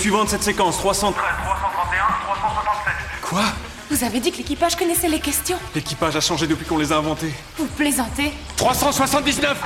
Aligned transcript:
Suivant 0.00 0.24
de 0.24 0.30
cette 0.30 0.42
séquence, 0.42 0.78
300... 0.78 1.12
331, 1.12 2.04
367. 2.24 2.94
Quoi? 3.20 3.42
Vous 3.90 4.02
avez 4.02 4.18
dit 4.20 4.32
que 4.32 4.38
l'équipage 4.38 4.74
connaissait 4.74 5.08
les 5.08 5.20
questions. 5.20 5.58
L'équipage 5.74 6.16
a 6.16 6.20
changé 6.22 6.46
depuis 6.46 6.64
qu'on 6.64 6.78
les 6.78 6.90
a 6.90 6.96
inventés. 6.96 7.34
Vous 7.58 7.66
plaisantez 7.66 8.32
379 8.56 9.58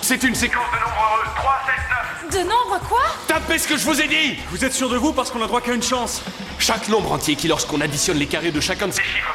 C'est 0.00 0.22
une 0.22 0.34
séquence... 0.34 0.64
De 0.72 0.78
nombre 0.78 0.96
heureux, 0.96 1.28
379. 1.36 2.32
De 2.32 2.48
nombre 2.48 2.88
quoi? 2.88 3.02
Tapez 3.28 3.58
ce 3.58 3.68
que 3.68 3.76
je 3.76 3.84
vous 3.84 4.00
ai 4.00 4.08
dit 4.08 4.38
Vous 4.50 4.64
êtes 4.64 4.72
sûr 4.72 4.88
de 4.88 4.96
vous 4.96 5.12
parce 5.12 5.30
qu'on 5.30 5.42
a 5.42 5.46
droit 5.46 5.60
qu'à 5.60 5.74
une 5.74 5.82
chance? 5.82 6.22
Chaque 6.58 6.88
nombre 6.88 7.12
entier 7.12 7.36
qui, 7.36 7.46
lorsqu'on 7.46 7.82
additionne 7.82 8.16
les 8.16 8.26
carrés 8.26 8.52
de 8.52 8.60
chacun 8.60 8.86
de 8.86 8.92
ces 8.92 9.02
chiffres. 9.02 9.34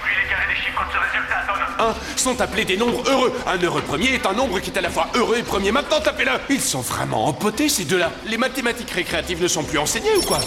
1 1.79 1.95
sont 2.15 2.39
appelés 2.41 2.65
des 2.65 2.77
nombres 2.77 3.03
heureux. 3.09 3.33
Un 3.45 3.57
heureux 3.57 3.81
premier 3.81 4.13
est 4.13 4.25
un 4.25 4.33
nombre 4.33 4.59
qui 4.59 4.71
est 4.71 4.77
à 4.77 4.81
la 4.81 4.89
fois 4.89 5.07
heureux 5.15 5.37
et 5.37 5.43
premier. 5.43 5.71
Maintenant, 5.71 5.99
tapez-le 5.99 6.31
Ils 6.49 6.61
sont 6.61 6.81
vraiment 6.81 7.25
empotés, 7.25 7.69
ces 7.69 7.85
deux-là. 7.85 8.11
Les 8.25 8.37
mathématiques 8.37 8.91
récréatives 8.91 9.41
ne 9.41 9.47
sont 9.47 9.63
plus 9.63 9.77
enseignées 9.77 10.15
ou 10.17 10.21
quoi? 10.21 10.39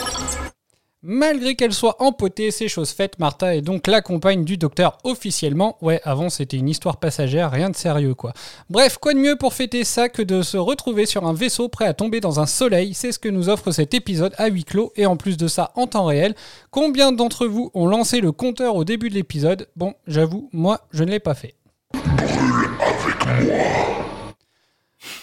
Malgré 1.13 1.57
qu'elle 1.57 1.73
soit 1.73 2.01
empotée, 2.01 2.53
c'est 2.53 2.69
chose 2.69 2.93
faite, 2.93 3.19
Martha 3.19 3.57
est 3.57 3.63
donc 3.63 3.89
la 3.89 4.01
compagne 4.01 4.45
du 4.45 4.57
docteur 4.57 4.97
officiellement. 5.03 5.77
Ouais, 5.83 6.01
avant 6.05 6.31
c'était 6.31 6.57
une 6.57 6.69
histoire 6.69 6.99
passagère, 6.99 7.51
rien 7.51 7.69
de 7.69 7.75
sérieux 7.75 8.15
quoi. 8.15 8.33
Bref, 8.69 8.97
quoi 8.97 9.13
de 9.13 9.19
mieux 9.19 9.35
pour 9.35 9.53
fêter 9.53 9.83
ça 9.83 10.09
que 10.09 10.23
de 10.23 10.43
se 10.43 10.57
retrouver 10.57 11.07
sur 11.07 11.27
un 11.27 11.33
vaisseau 11.33 11.69
prêt 11.69 11.87
à 11.87 11.95
tomber 11.95 12.21
dans 12.21 12.39
un 12.39 12.47
soleil? 12.47 12.95
C'est 12.95 13.11
ce 13.11 13.19
que 13.19 13.29
nous 13.29 13.49
offre 13.49 13.73
cet 13.73 13.93
épisode 13.93 14.35
à 14.39 14.47
huis 14.47 14.63
clos 14.63 14.93
et 14.95 15.05
en 15.05 15.17
plus 15.17 15.37
de 15.37 15.49
ça 15.49 15.73
en 15.75 15.89
temps 15.89 16.05
réel. 16.05 16.37
Combien 16.71 17.11
d'entre 17.11 17.49
vous 17.49 17.73
ont 17.75 17.89
lancé 17.89 18.21
le 18.21 18.31
compteur 18.31 18.77
au 18.77 18.85
début 18.85 19.09
de 19.09 19.15
l'épisode? 19.15 19.67
Bon, 19.75 19.95
j'avoue, 20.07 20.49
moi 20.53 20.83
je 20.93 21.03
ne 21.03 21.11
l'ai 21.11 21.19
pas 21.19 21.35
fait. 21.35 21.57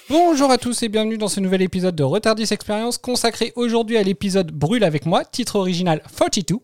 Bonjour 0.09 0.49
à 0.51 0.57
tous 0.57 0.83
et 0.83 0.87
bienvenue 0.87 1.17
dans 1.17 1.27
ce 1.27 1.41
nouvel 1.41 1.61
épisode 1.61 1.93
de 1.93 2.03
Retardis 2.03 2.47
Experience 2.51 2.97
consacré 2.97 3.51
aujourd'hui 3.57 3.97
à 3.97 4.03
l'épisode 4.03 4.53
Brûle 4.53 4.85
avec 4.85 5.05
moi, 5.05 5.25
titre 5.25 5.57
original 5.57 6.01
42. 6.17 6.59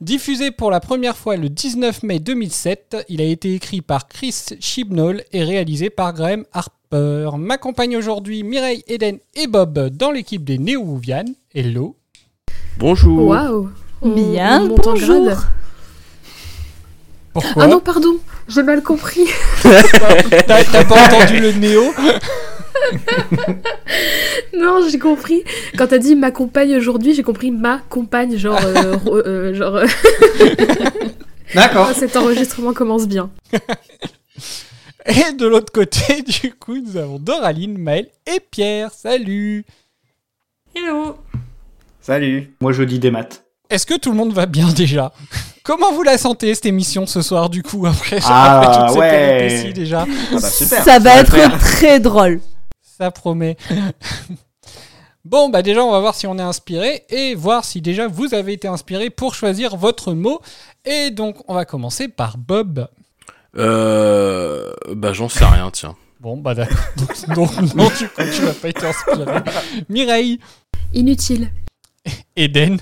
Diffusé 0.00 0.50
pour 0.50 0.72
la 0.72 0.80
première 0.80 1.16
fois 1.16 1.36
le 1.36 1.48
19 1.48 2.02
mai 2.02 2.18
2007, 2.18 2.96
il 3.08 3.20
a 3.20 3.24
été 3.24 3.54
écrit 3.54 3.82
par 3.82 4.08
Chris 4.08 4.34
Chibnall 4.58 5.22
et 5.32 5.44
réalisé 5.44 5.90
par 5.90 6.12
Graham 6.12 6.44
Harper. 6.52 7.30
M'accompagne 7.38 7.96
aujourd'hui 7.96 8.42
Mireille, 8.42 8.82
Eden 8.88 9.18
et 9.36 9.46
Bob 9.46 9.90
dans 9.90 10.10
l'équipe 10.10 10.42
des 10.42 10.58
Néo-Ouvian. 10.58 11.26
Hello. 11.54 11.94
Bonjour. 12.78 13.28
Waouh 13.28 13.68
Bien, 14.02 14.66
bonjour. 14.66 15.36
Pourquoi 17.32 17.62
Ah 17.62 17.66
non, 17.68 17.78
pardon, 17.78 18.16
j'ai 18.48 18.64
mal 18.64 18.82
compris. 18.82 19.28
T'as 19.62 20.64
t'as 20.64 20.84
pas 20.84 21.06
entendu 21.06 21.38
le 21.38 21.52
Néo? 21.52 21.94
non, 24.56 24.80
j'ai 24.90 24.98
compris. 24.98 25.42
Quand 25.76 25.86
t'as 25.88 25.98
dit 25.98 26.14
ma 26.16 26.30
compagne 26.30 26.76
aujourd'hui, 26.76 27.14
j'ai 27.14 27.22
compris 27.22 27.50
ma 27.50 27.78
compagne, 27.88 28.36
genre. 28.36 28.58
euh, 28.64 28.96
euh, 29.06 29.54
genre 29.54 29.76
euh, 29.76 29.86
D'accord. 31.54 31.90
cet 31.94 32.16
enregistrement 32.16 32.72
commence 32.72 33.06
bien. 33.08 33.30
Et 35.06 35.32
de 35.32 35.46
l'autre 35.46 35.72
côté, 35.72 36.22
du 36.22 36.52
coup, 36.54 36.76
nous 36.78 36.96
avons 36.96 37.18
Doraline, 37.18 37.78
Maël 37.78 38.08
et 38.26 38.40
Pierre. 38.40 38.90
Salut 38.92 39.64
Hello. 40.74 41.16
Salut. 42.00 42.54
Moi 42.60 42.72
je 42.72 42.82
dis 42.82 42.98
des 42.98 43.10
maths. 43.10 43.44
Est-ce 43.70 43.84
que 43.86 43.98
tout 43.98 44.10
le 44.10 44.16
monde 44.16 44.32
va 44.32 44.46
bien 44.46 44.68
déjà? 44.72 45.12
Comment 45.62 45.92
vous 45.92 46.02
la 46.02 46.16
sentez 46.16 46.54
cette 46.54 46.66
émission 46.66 47.06
ce 47.06 47.20
soir 47.20 47.50
du 47.50 47.62
coup 47.62 47.86
après, 47.86 48.18
Ah, 48.24 48.60
après 48.60 48.88
toutes 48.88 48.98
ouais. 48.98 49.72
déjà? 49.74 50.06
Ah 50.08 50.34
bah 50.40 50.40
super. 50.48 50.82
Ça 50.82 50.98
va 50.98 51.16
être 51.20 51.58
très 51.58 52.00
drôle. 52.00 52.40
Ça 52.98 53.10
promet. 53.12 53.56
bon 55.24 55.48
bah 55.50 55.62
déjà 55.62 55.84
on 55.84 55.92
va 55.92 56.00
voir 56.00 56.14
si 56.14 56.26
on 56.26 56.36
est 56.38 56.42
inspiré 56.42 57.04
et 57.10 57.34
voir 57.34 57.64
si 57.64 57.80
déjà 57.80 58.08
vous 58.08 58.34
avez 58.34 58.54
été 58.54 58.66
inspiré 58.66 59.08
pour 59.08 59.34
choisir 59.34 59.76
votre 59.76 60.12
mot. 60.14 60.40
Et 60.84 61.10
donc 61.10 61.36
on 61.48 61.54
va 61.54 61.64
commencer 61.64 62.08
par 62.08 62.38
Bob. 62.38 62.88
Euh. 63.56 64.72
Bah, 64.94 65.12
j'en 65.12 65.28
sais 65.28 65.44
rien, 65.44 65.70
tiens. 65.70 65.96
Bon 66.20 66.36
bah 66.36 66.54
d'accord. 66.54 66.76
Donc, 67.34 67.56
non 67.74 67.88
coup 67.88 68.22
tu 68.34 68.42
vas 68.42 68.52
pas 68.52 68.68
été 68.68 68.86
inspiré. 68.86 69.40
Mireille. 69.88 70.40
Inutile. 70.92 71.52
Eden. 72.34 72.78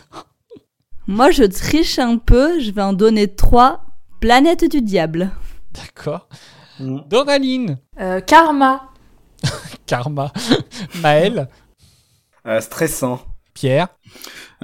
Moi, 1.06 1.30
je 1.30 1.44
triche 1.44 1.98
un 1.98 2.16
peu. 2.16 2.60
Je 2.60 2.70
vais 2.70 2.82
en 2.82 2.92
donner 2.92 3.28
trois. 3.28 3.82
Planète 4.20 4.68
du 4.70 4.80
diable. 4.80 5.30
D'accord. 5.72 6.28
Mm. 6.80 7.00
Doraline. 7.08 7.78
Euh, 8.00 8.20
karma. 8.20 8.90
Karma. 9.86 10.32
Maël. 11.02 11.48
Euh, 12.46 12.60
stressant. 12.60 13.20
Pierre. 13.54 13.88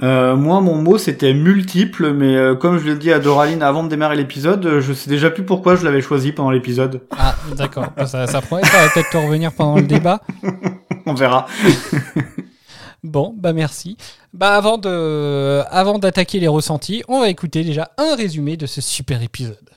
Euh, 0.01 0.35
moi 0.35 0.61
mon 0.61 0.75
mot 0.75 0.97
c'était 0.97 1.33
multiple, 1.33 2.13
mais 2.13 2.35
euh, 2.35 2.55
comme 2.55 2.77
je 2.77 2.85
l'ai 2.85 2.95
dit 2.95 3.11
à 3.11 3.19
Doraline 3.19 3.61
avant 3.61 3.83
de 3.83 3.89
démarrer 3.89 4.15
l'épisode, 4.15 4.79
je 4.79 4.93
sais 4.93 5.09
déjà 5.09 5.29
plus 5.29 5.43
pourquoi 5.43 5.75
je 5.75 5.83
l'avais 5.83 6.01
choisi 6.01 6.31
pendant 6.31 6.51
l'épisode. 6.51 7.01
Ah, 7.11 7.35
d'accord. 7.55 7.87
Bah, 7.97 8.05
Ça, 8.05 8.27
ça 8.27 8.39
va 8.39 8.59
peut-être 8.59 9.09
te 9.09 9.17
revenir 9.17 9.51
pendant 9.51 9.75
le 9.77 9.83
débat. 9.87 10.21
On 11.05 11.13
verra. 11.13 11.47
Bon, 13.03 13.35
bah 13.37 13.51
merci. 13.51 13.97
Bah 14.33 14.55
avant 14.55 14.77
de, 14.77 15.61
avant 15.69 15.99
d'attaquer 15.99 16.39
les 16.39 16.47
ressentis, 16.47 17.03
on 17.09 17.19
va 17.19 17.27
écouter 17.27 17.65
déjà 17.65 17.91
un 17.97 18.15
résumé 18.15 18.55
de 18.55 18.65
ce 18.65 18.79
super 18.79 19.21
épisode. 19.21 19.69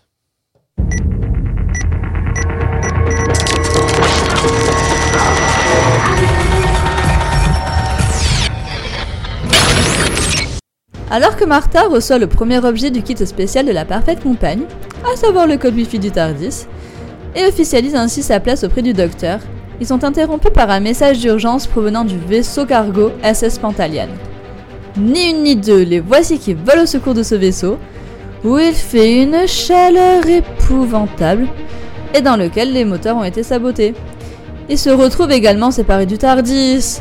Alors 11.09 11.37
que 11.37 11.45
Martha 11.45 11.83
reçoit 11.83 12.19
le 12.19 12.27
premier 12.27 12.65
objet 12.65 12.91
du 12.91 13.03
kit 13.03 13.17
spécial 13.27 13.65
de 13.65 13.71
la 13.71 13.85
parfaite 13.85 14.23
compagne, 14.23 14.63
à 15.13 15.17
savoir 15.17 15.47
le 15.47 15.57
code 15.57 15.75
Wi-Fi 15.75 16.01
du 16.01 16.11
TARDIS, 16.11 16.67
et 17.37 17.47
officialise 17.47 17.95
ainsi 17.95 18.25
sa 18.25 18.41
place 18.41 18.65
auprès 18.65 18.83
du 18.83 18.93
docteur, 18.93 19.39
ils 19.81 19.87
sont 19.87 20.03
interrompus 20.03 20.51
par 20.53 20.71
un 20.71 20.81
message 20.81 21.21
d'urgence 21.21 21.67
provenant 21.69 22.05
du 22.05 22.19
vaisseau 22.19 22.67
cargo 22.67 23.13
SS 23.23 23.59
Pantalian. 23.59 24.09
Ni 24.99 25.31
une 25.31 25.43
ni 25.43 25.55
deux, 25.55 25.83
les 25.83 26.01
voici 26.01 26.39
qui 26.39 26.55
volent 26.55 26.83
au 26.83 26.87
secours 26.87 27.15
de 27.15 27.23
ce 27.23 27.35
vaisseau, 27.35 27.79
où 28.43 28.59
il 28.59 28.73
fait 28.73 29.23
une 29.23 29.47
chaleur 29.47 30.27
épouvantable, 30.27 31.47
et 32.15 32.21
dans 32.21 32.37
lequel 32.37 32.73
les 32.73 32.85
moteurs 32.85 33.17
ont 33.17 33.25
été 33.25 33.45
sabotés. 33.45 33.95
Ils 34.69 34.79
se 34.79 34.91
retrouvent 34.91 35.31
également 35.31 35.71
séparés 35.71 36.07
du 36.07 36.19
TARDIS, 36.19 37.01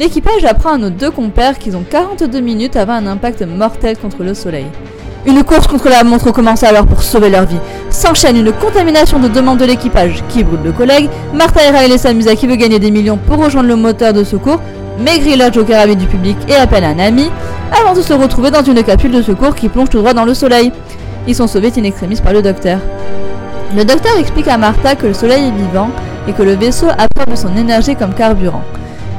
L'équipage 0.00 0.46
apprend 0.46 0.70
à 0.70 0.78
nos 0.78 0.88
deux 0.88 1.10
compères 1.10 1.58
qu'ils 1.58 1.76
ont 1.76 1.82
42 1.82 2.40
minutes 2.40 2.74
avant 2.74 2.94
un 2.94 3.06
impact 3.06 3.42
mortel 3.42 3.98
contre 3.98 4.24
le 4.24 4.32
soleil. 4.32 4.64
Une 5.26 5.44
course 5.44 5.66
contre 5.66 5.90
la 5.90 6.04
montre 6.04 6.30
commence 6.30 6.62
alors 6.62 6.86
pour 6.86 7.02
sauver 7.02 7.28
leur 7.28 7.44
vie. 7.44 7.58
S'enchaîne 7.90 8.38
une 8.38 8.50
contamination 8.50 9.18
de 9.18 9.40
membres 9.42 9.60
de 9.60 9.66
l'équipage 9.66 10.24
qui 10.30 10.42
brûle 10.42 10.60
le 10.64 10.72
collègue, 10.72 11.10
Martha 11.34 11.62
et 11.66 11.70
Riley 11.76 11.98
s'amusent 11.98 12.28
à 12.28 12.34
qui 12.34 12.46
veut 12.46 12.56
gagner 12.56 12.78
des 12.78 12.90
millions 12.90 13.18
pour 13.18 13.44
rejoindre 13.44 13.68
le 13.68 13.76
moteur 13.76 14.14
de 14.14 14.24
secours, 14.24 14.62
Maigri 14.98 15.36
lâche 15.36 15.58
au 15.58 15.64
caravane 15.64 15.98
du 15.98 16.06
public 16.06 16.38
et 16.48 16.54
appelle 16.54 16.84
un 16.84 16.98
ami, 16.98 17.30
avant 17.70 17.92
de 17.92 18.00
se 18.00 18.14
retrouver 18.14 18.50
dans 18.50 18.62
une 18.62 18.82
capsule 18.82 19.12
de 19.12 19.20
secours 19.20 19.54
qui 19.54 19.68
plonge 19.68 19.90
tout 19.90 19.98
droit 19.98 20.14
dans 20.14 20.24
le 20.24 20.32
soleil. 20.32 20.72
Ils 21.28 21.34
sont 21.34 21.46
sauvés 21.46 21.72
in 21.76 21.84
extremis 21.84 22.16
par 22.22 22.32
le 22.32 22.40
docteur. 22.40 22.78
Le 23.76 23.84
docteur 23.84 24.16
explique 24.18 24.48
à 24.48 24.56
Martha 24.56 24.94
que 24.94 25.08
le 25.08 25.12
soleil 25.12 25.48
est 25.48 25.62
vivant 25.62 25.90
et 26.26 26.32
que 26.32 26.42
le 26.42 26.54
vaisseau 26.54 26.86
absorbe 26.88 27.36
son 27.36 27.54
énergie 27.54 27.96
comme 27.96 28.14
carburant. 28.14 28.64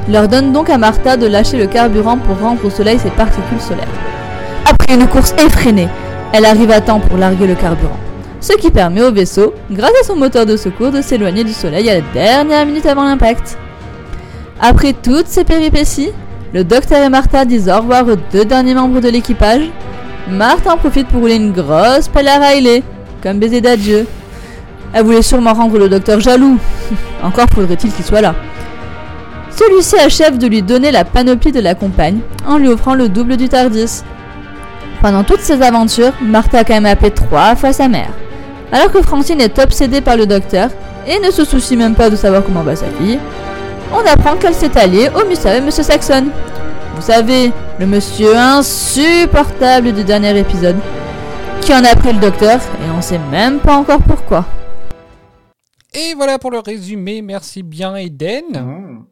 Leur 0.08 0.26
donne 0.26 0.52
donc 0.52 0.68
à 0.68 0.78
Martha 0.78 1.16
de 1.16 1.26
lâcher 1.26 1.56
le 1.58 1.66
carburant 1.66 2.18
pour 2.18 2.38
rendre 2.38 2.64
au 2.64 2.70
soleil 2.70 2.98
ses 2.98 3.10
particules 3.10 3.60
solaires. 3.60 3.86
Après 4.64 4.94
une 4.94 5.06
course 5.06 5.34
effrénée, 5.38 5.88
elle 6.32 6.44
arrive 6.44 6.70
à 6.70 6.80
temps 6.80 6.98
pour 6.98 7.18
larguer 7.18 7.46
le 7.46 7.54
carburant. 7.54 7.98
Ce 8.40 8.54
qui 8.54 8.70
permet 8.70 9.02
au 9.02 9.12
vaisseau, 9.12 9.54
grâce 9.70 9.92
à 10.00 10.04
son 10.04 10.16
moteur 10.16 10.44
de 10.44 10.56
secours, 10.56 10.90
de 10.90 11.00
s'éloigner 11.00 11.44
du 11.44 11.52
soleil 11.52 11.88
à 11.88 11.94
la 11.94 12.00
dernière 12.12 12.66
minute 12.66 12.86
avant 12.86 13.04
l'impact. 13.04 13.56
Après 14.60 14.92
toutes 14.92 15.28
ces 15.28 15.44
péripéties, 15.44 16.10
le 16.52 16.64
docteur 16.64 17.02
et 17.02 17.08
Martha 17.08 17.44
disent 17.44 17.68
au 17.68 17.76
revoir 17.76 18.06
aux 18.08 18.16
deux 18.32 18.44
derniers 18.44 18.74
membres 18.74 19.00
de 19.00 19.08
l'équipage. 19.08 19.62
Martha 20.28 20.74
en 20.74 20.76
profite 20.76 21.06
pour 21.06 21.20
rouler 21.20 21.36
une 21.36 21.52
grosse 21.52 22.08
pelle 22.08 22.28
à 22.28 22.38
Riley, 22.38 22.82
comme 23.22 23.38
baiser 23.38 23.60
d'adieu. 23.60 24.06
Elle 24.92 25.04
voulait 25.04 25.22
sûrement 25.22 25.52
rendre 25.52 25.78
le 25.78 25.88
docteur 25.88 26.18
jaloux. 26.18 26.58
Encore 27.22 27.46
faudrait-il 27.54 27.92
qu'il 27.92 28.04
soit 28.04 28.20
là. 28.20 28.34
Celui-ci 29.56 29.96
achève 29.96 30.38
de 30.38 30.46
lui 30.46 30.62
donner 30.62 30.90
la 30.90 31.04
panoplie 31.04 31.52
de 31.52 31.60
la 31.60 31.74
compagne 31.74 32.20
en 32.46 32.58
lui 32.58 32.68
offrant 32.68 32.94
le 32.94 33.08
double 33.08 33.36
du 33.36 33.48
Tardis. 33.48 34.02
Pendant 35.00 35.24
toutes 35.24 35.40
ces 35.40 35.60
aventures, 35.62 36.12
Martha 36.22 36.60
a 36.60 36.64
quand 36.64 36.74
même 36.74 36.86
appelé 36.86 37.10
trois 37.10 37.54
fois 37.54 37.72
sa 37.72 37.88
mère. 37.88 38.10
Alors 38.70 38.90
que 38.90 39.02
Francine 39.02 39.40
est 39.40 39.58
obsédée 39.58 40.00
par 40.00 40.16
le 40.16 40.26
docteur 40.26 40.70
et 41.06 41.18
ne 41.18 41.30
se 41.30 41.44
soucie 41.44 41.76
même 41.76 41.94
pas 41.94 42.08
de 42.08 42.16
savoir 42.16 42.44
comment 42.44 42.62
va 42.62 42.76
sa 42.76 42.86
fille, 42.86 43.18
on 43.92 44.06
apprend 44.06 44.36
qu'elle 44.36 44.54
s'est 44.54 44.76
alliée 44.78 45.10
au 45.14 45.28
mystérieux 45.28 45.60
Monsieur 45.60 45.82
Saxon. 45.82 46.26
Vous 46.94 47.02
savez, 47.02 47.52
le 47.78 47.86
monsieur 47.86 48.36
insupportable 48.36 49.92
du 49.92 50.04
dernier 50.04 50.38
épisode, 50.38 50.76
qui 51.60 51.74
en 51.74 51.84
a 51.84 51.94
pris 51.94 52.12
le 52.12 52.20
docteur 52.20 52.58
et 52.58 52.90
on 52.96 53.02
sait 53.02 53.20
même 53.30 53.58
pas 53.58 53.76
encore 53.76 54.00
pourquoi. 54.00 54.46
Et 55.92 56.14
voilà 56.14 56.38
pour 56.38 56.50
le 56.50 56.58
résumé. 56.60 57.20
Merci 57.20 57.62
bien, 57.62 57.96
Eden. 57.96 58.44
Mmh. 58.54 59.11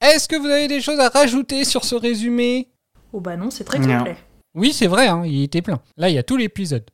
Est-ce 0.00 0.28
que 0.28 0.36
vous 0.36 0.46
avez 0.46 0.68
des 0.68 0.80
choses 0.80 1.00
à 1.00 1.08
rajouter 1.08 1.64
sur 1.64 1.84
ce 1.84 1.94
résumé? 1.94 2.68
Oh 3.12 3.20
bah 3.20 3.36
non, 3.36 3.50
c'est 3.50 3.64
très 3.64 3.78
complet. 3.78 4.16
Oui, 4.54 4.72
c'est 4.72 4.86
vrai, 4.86 5.08
hein, 5.08 5.22
il 5.24 5.42
était 5.42 5.62
plein. 5.62 5.80
Là, 5.96 6.08
il 6.08 6.14
y 6.14 6.18
a 6.18 6.22
tout 6.22 6.36
l'épisode. 6.36 6.84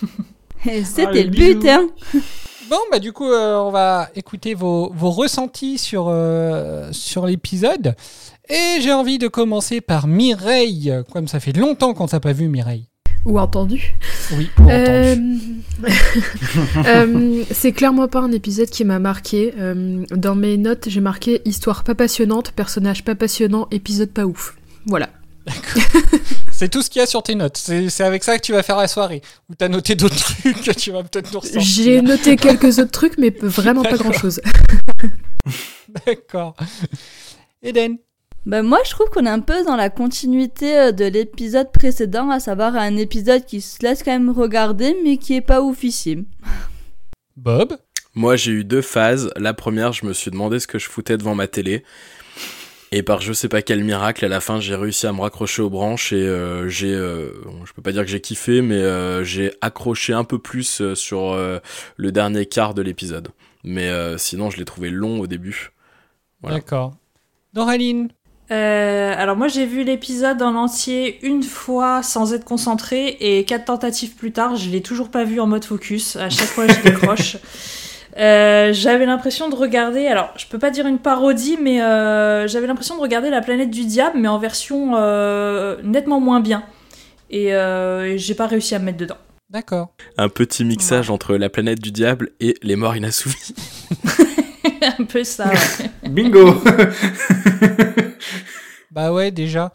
Et 0.66 0.84
c'était 0.84 1.06
Allez, 1.06 1.24
le 1.24 1.30
but, 1.30 1.68
hein 1.68 1.88
Bon, 2.70 2.78
bah 2.90 3.00
du 3.00 3.12
coup, 3.12 3.28
euh, 3.28 3.58
on 3.58 3.70
va 3.70 4.08
écouter 4.14 4.54
vos, 4.54 4.90
vos 4.94 5.10
ressentis 5.10 5.76
sur, 5.76 6.06
euh, 6.08 6.88
sur 6.92 7.26
l'épisode. 7.26 7.96
Et 8.48 8.80
j'ai 8.80 8.92
envie 8.92 9.18
de 9.18 9.28
commencer 9.28 9.80
par 9.80 10.06
Mireille. 10.06 10.92
Comme 11.12 11.28
ça 11.28 11.40
fait 11.40 11.56
longtemps 11.56 11.94
qu'on 11.94 12.06
t'a 12.06 12.20
pas 12.20 12.32
vu, 12.32 12.48
Mireille. 12.48 12.88
Ou 13.26 13.38
entendu. 13.38 13.94
Oui, 14.36 14.50
ou 14.58 14.70
Euh, 14.70 15.16
euh, 16.86 17.44
c'est 17.50 17.72
clairement 17.72 18.08
pas 18.08 18.20
un 18.20 18.32
épisode 18.32 18.70
qui 18.70 18.84
m'a 18.84 18.98
marqué. 18.98 19.52
Euh, 19.58 20.04
dans 20.10 20.34
mes 20.34 20.56
notes, 20.56 20.88
j'ai 20.88 21.00
marqué 21.00 21.42
histoire 21.44 21.84
pas 21.84 21.94
passionnante, 21.94 22.52
personnage 22.52 23.04
pas 23.04 23.14
passionnant, 23.14 23.68
épisode 23.70 24.10
pas 24.10 24.24
ouf. 24.24 24.56
Voilà. 24.86 25.10
C'est 26.52 26.68
tout 26.68 26.82
ce 26.82 26.90
qu'il 26.90 27.00
y 27.00 27.02
a 27.02 27.06
sur 27.06 27.22
tes 27.22 27.34
notes. 27.34 27.56
C'est 27.56 28.04
avec 28.04 28.22
ça 28.22 28.38
que 28.38 28.42
tu 28.42 28.52
vas 28.52 28.62
faire 28.62 28.76
la 28.76 28.86
soirée. 28.86 29.22
Ou 29.50 29.54
t'as 29.54 29.68
noté 29.68 29.96
d'autres 29.96 30.14
trucs 30.40 30.62
que 30.62 30.70
tu 30.70 30.92
vas 30.92 31.02
peut-être 31.02 31.32
nous 31.32 31.40
ressortir. 31.40 31.60
J'ai 31.60 32.00
noté 32.00 32.36
quelques 32.36 32.78
autres 32.78 32.92
trucs, 32.92 33.18
mais 33.18 33.30
vraiment 33.40 33.82
pas 33.82 33.92
D'accord. 33.92 34.10
grand 34.10 34.18
chose. 34.20 34.40
D'accord. 36.06 36.56
Eden. 37.62 37.98
Bah 38.44 38.62
moi 38.62 38.78
je 38.84 38.90
trouve 38.90 39.08
qu'on 39.10 39.26
est 39.26 39.30
un 39.30 39.40
peu 39.40 39.64
dans 39.64 39.76
la 39.76 39.88
continuité 39.88 40.76
euh, 40.76 40.92
de 40.92 41.04
l'épisode 41.04 41.70
précédent, 41.70 42.28
à 42.30 42.40
savoir 42.40 42.74
un 42.74 42.96
épisode 42.96 43.44
qui 43.44 43.60
se 43.60 43.82
laisse 43.82 44.02
quand 44.02 44.10
même 44.10 44.30
regarder 44.30 44.96
mais 45.04 45.16
qui 45.16 45.34
est 45.34 45.40
pas 45.40 45.62
oufissime. 45.62 46.24
Bob? 47.36 47.76
Moi, 48.14 48.36
j'ai 48.36 48.52
eu 48.52 48.64
deux 48.64 48.82
phases. 48.82 49.30
La 49.36 49.54
première, 49.54 49.92
je 49.92 50.04
me 50.04 50.12
suis 50.12 50.30
demandé 50.30 50.58
ce 50.58 50.66
que 50.66 50.78
je 50.78 50.88
foutais 50.88 51.16
devant 51.16 51.34
ma 51.34 51.46
télé. 51.46 51.82
Et 52.94 53.02
par 53.02 53.22
je 53.22 53.32
sais 53.32 53.48
pas 53.48 53.62
quel 53.62 53.82
miracle, 53.84 54.22
à 54.22 54.28
la 54.28 54.40
fin, 54.40 54.60
j'ai 54.60 54.74
réussi 54.74 55.06
à 55.06 55.14
me 55.14 55.22
raccrocher 55.22 55.62
aux 55.62 55.70
branches 55.70 56.12
et 56.12 56.28
euh, 56.28 56.68
j'ai, 56.68 56.92
euh, 56.92 57.30
bon, 57.46 57.64
je 57.64 57.72
peux 57.72 57.80
pas 57.80 57.92
dire 57.92 58.02
que 58.02 58.10
j'ai 58.10 58.20
kiffé, 58.20 58.60
mais 58.60 58.76
euh, 58.76 59.24
j'ai 59.24 59.52
accroché 59.62 60.12
un 60.12 60.24
peu 60.24 60.38
plus 60.38 60.92
sur 60.92 61.32
euh, 61.32 61.58
le 61.96 62.12
dernier 62.12 62.44
quart 62.44 62.74
de 62.74 62.82
l'épisode. 62.82 63.28
Mais 63.64 63.88
euh, 63.88 64.18
sinon, 64.18 64.50
je 64.50 64.58
l'ai 64.58 64.66
trouvé 64.66 64.90
long 64.90 65.20
au 65.20 65.26
début. 65.26 65.72
Voilà. 66.42 66.58
D'accord. 66.58 66.94
Doraline? 67.54 68.10
Euh, 68.50 69.14
alors 69.16 69.36
moi 69.36 69.48
j'ai 69.48 69.64
vu 69.66 69.82
l'épisode 69.82 70.42
en 70.42 70.54
entier 70.54 71.18
une 71.22 71.42
fois 71.42 72.02
sans 72.02 72.34
être 72.34 72.44
concentré 72.44 73.16
et 73.20 73.44
quatre 73.44 73.66
tentatives 73.66 74.14
plus 74.14 74.32
tard 74.32 74.56
je 74.56 74.68
l'ai 74.68 74.82
toujours 74.82 75.10
pas 75.10 75.24
vu 75.24 75.40
en 75.40 75.46
mode 75.46 75.64
focus. 75.64 76.16
À 76.16 76.28
chaque 76.28 76.48
fois 76.48 76.66
je 76.66 76.80
décroche. 76.82 77.36
Euh, 78.18 78.72
j'avais 78.72 79.06
l'impression 79.06 79.48
de 79.48 79.54
regarder, 79.54 80.06
alors 80.06 80.34
je 80.36 80.46
peux 80.46 80.58
pas 80.58 80.70
dire 80.70 80.86
une 80.86 80.98
parodie, 80.98 81.56
mais 81.60 81.80
euh, 81.82 82.46
j'avais 82.46 82.66
l'impression 82.66 82.96
de 82.96 83.00
regarder 83.00 83.30
La 83.30 83.40
planète 83.40 83.70
du 83.70 83.86
diable, 83.86 84.18
mais 84.18 84.28
en 84.28 84.38
version 84.38 84.92
euh, 84.96 85.78
nettement 85.82 86.20
moins 86.20 86.40
bien. 86.40 86.62
Et 87.30 87.54
euh, 87.54 88.18
j'ai 88.18 88.34
pas 88.34 88.46
réussi 88.46 88.74
à 88.74 88.78
me 88.78 88.84
mettre 88.84 88.98
dedans. 88.98 89.16
D'accord. 89.48 89.94
Un 90.18 90.28
petit 90.28 90.64
mixage 90.64 91.10
entre 91.10 91.36
la 91.36 91.48
planète 91.48 91.80
du 91.80 91.90
diable 91.90 92.30
et 92.40 92.54
les 92.62 92.76
morts 92.76 92.96
inassouvis. 92.96 93.54
Un 94.98 95.04
peu 95.04 95.24
ça. 95.24 95.48
ouais. 95.48 96.10
Bingo 96.10 96.54
Bah 98.92 99.10
ouais, 99.12 99.30
déjà. 99.30 99.72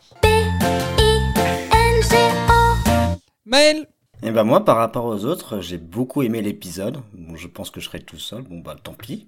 Maël. 3.46 3.88
Et 4.24 4.32
ben 4.32 4.44
moi, 4.44 4.66
par 4.66 4.78
rapport 4.78 5.06
aux 5.06 5.26
autres, 5.26 5.60
j'ai 5.62 5.78
beaucoup 5.78 6.24
aimé 6.24 6.42
l'épisode. 6.42 6.98
Bon, 7.14 7.36
je 7.36 7.48
pense 7.48 7.70
que 7.70 7.80
je 7.80 7.86
serai 7.86 8.00
tout 8.00 8.18
seul. 8.18 8.42
Bon 8.42 8.60
bah 8.60 8.76
tant 8.82 8.94
pis. 8.94 9.28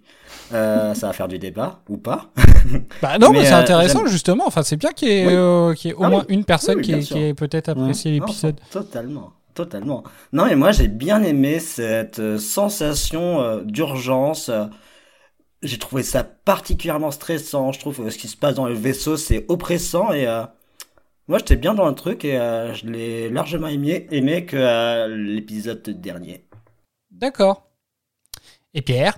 Euh, 0.54 0.94
ça 0.96 1.08
va 1.08 1.14
faire 1.14 1.28
du 1.28 1.38
débat 1.40 1.80
ou 1.90 1.98
pas. 1.98 2.26
Bah 3.02 3.18
non, 3.18 3.32
mais, 3.32 3.40
Mais, 3.40 3.46
c'est 3.46 3.54
euh, 3.54 3.60
intéressant 3.60 4.00
j'aime- 4.00 4.08
justement. 4.10 4.44
Enfin, 4.48 4.62
c'est 4.64 4.76
bien 4.78 4.92
qu'il 4.92 5.08
y 5.10 5.12
ait, 5.12 5.28
Oui. 5.28 5.34
euh, 5.36 5.74
qu'il 5.74 5.90
y 5.90 5.94
ait 5.94 5.98
au 5.98 6.04
Ah 6.04 6.10
moins 6.10 6.26
oui. 6.28 6.36
une 6.36 6.44
personne 6.44 6.76
Oui, 6.78 6.82
oui, 6.82 6.86
qui, 6.86 6.92
ait, 6.94 7.02
sûr. 7.02 7.16
qui 7.16 7.24
ait 7.24 7.34
peut-être 7.34 7.70
apprécié 7.70 8.12
l'épisode. 8.12 8.60
Totalement, 8.72 9.32
totalement. 9.56 10.04
Non, 10.34 10.46
mais 10.46 10.56
moi 10.56 10.72
j'ai 10.72 10.88
bien 10.88 11.22
aimé 11.24 11.60
cette 11.60 12.38
sensation 12.38 13.42
euh, 13.42 13.62
d'urgence. 13.64 14.52
J'ai 15.62 15.78
trouvé 15.78 16.04
ça 16.04 16.24
particulièrement 16.24 17.12
stressant. 17.12 17.72
Je 17.72 17.80
trouve 17.80 18.04
que 18.04 18.10
ce 18.10 18.18
qui 18.18 18.28
se 18.28 18.38
passe 18.38 18.56
dans 18.56 18.68
le 18.68 18.76
vaisseau 18.76 19.18
c'est 19.18 19.46
oppressant 19.50 20.14
et 20.14 20.28
euh, 20.28 20.44
moi 21.28 21.38
j'étais 21.40 21.58
bien 21.58 21.74
dans 21.74 21.88
le 21.88 21.96
truc 21.96 22.24
et 22.24 22.38
euh, 22.38 22.74
je 22.74 22.86
l'ai 22.86 23.30
largement 23.30 23.68
aimé, 23.68 24.08
aimé 24.12 24.46
que 24.46 24.58
euh, 24.58 25.08
l'épisode 25.08 25.82
dernier. 25.84 26.46
D'accord. 27.12 27.70
Et 28.74 28.82
Pierre? 28.82 29.18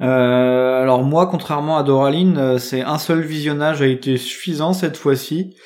Euh, 0.00 0.82
alors 0.82 1.02
moi, 1.02 1.26
contrairement 1.26 1.78
à 1.78 1.82
Doraline, 1.84 2.36
euh, 2.36 2.58
c'est 2.58 2.82
un 2.82 2.98
seul 2.98 3.20
visionnage 3.20 3.82
a 3.82 3.86
été 3.86 4.16
suffisant 4.16 4.72
cette 4.72 4.96
fois-ci. 4.96 5.56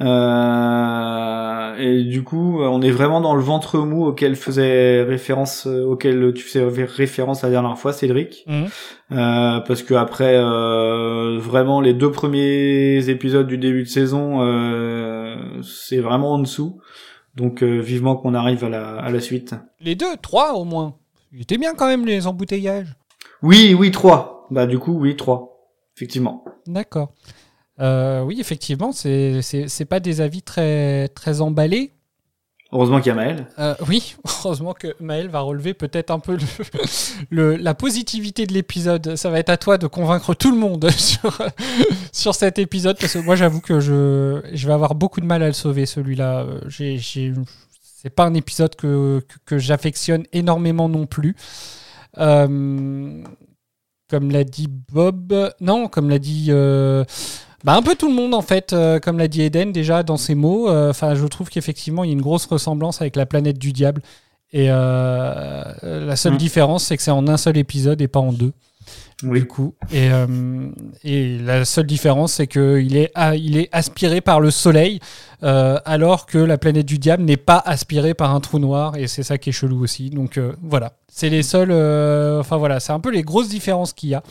Euh, 0.00 1.76
et 1.78 2.04
du 2.04 2.22
coup, 2.22 2.60
on 2.60 2.82
est 2.82 2.90
vraiment 2.90 3.20
dans 3.20 3.34
le 3.34 3.42
ventre 3.42 3.78
mou 3.78 4.04
auquel 4.06 4.36
faisait 4.36 5.02
référence, 5.02 5.66
euh, 5.66 5.84
auquel 5.84 6.32
tu 6.34 6.42
faisais 6.42 6.64
référence 6.84 7.42
la 7.42 7.50
dernière 7.50 7.78
fois, 7.78 7.92
Cédric. 7.92 8.44
Mhm. 8.46 8.66
Euh, 9.12 9.60
parce 9.60 9.82
que 9.82 9.94
après, 9.94 10.36
euh, 10.36 11.38
vraiment 11.38 11.80
les 11.80 11.94
deux 11.94 12.10
premiers 12.10 13.08
épisodes 13.08 13.46
du 13.46 13.58
début 13.58 13.84
de 13.84 13.88
saison, 13.88 14.42
euh, 14.42 15.36
c'est 15.62 16.00
vraiment 16.00 16.34
en 16.34 16.38
dessous. 16.38 16.80
Donc 17.34 17.62
euh, 17.62 17.78
vivement 17.78 18.16
qu'on 18.16 18.34
arrive 18.34 18.64
à 18.64 18.68
la, 18.68 18.96
à 18.96 19.10
la 19.10 19.20
suite. 19.20 19.54
Les 19.80 19.94
deux, 19.94 20.16
trois 20.20 20.54
au 20.54 20.64
moins. 20.64 20.94
Il 21.32 21.42
était 21.42 21.58
bien 21.58 21.74
quand 21.74 21.86
même 21.86 22.06
les 22.06 22.26
embouteillages. 22.26 22.94
Oui, 23.42 23.74
oui, 23.78 23.90
trois. 23.90 24.46
Bah 24.50 24.66
du 24.66 24.78
coup, 24.78 24.98
oui, 24.98 25.16
trois. 25.16 25.52
Effectivement. 25.96 26.44
D'accord. 26.66 27.12
Euh, 27.80 28.22
oui, 28.22 28.40
effectivement, 28.40 28.92
c'est 28.92 29.40
c'est 29.42 29.84
pas 29.84 30.00
des 30.00 30.20
avis 30.20 30.42
très 30.42 31.08
très 31.08 31.40
emballés. 31.40 31.92
Heureusement 32.72 32.98
qu'il 32.98 33.08
y 33.08 33.10
a 33.10 33.14
Maël. 33.14 33.46
Euh, 33.60 33.74
oui, 33.88 34.16
heureusement 34.44 34.74
que 34.74 34.88
Maël 34.98 35.28
va 35.28 35.40
relever 35.40 35.72
peut-être 35.72 36.10
un 36.10 36.18
peu 36.18 36.36
le, 36.36 36.42
le- 37.30 37.56
la 37.56 37.74
positivité 37.74 38.44
de 38.46 38.52
l'épisode. 38.52 39.14
Ça 39.14 39.30
va 39.30 39.38
être 39.38 39.50
à 39.50 39.56
toi 39.56 39.78
de 39.78 39.86
convaincre 39.86 40.34
tout 40.34 40.50
le 40.50 40.58
monde 40.58 40.90
sur, 40.96 41.38
sur 42.12 42.34
cet 42.34 42.58
épisode 42.58 42.98
parce 42.98 43.12
que 43.12 43.18
moi 43.20 43.36
j'avoue 43.36 43.60
que 43.60 43.78
je, 43.78 44.40
je 44.52 44.66
vais 44.66 44.72
avoir 44.72 44.94
beaucoup 44.96 45.20
de 45.20 45.26
mal 45.26 45.42
à 45.44 45.46
le 45.46 45.52
sauver 45.52 45.86
celui-là. 45.86 46.40
Euh, 46.44 46.98
c'est 47.80 48.10
pas 48.10 48.24
un 48.24 48.34
épisode 48.34 48.74
que, 48.74 49.20
que, 49.20 49.36
que 49.46 49.58
j'affectionne 49.58 50.24
énormément 50.32 50.88
non 50.88 51.06
plus. 51.06 51.36
Euh, 52.18 53.22
comme 54.08 54.30
l'a 54.30 54.44
dit 54.44 54.68
Bob, 54.92 55.52
non, 55.60 55.88
comme 55.88 56.08
l'a 56.10 56.18
dit 56.18 56.46
euh, 56.50 57.04
bah, 57.66 57.74
un 57.74 57.82
peu 57.82 57.96
tout 57.96 58.08
le 58.08 58.14
monde 58.14 58.32
en 58.32 58.42
fait, 58.42 58.72
euh, 58.72 59.00
comme 59.00 59.18
l'a 59.18 59.28
dit 59.28 59.42
Eden 59.42 59.72
déjà 59.72 60.02
dans 60.04 60.16
ses 60.16 60.34
mots. 60.36 60.70
euh, 60.70 60.90
Enfin, 60.90 61.14
je 61.16 61.26
trouve 61.26 61.48
qu'effectivement 61.50 62.04
il 62.04 62.08
y 62.08 62.10
a 62.10 62.12
une 62.14 62.22
grosse 62.22 62.46
ressemblance 62.46 63.00
avec 63.02 63.16
la 63.16 63.26
planète 63.26 63.58
du 63.58 63.72
diable. 63.72 64.02
Et 64.52 64.68
euh, 64.70 65.64
la 65.82 66.14
seule 66.16 66.34
Mm. 66.34 66.38
différence, 66.38 66.84
c'est 66.84 66.96
que 66.96 67.02
c'est 67.02 67.10
en 67.10 67.26
un 67.26 67.36
seul 67.36 67.56
épisode 67.56 68.00
et 68.00 68.06
pas 68.08 68.20
en 68.20 68.32
deux. 68.32 68.52
Oui. 69.24 69.40
Du 69.40 69.46
coup, 69.48 69.74
et, 69.92 70.08
et 71.02 71.38
la 71.38 71.64
seule 71.64 71.86
différence, 71.86 72.34
c'est 72.34 72.46
qu'il 72.46 72.96
est, 72.96 73.10
ah, 73.16 73.34
il 73.34 73.56
est 73.56 73.68
aspiré 73.72 74.20
par 74.20 74.38
le 74.40 74.50
soleil, 74.52 75.00
alors 75.42 76.26
que 76.26 76.38
la 76.38 76.58
planète 76.58 76.86
du 76.86 76.98
diable 76.98 77.24
n'est 77.24 77.36
pas 77.38 77.58
aspirée 77.66 78.14
par 78.14 78.32
un 78.32 78.40
trou 78.40 78.58
noir, 78.60 78.94
et 78.96 79.08
c'est 79.08 79.24
ça 79.24 79.38
qui 79.38 79.48
est 79.48 79.52
chelou 79.52 79.82
aussi. 79.82 80.10
Donc 80.10 80.38
voilà, 80.62 80.92
c'est 81.08 81.30
les 81.30 81.42
seuls. 81.42 81.72
Enfin 82.38 82.58
voilà, 82.58 82.78
c'est 82.78 82.92
un 82.92 83.00
peu 83.00 83.10
les 83.10 83.22
grosses 83.22 83.48
différences 83.48 83.92
qu'il 83.92 84.10
y 84.10 84.14
a. 84.14 84.22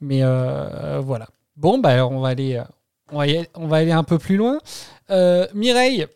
Mais 0.00 0.22
voilà. 1.00 1.26
Bon, 1.58 1.78
bah 1.78 2.06
on 2.06 2.20
va 2.20 2.28
aller, 2.28 2.54
euh, 2.54 2.62
on 3.10 3.66
va, 3.66 3.76
aller- 3.78 3.90
un 3.90 4.04
peu 4.04 4.18
plus 4.18 4.36
loin. 4.36 4.58
Euh, 5.10 5.44
Mireille, 5.54 6.06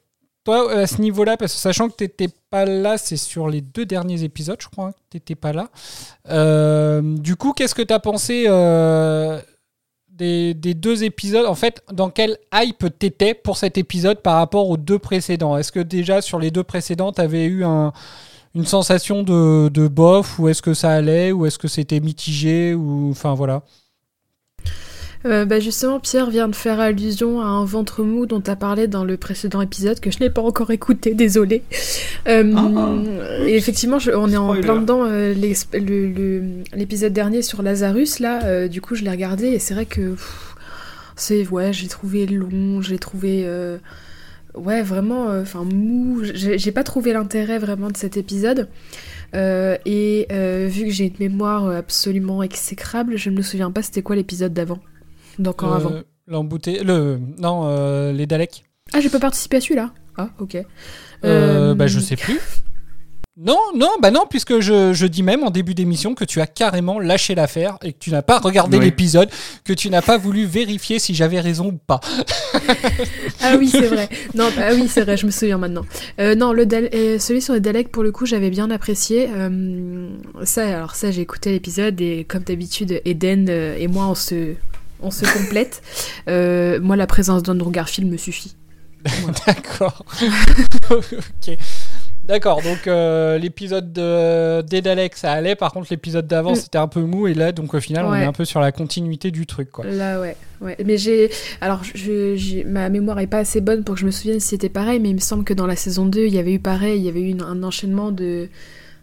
toi 0.45 0.73
à 0.73 0.87
ce 0.87 1.01
niveau-là, 1.01 1.37
parce 1.37 1.53
que 1.53 1.59
sachant 1.59 1.89
que 1.89 1.95
t'étais 1.97 2.29
pas 2.49 2.65
là, 2.65 2.97
c'est 2.97 3.17
sur 3.17 3.49
les 3.49 3.61
deux 3.61 3.85
derniers 3.85 4.23
épisodes, 4.23 4.59
je 4.61 4.69
crois, 4.69 4.87
hein, 4.87 4.93
que 4.93 4.99
t'étais 5.11 5.35
pas 5.35 5.53
là. 5.53 5.69
Euh, 6.29 7.03
du 7.03 7.35
coup, 7.35 7.53
qu'est-ce 7.55 7.75
que 7.75 7.83
t'as 7.83 7.99
pensé 7.99 8.45
euh, 8.47 9.41
des, 10.09 10.55
deux 10.55 11.03
épisodes? 11.03 11.47
En 11.47 11.57
fait, 11.57 11.83
dans 11.93 12.11
quel 12.11 12.39
hype 12.55 12.87
t'étais 12.97 13.35
pour 13.35 13.57
cet 13.57 13.79
épisode 13.79 14.21
par 14.21 14.37
rapport 14.37 14.71
aux 14.71 14.77
deux 14.77 15.01
précédents? 15.01 15.57
Est-ce 15.57 15.73
que 15.73 15.81
déjà 15.81 16.23
sur 16.23 16.39
les 16.39 16.53
deux 16.53 16.63
précédents, 16.63 17.11
t'avais 17.11 17.47
eu 17.47 17.65
un, 17.65 17.93
une 18.55 18.67
sensation 18.67 19.25
de, 19.25 19.69
de 19.71 19.89
bof 19.89 20.39
ou 20.39 20.49
est-ce 20.49 20.63
que 20.63 20.75
ça 20.75 20.93
allait 20.93 21.33
ou 21.33 21.47
est-ce 21.47 21.59
que 21.59 21.67
c'était 21.69 21.99
mitigé 21.99 22.77
enfin 23.11 23.35
voilà. 23.35 23.63
Euh, 25.25 25.45
bah 25.45 25.61
justement, 25.61 26.00
Pierre 26.00 26.31
vient 26.31 26.49
de 26.49 26.55
faire 26.57 26.81
allusion 26.81 27.41
à 27.41 27.45
un 27.45 27.64
ventre 27.64 28.02
mou 28.02 28.26
dont 28.26 28.41
tu 28.41 28.50
as 28.50 28.57
parlé 28.57 28.88
dans 28.88 29.05
le 29.05 29.17
précédent 29.17 29.61
épisode 29.61 30.00
que 30.00 30.11
je 30.11 30.19
n'ai 30.21 30.31
pas 30.31 30.43
encore 30.43 30.71
écouté, 30.73 31.14
désolé. 31.14 31.62
Euh, 32.29 32.52
Ah. 32.57 32.95
Et 33.47 33.57
effectivement, 33.57 33.99
je- 33.99 34.11
on 34.12 34.29
est 34.31 34.37
en 34.37 34.55
plein 34.61 34.76
dedans 34.81 35.05
euh, 35.07 35.33
l'épisode 36.75 37.12
dernier 37.12 37.43
sur 37.43 37.62
Lazarus, 37.62 38.19
là, 38.19 38.69
du 38.69 38.81
coup 38.81 38.95
je 38.95 39.05
l'ai 39.05 39.11
regardé 39.11 39.47
et 39.49 39.59
c'est 39.59 39.75
vrai 39.75 39.87
que 39.87 40.14
c'est 41.17 41.47
ouais, 41.49 41.73
j'ai 41.73 41.88
trouvé 41.88 42.26
long, 42.26 42.81
j'ai 42.81 42.99
trouvé 42.99 43.47
ouais 44.55 44.83
vraiment 44.83 45.26
enfin 45.41 45.64
mou, 45.64 46.23
j'ai 46.25 46.73
pas 46.73 46.85
trouvé 46.85 47.12
l'intérêt 47.12 47.59
vraiment 47.59 47.91
de 47.91 47.97
cet 47.97 48.17
épisode. 48.17 48.69
Euh, 49.35 49.79
et 49.87 50.26
euh, 50.31 50.67
vu 50.71 50.85
que 50.85 50.91
j'ai 50.91 51.05
une 51.07 51.14
mémoire 51.19 51.67
absolument 51.71 52.43
exécrable, 52.43 53.17
je 53.17 53.31
me 53.31 53.41
souviens 53.41 53.71
pas 53.71 53.83
c'était 53.83 54.02
quoi 54.02 54.14
l'épisode 54.17 54.52
d'avant. 54.52 54.79
D'encore 55.39 55.73
Euh, 55.73 55.77
avant. 55.77 55.93
L'embouté... 56.29 56.83
Le... 56.85 57.19
Non, 57.39 57.62
euh, 57.67 58.12
les 58.12 58.27
Daleks. 58.27 58.65
Ah, 58.93 59.01
j'ai 59.01 59.09
pas 59.09 59.19
participé 59.21 59.57
à 59.57 59.61
celui-là. 59.61 59.91
Ah, 60.17 60.31
ok. 60.39 60.55
Euh, 60.57 60.65
Euh, 61.25 61.75
Bah, 61.75 61.87
je 61.87 61.99
sais 62.01 62.17
plus. 62.17 62.39
Non, 63.35 63.57
non, 63.75 63.89
bah 64.03 64.11
non, 64.11 64.27
puisque 64.29 64.61
je, 64.61 64.93
je 64.93 65.07
dis 65.07 65.23
même 65.23 65.43
en 65.43 65.49
début 65.49 65.73
d'émission 65.73 66.15
que 66.15 66.23
tu 66.27 66.43
as 66.43 66.47
carrément 66.47 67.01
lâché 67.01 67.35
l'affaire 67.35 67.79
et 67.83 67.95
que 67.95 67.99
tu 67.99 68.11
n'as 68.11 68.21
pas 68.21 68.39
regardé 68.39 68.77
Oui. 68.77 68.85
l'épisode, 68.85 69.31
que 69.65 69.73
tu 69.73 69.89
n'as 69.89 70.03
pas 70.03 70.19
voulu 70.19 70.45
vérifier 70.45 70.99
si 70.99 71.15
j'avais 71.15 71.41
raison 71.41 71.69
ou 71.69 71.73
pas. 71.79 72.01
Ah 73.41 73.57
oui, 73.59 73.69
c'est 73.69 73.87
vrai. 73.89 74.09
Non, 74.35 74.49
bah, 74.55 74.65
ah 74.69 74.75
oui, 74.75 74.87
c'est 74.87 75.01
vrai, 75.01 75.17
je 75.17 75.25
me 75.25 75.31
souviens 75.31 75.57
maintenant. 75.59 75.85
Euh, 76.21 76.35
non, 76.35 76.53
le 76.53 76.67
Dal- 76.67 76.91
euh, 76.95 77.19
celui 77.19 77.41
sur 77.41 77.55
les 77.55 77.61
Daleks, 77.61 77.91
pour 77.91 78.03
le 78.03 78.12
coup, 78.12 78.27
j'avais 78.27 78.51
bien 78.51 78.71
apprécié. 78.71 79.29
Euh, 79.35 80.09
ça, 80.45 80.67
alors 80.77 80.95
ça, 80.95 81.11
j'ai 81.11 81.23
écouté 81.23 81.53
l'épisode 81.53 81.99
et 82.03 82.25
comme 82.25 82.43
d'habitude, 82.43 83.01
Eden 83.07 83.47
euh, 83.49 83.77
et 83.79 83.89
moi, 83.89 84.07
on 84.09 84.15
se, 84.15 84.53
on 85.02 85.11
se 85.11 85.25
complète. 85.25 85.82
Euh, 86.28 86.78
moi, 86.80 86.94
la 86.97 87.06
présence 87.09 87.42
d'Andrew 87.42 87.71
Garfield 87.73 88.11
me 88.11 88.16
suffit. 88.16 88.54
D'accord. 89.47 90.04
ok. 90.90 91.56
D'accord, 92.25 92.62
donc 92.62 92.87
euh, 92.87 93.37
l'épisode 93.38 93.92
de- 93.92 94.62
des 94.62 94.80
Daleks, 94.80 95.16
ça 95.16 95.32
allait. 95.32 95.56
Par 95.56 95.73
contre, 95.73 95.88
l'épisode 95.90 96.28
d'avant, 96.28 96.52
Mm. 96.52 96.56
c'était 96.56 96.78
un 96.78 96.87
peu 96.87 97.00
mou. 97.00 97.26
Et 97.26 97.35
là, 97.35 97.50
donc 97.50 97.75
au 97.75 97.80
final, 97.80 98.04
on 98.06 98.14
est 98.14 98.25
un 98.25 98.32
peu 98.32 98.44
sur 98.44 98.61
la 98.61 98.71
continuité 98.71 99.32
du 99.32 99.44
truc. 99.47 99.73
Quoi. 99.73 99.87
Là, 99.87 100.21
ouais. 100.21 100.37
ouais. 100.61 100.76
Mais 100.85 100.99
j'ai. 100.99 101.30
Alors, 101.61 101.82
je, 101.82 102.64
ma 102.64 102.88
mémoire 102.90 103.18
est 103.18 103.26
pas 103.26 103.38
assez 103.38 103.61
bonne 103.61 103.82
pour 103.82 103.97
que 103.97 104.00
je 104.00 104.06
me 104.06 104.12
souvienne 104.12 104.38
si 104.38 104.49
c'était 104.50 104.68
pareil, 104.68 105.00
mais 105.00 105.11
il 105.11 105.14
me 105.16 105.21
semble 105.21 105.42
que 105.42 105.54
dans 105.54 105.66
la 105.66 105.75
saison 105.76 106.06
2, 106.06 106.26
il 106.26 106.35
y 106.35 106.38
avait 106.38 106.52
eu 106.54 106.61
pareil. 106.61 107.00
Il 107.00 107.04
y 107.04 107.09
avait 107.09 107.23
eu 107.23 107.30
une- 107.30 107.42
un 107.42 107.64
enchaînement 107.64 108.12
de. 108.12 108.49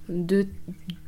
de 0.08 0.48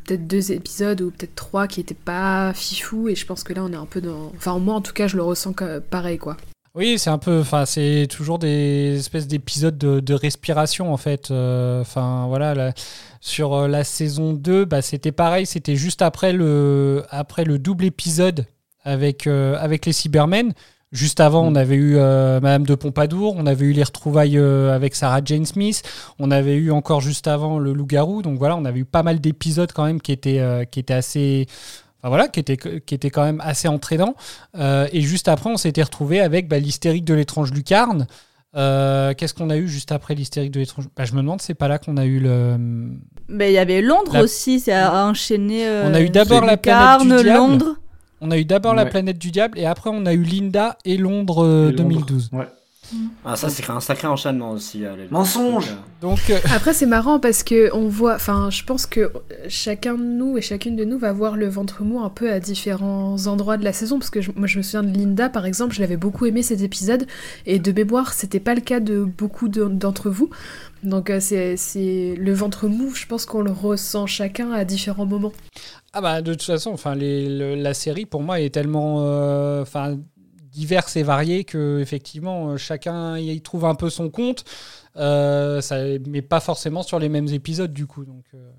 peut-être 0.06 0.28
deux 0.28 0.52
épisodes 0.52 1.02
ou 1.02 1.12
peut-être 1.12 1.36
trois 1.36 1.68
qui 1.68 1.80
étaient 1.80 1.94
pas 1.94 2.54
fifou 2.54 3.08
et 3.10 3.16
je 3.16 3.26
pense 3.26 3.44
que 3.44 3.54
là 3.54 3.64
on 3.64 3.72
est 3.72 3.76
un 3.76 3.86
peu 3.86 4.02
dans 4.02 4.32
enfin 4.36 4.58
moi 4.60 4.76
en 4.76 4.82
tout 4.82 4.94
cas 4.94 5.08
je 5.08 5.16
le 5.16 5.24
ressens 5.24 5.54
pareil 5.90 6.18
quoi 6.18 6.38
Oui, 6.74 6.98
c'est 6.98 7.10
un 7.10 7.18
peu. 7.18 7.42
Enfin, 7.42 7.66
c'est 7.66 8.08
toujours 8.10 8.40
des 8.40 8.96
espèces 8.98 9.28
d'épisodes 9.28 9.78
de, 9.78 10.14
respiration, 10.14 10.94
en 10.94 10.98
fait. 10.98 11.30
Euh, 11.30 11.82
Enfin, 11.82 12.28
voilà. 12.30 12.74
sur 13.20 13.54
euh, 13.54 13.68
la 13.68 13.84
saison 13.84 14.32
2, 14.34 14.64
bah, 14.64 14.82
c'était 14.82 15.12
pareil. 15.12 15.46
C'était 15.46 15.76
juste 15.76 16.02
après 16.02 16.32
le, 16.32 17.04
après 17.10 17.44
le 17.44 17.60
double 17.60 17.84
épisode 17.86 18.46
avec, 18.84 19.28
euh, 19.28 19.58
avec 19.60 19.86
les 19.86 19.94
Cybermen. 19.94 20.54
Juste 20.92 21.22
avant, 21.22 21.46
on 21.46 21.56
avait 21.56 21.76
eu 21.76 21.96
euh, 21.96 22.42
Madame 22.42 22.66
de 22.66 22.76
Pompadour, 22.76 23.36
on 23.38 23.46
avait 23.46 23.66
eu 23.66 23.72
les 23.72 23.84
retrouvailles 23.84 24.38
euh, 24.38 24.76
avec 24.76 24.94
Sarah 24.94 25.22
Jane 25.24 25.46
Smith, 25.46 25.84
on 26.20 26.32
avait 26.32 26.56
eu 26.56 26.70
encore 26.72 27.00
juste 27.00 27.28
avant 27.28 27.60
le 27.60 27.72
Loup-garou. 27.72 28.22
Donc 28.22 28.38
voilà, 28.38 28.58
on 28.58 28.66
avait 28.66 28.80
eu 28.82 28.86
pas 28.86 29.02
mal 29.02 29.22
d'épisodes 29.22 29.72
quand 29.72 29.86
même 29.86 30.02
qui 30.02 30.12
étaient, 30.12 30.40
euh, 30.40 30.66
qui 30.66 30.82
étaient 30.82 30.94
assez. 30.94 31.46
Enfin 32.00 32.10
voilà, 32.10 32.28
qui 32.28 32.40
était, 32.42 32.58
qui 32.58 32.94
était 32.94 33.10
quand 33.10 33.24
même 33.24 33.40
assez 33.42 33.68
entraînant. 33.70 34.16
Euh, 34.58 34.88
et 34.92 35.00
juste 35.02 35.28
après, 35.30 35.50
on 35.50 35.56
s'était 35.58 35.84
retrouvé 35.84 36.20
avec 36.20 36.50
bah, 36.50 36.60
l'hystérique 36.60 37.06
de 37.06 37.14
l'étrange 37.14 37.52
lucarne. 37.54 38.06
Euh, 38.58 39.14
Qu'est-ce 39.16 39.34
qu'on 39.34 39.50
a 39.50 39.56
eu 39.56 39.70
juste 39.70 39.94
après 39.94 40.14
l'hystérique 40.14 40.52
de 40.52 40.60
l'étrange? 40.60 40.86
Bah, 40.98 41.06
Je 41.06 41.14
me 41.14 41.18
demande, 41.22 41.42
c'est 41.42 41.54
pas 41.54 41.70
là 41.70 41.78
qu'on 41.78 41.96
a 41.96 42.04
eu 42.06 42.20
le. 42.20 42.58
Mais 43.30 43.52
il 43.52 43.54
y 43.54 43.60
avait 43.60 43.82
Londres 43.82 44.12
La- 44.14 44.24
aussi, 44.24 44.60
c'est 44.60 44.74
à, 44.74 45.06
enchaîner. 45.06 45.66
euh, 45.66 45.88
On 45.90 45.94
a 45.94 46.02
eu 46.02 46.10
d'abord 46.10 46.44
la 46.44 46.56
Lucarne, 46.56 47.08
planète 47.08 47.18
du 47.20 47.24
diable. 47.24 47.40
Londres. 47.40 47.76
On 48.22 48.32
a 48.32 48.38
eu 48.38 48.46
d'abord 48.46 48.76
la 48.76 48.86
planète 48.86 49.18
du 49.18 49.32
diable 49.32 49.58
et 49.60 49.66
après 49.66 49.90
on 49.92 50.06
a 50.06 50.14
eu 50.14 50.22
Linda 50.24 50.78
et 50.86 50.98
Londres 50.98 51.44
euh, 51.44 51.70
Et 51.70 51.72
Londres. 51.72 51.90
2012. 51.90 52.30
Ouais. 52.34 52.48
Ah, 53.24 53.38
ça, 53.38 53.48
c'est 53.50 53.70
un 53.70 53.80
sacré 53.80 54.08
enchaînement 54.10 54.52
aussi. 54.52 54.84
euh, 54.84 54.98
les- 54.98 55.08
Mensonge. 55.10 55.68
Donc 56.02 56.20
euh, 56.30 56.38
après 56.54 56.74
c'est 56.74 56.86
marrant 56.88 57.20
parce 57.22 57.42
que 57.42 57.70
on 57.74 57.88
voit 57.88 58.16
enfin 58.16 58.50
je 58.50 58.64
pense 58.66 58.86
que 58.86 59.12
chacun 59.48 59.94
de 59.94 60.04
nous 60.04 60.38
et 60.38 60.42
chacune 60.42 60.76
de 60.76 60.84
nous 60.84 60.98
va 61.00 61.14
voir 61.14 61.38
le 61.38 61.48
ventre 61.48 61.84
mou 61.84 62.00
un 62.02 62.10
peu 62.10 62.30
à 62.32 62.40
différents 62.42 63.28
endroits 63.28 63.56
de 63.58 63.64
la 63.64 63.72
saison 63.72 63.98
parce 63.98 64.10
que 64.10 64.20
je- 64.20 64.32
moi 64.36 64.46
je 64.48 64.58
me 64.58 64.62
souviens 64.64 64.84
de 64.84 64.96
Linda 64.98 65.30
par 65.30 65.46
exemple 65.46 65.74
je 65.74 65.80
l'avais 65.80 65.96
beaucoup 65.96 66.26
aimé 66.26 66.44
cet 66.44 66.62
épisode 66.62 67.08
et 67.46 67.60
de 67.60 67.72
mémoire 67.72 68.12
c'était 68.14 68.40
pas 68.42 68.56
le 68.56 68.62
cas 68.62 68.82
de 68.82 69.04
beaucoup 69.06 69.48
de- 69.48 69.66
d'entre 69.66 70.10
vous 70.10 70.30
donc 70.84 71.10
euh, 71.12 71.20
c'est 71.22 71.56
c'est 71.58 72.16
le 72.20 72.34
ventre 72.34 72.68
mou 72.68 72.94
je 72.94 73.06
pense 73.06 73.26
qu'on 73.26 73.42
le 73.44 73.52
ressent 73.52 74.06
chacun 74.06 74.52
à 74.52 74.66
différents 74.66 75.06
moments 75.06 75.32
ah 75.94 76.02
bah 76.02 76.22
de 76.22 76.34
toute 76.34 76.44
façon, 76.44 76.72
enfin 76.72 76.96
le- 76.96 77.56
la 77.56 77.74
série 77.74 78.06
pour 78.06 78.22
moi 78.22 78.40
est 78.40 78.50
tellement 78.50 78.98
euh, 79.02 79.62
enfin 79.62 79.98
diverse 80.52 80.96
et 80.98 81.04
variée 81.04 81.44
que 81.46 81.80
effectivement 81.80 82.52
euh, 82.52 82.58
chacun 82.58 83.18
y 83.18 83.40
trouve 83.42 83.66
un 83.66 83.76
peu 83.76 83.90
son 83.90 84.10
compte. 84.10 84.44
Euh, 84.98 85.62
ça, 85.62 85.78
mais 86.08 86.22
pas 86.22 86.40
forcément 86.42 86.84
sur 86.84 87.00
les 87.00 87.10
mêmes 87.10 87.30
épisodes 87.30 87.72
du 87.74 87.88
coup. 87.88 88.04
Donc 88.06 88.26
euh. 88.34 88.52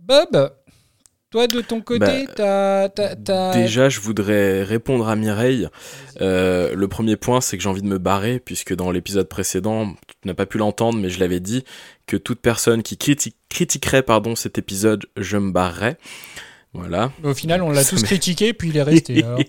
Bob, 0.00 0.52
toi 1.30 1.46
de 1.48 1.60
ton 1.60 1.80
côté, 1.80 2.26
Bah, 2.38 2.88
t'as- 2.88 3.52
Déjà, 3.52 3.88
je 3.88 4.00
voudrais 4.00 4.62
répondre 4.62 5.08
à 5.08 5.16
Mireille. 5.16 5.68
Euh, 6.20 6.74
le 6.74 6.88
premier 6.88 7.16
point, 7.16 7.40
c'est 7.40 7.56
que 7.56 7.62
j'ai 7.62 7.68
envie 7.68 7.82
de 7.82 7.86
me 7.88 7.98
barrer, 7.98 8.38
puisque 8.38 8.74
dans 8.74 8.90
l'épisode 8.92 9.28
précédent, 9.28 9.92
tu 10.22 10.28
n'as 10.28 10.34
pas 10.34 10.46
pu 10.46 10.58
l'entendre, 10.58 10.98
mais 10.98 11.10
je 11.10 11.18
l'avais 11.20 11.40
dit, 11.40 11.64
que 12.06 12.16
toute 12.16 12.40
personne 12.40 12.82
qui 12.82 12.94
criti- 12.96 13.34
critiquerait 13.50 14.02
pardon, 14.02 14.36
cet 14.36 14.56
épisode, 14.58 15.04
je 15.16 15.36
me 15.36 15.50
barrerais. 15.50 15.98
Voilà. 16.78 17.10
Au 17.24 17.34
final, 17.34 17.62
on 17.62 17.70
l'a 17.70 17.84
tous 17.84 18.02
critiqué, 18.02 18.52
puis 18.52 18.68
il 18.68 18.76
est 18.76 18.82
resté. 18.82 19.22
alors. 19.22 19.40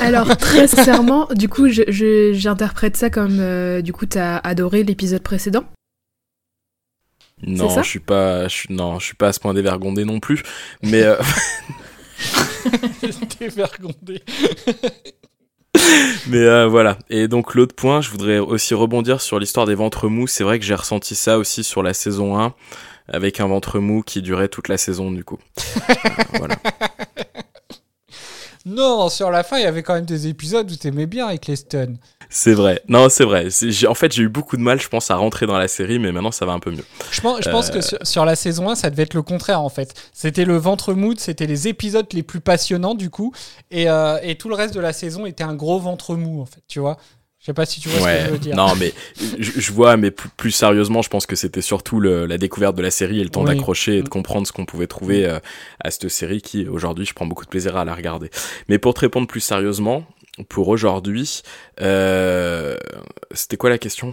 alors 0.00 0.36
très 0.36 0.66
sincèrement 0.66 1.28
du 1.34 1.48
coup 1.48 1.68
j'interprète 1.68 2.96
ça 2.96 3.10
comme 3.10 3.38
euh, 3.40 3.82
du 3.82 3.92
coup 3.92 4.06
t'as 4.06 4.36
adoré 4.38 4.82
l'épisode 4.82 5.22
précédent? 5.22 5.64
Non, 7.42 7.68
je 7.82 7.88
suis 7.88 8.00
pas, 8.00 8.48
je 8.48 8.54
suis, 8.54 8.74
non, 8.74 8.98
je 8.98 9.04
suis 9.04 9.14
pas 9.14 9.28
à 9.28 9.32
ce 9.32 9.40
point 9.40 9.52
dévergondé 9.52 10.06
non 10.06 10.20
plus, 10.20 10.42
mais 10.82 11.02
euh, 11.02 11.16
Dévergondé. 13.40 14.22
Mais 16.28 16.38
euh, 16.38 16.66
voilà. 16.66 16.98
Et 17.10 17.28
donc 17.28 17.54
l'autre 17.54 17.74
point, 17.74 18.00
je 18.00 18.10
voudrais 18.10 18.38
aussi 18.38 18.74
rebondir 18.74 19.20
sur 19.20 19.38
l'histoire 19.38 19.66
des 19.66 19.74
ventres 19.74 20.08
mous. 20.08 20.26
C'est 20.26 20.42
vrai 20.42 20.58
que 20.58 20.64
j'ai 20.64 20.74
ressenti 20.74 21.14
ça 21.14 21.38
aussi 21.38 21.62
sur 21.62 21.82
la 21.82 21.92
saison 21.92 22.40
1, 22.40 22.54
avec 23.08 23.40
un 23.40 23.46
ventre 23.46 23.78
mou 23.78 24.02
qui 24.02 24.22
durait 24.22 24.48
toute 24.48 24.68
la 24.68 24.76
saison 24.78 25.10
du 25.10 25.24
coup. 25.24 25.38
Euh, 25.58 25.94
voilà. 26.38 26.56
Non, 28.68 29.08
sur 29.10 29.30
la 29.30 29.44
fin, 29.44 29.58
il 29.58 29.62
y 29.62 29.66
avait 29.66 29.84
quand 29.84 29.94
même 29.94 30.06
des 30.06 30.26
épisodes 30.26 30.68
où 30.68 30.74
t'aimais 30.74 31.06
bien 31.06 31.28
avec 31.28 31.46
les 31.46 31.54
stuns. 31.54 31.94
C'est 32.28 32.52
vrai. 32.52 32.82
Non, 32.88 33.08
c'est 33.08 33.22
vrai. 33.22 33.46
En 33.88 33.94
fait, 33.94 34.12
j'ai 34.12 34.24
eu 34.24 34.28
beaucoup 34.28 34.56
de 34.56 34.62
mal, 34.62 34.80
je 34.80 34.88
pense, 34.88 35.08
à 35.12 35.14
rentrer 35.14 35.46
dans 35.46 35.56
la 35.56 35.68
série, 35.68 36.00
mais 36.00 36.10
maintenant 36.10 36.32
ça 36.32 36.46
va 36.46 36.52
un 36.52 36.58
peu 36.58 36.72
mieux. 36.72 36.84
Je 37.12 37.20
pense, 37.20 37.40
je 37.44 37.48
pense 37.48 37.68
Euh. 37.70 37.74
que 37.74 37.80
sur, 37.80 37.98
sur 38.04 38.24
la 38.24 38.34
saison 38.34 38.68
1, 38.68 38.74
ça 38.74 38.90
devait 38.90 39.04
être 39.04 39.14
le 39.14 39.22
contraire 39.22 39.60
en 39.62 39.68
fait. 39.68 39.94
C'était 40.12 40.44
le 40.44 40.56
ventre 40.56 40.94
mou, 40.94 41.14
c'était 41.16 41.46
les 41.46 41.68
épisodes 41.68 42.08
les 42.12 42.24
plus 42.24 42.40
passionnants 42.40 42.96
du 42.96 43.08
coup, 43.08 43.32
et, 43.70 43.88
euh, 43.88 44.18
et 44.24 44.34
tout 44.34 44.48
le 44.48 44.56
reste 44.56 44.74
de 44.74 44.80
la 44.80 44.92
saison 44.92 45.26
était 45.26 45.44
un 45.44 45.54
gros 45.54 45.78
ventre 45.78 46.16
mou 46.16 46.42
en 46.42 46.46
fait, 46.46 46.62
tu 46.66 46.80
vois. 46.80 46.96
Je 47.46 47.52
sais 47.52 47.54
pas 47.54 47.64
si 47.64 47.78
tu 47.78 47.88
vois 47.88 48.00
ce 48.00 48.04
que 48.22 48.26
je 48.26 48.30
veux 48.32 48.38
dire. 48.40 48.56
Non, 48.56 48.74
mais 48.74 48.92
je, 49.38 49.52
je 49.60 49.72
vois, 49.72 49.96
mais 49.96 50.10
plus, 50.10 50.28
plus 50.30 50.50
sérieusement, 50.50 51.00
je 51.00 51.08
pense 51.08 51.26
que 51.26 51.36
c'était 51.36 51.60
surtout 51.60 52.00
le- 52.00 52.26
la 52.26 52.38
découverte 52.38 52.74
de 52.74 52.82
la 52.82 52.90
série 52.90 53.20
et 53.20 53.22
le 53.22 53.30
temps 53.30 53.42
Oui. 53.44 53.46
d'accrocher 53.54 53.98
et 53.98 54.02
de 54.02 54.08
comprendre 54.08 54.48
ce 54.48 54.52
qu'on 54.52 54.64
pouvait 54.64 54.88
trouver 54.88 55.24
euh, 55.24 55.38
à 55.78 55.92
cette 55.92 56.08
série 56.08 56.42
qui, 56.42 56.66
aujourd'hui, 56.66 57.06
je 57.06 57.14
prends 57.14 57.24
beaucoup 57.24 57.44
de 57.44 57.48
plaisir 57.50 57.76
à 57.76 57.84
la 57.84 57.94
regarder. 57.94 58.30
Mais 58.68 58.78
pour 58.80 58.94
te 58.94 59.00
répondre 59.00 59.28
plus 59.28 59.38
sérieusement, 59.38 60.04
pour 60.48 60.66
aujourd'hui, 60.66 61.42
euh, 61.82 62.76
c'était 63.30 63.56
quoi 63.56 63.70
la 63.70 63.78
question? 63.78 64.12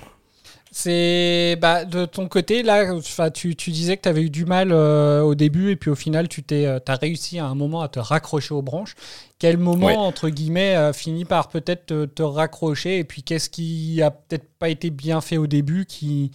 C'est 0.76 1.56
bah, 1.62 1.86
de 1.86 2.06
ton 2.06 2.28
côté, 2.28 2.64
là, 2.64 2.96
tu, 3.32 3.56
tu 3.56 3.70
disais 3.70 3.96
que 3.96 4.02
tu 4.02 4.10
avais 4.10 4.24
eu 4.24 4.32
du 4.32 4.44
mal 4.46 4.72
euh, 4.72 5.22
au 5.22 5.36
début 5.36 5.70
et 5.70 5.76
puis 5.76 5.92
au 5.92 5.96
final, 5.96 6.28
tu 6.28 6.42
t'es, 6.42 6.66
euh, 6.66 6.80
as 6.88 6.96
réussi 6.96 7.38
à 7.38 7.46
un 7.46 7.54
moment 7.54 7.82
à 7.82 7.90
te 7.90 8.00
raccrocher 8.00 8.56
aux 8.56 8.64
branches. 8.64 8.96
Quel 9.38 9.58
moment, 9.60 9.86
Ouais. 9.86 9.96
entre 9.96 10.30
guillemets, 10.30 10.74
a 10.74 10.92
fini 10.92 11.26
par 11.26 11.50
peut-être 11.50 11.86
te, 11.86 12.06
te 12.06 12.24
raccrocher 12.24 12.98
et 12.98 13.04
puis 13.04 13.22
qu'est-ce 13.22 13.52
qui 13.52 14.02
a 14.02 14.10
peut-être 14.10 14.48
pas 14.58 14.70
été 14.70 14.90
bien 14.90 15.22
fait 15.22 15.38
au 15.38 15.46
début 15.46 15.86
qui. 15.86 16.32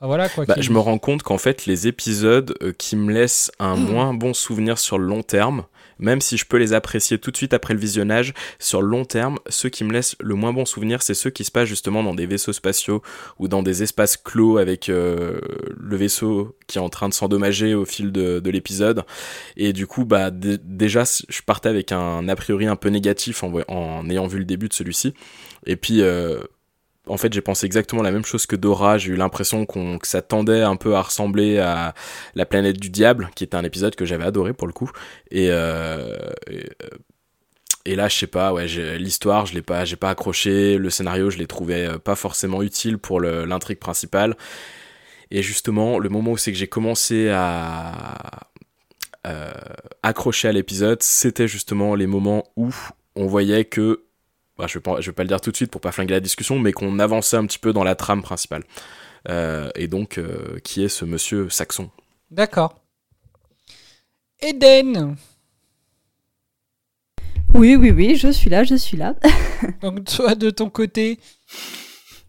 Ah, 0.00 0.06
voilà 0.06 0.28
quoi. 0.28 0.44
Bah, 0.44 0.54
qui- 0.54 0.62
je 0.62 0.70
me 0.70 0.78
rends 0.78 0.98
compte 0.98 1.24
qu'en 1.24 1.38
fait, 1.38 1.66
les 1.66 1.88
épisodes 1.88 2.54
euh, 2.62 2.72
qui 2.78 2.94
me 2.94 3.12
laissent 3.12 3.50
un 3.58 3.74
moins 3.74 4.14
bon 4.14 4.34
souvenir 4.34 4.78
sur 4.78 4.98
le 4.98 5.06
long 5.06 5.22
terme, 5.24 5.64
même 5.98 6.20
si 6.20 6.36
je 6.36 6.44
peux 6.44 6.56
les 6.56 6.72
apprécier 6.72 7.18
tout 7.18 7.30
de 7.30 7.36
suite 7.36 7.54
après 7.54 7.74
le 7.74 7.80
visionnage, 7.80 8.34
sur 8.58 8.82
le 8.82 8.88
long 8.88 9.04
terme, 9.04 9.38
ceux 9.48 9.68
qui 9.68 9.84
me 9.84 9.92
laissent 9.92 10.16
le 10.20 10.34
moins 10.34 10.52
bon 10.52 10.64
souvenir, 10.64 11.02
c'est 11.02 11.14
ceux 11.14 11.30
qui 11.30 11.44
se 11.44 11.50
passent 11.50 11.68
justement 11.68 12.02
dans 12.02 12.14
des 12.14 12.26
vaisseaux 12.26 12.52
spatiaux 12.52 13.02
ou 13.38 13.48
dans 13.48 13.62
des 13.62 13.82
espaces 13.82 14.16
clos 14.16 14.58
avec 14.58 14.88
euh, 14.88 15.40
le 15.76 15.96
vaisseau 15.96 16.56
qui 16.66 16.78
est 16.78 16.80
en 16.80 16.88
train 16.88 17.08
de 17.08 17.14
s'endommager 17.14 17.74
au 17.74 17.84
fil 17.84 18.12
de, 18.12 18.42
l'épisode. 18.44 19.04
Et 19.56 19.72
du 19.72 19.86
coup, 19.86 20.04
bah 20.04 20.30
déjà, 20.30 21.04
je 21.28 21.42
partais 21.42 21.68
avec 21.68 21.92
un 21.92 22.28
a 22.28 22.36
priori 22.36 22.66
un 22.66 22.76
peu 22.76 22.88
négatif 22.88 23.42
en, 23.42 24.08
ayant 24.08 24.26
vu 24.26 24.38
le 24.38 24.44
début 24.44 24.68
de 24.68 24.74
celui-ci. 24.74 25.14
Et 25.66 25.76
puis, 25.76 26.02
euh, 26.02 26.40
en 27.06 27.16
fait, 27.18 27.32
j'ai 27.32 27.42
pensé 27.42 27.66
exactement 27.66 28.02
la 28.02 28.10
même 28.10 28.24
chose 28.24 28.46
que 28.46 28.56
Dora. 28.56 28.96
J'ai 28.96 29.12
eu 29.12 29.16
l'impression 29.16 29.66
qu'on, 29.66 29.98
que 29.98 30.06
ça 30.06 30.22
tendait 30.22 30.62
un 30.62 30.76
peu 30.76 30.94
à 30.94 31.02
ressembler 31.02 31.58
à 31.58 31.94
La 32.34 32.46
planète 32.46 32.78
du 32.78 32.88
diable, 32.88 33.30
qui 33.34 33.44
était 33.44 33.56
un 33.56 33.64
épisode 33.64 33.94
que 33.94 34.06
j'avais 34.06 34.24
adoré 34.24 34.54
pour 34.54 34.66
le 34.66 34.72
coup. 34.72 34.90
Et, 35.30 35.48
euh, 35.50 36.16
et, 36.50 36.70
euh, 37.92 37.96
là, 37.96 38.08
je 38.08 38.16
sais 38.16 38.26
pas, 38.26 38.54
ouais, 38.54 38.66
l'histoire, 38.98 39.44
je 39.44 39.54
l'ai 39.54 39.62
pas, 39.62 39.84
j'ai 39.84 39.96
pas 39.96 40.10
accroché. 40.10 40.78
Le 40.78 40.88
scénario, 40.88 41.28
je 41.28 41.36
l'ai 41.36 41.46
trouvé 41.46 41.86
euh, 41.86 41.98
pas 41.98 42.14
forcément 42.14 42.62
utile 42.62 42.96
pour 42.96 43.20
l'intrigue 43.20 43.78
principale. 43.78 44.36
Et 45.30 45.42
justement, 45.42 45.98
le 45.98 46.08
moment 46.08 46.32
où 46.32 46.36
c'est 46.38 46.52
que 46.52 46.58
j'ai 46.58 46.68
commencé 46.68 47.28
à 47.30 48.48
accrocher 50.02 50.48
à 50.48 50.52
l'épisode, 50.52 51.02
c'était 51.02 51.48
justement 51.48 51.94
les 51.94 52.06
moments 52.06 52.44
où 52.56 52.70
on 53.16 53.26
voyait 53.26 53.64
que 53.64 54.04
bah, 54.56 54.66
je, 54.68 54.74
vais 54.74 54.82
pas, 54.82 55.00
je 55.00 55.10
vais 55.10 55.14
pas 55.14 55.22
le 55.24 55.28
dire 55.28 55.40
tout 55.40 55.50
de 55.50 55.56
suite 55.56 55.70
pour 55.70 55.80
pas 55.80 55.92
flinguer 55.92 56.14
la 56.14 56.20
discussion, 56.20 56.58
mais 56.58 56.72
qu'on 56.72 56.98
avançait 56.98 57.36
un 57.36 57.46
petit 57.46 57.58
peu 57.58 57.72
dans 57.72 57.84
la 57.84 57.94
trame 57.94 58.22
principale. 58.22 58.62
Euh, 59.28 59.70
et 59.74 59.88
donc, 59.88 60.18
euh, 60.18 60.58
qui 60.62 60.84
est 60.84 60.88
ce 60.88 61.04
monsieur 61.04 61.48
Saxon 61.50 61.90
D'accord. 62.30 62.80
Eden 64.40 65.16
Oui, 67.54 67.76
oui, 67.76 67.90
oui, 67.90 68.16
je 68.16 68.28
suis 68.28 68.50
là, 68.50 68.64
je 68.64 68.74
suis 68.74 68.96
là. 68.96 69.14
donc, 69.82 70.04
toi, 70.04 70.34
de 70.34 70.50
ton 70.50 70.70
côté 70.70 71.18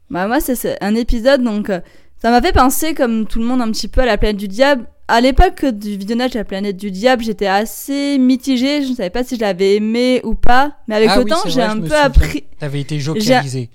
Bah, 0.09 0.27
moi, 0.27 0.39
c'est 0.39 0.81
un 0.81 0.95
épisode, 0.95 1.43
donc 1.43 1.69
euh, 1.69 1.81
ça 2.17 2.31
m'a 2.31 2.41
fait 2.41 2.53
penser, 2.53 2.93
comme 2.95 3.27
tout 3.27 3.39
le 3.39 3.45
monde, 3.45 3.61
un 3.61 3.71
petit 3.71 3.87
peu 3.87 4.01
à 4.01 4.05
la 4.05 4.17
planète 4.17 4.37
du 4.37 4.47
diable 4.47 4.87
à 5.07 5.21
l'époque 5.21 5.65
du 5.65 5.97
visionnage 5.97 6.31
de 6.31 6.39
la 6.39 6.45
planète 6.45 6.77
du 6.77 6.89
diable, 6.89 7.23
j'étais 7.23 7.47
assez 7.47 8.17
mitigée. 8.17 8.83
Je 8.83 8.89
ne 8.89 8.95
savais 8.95 9.11
pas 9.11 9.23
si 9.23 9.35
je 9.35 9.41
l'avais 9.41 9.75
aimé 9.75 10.21
ou 10.23 10.33
pas. 10.33 10.77
Mais 10.87 10.95
avec 10.95 11.09
ah 11.11 11.17
le 11.19 11.25
temps, 11.25 11.43
j'ai 11.45 11.61
un 11.61 11.79
peu 11.79 11.95
appris. 11.95 12.45
T'avais 12.59 12.81
été 12.81 12.99
jokalisé. 12.99 13.69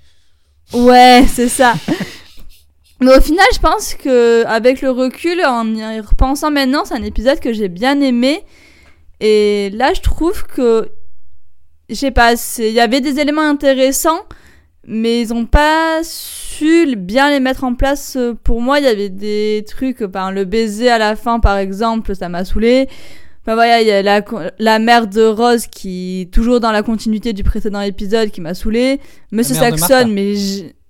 Ouais, 0.73 1.25
c'est 1.27 1.49
ça. 1.49 1.73
mais 3.01 3.15
au 3.15 3.21
final, 3.21 3.45
je 3.53 3.59
pense 3.59 3.93
que 3.93 4.45
avec 4.45 4.81
le 4.81 4.91
recul, 4.91 5.41
en 5.45 5.73
y 5.73 5.99
repensant 6.01 6.51
maintenant, 6.51 6.83
c'est 6.85 6.95
un 6.95 7.03
épisode 7.03 7.39
que 7.39 7.53
j'ai 7.53 7.69
bien 7.69 8.01
aimé. 8.01 8.43
Et 9.21 9.69
là, 9.71 9.93
je 9.93 10.01
trouve 10.01 10.43
que, 10.47 10.89
je 11.89 11.95
sais 11.95 12.11
pas, 12.11 12.33
il 12.57 12.71
y 12.71 12.79
avait 12.79 13.01
des 13.01 13.19
éléments 13.19 13.47
intéressants, 13.47 14.19
mais 14.87 15.21
ils 15.21 15.33
ont 15.33 15.45
pas 15.45 15.99
su 16.03 16.95
bien 16.95 17.29
les 17.29 17.39
mettre 17.39 17.63
en 17.63 17.75
place. 17.75 18.15
Euh, 18.17 18.33
pour 18.43 18.61
moi, 18.61 18.79
il 18.79 18.85
y 18.85 18.87
avait 18.87 19.09
des 19.09 19.63
trucs, 19.67 20.03
ben, 20.03 20.31
le 20.31 20.45
baiser 20.45 20.89
à 20.89 20.97
la 20.97 21.15
fin, 21.15 21.39
par 21.39 21.57
exemple, 21.57 22.15
ça 22.15 22.29
m'a 22.29 22.45
saoulé. 22.45 22.87
Enfin 23.43 23.55
voilà, 23.55 23.81
il 23.81 23.87
y 23.87 23.91
a 23.91 24.01
la, 24.03 24.23
la 24.59 24.79
mère 24.79 25.07
de 25.07 25.23
Rose 25.23 25.65
qui, 25.65 26.29
toujours 26.31 26.59
dans 26.59 26.71
la 26.71 26.83
continuité 26.83 27.33
du 27.33 27.43
précédent 27.43 27.81
épisode, 27.81 28.29
qui 28.29 28.41
m'a 28.41 28.53
saoulé. 28.53 28.99
Monsieur 29.31 29.55
Saxon, 29.55 30.07
mais 30.09 30.35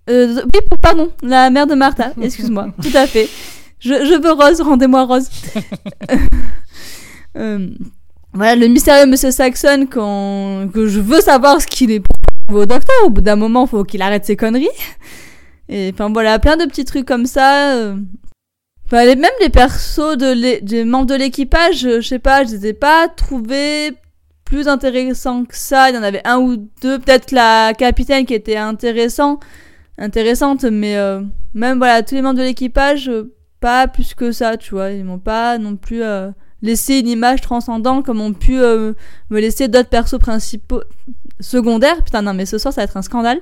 euh, 0.10 0.42
oui, 0.44 0.60
pardon, 0.82 1.12
la 1.24 1.50
mère 1.50 1.68
de 1.68 1.76
Martha, 1.76 2.12
excuse-moi, 2.22 2.68
tout 2.82 2.96
à 2.96 3.08
fait. 3.08 3.30
Je, 3.80 3.94
je 3.94 4.22
veux 4.22 4.32
Rose, 4.34 4.62
rendez-moi 4.62 5.04
Rose. 5.04 5.30
euh, 7.38 7.70
voilà, 8.34 8.56
le 8.56 8.68
mystérieux 8.68 9.06
Monsieur 9.06 9.32
Saxon, 9.32 9.88
que 10.74 10.88
je 10.88 11.00
veux 11.00 11.22
savoir 11.22 11.62
ce 11.62 11.68
qu'il 11.68 11.92
est 11.92 12.04
au 12.60 12.66
docteur. 12.66 12.96
Au 13.06 13.10
bout 13.10 13.22
d'un 13.22 13.36
moment, 13.36 13.66
faut 13.66 13.84
qu'il 13.84 14.02
arrête 14.02 14.26
ses 14.26 14.36
conneries. 14.36 14.68
Et 15.70 15.92
enfin 15.94 16.10
voilà, 16.12 16.38
plein 16.38 16.58
de 16.58 16.66
petits 16.66 16.86
trucs 16.86 17.08
comme 17.08 17.26
ça. 17.26 17.76
Euh. 17.76 17.96
Enfin, 18.86 19.06
même 19.06 19.32
les 19.40 19.50
persos 19.50 20.18
de 20.18 20.60
des 20.60 20.84
membres 20.84 21.06
de 21.06 21.16
l'équipage, 21.16 21.80
je 21.80 22.02
sais 22.02 22.20
pas, 22.20 22.44
je 22.44 22.52
les 22.52 22.68
ai 22.68 22.74
pas 22.74 23.08
trouvés 23.08 23.92
plus 24.44 24.68
intéressants 24.68 25.46
que 25.46 25.56
ça. 25.56 25.90
Il 25.90 25.96
y 25.96 25.98
en 25.98 26.04
avait 26.04 26.22
un 26.26 26.40
ou 26.40 26.58
deux, 26.82 27.00
peut-être 27.00 27.32
la 27.32 27.74
capitaine 27.74 28.26
qui 28.26 28.34
était 28.34 28.58
intéressant, 28.58 29.40
intéressante, 29.98 30.66
mais 30.66 30.98
euh, 30.98 31.22
même 31.54 31.78
voilà, 31.78 32.04
tous 32.04 32.16
les 32.16 32.22
membres 32.22 32.40
de 32.40 32.44
l'équipage, 32.44 33.08
euh, 33.08 33.34
pas 33.62 33.88
plus 33.88 34.14
que 34.14 34.34
ça, 34.34 34.58
tu 34.58 34.72
vois. 34.72 34.92
Ils 34.92 35.06
m'ont 35.06 35.20
pas 35.20 35.58
non 35.58 35.78
plus 35.78 36.02
laissé 36.62 37.00
une 37.00 37.08
image 37.08 37.40
transcendante 37.40 38.06
comme 38.06 38.20
ont 38.20 38.34
pu 38.34 38.54
me 38.56 38.96
laisser 39.30 39.68
d'autres 39.68 39.90
persos 39.90 40.18
principaux 40.20 40.82
secondaires. 41.42 42.04
Putain, 42.04 42.22
non, 42.22 42.34
mais 42.34 42.46
ce 42.46 42.58
soir, 42.58 42.74
ça 42.74 42.82
va 42.82 42.86
être 42.86 42.98
un 42.98 43.02
scandale 43.02 43.42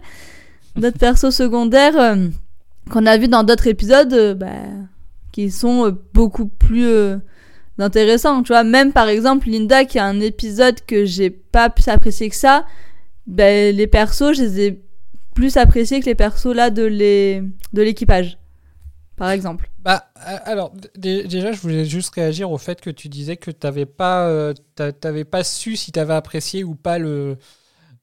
d'autres 0.75 0.97
persos 0.99 1.31
secondaires 1.31 1.97
euh, 1.97 2.27
qu'on 2.89 3.05
a 3.05 3.17
vu 3.17 3.27
dans 3.27 3.43
d'autres 3.43 3.67
épisodes 3.67 4.13
euh, 4.13 4.33
bah, 4.33 4.47
qui 5.31 5.51
sont 5.51 5.85
euh, 5.85 5.91
beaucoup 6.13 6.47
plus 6.47 7.19
intéressants. 7.77 8.43
Tu 8.43 8.53
vois, 8.53 8.63
même 8.63 8.91
par 8.91 9.07
exemple, 9.07 9.49
Linda, 9.49 9.85
qui 9.85 9.99
a 9.99 10.05
un 10.05 10.19
épisode 10.19 10.81
que 10.85 11.05
j'ai 11.05 11.29
pas 11.29 11.69
plus 11.69 11.87
apprécié 11.87 12.29
que 12.29 12.35
ça, 12.35 12.65
ben, 13.27 13.75
les 13.75 13.87
persos, 13.87 14.33
je 14.33 14.41
les 14.41 14.59
ai 14.61 14.83
plus 15.35 15.57
appréciés 15.57 15.99
que 15.99 16.05
les 16.05 16.15
persos 16.15 16.53
là 16.53 16.69
de 16.69 16.83
l'équipage. 17.73 18.37
Par 19.15 19.31
exemple. 19.31 19.69
Bah, 19.79 20.09
alors, 20.15 20.73
déjà, 20.95 21.51
je 21.51 21.59
voulais 21.59 21.83
juste 21.83 22.13
réagir 22.15 22.51
au 22.51 22.57
fait 22.57 22.79
que 22.79 22.89
tu 22.89 23.09
disais 23.09 23.35
que 23.35 23.51
tu 23.51 23.65
n'avais 23.65 23.85
pas, 23.85 24.53
pas 25.29 25.43
su 25.43 25.75
si 25.75 25.91
tu 25.91 25.99
avais 25.99 26.13
apprécié 26.13 26.63
ou 26.63 26.73
pas 26.73 26.99
le, 26.99 27.37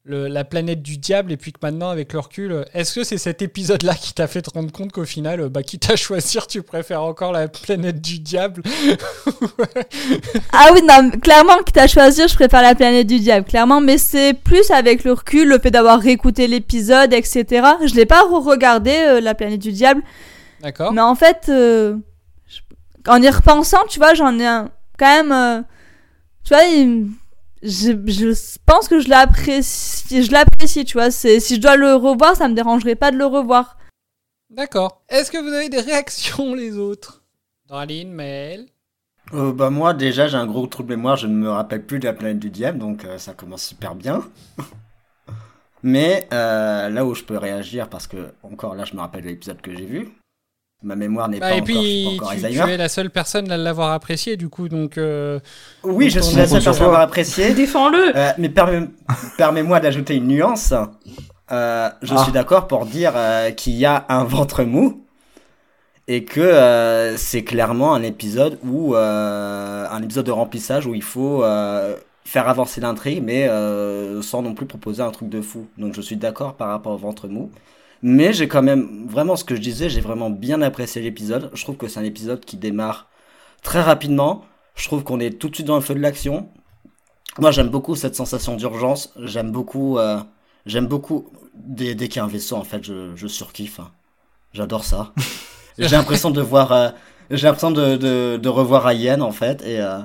la 0.07 0.43
planète 0.43 0.81
du 0.81 0.97
diable 0.97 1.31
et 1.31 1.37
puis 1.37 1.51
que 1.51 1.59
maintenant 1.61 1.89
avec 1.89 2.13
le 2.13 2.19
recul, 2.19 2.65
est-ce 2.73 2.95
que 2.95 3.03
c'est 3.03 3.17
cet 3.17 3.41
épisode-là 3.41 3.93
qui 3.93 4.13
t'a 4.13 4.27
fait 4.27 4.41
te 4.41 4.49
rendre 4.49 4.71
compte 4.71 4.91
qu'au 4.91 5.05
final, 5.05 5.49
bah, 5.49 5.63
quitte 5.63 5.89
à 5.89 5.95
choisir, 5.95 6.47
tu 6.47 6.63
préfères 6.63 7.03
encore 7.03 7.31
la 7.33 7.47
planète 7.47 8.01
du 8.01 8.19
diable 8.19 8.63
Ah 10.53 10.69
oui, 10.73 10.81
non, 10.87 11.11
clairement, 11.19 11.57
quitte 11.65 11.77
à 11.77 11.87
choisir, 11.87 12.27
je 12.27 12.35
préfère 12.35 12.61
la 12.61 12.75
planète 12.75 13.07
du 13.07 13.19
diable, 13.19 13.45
clairement, 13.45 13.81
mais 13.81 13.97
c'est 13.97 14.33
plus 14.33 14.71
avec 14.71 15.03
le 15.03 15.13
recul, 15.13 15.49
le 15.49 15.59
fait 15.59 15.71
d'avoir 15.71 15.99
réécouté 15.99 16.47
l'épisode, 16.47 17.13
etc. 17.13 17.45
Je 17.85 17.95
l'ai 17.95 18.05
pas 18.05 18.21
re-regardé, 18.21 18.95
euh, 18.95 19.21
la 19.21 19.35
planète 19.35 19.59
du 19.59 19.71
diable. 19.71 20.01
D'accord. 20.61 20.93
Mais 20.93 21.01
en 21.01 21.15
fait, 21.15 21.47
euh, 21.49 21.97
en 23.07 23.21
y 23.21 23.29
repensant, 23.29 23.83
tu 23.89 23.99
vois, 23.99 24.13
j'en 24.13 24.39
ai 24.39 24.45
un, 24.45 24.69
quand 24.97 25.05
même, 25.05 25.31
euh, 25.31 25.61
tu 26.43 26.53
vois, 26.53 26.63
il 26.63 27.07
je, 27.63 27.91
je 28.07 28.57
pense 28.65 28.87
que 28.87 28.99
je 28.99 29.09
l'apprécie, 29.09 30.23
je 30.23 30.31
l'apprécie, 30.31 30.85
tu 30.85 30.97
vois. 30.97 31.11
C'est, 31.11 31.39
si 31.39 31.55
je 31.55 31.61
dois 31.61 31.75
le 31.75 31.95
revoir, 31.95 32.35
ça 32.35 32.47
me 32.47 32.53
dérangerait 32.53 32.95
pas 32.95 33.11
de 33.11 33.17
le 33.17 33.25
revoir. 33.25 33.77
D'accord. 34.49 35.03
Est-ce 35.09 35.31
que 35.31 35.37
vous 35.37 35.53
avez 35.53 35.69
des 35.69 35.81
réactions, 35.81 36.53
les 36.53 36.77
autres? 36.77 37.23
Draline, 37.67 38.11
Maël 38.11 38.67
euh, 39.33 39.51
bah 39.51 39.69
moi 39.69 39.93
déjà 39.93 40.27
j'ai 40.29 40.37
un 40.37 40.45
gros 40.45 40.67
trouble 40.67 40.95
mémoire, 40.95 41.17
je 41.17 41.27
ne 41.27 41.33
me 41.33 41.49
rappelle 41.49 41.85
plus 41.85 41.99
de 41.99 42.05
la 42.05 42.13
planète 42.13 42.39
du 42.39 42.49
diable, 42.49 42.79
donc 42.79 43.03
euh, 43.03 43.17
ça 43.17 43.33
commence 43.33 43.63
super 43.63 43.93
bien. 43.93 44.25
Mais 45.83 46.27
euh, 46.33 46.89
là 46.89 47.05
où 47.05 47.13
je 47.13 47.23
peux 47.23 47.37
réagir, 47.37 47.89
parce 47.89 48.07
que 48.07 48.33
encore 48.41 48.75
là 48.75 48.85
je 48.85 48.95
me 48.95 49.01
rappelle 49.01 49.23
de 49.23 49.27
l'épisode 49.27 49.59
que 49.61 49.75
j'ai 49.75 49.85
vu, 49.85 50.16
Ma 50.83 50.95
mémoire 50.95 51.27
n'est 51.27 51.39
bah, 51.39 51.49
pas, 51.49 51.55
et 51.55 51.61
puis, 51.63 52.07
encore, 52.15 52.33
tu, 52.33 52.41
tu, 52.41 52.59
es 52.59 52.77
la 52.77 52.87
seule 52.87 53.09
personne 53.09 53.51
à 53.51 53.57
l'avoir 53.57 53.93
apprécié, 53.93 54.37
du 54.37 54.47
coup, 54.47 54.69
donc. 54.69 54.99
Euh, 54.99 55.39
oui, 55.83 56.11
je 56.11 56.19
suis 56.19 56.35
la 56.35 56.45
seule 56.45 56.61
personne 56.61 56.83
à 56.83 56.85
l'avoir 56.85 57.01
apprécié. 57.01 57.53
Défends-le. 57.55 58.15
Euh, 58.15 58.31
mais 58.37 58.53
permets-moi 59.37 59.79
d'ajouter 59.79 60.15
une 60.15 60.27
nuance. 60.27 60.73
Euh, 61.51 61.89
je 62.03 62.13
ah. 62.15 62.23
suis 62.23 62.31
d'accord 62.31 62.67
pour 62.67 62.85
dire 62.85 63.13
qu'il 63.55 63.73
y 63.73 63.85
a 63.85 64.05
un 64.09 64.23
ventre 64.23 64.63
mou 64.63 65.03
et 66.07 66.23
que 66.25 67.15
c'est 67.17 67.43
clairement 67.43 67.95
un 67.95 68.03
épisode 68.03 68.59
où 68.63 68.95
un 68.95 70.01
épisode 70.03 70.27
de 70.27 70.31
remplissage 70.31 70.85
où 70.85 70.93
il 70.93 71.03
faut 71.03 71.41
faire 72.23 72.47
avancer 72.47 72.81
l'intrigue, 72.81 73.23
mais 73.23 73.49
sans 74.21 74.43
non 74.43 74.53
plus 74.53 74.67
proposer 74.67 75.01
un 75.01 75.09
truc 75.09 75.29
de 75.29 75.41
fou. 75.41 75.65
Donc 75.79 75.95
je 75.95 76.01
suis 76.01 76.17
d'accord 76.17 76.53
par 76.53 76.67
rapport 76.67 76.93
au 76.93 76.97
ventre 76.97 77.27
mou. 77.27 77.49
Mais 78.01 78.33
j'ai 78.33 78.47
quand 78.47 78.61
même, 78.61 79.07
vraiment 79.07 79.35
ce 79.35 79.43
que 79.43 79.55
je 79.55 79.61
disais, 79.61 79.89
j'ai 79.89 80.01
vraiment 80.01 80.29
bien 80.29 80.61
apprécié 80.61 81.01
l'épisode. 81.01 81.49
Je 81.53 81.63
trouve 81.63 81.77
que 81.77 81.87
c'est 81.87 81.99
un 81.99 82.03
épisode 82.03 82.43
qui 82.45 82.57
démarre 82.57 83.07
très 83.63 83.81
rapidement. 83.81 84.45
Je 84.75 84.85
trouve 84.85 85.03
qu'on 85.03 85.19
est 85.19 85.31
tout 85.39 85.49
de 85.49 85.55
suite 85.55 85.67
dans 85.67 85.75
le 85.75 85.81
feu 85.81 85.95
de 85.95 85.99
l'action. 85.99 86.49
Moi, 87.39 87.51
j'aime 87.51 87.69
beaucoup 87.69 87.95
cette 87.95 88.15
sensation 88.15 88.55
d'urgence. 88.55 89.13
J'aime 89.19 89.51
beaucoup, 89.51 89.97
euh, 89.97 90.19
j'aime 90.65 90.87
beaucoup 90.87 91.31
dès, 91.55 91.95
dès 91.95 92.07
qu'il 92.07 92.17
y 92.17 92.19
a 92.19 92.25
un 92.25 92.29
vaisseau, 92.29 92.55
en 92.55 92.63
fait, 92.63 92.83
je, 92.83 93.15
je 93.15 93.27
surkiffe. 93.27 93.79
J'adore 94.53 94.83
ça. 94.83 95.13
j'ai 95.77 95.89
l'impression 95.89 96.31
de 96.31 96.41
voir, 96.41 96.71
euh, 96.71 96.89
j'ai 97.31 97.45
l'impression 97.45 97.71
de, 97.71 97.95
de, 97.95 98.37
de, 98.37 98.49
revoir 98.49 98.87
Alien, 98.87 99.21
en 99.21 99.31
fait, 99.31 99.61
et, 99.63 99.79
euh, 99.79 99.99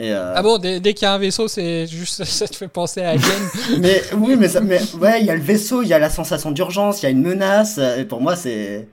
euh, 0.00 0.32
ah 0.34 0.42
bon, 0.42 0.58
dès, 0.58 0.80
qu'il 0.80 1.02
y 1.02 1.04
a 1.04 1.12
un 1.12 1.18
vaisseau, 1.18 1.48
c'est 1.48 1.86
juste 1.86 2.24
ça 2.24 2.48
te 2.48 2.56
fait 2.56 2.68
penser 2.68 3.02
à 3.02 3.10
Alien. 3.10 3.48
mais 3.80 4.02
oui, 4.16 4.36
mais, 4.36 4.48
mais 4.62 4.80
ouais, 5.00 5.20
il 5.20 5.26
y 5.26 5.30
a 5.30 5.34
le 5.34 5.42
vaisseau, 5.42 5.82
il 5.82 5.88
y 5.88 5.94
a 5.94 5.98
la 5.98 6.10
sensation 6.10 6.50
d'urgence, 6.50 7.02
il 7.02 7.04
y 7.04 7.06
a 7.06 7.10
une 7.10 7.22
menace. 7.22 7.78
Et 7.78 8.04
pour 8.04 8.20
moi, 8.20 8.36
c'est 8.36 8.88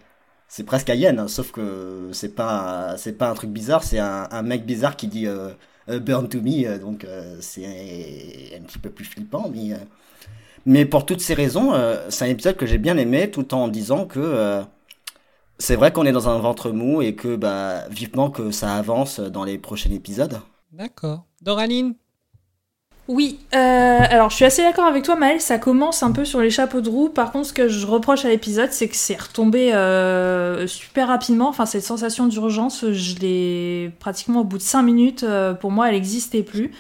c'est 0.48 0.64
presque 0.64 0.90
Alien, 0.90 1.20
hein, 1.20 1.28
sauf 1.28 1.52
que 1.52 2.10
c'est 2.12 2.36
pas 2.36 2.96
c'est 2.98 3.18
pas 3.18 3.30
un 3.30 3.34
truc 3.36 3.52
bizarre, 3.52 3.84
c'est 3.84 4.00
un, 4.00 4.28
un, 4.32 4.42
mec 4.42 4.66
bizarre 4.66 4.96
qui 4.96 5.08
dit 5.08 5.28
euh, 5.28 5.50
euh, 5.90 6.00
Burn 6.00 6.28
to 6.28 6.42
Me, 6.42 6.66
euh, 6.66 6.78
donc 6.80 7.04
euh, 7.06 7.38
c'est 7.42 7.66
un, 7.66 8.62
petit 8.64 8.80
peu 8.80 8.90
plus 8.90 9.06
flippant. 9.06 9.52
Mais, 9.54 9.74
euh, 9.74 9.78
mais 10.66 10.86
pour 10.86 11.06
toutes 11.06 11.22
ces 11.22 11.34
raisons, 11.34 11.74
euh, 11.74 12.08
c'est 12.10 12.26
un 12.26 12.30
épisode 12.30 12.58
que 12.58 12.66
j'ai 12.66 12.78
bien 12.78 12.98
aimé, 12.98 13.32
tout 13.32 13.54
en 13.54 13.68
disant 13.68 14.06
que 14.06 14.20
euh, 14.20 14.62
c'est 15.58 15.76
vrai 15.76 15.92
qu'on 15.92 16.06
est 16.06 16.12
dans 16.12 16.30
un 16.30 16.40
ventre 16.40 16.72
mou 16.72 17.02
et 17.02 17.16
que 17.16 17.36
bah, 17.36 17.88
vivement 17.90 18.30
que 18.30 18.52
ça 18.52 18.76
avance 18.76 19.20
dans 19.20 19.44
les 19.44 19.58
prochains 19.58 19.92
épisodes. 19.92 20.40
D'accord. 20.72 21.26
Doraline? 21.42 21.96
Oui, 23.08 23.40
euh, 23.56 23.58
alors 23.58 24.30
je 24.30 24.36
suis 24.36 24.46
assez 24.46 24.62
d'accord 24.62 24.86
avec 24.86 25.04
toi, 25.04 25.16
Maël. 25.16 25.42
Ça 25.42 25.58
commence 25.58 26.04
un 26.04 26.12
peu 26.12 26.26
sur 26.26 26.42
les 26.42 26.52
chapeaux 26.52 26.80
de 26.80 26.90
roue. 26.90 27.10
Par 27.10 27.32
contre, 27.32 27.48
ce 27.48 27.54
que 27.54 27.68
je 27.68 27.88
reproche 27.88 28.24
à 28.24 28.30
l'épisode, 28.30 28.72
c'est 28.72 28.88
que 28.88 28.96
c'est 28.96 29.20
retombé 29.20 29.74
euh, 29.74 30.68
super 30.68 31.08
rapidement. 31.08 31.50
Enfin, 31.50 31.66
cette 31.66 31.84
sensation 31.84 32.28
d'urgence, 32.28 32.86
je 32.92 33.16
l'ai 33.16 33.92
pratiquement 34.00 34.42
au 34.42 34.44
bout 34.44 34.60
de 34.60 34.64
5 34.64 34.84
minutes. 34.84 35.24
euh, 35.24 35.56
pour 35.56 35.72
moi, 35.72 35.88
elle 35.90 35.96
n'existait 35.96 36.44
plus. 36.44 36.72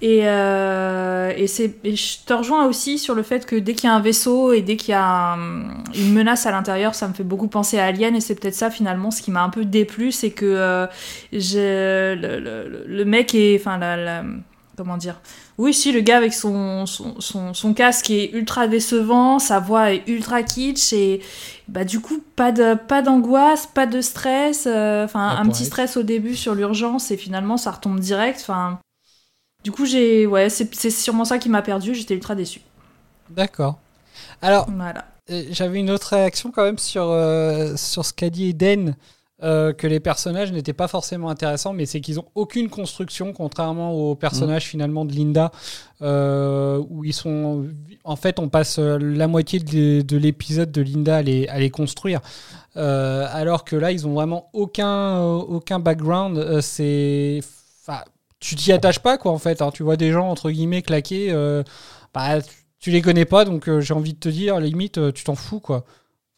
Et, 0.00 0.20
euh, 0.28 1.32
et, 1.36 1.46
c'est, 1.48 1.74
et 1.84 1.96
je 1.96 2.18
te 2.24 2.32
rejoins 2.32 2.66
aussi 2.66 2.98
sur 2.98 3.14
le 3.16 3.22
fait 3.24 3.46
que 3.46 3.56
dès 3.56 3.74
qu'il 3.74 3.88
y 3.88 3.92
a 3.92 3.94
un 3.96 4.00
vaisseau 4.00 4.52
et 4.52 4.62
dès 4.62 4.76
qu'il 4.76 4.90
y 4.90 4.94
a 4.94 5.32
un- 5.34 5.82
une 5.94 6.12
menace 6.12 6.46
à 6.46 6.52
l'intérieur, 6.52 6.94
ça 6.94 7.08
me 7.08 7.14
fait 7.14 7.24
beaucoup 7.24 7.48
penser 7.48 7.78
à 7.78 7.86
Alien. 7.86 8.14
Et 8.14 8.20
c'est 8.20 8.36
peut-être 8.36 8.54
ça 8.54 8.70
finalement 8.70 9.10
ce 9.10 9.22
qui 9.22 9.30
m'a 9.32 9.42
un 9.42 9.50
peu 9.50 9.64
déplu, 9.64 10.12
c'est 10.12 10.30
que 10.30 10.46
euh, 10.46 10.86
le, 11.32 12.14
le- 12.14 12.84
le 12.86 13.04
mec 13.04 13.34
est, 13.34 13.56
enfin 13.58 13.78
la, 13.78 13.96
la- 13.96 14.24
comment 14.76 14.96
dire, 14.96 15.20
oui 15.58 15.74
si 15.74 15.90
le 15.90 16.00
gars 16.00 16.16
avec 16.18 16.32
son, 16.32 16.86
son, 16.86 17.20
son, 17.20 17.52
son 17.52 17.74
casque 17.74 18.10
est 18.10 18.30
ultra 18.32 18.68
décevant, 18.68 19.40
sa 19.40 19.58
voix 19.58 19.92
est 19.92 20.06
ultra 20.06 20.44
kitsch 20.44 20.92
et 20.92 21.20
bah 21.66 21.82
du 21.84 21.98
coup 21.98 22.22
pas 22.36 22.52
de 22.52 22.74
pas 22.74 23.02
d'angoisse, 23.02 23.66
pas 23.66 23.86
de 23.86 24.00
stress, 24.00 24.68
euh, 24.70 25.04
enfin 25.04 25.36
un 25.36 25.46
petit 25.48 25.64
stress 25.64 25.96
au 25.96 26.04
début 26.04 26.36
sur 26.36 26.54
l'urgence 26.54 27.10
et 27.10 27.16
finalement 27.16 27.56
ça 27.56 27.72
retombe 27.72 27.98
direct. 27.98 28.38
Enfin 28.40 28.78
du 29.68 29.72
coup, 29.72 29.84
j'ai. 29.84 30.24
Ouais, 30.26 30.48
c'est 30.48 30.74
c'est 30.74 30.88
sûrement 30.90 31.26
ça 31.26 31.36
qui 31.36 31.50
m'a 31.50 31.60
perdu, 31.60 31.94
j'étais 31.94 32.14
ultra 32.14 32.34
déçue. 32.34 32.62
D'accord. 33.28 33.78
Alors, 34.40 34.66
Voilà. 34.74 35.04
euh, 35.30 35.42
j'avais 35.50 35.78
une 35.78 35.90
autre 35.90 36.14
réaction 36.14 36.50
quand 36.50 36.64
même 36.64 36.78
sur, 36.78 37.02
euh, 37.02 37.76
sur 37.76 38.02
ce 38.06 38.14
qu'a 38.14 38.30
dit 38.30 38.48
Eden, 38.48 38.96
euh, 39.42 39.74
que 39.74 39.86
les 39.86 40.00
personnages 40.00 40.52
n'étaient 40.52 40.72
pas 40.72 40.88
forcément 40.88 41.28
intéressants, 41.28 41.74
mais 41.74 41.84
c'est 41.84 42.00
qu'ils 42.00 42.18
ont 42.18 42.24
aucune 42.34 42.70
construction, 42.70 43.34
contrairement 43.34 43.92
aux 43.92 44.14
personnages 44.14 44.64
finalement 44.64 45.04
de 45.04 45.12
Linda, 45.12 45.52
euh, 46.00 46.82
où 46.88 47.04
ils 47.04 47.12
sont. 47.12 47.66
En 48.04 48.16
fait, 48.16 48.38
on 48.38 48.48
passe 48.48 48.78
la 48.78 49.26
moitié 49.28 49.58
de, 49.58 50.00
de 50.00 50.16
l'épisode 50.16 50.72
de 50.72 50.80
Linda 50.80 51.16
à 51.16 51.22
les, 51.22 51.46
à 51.48 51.58
les 51.58 51.68
construire. 51.68 52.20
Euh, 52.78 53.26
alors 53.30 53.64
que 53.64 53.76
là, 53.76 53.92
ils 53.92 54.06
ont 54.06 54.14
vraiment 54.14 54.48
aucun, 54.54 55.20
aucun 55.20 55.78
background. 55.78 56.38
Euh, 56.38 56.62
c'est. 56.62 57.40
Enfin, 57.82 58.00
tu 58.40 58.54
t'y 58.56 58.72
attaches 58.72 59.00
pas, 59.00 59.18
quoi, 59.18 59.32
en 59.32 59.38
fait. 59.38 59.62
hein. 59.62 59.70
Tu 59.72 59.82
vois 59.82 59.96
des 59.96 60.12
gens, 60.12 60.28
entre 60.28 60.50
guillemets, 60.50 60.82
claquer. 60.82 61.28
euh, 61.30 61.62
bah, 62.14 62.40
tu- 62.40 62.50
tu 62.80 62.90
les 62.90 63.02
connais 63.02 63.24
pas, 63.24 63.44
donc 63.44 63.68
euh, 63.68 63.80
j'ai 63.80 63.92
envie 63.94 64.14
de 64.14 64.18
te 64.20 64.28
dire, 64.28 64.54
à 64.56 64.60
la 64.60 64.66
limite, 64.66 64.98
euh, 64.98 65.10
tu 65.12 65.24
t'en 65.24 65.34
fous, 65.34 65.58
quoi. 65.60 65.84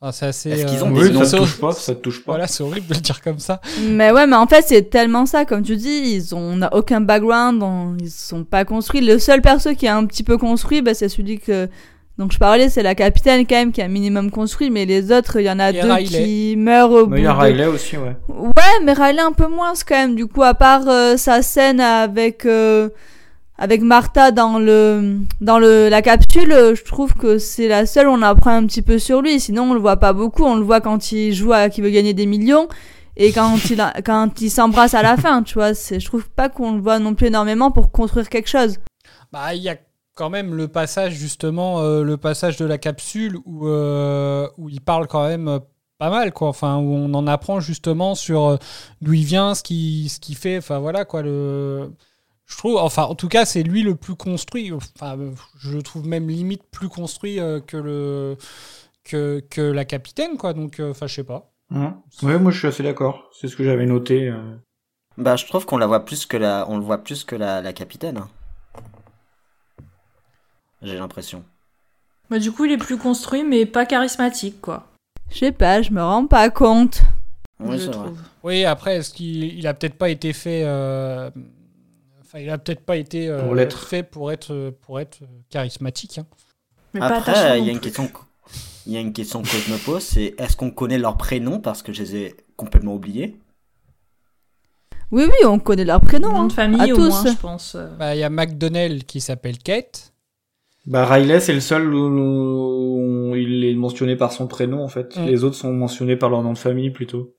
Enfin, 0.00 0.12
c'est 0.12 0.26
assez. 0.26 0.50
Est-ce 0.50 0.64
qu'ils 0.66 0.78
euh, 0.78 0.84
ont 0.84 0.92
Oui, 0.94 1.10
des 1.10 1.18
ça 1.18 1.24
c'est- 1.26 1.36
te 1.36 1.42
touche 1.42 1.60
pas, 1.60 1.72
ça 1.72 1.94
te 1.94 2.00
touche 2.00 2.24
pas. 2.24 2.32
Voilà, 2.32 2.46
c'est 2.46 2.62
horrible 2.62 2.86
de 2.86 2.94
le 2.94 3.00
dire 3.00 3.20
comme 3.20 3.38
ça. 3.38 3.60
Mais 3.82 4.10
ouais, 4.10 4.26
mais 4.26 4.36
en 4.36 4.46
fait, 4.46 4.64
c'est 4.66 4.88
tellement 4.88 5.26
ça, 5.26 5.44
comme 5.44 5.62
tu 5.62 5.76
dis, 5.76 6.14
ils 6.14 6.34
ont 6.34 6.38
on 6.40 6.56
n'a 6.56 6.74
aucun 6.74 7.02
background, 7.02 7.62
on- 7.62 7.96
ils 8.00 8.10
sont 8.10 8.44
pas 8.44 8.64
construits. 8.64 9.02
Le 9.02 9.18
seul 9.18 9.42
perso 9.42 9.74
qui 9.74 9.84
est 9.84 9.90
un 9.90 10.06
petit 10.06 10.22
peu 10.22 10.38
construit, 10.38 10.80
bah, 10.80 10.94
c'est 10.94 11.10
celui 11.10 11.38
que 11.38 11.68
donc 12.18 12.32
je 12.32 12.38
parlais, 12.38 12.68
c'est 12.68 12.82
la 12.82 12.94
capitaine 12.94 13.46
quand 13.46 13.54
même 13.56 13.72
qui 13.72 13.80
est 13.80 13.84
un 13.84 13.88
minimum 13.88 14.30
construit, 14.30 14.68
mais 14.70 14.84
les 14.84 15.10
autres, 15.10 15.40
il 15.40 15.44
y 15.46 15.50
en 15.50 15.58
a 15.58 15.70
Et 15.70 15.80
deux 15.80 15.90
Riley. 15.90 16.04
qui 16.24 16.54
meurent 16.58 16.90
au 16.90 17.06
bout 17.06 17.14
Mais 17.14 17.20
il 17.20 17.24
y 17.24 17.26
a 17.26 17.32
de- 17.32 17.38
Riley 17.38 17.66
aussi, 17.66 17.96
ouais. 17.96 18.14
Ouais, 18.28 18.84
mais 18.84 18.92
Riley 18.92 19.20
un 19.22 19.32
peu 19.32 19.46
moins 19.48 19.72
quand 19.86 19.94
même. 19.96 20.14
Du 20.16 20.26
coup, 20.26 20.42
à 20.42 20.52
part 20.54 20.86
euh, 20.88 21.16
sa 21.16 21.40
scène 21.42 21.80
avec 21.80 22.44
euh, 22.44 22.90
avec 23.56 23.80
Martha 23.82 24.30
dans 24.32 24.58
le 24.58 25.16
dans 25.40 25.58
le 25.58 25.88
la 25.88 26.02
capsule, 26.02 26.52
euh, 26.52 26.74
je 26.74 26.84
trouve 26.84 27.14
que 27.14 27.38
c'est 27.38 27.68
la 27.68 27.86
seule 27.86 28.08
où 28.08 28.12
on 28.12 28.22
apprend 28.22 28.50
un 28.50 28.66
petit 28.66 28.82
peu 28.82 28.98
sur 28.98 29.22
lui. 29.22 29.40
Sinon, 29.40 29.70
on 29.70 29.74
le 29.74 29.80
voit 29.80 29.96
pas 29.98 30.12
beaucoup. 30.12 30.44
On 30.44 30.56
le 30.56 30.62
voit 30.64 30.80
quand 30.82 31.12
il 31.12 31.32
joue 31.32 31.52
à 31.52 31.68
qui 31.70 31.80
veut 31.80 31.90
gagner 31.90 32.12
des 32.14 32.26
millions 32.26 32.68
et 33.16 33.32
quand 33.32 33.56
il 33.70 33.80
a- 33.80 33.94
quand 34.04 34.40
il 34.42 34.50
s'embrasse 34.50 34.92
à 34.94 35.02
la 35.02 35.16
fin. 35.16 35.42
Tu 35.42 35.54
vois, 35.54 35.72
c'est 35.74 36.00
je 36.00 36.04
trouve 36.06 36.28
pas 36.28 36.48
qu'on 36.50 36.72
le 36.72 36.80
voit 36.82 36.98
non 36.98 37.14
plus 37.14 37.28
énormément 37.28 37.70
pour 37.70 37.90
construire 37.92 38.28
quelque 38.28 38.48
chose. 38.48 38.76
Bah, 39.32 39.54
il 39.54 39.62
y 39.62 39.68
a 39.70 39.76
quand 40.14 40.30
même 40.30 40.54
le 40.54 40.68
passage, 40.68 41.14
justement, 41.14 41.80
euh, 41.80 42.02
le 42.02 42.16
passage 42.16 42.56
de 42.56 42.64
la 42.64 42.78
capsule 42.78 43.36
où, 43.44 43.66
euh, 43.66 44.48
où 44.58 44.68
il 44.68 44.80
parle 44.80 45.06
quand 45.06 45.26
même 45.26 45.48
euh, 45.48 45.58
pas 45.98 46.10
mal, 46.10 46.32
quoi. 46.32 46.48
Enfin, 46.48 46.76
où 46.78 46.92
on 46.94 47.12
en 47.14 47.26
apprend 47.26 47.60
justement 47.60 48.14
sur 48.14 48.58
d'où 49.00 49.12
il 49.12 49.24
vient, 49.24 49.54
ce 49.54 49.62
qu'il 49.62 50.08
ce 50.10 50.20
qu'il 50.20 50.36
fait. 50.36 50.58
Enfin, 50.58 50.78
voilà, 50.78 51.04
quoi. 51.04 51.22
Le... 51.22 51.92
Je 52.46 52.56
trouve, 52.56 52.76
enfin, 52.78 53.04
en 53.04 53.14
tout 53.14 53.28
cas, 53.28 53.44
c'est 53.44 53.62
lui 53.62 53.82
le 53.82 53.94
plus 53.94 54.16
construit. 54.16 54.72
Enfin, 54.72 55.16
je 55.58 55.76
le 55.76 55.82
trouve 55.82 56.06
même 56.06 56.28
limite 56.28 56.62
plus 56.70 56.88
construit 56.88 57.38
euh, 57.38 57.60
que, 57.60 57.76
le... 57.76 58.36
que, 59.04 59.40
que 59.50 59.60
la 59.60 59.84
capitaine, 59.84 60.36
quoi. 60.36 60.52
Donc, 60.52 60.80
euh, 60.80 60.90
enfin, 60.90 61.06
je 61.06 61.14
sais 61.14 61.24
pas. 61.24 61.52
Hein 61.72 61.98
ouais, 62.24 62.36
moi 62.38 62.50
je 62.50 62.58
suis 62.58 62.66
assez 62.66 62.82
d'accord. 62.82 63.30
C'est 63.32 63.46
ce 63.46 63.54
que 63.54 63.62
j'avais 63.62 63.86
noté. 63.86 64.28
euh. 64.28 64.56
Bah, 65.16 65.36
je 65.36 65.46
trouve 65.46 65.66
qu'on 65.66 65.78
la 65.78 65.86
voit 65.86 66.04
plus 66.04 66.26
que 66.26 66.36
la, 66.36 66.66
on 66.68 66.78
le 66.78 66.82
voit 66.84 66.98
plus 66.98 67.22
que 67.22 67.36
la, 67.36 67.62
la 67.62 67.72
capitaine. 67.72 68.24
Hein. 70.82 70.86
J'ai 70.86 70.96
l'impression. 70.96 71.44
Bah, 72.30 72.38
du 72.38 72.52
coup, 72.52 72.64
il 72.64 72.72
est 72.72 72.78
plus 72.78 72.96
construit, 72.98 73.42
mais 73.44 73.66
pas 73.66 73.86
charismatique, 73.86 74.60
quoi. 74.60 74.86
Je 75.30 75.38
sais 75.38 75.52
pas, 75.52 75.82
je 75.82 75.90
me 75.92 76.02
rends 76.02 76.26
pas 76.26 76.50
compte. 76.50 77.02
Oui, 77.60 77.76
je 77.78 77.84
c'est 77.86 77.90
vrai. 77.92 78.06
trouve. 78.06 78.18
Oui, 78.42 78.64
après, 78.64 78.96
est-ce 78.96 79.10
qu'il 79.12 79.44
il 79.58 79.66
a 79.66 79.74
peut-être 79.74 79.96
pas 79.96 80.08
été 80.10 80.32
fait. 80.32 80.62
euh, 80.64 81.30
Enfin, 82.22 82.38
il 82.38 82.48
a 82.48 82.58
peut-être 82.58 82.84
pas 82.84 82.96
été 82.96 83.28
euh, 83.28 83.42
Pour 83.44 83.54
l'être. 83.56 83.78
fait 83.88 84.04
pour 84.04 84.30
être, 84.30 84.70
pour 84.82 85.00
être 85.00 85.18
charismatique. 85.50 86.18
hein. 86.18 86.26
Mais 86.94 87.00
pas 87.00 87.06
attachant 87.16 87.32
Après, 87.32 87.58
il 87.60 87.66
y 87.66 87.68
a 87.68 87.72
une 87.72 87.80
question, 87.80 88.06
que- 88.06 88.18
il 88.86 88.92
y 88.92 88.96
a 88.96 89.00
une 89.00 89.12
question 89.12 89.42
que 89.42 89.48
je 89.48 89.72
me 89.72 89.76
pose, 89.84 90.02
c'est 90.04 90.34
est-ce 90.38 90.56
qu'on 90.56 90.70
connaît 90.70 90.98
leurs 90.98 91.16
prénoms 91.16 91.58
parce 91.58 91.82
que 91.82 91.92
je 91.92 92.02
les 92.02 92.16
ai 92.16 92.36
complètement 92.56 92.94
oubliés? 92.94 93.36
Oui, 95.10 95.24
oui, 95.24 95.44
on 95.46 95.58
connaît 95.58 95.84
leur 95.84 96.00
prénom. 96.00 96.30
Nom 96.30 96.40
hein, 96.42 96.46
de 96.46 96.52
famille, 96.52 96.80
à 96.80 96.94
au 96.94 96.96
tous. 96.96 97.08
moins, 97.08 97.26
je 97.26 97.36
pense. 97.36 97.74
euh. 97.74 97.88
Bah, 97.96 98.14
il 98.14 98.20
y 98.20 98.22
a 98.22 98.30
McDonnell 98.30 99.04
qui 99.04 99.20
s'appelle 99.20 99.58
Kate. 99.58 100.09
Bah 100.90 101.06
Riley, 101.06 101.38
c'est 101.38 101.52
le 101.52 101.60
seul 101.60 101.94
où, 101.94 103.30
où 103.30 103.36
il 103.36 103.64
est 103.64 103.74
mentionné 103.74 104.16
par 104.16 104.32
son 104.32 104.48
prénom 104.48 104.82
en 104.82 104.88
fait. 104.88 105.16
Mm. 105.16 105.24
Les 105.26 105.44
autres 105.44 105.54
sont 105.54 105.72
mentionnés 105.72 106.16
par 106.16 106.30
leur 106.30 106.42
nom 106.42 106.52
de 106.52 106.58
famille 106.58 106.90
plutôt. 106.90 107.36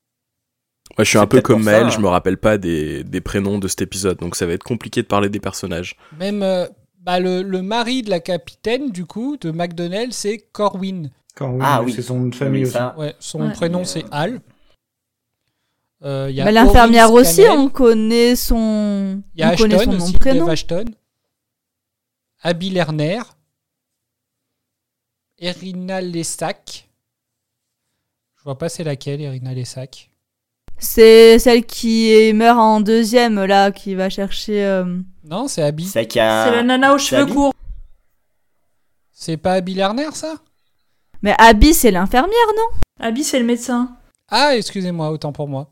Ouais, 0.98 1.04
je 1.04 1.10
suis 1.10 1.18
un 1.18 1.26
peu 1.26 1.40
comme 1.42 1.62
Maël, 1.62 1.90
je 1.90 1.98
me 2.00 2.08
rappelle 2.08 2.38
pas 2.38 2.56
des, 2.58 3.04
des 3.04 3.20
prénoms 3.20 3.58
de 3.58 3.68
cet 3.68 3.82
épisode, 3.82 4.18
donc 4.18 4.36
ça 4.36 4.46
va 4.46 4.52
être 4.54 4.62
compliqué 4.64 5.02
de 5.02 5.06
parler 5.06 5.28
des 5.28 5.38
personnages. 5.38 5.96
Même 6.18 6.42
euh, 6.42 6.66
bah, 7.00 7.20
le, 7.20 7.42
le 7.42 7.62
mari 7.62 8.02
de 8.02 8.08
la 8.10 8.20
capitaine, 8.20 8.90
du 8.90 9.04
coup, 9.06 9.36
de 9.38 9.50
McDonnell, 9.50 10.12
c'est 10.12 10.38
Corwin. 10.52 11.10
Quand 11.34 11.58
Ah 11.60 11.82
oui. 11.82 11.92
c'est 11.92 12.02
son 12.02 12.18
nom 12.20 12.28
de 12.28 12.34
famille 12.34 12.64
Oui, 12.64 12.68
aussi. 12.68 12.78
Ouais, 12.98 13.14
son 13.20 13.42
Ouais. 13.42 13.52
prénom, 13.52 13.84
c'est 13.84 14.04
euh, 14.04 14.08
Al. 14.12 14.40
Euh, 16.04 16.26
il 16.30 16.36
y 16.36 16.40
a 16.40 16.44
Bah, 16.46 16.52
L'infirmière 16.52 17.12
aussi, 17.12 17.42
on 17.48 17.68
connaît 17.68 18.34
son, 18.36 19.22
Il 19.34 19.40
y 19.40 19.44
a 19.44 19.52
on 19.52 19.56
connaît 19.56 19.74
Ashton 19.76 19.92
son 19.92 19.96
nom 19.98 20.04
aussi, 20.04 20.12
de 20.14 20.18
prénom. 20.18 20.48
Ashton. 20.48 20.84
Abby 22.42 22.70
Lerner. 22.70 23.20
Erina 25.42 26.00
Lessac. 26.00 26.88
Je 28.38 28.44
vois 28.44 28.56
pas 28.56 28.68
c'est 28.68 28.84
laquelle, 28.84 29.20
Erina 29.20 29.52
Lessac. 29.52 30.08
C'est 30.78 31.38
celle 31.40 31.64
qui 31.66 32.12
est- 32.12 32.32
meurt 32.32 32.58
en 32.58 32.80
deuxième, 32.80 33.44
là, 33.44 33.70
qui 33.72 33.94
va 33.96 34.08
chercher. 34.08 34.64
euh, 34.64 34.98
Non, 35.24 35.48
c'est 35.48 35.62
Abby. 35.62 35.84
C'est 35.86 36.16
a. 36.18 36.50
La 36.50 36.62
nana 36.62 36.94
aux 36.94 36.98
cheveux 36.98 37.22
Abby 37.22 37.32
courts. 37.34 37.54
C'est 39.12 39.36
pas 39.36 39.54
Abby 39.54 39.74
Lerner, 39.74 40.10
ça? 40.12 40.34
Mais 41.22 41.34
Abby, 41.38 41.74
c'est 41.74 41.90
l'infirmière, 41.90 42.32
non? 42.56 42.80
Abby, 43.00 43.22
c'est 43.22 43.38
le 43.38 43.44
médecin. 43.44 43.96
Ah, 44.28 44.56
excusez-moi, 44.56 45.10
autant 45.10 45.32
pour 45.32 45.46
moi. 45.48 45.68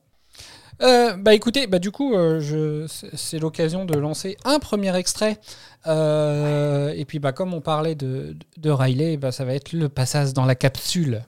Euh, 0.83 1.15
bah 1.17 1.35
écoutez, 1.35 1.67
bah 1.67 1.79
du 1.79 1.91
coup, 1.91 2.15
euh, 2.15 2.41
je, 2.41 2.87
c'est 2.87 3.15
c'est 3.15 3.39
l'occasion 3.39 3.85
de 3.85 3.95
lancer 3.99 4.37
un 4.45 4.59
premier 4.59 4.97
extrait. 4.97 5.39
Euh, 5.87 6.93
et 6.95 7.05
puis, 7.05 7.19
bah 7.19 7.33
comme 7.33 7.55
on 7.55 7.61
parlait 7.61 7.95
de, 7.95 8.37
de 8.59 8.71
Riley, 8.71 9.16
bah 9.16 9.33
ça 9.33 9.45
va 9.45 9.55
être 9.55 9.73
le 9.73 9.88
passage 9.88 10.35
dans 10.35 10.45
la 10.45 10.55
capsule. 10.55 11.23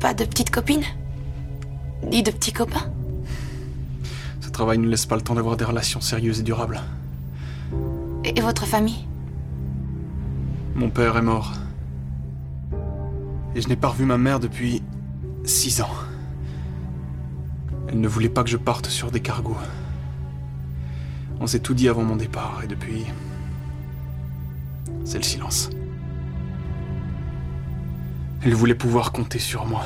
Pas 0.00 0.14
de 0.14 0.24
petite 0.24 0.50
copine 0.50 0.82
Ni 2.10 2.22
de 2.22 2.30
petits 2.30 2.52
copains 2.52 2.90
Ce 4.40 4.48
travail 4.48 4.78
ne 4.78 4.88
laisse 4.88 5.04
pas 5.04 5.14
le 5.16 5.20
temps 5.20 5.34
d'avoir 5.34 5.56
des 5.56 5.64
relations 5.64 6.00
sérieuses 6.00 6.40
et 6.40 6.42
durables. 6.42 6.80
Et 8.24 8.38
et 8.38 8.40
votre 8.40 8.66
famille 8.66 9.06
Mon 10.74 10.90
père 10.90 11.16
est 11.16 11.22
mort. 11.22 11.52
Et 13.54 13.60
je 13.60 13.68
n'ai 13.68 13.76
pas 13.76 13.88
revu 13.88 14.04
ma 14.04 14.18
mère 14.18 14.40
depuis 14.40 14.82
six 15.44 15.82
ans. 15.82 15.90
Elle 17.88 18.00
ne 18.00 18.08
voulait 18.08 18.28
pas 18.28 18.44
que 18.44 18.50
je 18.50 18.56
parte 18.56 18.86
sur 18.86 19.10
des 19.10 19.20
cargos. 19.20 19.56
On 21.40 21.46
s'est 21.46 21.60
tout 21.60 21.74
dit 21.74 21.88
avant 21.88 22.02
mon 22.02 22.16
départ, 22.16 22.60
et 22.62 22.66
depuis... 22.66 23.06
C'est 25.04 25.16
le 25.16 25.24
silence. 25.24 25.70
Elle 28.42 28.54
voulait 28.54 28.74
pouvoir 28.74 29.10
compter 29.10 29.38
sur 29.38 29.64
moi. 29.64 29.82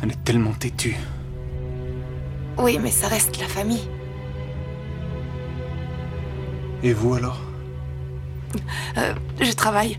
Elle 0.00 0.12
est 0.12 0.24
tellement 0.24 0.52
têtue. 0.52 0.96
Oui, 2.56 2.78
mais 2.80 2.90
ça 2.90 3.08
reste 3.08 3.38
la 3.40 3.48
famille. 3.48 3.88
Et 6.82 6.92
vous 6.92 7.14
alors? 7.14 7.40
Euh, 8.96 9.14
je 9.40 9.52
travaille. 9.52 9.98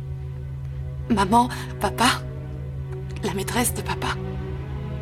Maman, 1.09 1.49
papa, 1.81 2.21
la 3.23 3.33
maîtresse 3.33 3.73
de 3.73 3.81
papa, 3.81 4.15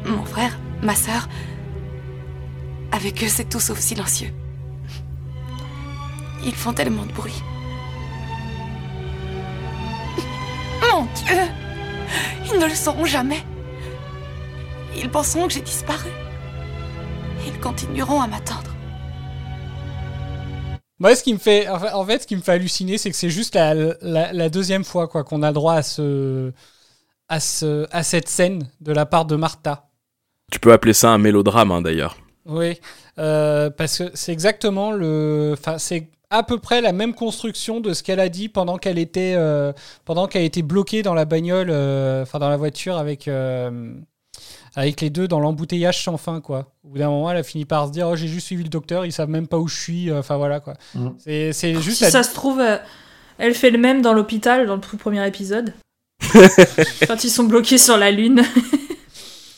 mon 0.06 0.26
frère, 0.26 0.58
ma 0.82 0.96
sœur. 0.96 1.30
Avec 2.92 3.24
eux, 3.24 3.28
c'est 3.28 3.48
tout 3.48 3.60
sauf 3.60 3.80
silencieux. 3.80 4.34
Ils 6.46 6.56
font 6.56 6.74
tellement 6.74 7.06
de 7.06 7.12
bruit. 7.14 7.42
Mon 10.92 11.04
Dieu 11.16 11.36
Ils 12.54 12.60
ne 12.60 12.66
le 12.66 12.76
sauront 12.76 13.06
jamais. 13.06 13.44
Ils 14.96 15.10
penseront 15.10 15.48
que 15.48 15.54
j'ai 15.54 15.62
disparu. 15.62 16.10
Ils 17.48 17.60
continueront 17.60 18.22
à 18.22 18.28
m'attendre. 18.28 18.70
Moi, 21.00 21.16
ce 21.16 21.24
qui 21.24 21.34
me 21.34 21.40
fait, 21.40 21.68
en 21.68 22.06
fait- 22.06 22.22
ce 22.22 22.28
qui 22.28 22.36
me 22.36 22.42
fait 22.42 22.54
halluciner, 22.54 22.98
c'est 22.98 23.10
que 23.10 23.16
c'est 23.18 23.30
juste 23.30 23.56
la, 23.56 23.74
la- 23.74 24.32
la 24.32 24.50
deuxième 24.50 24.84
fois 24.84 25.08
quoi 25.08 25.24
qu'on 25.24 25.42
a 25.44 25.48
le 25.48 25.54
droit 25.54 25.74
à 25.74 25.82
ce, 25.84 26.52
à 27.28 27.40
ce, 27.40 27.88
à 27.92 28.04
cette 28.04 28.30
scène 28.30 28.70
de 28.80 28.94
la 28.94 29.06
part 29.06 29.26
de 29.26 29.36
Martha. 29.36 29.90
Tu 30.52 30.60
peux 30.60 30.72
appeler 30.72 30.94
ça 30.94 31.10
un 31.10 31.18
mélodrame, 31.18 31.72
hein, 31.72 31.82
d'ailleurs. 31.82 32.18
Oui, 32.46 32.80
euh, 33.18 33.70
parce 33.70 33.98
que 33.98 34.12
c'est 34.14 34.32
exactement 34.34 34.92
le, 34.92 35.52
enfin 35.58 35.78
c'est 35.78 36.10
à 36.34 36.44
peu 36.44 36.58
près 36.58 36.82
la 36.82 36.92
même 36.94 37.14
construction 37.14 37.80
de 37.80 37.94
ce 37.94 38.02
qu'elle 38.04 38.20
a 38.20 38.28
dit 38.30 38.50
pendant 38.50 38.78
qu'elle 38.78 38.98
était, 38.98 39.36
euh, 39.38 39.72
pendant 40.04 40.28
qu'elle 40.28 40.44
était 40.44 40.62
bloquée 40.64 41.04
dans 41.04 41.14
la 41.14 41.26
bagnole, 41.26 41.70
euh, 41.70 42.24
enfin 42.24 42.40
dans 42.40 42.50
la 42.50 42.58
voiture 42.58 42.98
avec, 42.98 43.28
euh, 43.28 43.94
avec 44.76 45.00
les 45.02 45.10
deux 45.12 45.28
dans 45.28 45.40
l'embouteillage 45.40 46.04
sans 46.04 46.18
fin 46.18 46.42
quoi. 46.42 46.72
Au 46.84 46.90
bout 46.90 46.98
d'un 46.98 47.10
moment, 47.10 47.30
elle 47.30 47.38
a 47.38 47.44
fini 47.44 47.66
par 47.66 47.88
se 47.88 47.92
dire, 47.92 48.08
oh 48.10 48.16
j'ai 48.16 48.28
juste 48.28 48.48
suivi 48.48 48.64
le 48.64 48.70
docteur, 48.70 49.06
ils 49.06 49.12
savent 49.12 49.30
même 49.30 49.48
pas 49.48 49.58
où 49.60 49.68
je 49.68 49.80
suis, 49.80 50.12
enfin 50.12 50.38
voilà 50.38 50.60
quoi. 50.60 50.74
Mhm. 50.96 51.16
C'est, 51.20 51.54
c'est 51.54 51.76
juste. 51.80 51.98
Si 51.98 52.04
la- 52.06 52.10
ça 52.12 52.24
se 52.24 52.34
trouve, 52.34 52.62
elle 53.38 53.54
fait 53.54 53.70
le 53.70 53.78
même 53.78 54.02
dans 54.02 54.14
l'hôpital, 54.14 54.66
dans 54.66 54.76
le 54.76 54.82
tout 54.82 54.98
premier 54.98 55.26
épisode. 55.28 55.74
Quand 57.08 57.24
ils 57.24 57.30
sont 57.30 57.44
bloqués 57.44 57.78
sur 57.78 57.98
la 57.98 58.10
Lune. 58.12 58.42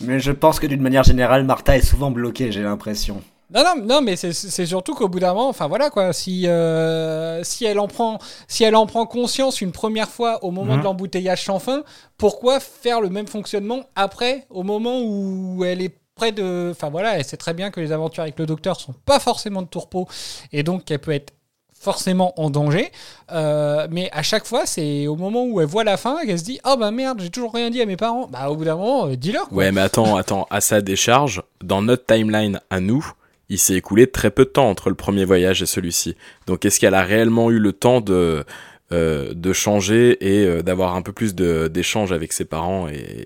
Mais 0.01 0.19
je 0.19 0.31
pense 0.31 0.59
que 0.59 0.67
d'une 0.67 0.81
manière 0.81 1.03
générale, 1.03 1.45
Martha 1.45 1.77
est 1.77 1.81
souvent 1.85 2.11
bloquée, 2.11 2.51
j'ai 2.51 2.61
l'impression. 2.63 3.21
Non, 3.55 3.63
non, 3.63 3.85
non, 3.85 4.01
mais 4.01 4.15
c'est- 4.17 4.65
surtout 4.65 4.93
qu'au 4.95 5.07
bout 5.07 5.19
d'un 5.19 5.33
moment, 5.33 5.47
enfin 5.47 5.67
voilà 5.67 5.89
quoi, 5.89 6.11
si, 6.13 6.45
euh, 6.47 7.41
si, 7.43 7.63
elle 7.65 7.79
en 7.79 7.87
prend, 7.87 8.19
si 8.49 8.63
elle 8.65 8.75
en 8.75 8.85
prend 8.85 9.05
conscience 9.05 9.61
une 9.61 9.71
première 9.71 10.09
fois 10.09 10.43
au 10.43 10.51
moment 10.51 10.73
Mhm. 10.73 10.79
de 10.79 10.83
l'embouteillage 10.83 11.43
sans 11.45 11.59
fin, 11.59 11.83
pourquoi 12.17 12.59
faire 12.59 12.99
le 13.01 13.09
même 13.09 13.27
fonctionnement 13.27 13.81
après, 13.95 14.45
au 14.49 14.63
moment 14.63 14.99
où 15.01 15.63
elle 15.65 15.81
est 15.81 15.95
près 16.15 16.31
de. 16.31 16.69
Enfin 16.71 16.89
voilà, 16.89 17.17
elle 17.17 17.23
sait 17.25 17.37
très 17.37 17.53
bien 17.53 17.71
que 17.71 17.79
les 17.79 17.91
aventures 17.91 18.23
avec 18.23 18.37
le 18.39 18.45
docteur 18.45 18.79
sont 18.79 18.93
pas 19.05 19.19
forcément 19.19 19.61
de 19.61 19.67
tourpeau 19.67 20.07
et 20.51 20.63
donc 20.63 20.83
qu'elle 20.85 20.99
peut 20.99 21.11
être 21.11 21.33
forcément 21.79 22.33
en 22.41 22.49
danger. 22.49 22.91
Euh, 23.31 23.87
mais 23.91 24.09
à 24.11 24.23
chaque 24.23 24.45
fois, 24.45 24.65
c'est 24.65 25.07
au 25.07 25.15
moment 25.15 25.43
où 25.45 25.61
elle 25.61 25.67
voit 25.67 25.83
la 25.83 25.97
fin 25.97 26.25
qu'elle 26.25 26.39
se 26.39 26.43
dit 26.43 26.59
Oh 26.65 26.75
bah 26.79 26.91
merde, 26.91 27.19
j'ai 27.21 27.29
toujours 27.29 27.53
rien 27.53 27.69
dit 27.69 27.81
à 27.81 27.85
mes 27.85 27.97
parents. 27.97 28.27
Bah 28.27 28.49
au 28.49 28.55
bout 28.55 28.65
d'un 28.65 28.75
moment, 28.75 29.07
euh, 29.07 29.15
dis-leur 29.15 29.47
quoi. 29.49 29.57
Ouais, 29.59 29.71
mais 29.71 29.81
attends, 29.81 30.15
attends, 30.15 30.47
à 30.49 30.61
sa 30.61 30.81
décharge, 30.81 31.41
dans 31.63 31.81
notre 31.81 32.05
timeline 32.05 32.59
à 32.69 32.79
nous, 32.79 33.05
il 33.49 33.59
s'est 33.59 33.75
écoulé 33.75 34.07
très 34.07 34.31
peu 34.31 34.45
de 34.45 34.49
temps 34.49 34.69
entre 34.69 34.89
le 34.89 34.95
premier 34.95 35.25
voyage 35.25 35.61
et 35.61 35.65
celui-ci. 35.65 36.15
Donc 36.47 36.65
est-ce 36.65 36.79
qu'elle 36.79 36.95
a 36.95 37.03
réellement 37.03 37.51
eu 37.51 37.59
le 37.59 37.73
temps 37.73 38.01
de, 38.01 38.43
euh, 38.91 39.33
de 39.33 39.53
changer 39.53 40.17
et 40.25 40.45
euh, 40.45 40.61
d'avoir 40.63 40.95
un 40.95 41.01
peu 41.01 41.11
plus 41.11 41.35
d'échanges 41.35 42.11
avec 42.11 42.33
ses 42.33 42.45
parents 42.45 42.87
et, 42.87 43.25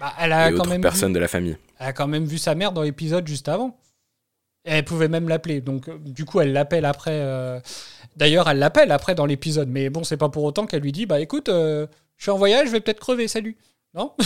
Bah, 0.00 0.12
elle 0.20 0.32
a 0.32 0.48
et 0.48 0.52
quand 0.54 0.60
autres 0.60 0.68
même 0.70 0.78
vu- 0.78 0.82
personnes 0.82 1.12
de 1.12 1.18
la 1.18 1.28
famille? 1.28 1.56
Elle 1.78 1.88
a 1.88 1.92
quand 1.92 2.06
même 2.08 2.24
vu 2.24 2.38
sa 2.38 2.54
mère 2.54 2.72
dans 2.72 2.82
l'épisode 2.82 3.26
juste 3.26 3.48
avant. 3.48 3.78
Et 4.64 4.70
elle 4.70 4.84
pouvait 4.84 5.08
même 5.08 5.28
l'appeler. 5.28 5.60
Donc, 5.60 5.88
euh, 5.88 5.98
du 5.98 6.24
coup, 6.24 6.40
elle 6.40 6.52
l'appelle 6.52 6.84
après. 6.84 7.10
euh, 7.20 7.58
D'ailleurs, 8.16 8.48
elle 8.48 8.58
l'appelle 8.60 8.92
après 8.92 9.14
dans 9.16 9.26
l'épisode. 9.26 9.68
Mais 9.68 9.90
bon, 9.90 10.04
c'est 10.04 10.16
pas 10.16 10.28
pour 10.28 10.44
autant 10.44 10.66
qu'elle 10.66 10.82
lui 10.82 10.92
dit 10.92 11.06
Bah 11.06 11.18
écoute, 11.20 11.48
je 11.48 11.86
suis 12.18 12.30
en 12.30 12.36
voyage, 12.38 12.68
je 12.68 12.72
vais 12.72 12.80
peut-être 12.80 13.00
crever, 13.00 13.26
salut. 13.26 13.56
Non? 13.94 14.12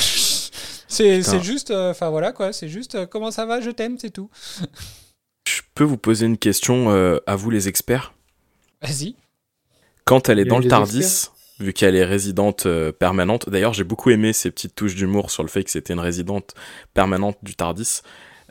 C'est 0.88 1.42
juste. 1.42 1.70
Enfin 1.72 2.10
voilà 2.10 2.32
quoi, 2.32 2.52
c'est 2.52 2.68
juste 2.68 3.06
comment 3.06 3.30
ça 3.30 3.44
va, 3.46 3.60
je 3.60 3.70
t'aime, 3.70 3.98
c'est 3.98 4.10
tout. 4.10 4.30
Je 5.46 5.62
peux 5.74 5.84
vous 5.84 5.96
poser 5.96 6.26
une 6.26 6.38
question 6.38 6.90
euh, 6.90 7.18
à 7.26 7.36
vous 7.36 7.50
les 7.50 7.68
experts? 7.68 8.12
Vas-y. 8.82 9.14
Quand 10.04 10.28
elle 10.28 10.38
est 10.38 10.44
dans 10.44 10.58
le 10.58 10.68
Tardis, 10.68 10.98
experts? 10.98 11.32
vu 11.60 11.72
qu'elle 11.72 11.96
est 11.96 12.04
résidente 12.04 12.66
euh, 12.66 12.92
permanente, 12.92 13.48
d'ailleurs 13.48 13.72
j'ai 13.72 13.84
beaucoup 13.84 14.10
aimé 14.10 14.32
ces 14.32 14.50
petites 14.50 14.74
touches 14.74 14.94
d'humour 14.94 15.30
sur 15.30 15.42
le 15.42 15.48
fait 15.48 15.64
que 15.64 15.70
c'était 15.70 15.92
une 15.94 16.00
résidente 16.00 16.54
permanente 16.94 17.38
du 17.42 17.54
Tardis, 17.54 18.02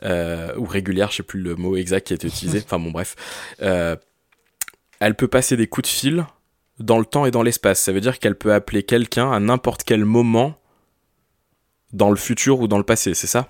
euh, 0.02 0.54
ou 0.56 0.64
régulière, 0.64 1.10
je 1.10 1.18
sais 1.18 1.22
plus 1.22 1.40
le 1.40 1.54
mot 1.54 1.76
exact 1.76 2.06
qui 2.06 2.12
a 2.12 2.16
été 2.16 2.26
utilisé, 2.28 2.62
enfin 2.64 2.78
bon 2.78 2.90
bref, 2.90 3.14
Euh, 3.62 3.96
elle 4.98 5.14
peut 5.14 5.28
passer 5.28 5.56
des 5.56 5.66
coups 5.66 5.88
de 5.88 5.94
fil 5.94 6.26
dans 6.78 6.98
le 6.98 7.04
temps 7.04 7.26
et 7.26 7.30
dans 7.30 7.42
l'espace, 7.42 7.80
ça 7.80 7.92
veut 7.92 8.00
dire 8.00 8.18
qu'elle 8.18 8.36
peut 8.36 8.52
appeler 8.52 8.82
quelqu'un 8.82 9.30
à 9.30 9.40
n'importe 9.40 9.84
quel 9.84 10.04
moment 10.04 10.58
dans 11.92 12.10
le 12.10 12.16
futur 12.16 12.60
ou 12.60 12.68
dans 12.68 12.78
le 12.78 12.84
passé, 12.84 13.14
c'est 13.14 13.26
ça? 13.26 13.48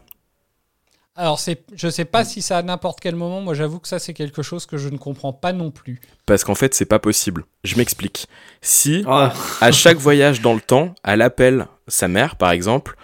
Alors, 1.19 1.41
c'est, 1.41 1.65
je 1.75 1.89
sais 1.89 2.05
pas 2.05 2.25
si 2.27 2.43
ça 2.43 2.59
à 2.59 2.63
n'importe 2.63 3.01
quel 3.01 3.17
moment. 3.17 3.41
Moi, 3.41 3.55
j'avoue 3.55 3.79
que 3.79 3.89
ça, 3.89 3.99
c'est 3.99 4.13
quelque 4.13 4.43
chose 4.43 4.67
que 4.67 4.77
je 4.77 4.89
ne 4.91 4.99
comprends 4.99 5.33
pas 5.33 5.53
non 5.55 5.71
plus. 5.71 6.01
Parce 6.27 6.45
qu'en 6.45 6.55
fait, 6.55 6.75
c'est 6.75 6.85
pas 6.85 6.99
possible. 6.99 7.45
Je 7.65 7.77
m'explique. 7.77 8.27
Si 8.61 9.03
Ah, 9.09 9.33
à 9.63 9.73
chaque 9.73 9.97
voyage 9.97 10.43
dans 10.43 10.53
le 10.53 10.61
temps, 10.61 10.95
elle 11.05 11.23
appelle 11.23 11.69
sa 11.89 12.07
mère, 12.07 12.37
par 12.37 12.51
exemple, 12.51 12.97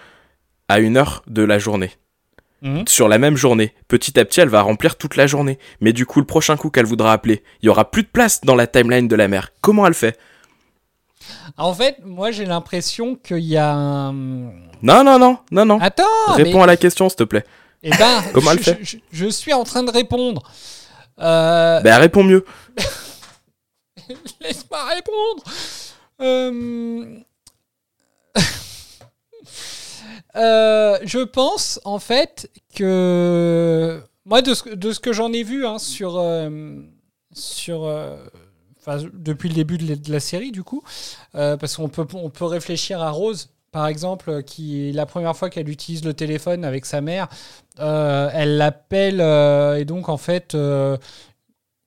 à 0.69 0.79
une 0.79 0.95
heure 0.97 1.23
de 1.27 1.41
la 1.41 1.57
journée. 1.57 1.91
Mhm. 2.61 2.87
Sur 2.87 3.07
la 3.07 3.17
même 3.17 3.35
journée. 3.35 3.73
Petit 3.87 4.19
à 4.19 4.25
petit, 4.25 4.39
elle 4.41 4.47
va 4.49 4.61
remplir 4.61 4.95
toute 4.95 5.15
la 5.15 5.25
journée. 5.25 5.57
Mais 5.81 5.91
du 5.91 6.05
coup, 6.05 6.19
le 6.19 6.25
prochain 6.25 6.55
coup 6.55 6.69
qu'elle 6.69 6.85
voudra 6.85 7.13
appeler, 7.13 7.43
il 7.61 7.65
y 7.65 7.69
aura 7.69 7.89
plus 7.89 8.03
de 8.03 8.07
place 8.07 8.41
dans 8.41 8.55
la 8.55 8.67
timeline 8.67 9.07
de 9.07 9.15
la 9.15 9.27
mère. 9.27 9.49
Comment 9.61 9.87
elle 9.87 9.93
fait? 9.95 10.17
En 11.57 11.73
fait, 11.73 11.97
moi, 12.05 12.31
j'ai 12.31 12.45
l'impression 12.45 13.15
qu'il 13.15 13.39
y 13.39 13.57
a 13.57 13.73
un. 13.73 14.13
Non, 14.13 15.03
non, 15.03 15.17
non, 15.17 15.39
non, 15.51 15.65
non. 15.65 15.79
Attends 15.81 16.03
Réponds 16.27 16.57
mais- 16.59 16.63
à 16.63 16.67
la 16.67 16.77
question, 16.77 17.09
s'il 17.09 17.17
te 17.17 17.23
plaît. 17.23 17.43
Eh 17.83 17.89
ben, 17.91 18.23
Comment 18.33 18.51
elle 18.51 18.59
je, 18.59 18.63
fait 18.63 18.79
je- 18.81 18.97
je 19.11 19.27
suis 19.27 19.53
en 19.53 19.63
train 19.63 19.83
de 19.83 19.91
répondre. 19.91 20.41
Euh, 21.19 21.79
Ben, 21.81 21.97
réponds 21.99 22.23
mieux. 22.23 22.45
Laisse-moi 24.41 24.83
répondre. 24.85 25.43
Euh, 26.21 27.17
euh, 30.35 30.97
je 31.03 31.19
pense 31.19 31.79
en 31.85 31.99
fait 31.99 32.49
que 32.75 34.01
moi 34.25 34.41
de 34.41 34.53
ce, 34.53 34.69
de 34.69 34.91
ce 34.91 34.99
que 34.99 35.13
j'en 35.13 35.31
ai 35.33 35.43
vu 35.43 35.65
hein, 35.65 35.79
sur 35.79 36.17
euh, 36.17 36.79
sur 37.33 37.83
euh, 37.85 38.17
enfin, 38.79 39.03
depuis 39.13 39.49
le 39.49 39.55
début 39.55 39.77
de 39.77 39.89
la, 39.89 39.95
de 39.95 40.11
la 40.11 40.19
série 40.19 40.51
du 40.51 40.63
coup 40.63 40.83
euh, 41.35 41.57
parce 41.57 41.75
qu'on 41.75 41.89
peut 41.89 42.05
on 42.13 42.29
peut 42.29 42.45
réfléchir 42.45 43.01
à 43.01 43.11
Rose 43.11 43.49
par 43.73 43.87
exemple 43.87 44.43
qui 44.43 44.93
la 44.93 45.05
première 45.05 45.35
fois 45.35 45.49
qu'elle 45.49 45.69
utilise 45.69 46.05
le 46.05 46.13
téléphone 46.13 46.63
avec 46.63 46.85
sa 46.85 47.01
mère 47.01 47.27
euh, 47.79 48.29
elle 48.33 48.57
l'appelle 48.57 49.19
euh, 49.19 49.75
et 49.79 49.85
donc 49.85 50.09
en 50.09 50.17
fait 50.17 50.55
euh, 50.55 50.97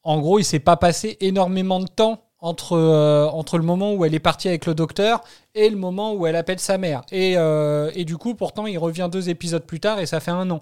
en 0.02 0.20
gros, 0.20 0.38
il 0.38 0.44
s'est 0.44 0.60
pas 0.60 0.76
passé 0.76 1.16
énormément 1.20 1.80
de 1.80 1.88
temps 1.88 2.22
entre, 2.38 2.74
euh, 2.74 3.26
entre 3.26 3.58
le 3.58 3.64
moment 3.64 3.92
où 3.94 4.04
elle 4.04 4.14
est 4.14 4.20
partie 4.20 4.48
avec 4.48 4.66
le 4.66 4.74
docteur 4.74 5.24
et 5.54 5.68
le 5.68 5.76
moment 5.76 6.14
où 6.14 6.26
elle 6.26 6.36
appelle 6.36 6.60
sa 6.60 6.78
mère. 6.78 7.02
Et, 7.10 7.36
euh, 7.36 7.90
et 7.94 8.04
du 8.04 8.16
coup, 8.16 8.34
pourtant, 8.36 8.66
il 8.66 8.78
revient 8.78 9.08
deux 9.10 9.30
épisodes 9.30 9.64
plus 9.64 9.80
tard 9.80 9.98
et 9.98 10.06
ça 10.06 10.20
fait 10.20 10.30
un 10.30 10.48
an. 10.50 10.60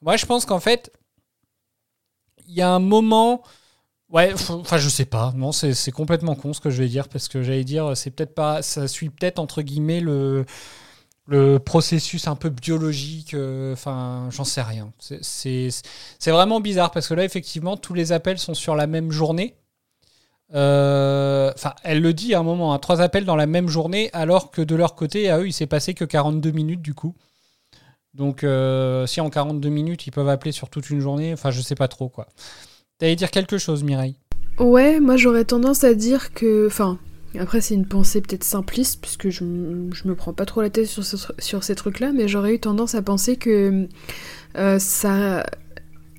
Moi, 0.00 0.16
je 0.16 0.26
pense 0.26 0.44
qu'en 0.46 0.60
fait, 0.60 0.92
il 2.46 2.54
y 2.54 2.62
a 2.62 2.70
un 2.70 2.78
moment. 2.78 3.42
Ouais, 4.14 4.32
enfin, 4.32 4.78
je 4.78 4.88
sais 4.88 5.04
pas. 5.06 5.32
Non, 5.36 5.50
c'est 5.52 5.90
complètement 5.90 6.36
con 6.36 6.52
ce 6.52 6.60
que 6.60 6.70
je 6.70 6.82
vais 6.82 6.88
dire 6.88 7.08
parce 7.08 7.28
que 7.28 7.42
j'allais 7.42 7.64
dire, 7.64 7.96
c'est 7.96 8.10
peut-être 8.10 8.34
pas. 8.34 8.62
Ça 8.62 8.86
suit 8.88 9.10
peut-être 9.10 9.38
entre 9.40 9.62
guillemets 9.62 10.00
le 10.00 10.46
le 11.26 11.58
processus 11.58 12.28
un 12.28 12.36
peu 12.36 12.50
biologique, 12.50 13.34
euh, 13.34 13.72
enfin, 13.74 14.28
j'en 14.30 14.44
sais 14.44 14.62
rien. 14.62 14.92
C'est 15.00 15.70
vraiment 16.32 16.60
bizarre 16.60 16.90
parce 16.92 17.08
que 17.08 17.14
là, 17.14 17.24
effectivement, 17.24 17.76
tous 17.78 17.94
les 17.94 18.12
appels 18.12 18.38
sont 18.38 18.54
sur 18.54 18.76
la 18.76 18.86
même 18.86 19.10
journée. 19.12 19.56
Euh, 20.54 21.52
Enfin, 21.54 21.74
elle 21.84 22.00
le 22.00 22.12
dit 22.14 22.34
à 22.34 22.40
un 22.40 22.42
moment, 22.42 22.74
hein, 22.74 22.78
trois 22.78 23.00
appels 23.00 23.24
dans 23.24 23.36
la 23.36 23.46
même 23.46 23.68
journée, 23.68 24.10
alors 24.12 24.50
que 24.50 24.62
de 24.62 24.74
leur 24.76 24.94
côté, 24.96 25.30
à 25.30 25.38
eux, 25.40 25.46
il 25.48 25.52
s'est 25.52 25.66
passé 25.66 25.94
que 25.94 26.04
42 26.04 26.50
minutes 26.52 26.82
du 26.82 26.94
coup. 26.94 27.14
Donc, 28.14 28.44
euh, 28.44 29.06
si 29.06 29.20
en 29.20 29.30
42 29.30 29.68
minutes, 29.70 30.06
ils 30.06 30.12
peuvent 30.12 30.28
appeler 30.28 30.52
sur 30.52 30.70
toute 30.70 30.90
une 30.90 31.00
journée, 31.00 31.32
enfin, 31.32 31.50
je 31.50 31.60
sais 31.62 31.74
pas 31.74 31.88
trop 31.88 32.08
quoi. 32.08 32.28
T'allais 32.98 33.16
dire 33.16 33.30
quelque 33.30 33.58
chose, 33.58 33.82
Mireille 33.82 34.16
Ouais, 34.58 35.00
moi 35.00 35.16
j'aurais 35.16 35.44
tendance 35.44 35.82
à 35.82 35.94
dire 35.94 36.32
que. 36.32 36.66
Enfin, 36.66 36.98
après 37.38 37.60
c'est 37.60 37.74
une 37.74 37.86
pensée 37.86 38.20
peut-être 38.20 38.44
simpliste, 38.44 39.00
puisque 39.00 39.30
je, 39.30 39.40
je 39.92 40.08
me 40.08 40.14
prends 40.14 40.32
pas 40.32 40.46
trop 40.46 40.62
la 40.62 40.70
tête 40.70 40.86
sur, 40.86 41.04
sur 41.04 41.64
ces 41.64 41.74
trucs-là, 41.74 42.12
mais 42.12 42.28
j'aurais 42.28 42.54
eu 42.54 42.60
tendance 42.60 42.94
à 42.94 43.02
penser 43.02 43.36
que 43.36 43.88
euh, 44.56 44.78
ça. 44.78 45.44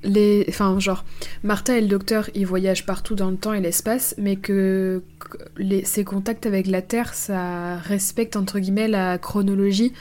Les, 0.06 0.46
enfin 0.50 0.80
genre 0.80 1.04
Martha 1.44 1.78
et 1.78 1.82
le 1.82 1.88
docteur 1.88 2.30
ils 2.36 2.46
voyagent 2.46 2.86
partout 2.86 3.16
dans 3.16 3.30
le 3.30 3.38
temps 3.38 3.54
et 3.54 3.62
l'espace, 3.62 4.16
mais 4.18 4.36
que 4.36 5.04
que 5.20 5.38
les, 5.58 5.84
ses 5.84 6.04
contacts 6.04 6.46
avec 6.46 6.68
la 6.68 6.82
Terre 6.82 7.14
ça 7.14 7.78
respecte 7.78 8.36
entre 8.36 8.60
guillemets 8.60 8.88
la 8.88 9.18
chronologie 9.18 9.94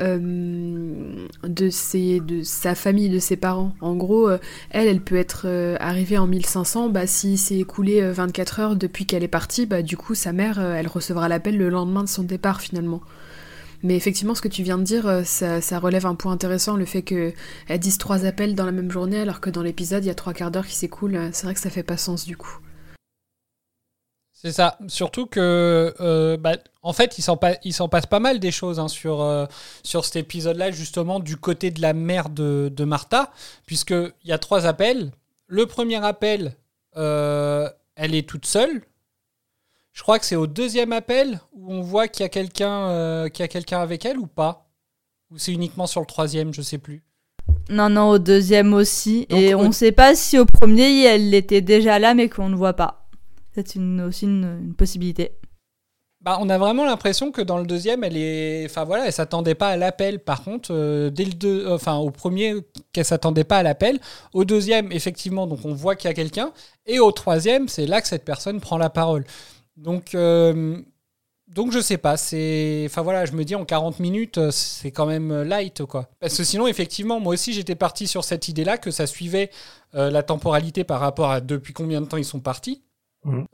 euh, 0.00 1.26
de 1.42 1.70
sa 1.70 2.74
famille, 2.74 3.08
de 3.08 3.18
ses 3.18 3.36
parents. 3.36 3.74
En 3.80 3.96
gros, 3.96 4.28
euh, 4.28 4.38
elle, 4.70 4.86
elle 4.86 5.00
peut 5.00 5.16
être 5.16 5.42
euh, 5.46 5.76
arrivée 5.80 6.18
en 6.18 6.26
1500, 6.26 6.90
bah 6.90 7.06
si 7.06 7.36
s'est 7.36 7.58
écoulé 7.58 8.00
euh, 8.00 8.12
24 8.12 8.60
heures 8.60 8.76
depuis 8.76 9.06
qu'elle 9.06 9.24
est 9.24 9.28
partie, 9.28 9.66
bah 9.66 9.82
du 9.82 9.96
coup 9.96 10.14
sa 10.14 10.32
mère, 10.32 10.60
elle 10.60 10.86
recevra 10.86 11.28
l'appel 11.28 11.56
le 11.56 11.68
lendemain 11.68 12.04
de 12.04 12.08
son 12.08 12.22
départ 12.22 12.60
finalement. 12.60 13.00
Mais 13.82 13.96
effectivement, 13.96 14.34
ce 14.34 14.42
que 14.42 14.48
tu 14.48 14.62
viens 14.62 14.78
de 14.78 14.82
dire, 14.82 15.06
euh, 15.06 15.22
ça, 15.24 15.78
relève 15.78 16.06
un 16.06 16.14
point 16.14 16.32
intéressant, 16.32 16.76
le 16.76 16.84
fait 16.84 17.02
qu'elle 17.02 17.34
dise 17.78 17.98
trois 17.98 18.24
appels 18.24 18.54
dans 18.54 18.66
la 18.66 18.72
même 18.72 18.90
journée, 18.90 19.20
alors 19.20 19.40
que 19.40 19.50
dans 19.50 19.62
l'épisode, 19.62 20.04
il 20.04 20.08
y 20.08 20.10
a 20.10 20.14
trois 20.14 20.34
quarts 20.34 20.50
d'heure 20.50 20.66
qui 20.66 20.74
s'écoulent. 20.74 21.16
Euh, 21.16 21.30
C'est 21.32 21.44
vrai 21.44 21.54
que 21.54 21.60
ça 21.60 21.70
fait 21.70 21.82
pas 21.82 21.96
sens 21.96 22.24
du 22.24 22.36
coup. 22.36 22.58
C'est 24.40 24.52
ça. 24.52 24.78
Surtout 24.86 25.26
que, 25.26 25.92
euh, 26.00 26.36
bah, 26.36 26.52
en 26.82 26.92
fait, 26.92 27.18
il 27.18 27.22
s'en, 27.22 27.36
passe 27.36 28.06
pas 28.06 28.20
mal 28.20 28.38
des 28.38 28.52
choses 28.52 28.78
hein, 28.78 28.86
sur, 28.86 29.20
euh, 29.20 29.46
cet 29.82 30.14
épisode-là, 30.14 30.70
justement, 30.70 31.18
du 31.18 31.36
côté 31.36 31.72
de 31.72 31.82
la 31.82 31.92
mère 31.92 32.28
de, 32.28 32.84
Martha, 32.84 33.32
puisqu'il 33.66 34.12
y 34.24 34.32
a 34.32 34.38
trois 34.38 34.64
appels. 34.64 35.10
Le 35.48 35.66
premier 35.66 35.96
appel, 36.04 36.54
euh, 36.96 37.68
elle 37.96 38.14
est 38.14 38.28
toute 38.28 38.46
seule. 38.46 38.82
Je 39.92 40.02
crois 40.02 40.18
que 40.18 40.24
c'est 40.26 40.36
au 40.36 40.46
deuxième 40.46 40.92
appel 40.92 41.40
où 41.52 41.72
on 41.72 41.80
voit 41.80 42.08
qu'il 42.08 42.22
y 42.22 42.26
a 42.26 42.28
quelqu'un, 42.28 42.88
euh, 42.90 43.28
qu'il 43.28 43.42
y 43.42 43.44
a 43.44 43.48
quelqu'un 43.48 43.80
avec 43.80 44.04
elle 44.04 44.18
ou 44.18 44.26
pas? 44.26 44.68
Ou 45.30 45.38
c'est 45.38 45.52
uniquement 45.52 45.86
sur 45.86 46.00
le 46.00 46.06
troisième, 46.06 46.54
je 46.54 46.62
sais 46.62 46.78
plus. 46.78 47.02
Non, 47.68 47.90
non, 47.90 48.10
au 48.10 48.18
deuxième 48.18 48.72
aussi. 48.74 49.26
Donc, 49.28 49.38
et 49.40 49.54
au- 49.54 49.60
on 49.60 49.72
sait 49.72 49.92
pas 49.92 50.14
si 50.14 50.38
au 50.38 50.46
premier, 50.46 51.04
elle 51.04 51.34
était 51.34 51.60
déjà 51.60 51.98
là, 51.98 52.14
mais 52.14 52.28
qu'on 52.28 52.48
ne 52.48 52.56
voit 52.56 52.74
pas. 52.74 53.08
C'est 53.54 53.74
une, 53.74 54.00
aussi 54.02 54.24
une, 54.24 54.58
une 54.62 54.74
possibilité. 54.74 55.32
Bah, 56.20 56.38
on 56.40 56.48
a 56.48 56.58
vraiment 56.58 56.84
l'impression 56.84 57.30
que 57.30 57.40
dans 57.42 57.58
le 57.58 57.66
deuxième, 57.66 58.02
elle 58.04 58.16
est, 58.16 58.64
enfin 58.66 58.84
voilà, 58.84 59.06
elle 59.06 59.12
s'attendait 59.12 59.54
pas 59.54 59.68
à 59.68 59.76
l'appel. 59.76 60.18
Par 60.18 60.42
contre, 60.42 60.70
euh, 60.72 61.10
dès 61.10 61.24
le 61.24 61.32
deux, 61.32 61.66
euh, 61.66 61.74
enfin 61.74 61.96
au 61.96 62.10
premier, 62.10 62.54
qu'elle 62.92 63.04
s'attendait 63.04 63.44
pas 63.44 63.58
à 63.58 63.62
l'appel. 63.62 64.00
Au 64.32 64.44
deuxième, 64.44 64.90
effectivement, 64.92 65.46
donc 65.46 65.60
on 65.64 65.74
voit 65.74 65.94
qu'il 65.96 66.08
y 66.08 66.10
a 66.10 66.14
quelqu'un. 66.14 66.52
Et 66.86 66.98
au 67.00 67.12
troisième, 67.12 67.68
c'est 67.68 67.86
là 67.86 68.00
que 68.00 68.08
cette 68.08 68.24
personne 68.24 68.60
prend 68.60 68.78
la 68.78 68.90
parole. 68.90 69.24
Donc, 69.78 70.14
euh, 70.14 70.76
donc 71.48 71.72
je 71.72 71.80
sais 71.80 71.98
pas. 71.98 72.16
C'est, 72.16 72.84
enfin 72.86 73.02
voilà, 73.02 73.24
je 73.24 73.32
me 73.32 73.44
dis 73.44 73.54
en 73.54 73.64
40 73.64 74.00
minutes, 74.00 74.38
euh, 74.38 74.50
c'est 74.50 74.90
quand 74.90 75.06
même 75.06 75.30
euh, 75.30 75.44
light 75.44 75.84
quoi. 75.84 76.08
Parce 76.20 76.36
que 76.36 76.44
sinon, 76.44 76.66
effectivement, 76.66 77.20
moi 77.20 77.34
aussi, 77.34 77.52
j'étais 77.52 77.74
parti 77.74 78.06
sur 78.06 78.24
cette 78.24 78.48
idée-là 78.48 78.78
que 78.78 78.90
ça 78.90 79.06
suivait 79.06 79.50
euh, 79.94 80.10
la 80.10 80.22
temporalité 80.22 80.84
par 80.84 81.00
rapport 81.00 81.30
à 81.30 81.40
depuis 81.40 81.72
combien 81.72 82.00
de 82.00 82.06
temps 82.06 82.16
ils 82.18 82.24
sont 82.24 82.40
partis. 82.40 82.82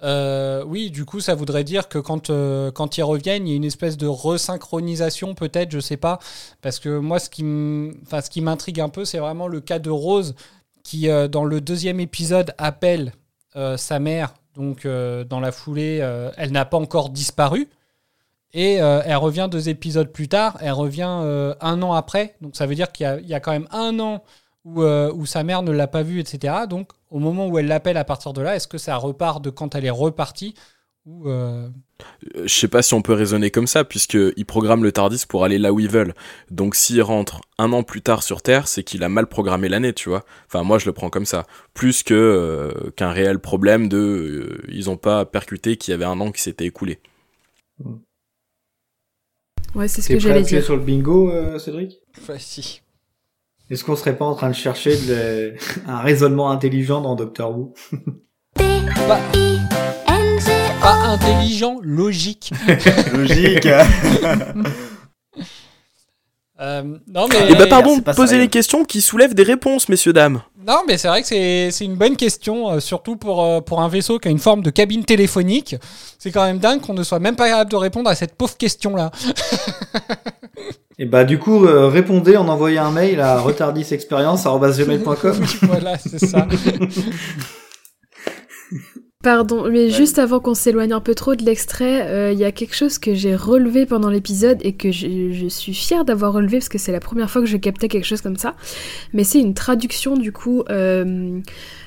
Euh, 0.02 0.64
oui, 0.66 0.90
du 0.90 1.04
coup, 1.04 1.20
ça 1.20 1.34
voudrait 1.34 1.64
dire 1.64 1.88
que 1.88 1.98
quand, 1.98 2.30
euh, 2.30 2.70
quand 2.70 2.96
ils 2.98 3.02
reviennent, 3.02 3.46
il 3.46 3.50
y 3.50 3.54
a 3.54 3.56
une 3.56 3.64
espèce 3.64 3.96
de 3.96 4.06
resynchronisation, 4.06 5.34
peut-être, 5.34 5.72
je 5.72 5.80
sais 5.80 5.96
pas. 5.96 6.18
Parce 6.62 6.78
que 6.78 6.98
moi, 6.98 7.18
ce 7.18 7.28
qui 7.30 7.42
m'intrigue 8.40 8.80
un 8.80 8.88
peu, 8.88 9.04
c'est 9.04 9.18
vraiment 9.18 9.48
le 9.48 9.60
cas 9.60 9.78
de 9.78 9.90
Rose, 9.90 10.34
qui, 10.82 11.08
euh, 11.08 11.28
dans 11.28 11.44
le 11.44 11.60
deuxième 11.60 12.00
épisode, 12.00 12.54
appelle 12.58 13.12
sa 13.76 14.00
mère. 14.00 14.34
Donc, 14.54 14.86
euh, 14.86 15.24
dans 15.24 15.40
la 15.40 15.52
foulée, 15.52 15.98
euh, 16.00 16.30
elle 16.36 16.52
n'a 16.52 16.64
pas 16.64 16.76
encore 16.76 17.10
disparu. 17.10 17.68
Et 18.52 18.80
euh, 18.80 19.02
elle 19.04 19.16
revient 19.16 19.48
deux 19.50 19.68
épisodes 19.68 20.12
plus 20.12 20.28
tard, 20.28 20.58
elle 20.60 20.72
revient 20.72 21.02
un 21.60 21.82
an 21.82 21.92
après. 21.92 22.36
Donc, 22.40 22.54
ça 22.54 22.66
veut 22.66 22.76
dire 22.76 22.92
qu'il 22.92 23.22
y 23.24 23.34
a, 23.34 23.40
quand 23.40 23.50
même 23.50 23.66
un 23.72 23.98
an 23.98 24.22
où, 24.64 24.82
où 24.82 25.26
sa 25.26 25.42
mère 25.42 25.62
ne 25.62 25.72
l'a 25.72 25.88
pas 25.88 26.04
vue, 26.04 26.20
etc. 26.20 26.54
Donc, 26.68 26.92
au 27.10 27.18
moment 27.18 27.48
où 27.48 27.58
elle 27.58 27.66
l'appelle 27.66 27.96
à 27.96 28.04
partir 28.04 28.32
de 28.32 28.40
là, 28.42 28.54
est-ce 28.54 28.68
que 28.68 28.78
ça 28.78 28.96
repart 28.96 29.42
de 29.42 29.50
quand 29.50 29.74
elle 29.74 29.84
est 29.84 29.90
repartie 29.90 30.54
ou 31.06 31.28
euh, 31.28 31.68
Euh, 32.36 32.42
Je 32.46 32.54
sais 32.54 32.68
pas 32.68 32.82
si 32.82 32.94
on 32.94 33.02
peut 33.02 33.12
raisonner 33.12 33.50
comme 33.50 33.66
ça, 33.66 33.84
puisqu'il 33.84 34.44
programme 34.46 34.82
le 34.82 34.90
Tardis 34.92 35.24
pour 35.28 35.44
aller 35.44 35.58
là 35.58 35.72
où 35.72 35.80
ils 35.80 35.88
veulent. 35.88 36.14
Donc 36.50 36.74
s'il 36.74 37.02
rentre 37.02 37.40
un 37.58 37.72
an 37.72 37.82
plus 37.82 38.00
tard 38.02 38.22
sur 38.22 38.42
Terre, 38.42 38.68
c'est 38.68 38.82
qu'il 38.82 39.02
a 39.04 39.08
mal 39.08 39.26
programmé 39.26 39.68
l'année, 39.68 39.92
tu 39.92 40.08
vois. 40.08 40.24
Enfin, 40.46 40.62
moi, 40.62 40.78
je 40.78 40.86
le 40.86 40.92
prends 40.92 41.10
comme 41.10 41.26
ça. 41.26 41.46
Plus 41.74 42.02
que 42.02 42.14
euh, 42.14 42.90
qu'un 42.96 43.10
réel 43.12 43.38
problème 43.38 43.88
de... 43.88 43.96
euh, 43.98 44.62
ils 44.68 44.88
ont 44.90 44.96
pas 44.96 45.24
percuté 45.24 45.76
qu'il 45.76 45.92
y 45.92 45.94
avait 45.94 46.04
un 46.04 46.20
an 46.20 46.32
qui 46.32 46.40
s'était 46.42 46.64
écoulé. 46.66 46.98
Ouais, 49.74 49.88
c'est 49.88 50.02
ce 50.02 50.08
que 50.08 50.18
j'allais 50.20 50.42
dire. 50.42 50.62
sur 50.64 50.76
le 50.76 50.82
bingo, 50.82 51.30
euh, 51.30 51.58
Cédric? 51.58 52.00
Ouais, 52.28 52.38
si. 52.38 52.80
Est-ce 53.70 53.82
qu'on 53.82 53.96
serait 53.96 54.16
pas 54.16 54.24
en 54.24 54.34
train 54.34 54.50
de 54.50 54.54
chercher 54.54 54.96
de- 54.96 55.54
un 55.86 56.00
raisonnement 56.00 56.50
intelligent 56.50 57.00
dans 57.00 57.14
Doctor 57.16 57.56
Who? 57.58 57.74
Pas, 58.56 59.20
pas 60.84 61.08
intelligent, 61.08 61.78
logique. 61.82 62.52
Logique. 63.12 63.68
Euh, 66.60 66.82
non, 67.08 67.26
mais. 67.28 67.48
Eh 67.50 67.54
bah 67.56 67.66
pardon, 67.66 67.98
posez 68.00 68.28
sérieux. 68.28 68.42
les 68.42 68.48
questions 68.48 68.84
qui 68.84 69.00
soulèvent 69.00 69.34
des 69.34 69.42
réponses, 69.42 69.88
messieurs, 69.88 70.12
dames. 70.12 70.40
Non, 70.64 70.82
mais 70.86 70.98
c'est 70.98 71.08
vrai 71.08 71.22
que 71.22 71.26
c'est 71.26 71.72
c'est 71.72 71.84
une 71.84 71.96
bonne 71.96 72.16
question, 72.16 72.70
euh, 72.70 72.80
surtout 72.80 73.16
pour, 73.16 73.44
euh, 73.44 73.60
pour 73.60 73.82
un 73.82 73.88
vaisseau 73.88 74.20
qui 74.20 74.28
a 74.28 74.30
une 74.30 74.38
forme 74.38 74.62
de 74.62 74.70
cabine 74.70 75.04
téléphonique. 75.04 75.74
C'est 76.16 76.30
quand 76.30 76.44
même 76.44 76.58
dingue 76.58 76.80
qu'on 76.80 76.94
ne 76.94 77.02
soit 77.02 77.18
même 77.18 77.34
pas 77.34 77.48
capable 77.48 77.72
de 77.72 77.76
répondre 77.76 78.08
à 78.08 78.14
cette 78.14 78.36
pauvre 78.36 78.56
question-là. 78.56 79.10
Et 80.98 81.06
bah 81.06 81.24
du 81.24 81.40
coup, 81.40 81.66
euh, 81.66 81.88
répondez 81.88 82.36
en 82.36 82.46
envoyant 82.46 82.86
un 82.86 82.92
mail 82.92 83.20
à 83.20 83.40
retardisexperience.com. 83.40 85.44
voilà, 85.62 85.98
c'est 85.98 86.24
ça. 86.24 86.46
Pardon, 89.24 89.70
mais 89.70 89.88
juste 89.88 90.18
avant 90.18 90.38
qu'on 90.38 90.52
s'éloigne 90.52 90.92
un 90.92 91.00
peu 91.00 91.14
trop 91.14 91.34
de 91.34 91.42
l'extrait, 91.42 92.06
euh, 92.08 92.30
il 92.30 92.38
y 92.38 92.44
a 92.44 92.52
quelque 92.52 92.76
chose 92.76 92.98
que 92.98 93.14
j'ai 93.14 93.34
relevé 93.34 93.86
pendant 93.86 94.10
l'épisode 94.10 94.58
et 94.60 94.74
que 94.74 94.92
je, 94.92 95.32
je 95.32 95.46
suis 95.48 95.72
fière 95.72 96.04
d'avoir 96.04 96.34
relevé 96.34 96.58
parce 96.58 96.68
que 96.68 96.76
c'est 96.76 96.92
la 96.92 97.00
première 97.00 97.30
fois 97.30 97.40
que 97.40 97.48
je 97.48 97.56
captais 97.56 97.88
quelque 97.88 98.04
chose 98.04 98.20
comme 98.20 98.36
ça. 98.36 98.54
Mais 99.14 99.24
c'est 99.24 99.40
une 99.40 99.54
traduction 99.54 100.18
du 100.18 100.30
coup 100.30 100.62
euh, 100.68 101.40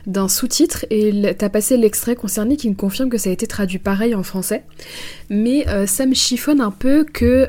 d'un 0.08 0.28
sous-titre 0.28 0.88
et 0.90 1.36
t'as 1.38 1.50
passé 1.50 1.78
l'extrait 1.78 2.16
concerné 2.16 2.58
qui 2.58 2.70
me 2.72 2.76
confirme 2.76 3.10
que 3.10 3.20
ça 3.20 3.30
a 3.30 3.34
été 3.34 3.46
traduit 3.46 3.78
pareil 3.78 4.16
en 4.16 4.24
français. 4.24 4.64
Mais 5.30 5.70
euh, 5.70 5.86
ça 5.86 6.08
me 6.08 6.16
chiffonne 6.16 6.60
un 6.60 6.72
peu 6.72 7.04
que 7.06 7.48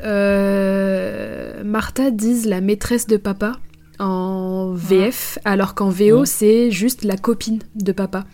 Martha 1.63 2.11
dise 2.11 2.45
la 2.45 2.61
maîtresse 2.61 3.07
de 3.07 3.17
papa 3.17 3.53
en 3.97 4.71
VF, 4.73 5.39
alors 5.45 5.73
qu'en 5.73 5.89
VO 5.89 6.19
Ouais. 6.19 6.25
c'est 6.25 6.71
juste 6.71 7.03
la 7.03 7.17
copine 7.17 7.59
de 7.75 7.91
papa. 7.91 8.25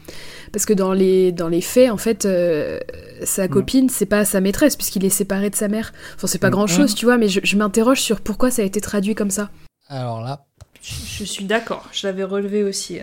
Parce 0.55 0.65
que 0.65 0.71
dans 0.71 0.93
les, 0.93 1.33
dans 1.33 1.49
les 1.49 1.59
faits, 1.59 1.91
en 1.91 1.97
fait, 1.97 2.23
euh, 2.23 2.79
sa 3.25 3.49
copine, 3.49 3.89
c'est 3.89 4.05
pas 4.05 4.23
sa 4.23 4.39
maîtresse, 4.39 4.77
puisqu'il 4.77 5.03
est 5.03 5.09
séparé 5.09 5.49
de 5.49 5.55
sa 5.57 5.67
mère. 5.67 5.91
Enfin, 6.15 6.27
c'est 6.27 6.39
pas 6.39 6.49
grand 6.49 6.65
chose, 6.65 6.95
tu 6.95 7.03
vois, 7.03 7.17
mais 7.17 7.27
je, 7.27 7.41
je 7.43 7.57
m'interroge 7.57 7.99
sur 7.99 8.21
pourquoi 8.21 8.51
ça 8.51 8.61
a 8.61 8.65
été 8.65 8.79
traduit 8.79 9.15
comme 9.15 9.31
ça. 9.31 9.49
Alors 9.89 10.21
là, 10.21 10.45
Je, 10.81 10.93
je 11.17 11.23
suis 11.25 11.43
d'accord, 11.43 11.89
je 11.91 12.07
l'avais 12.07 12.23
relevé 12.23 12.63
aussi. 12.63 12.99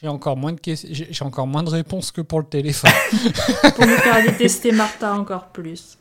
j'ai 0.00 0.08
encore 0.08 0.38
moins 0.38 0.52
de 0.52 0.58
j'ai 0.64 1.24
encore 1.26 1.46
moins 1.46 1.62
de 1.62 1.68
réponses 1.68 2.10
que 2.10 2.22
pour 2.22 2.38
le 2.40 2.46
téléphone. 2.46 2.90
Pour 3.76 3.86
nous 3.86 3.96
faire 3.98 4.24
détester 4.24 4.72
Martha 4.72 5.12
encore 5.12 5.48
plus. 5.48 5.98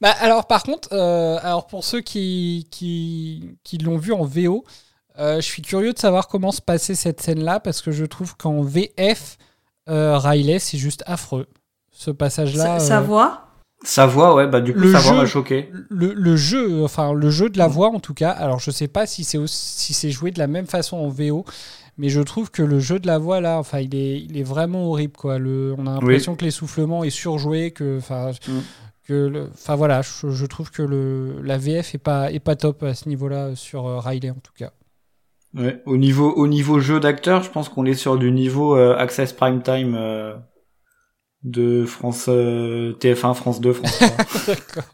Bah, 0.00 0.14
alors 0.20 0.46
par 0.46 0.62
contre, 0.62 0.90
euh, 0.92 1.38
alors 1.42 1.66
pour 1.66 1.82
ceux 1.82 2.02
qui, 2.02 2.68
qui, 2.70 3.56
qui 3.64 3.78
l'ont 3.78 3.98
vu 3.98 4.12
en 4.12 4.22
VO, 4.24 4.64
euh, 5.18 5.36
je 5.36 5.40
suis 5.44 5.62
curieux 5.62 5.92
de 5.92 5.98
savoir 5.98 6.28
comment 6.28 6.52
se 6.52 6.62
passait 6.62 6.94
cette 6.94 7.20
scène-là 7.20 7.58
parce 7.58 7.82
que 7.82 7.90
je 7.90 8.04
trouve 8.04 8.36
qu'en 8.36 8.62
VF, 8.62 9.38
euh, 9.88 10.18
Riley, 10.18 10.58
c'est 10.58 10.78
juste 10.78 11.02
affreux. 11.06 11.46
Ce 11.90 12.10
passage-là. 12.10 12.78
Sa, 12.78 12.86
sa 12.86 12.98
euh, 12.98 13.02
voix 13.02 13.40
Sa 13.84 14.06
voix, 14.06 14.34
ouais, 14.34 14.46
bah 14.46 14.60
du 14.60 14.72
coup, 14.72 14.80
Le 14.80 14.92
sa 14.92 14.98
voix 15.00 15.12
jeu- 15.12 15.18
m'a 15.18 15.26
choqué. 15.26 15.70
le, 15.90 16.12
le 16.14 16.36
jeu, 16.36 16.82
enfin 16.84 17.12
le 17.12 17.30
jeu 17.30 17.50
de 17.50 17.58
la 17.58 17.68
voix 17.68 17.88
en 17.90 18.00
tout 18.00 18.14
cas. 18.14 18.30
Alors 18.30 18.58
je 18.58 18.70
sais 18.70 18.88
pas 18.88 19.06
si 19.06 19.24
c'est 19.24 19.38
aussi- 19.38 19.78
si 19.78 19.94
c'est 19.94 20.10
joué 20.10 20.30
de 20.30 20.38
la 20.38 20.46
même 20.46 20.66
façon 20.66 20.96
en 20.96 21.08
VO, 21.08 21.44
mais 21.98 22.08
je 22.08 22.20
trouve 22.22 22.50
que 22.50 22.62
le 22.62 22.80
jeu 22.80 22.98
de 22.98 23.06
la 23.06 23.18
voix 23.18 23.40
là, 23.40 23.58
enfin 23.58 23.80
il 23.80 23.94
est, 23.94 24.20
il 24.22 24.38
est 24.38 24.42
vraiment 24.42 24.86
horrible 24.88 25.12
quoi. 25.16 25.38
Le, 25.38 25.74
on 25.78 25.86
a 25.86 25.94
l'impression 25.94 26.34
que 26.34 26.44
l'essoufflement 26.44 27.04
est 27.04 27.10
surjoué, 27.10 27.70
que 27.72 27.98
enfin 27.98 28.30
Mm. 28.48 28.52
que 29.06 29.12
le- 29.26 29.50
enfin 29.52 29.76
voilà, 29.76 30.00
je, 30.02 30.30
je 30.30 30.46
trouve 30.46 30.70
que 30.70 30.82
le 30.82 31.42
la 31.42 31.58
VF 31.58 31.94
est 31.94 31.98
pas 31.98 32.32
est 32.32 32.40
pas 32.40 32.56
top 32.56 32.82
à 32.84 32.94
ce 32.94 33.08
niveau-là 33.08 33.54
sur 33.54 33.86
euh, 33.86 33.98
Riley 34.00 34.30
en 34.30 34.34
tout 34.42 34.52
cas. 34.56 34.72
Ouais. 35.56 35.80
Au 35.86 35.96
niveau, 35.96 36.32
au 36.32 36.46
niveau 36.48 36.80
jeu 36.80 36.98
d'acteur, 37.00 37.42
je 37.42 37.50
pense 37.50 37.68
qu'on 37.68 37.84
est 37.86 37.94
sur 37.94 38.16
du 38.18 38.32
niveau 38.32 38.76
euh, 38.76 38.96
Access 38.96 39.32
Prime 39.32 39.62
Time 39.62 39.94
euh, 39.96 40.34
de 41.44 41.84
France 41.84 42.26
euh, 42.28 42.94
TF1, 43.00 43.34
France 43.34 43.60
2, 43.60 43.72
France 43.74 43.98
3. 43.98 44.08
D'accord. 44.48 44.84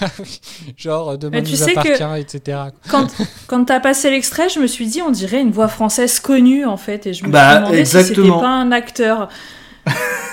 Ah 0.00 0.06
oui. 0.18 0.40
Genre 0.76 1.10
euh, 1.10 1.16
demain 1.16 1.38
Mais 1.38 1.42
tu 1.44 1.52
nous 1.52 1.56
sais 1.58 1.74
que- 1.74 1.78
appartient, 2.02 2.20
etc. 2.36 2.58
Quand, 2.90 3.06
quand 3.46 3.64
t'as 3.66 3.78
passé 3.80 4.10
l'extrait, 4.10 4.48
je 4.48 4.58
me 4.58 4.66
suis 4.66 4.86
dit, 4.86 5.02
on 5.02 5.10
dirait 5.10 5.40
une 5.40 5.52
voix 5.52 5.68
française 5.68 6.18
connue 6.18 6.64
en 6.64 6.76
fait, 6.78 7.06
et 7.06 7.12
je 7.14 7.24
me 7.24 7.30
Bah, 7.30 7.50
suis 7.50 7.58
demandé 7.60 7.84
si 7.84 8.02
c'était 8.04 8.28
pas 8.28 8.48
un 8.48 8.72
acteur. 8.72 9.28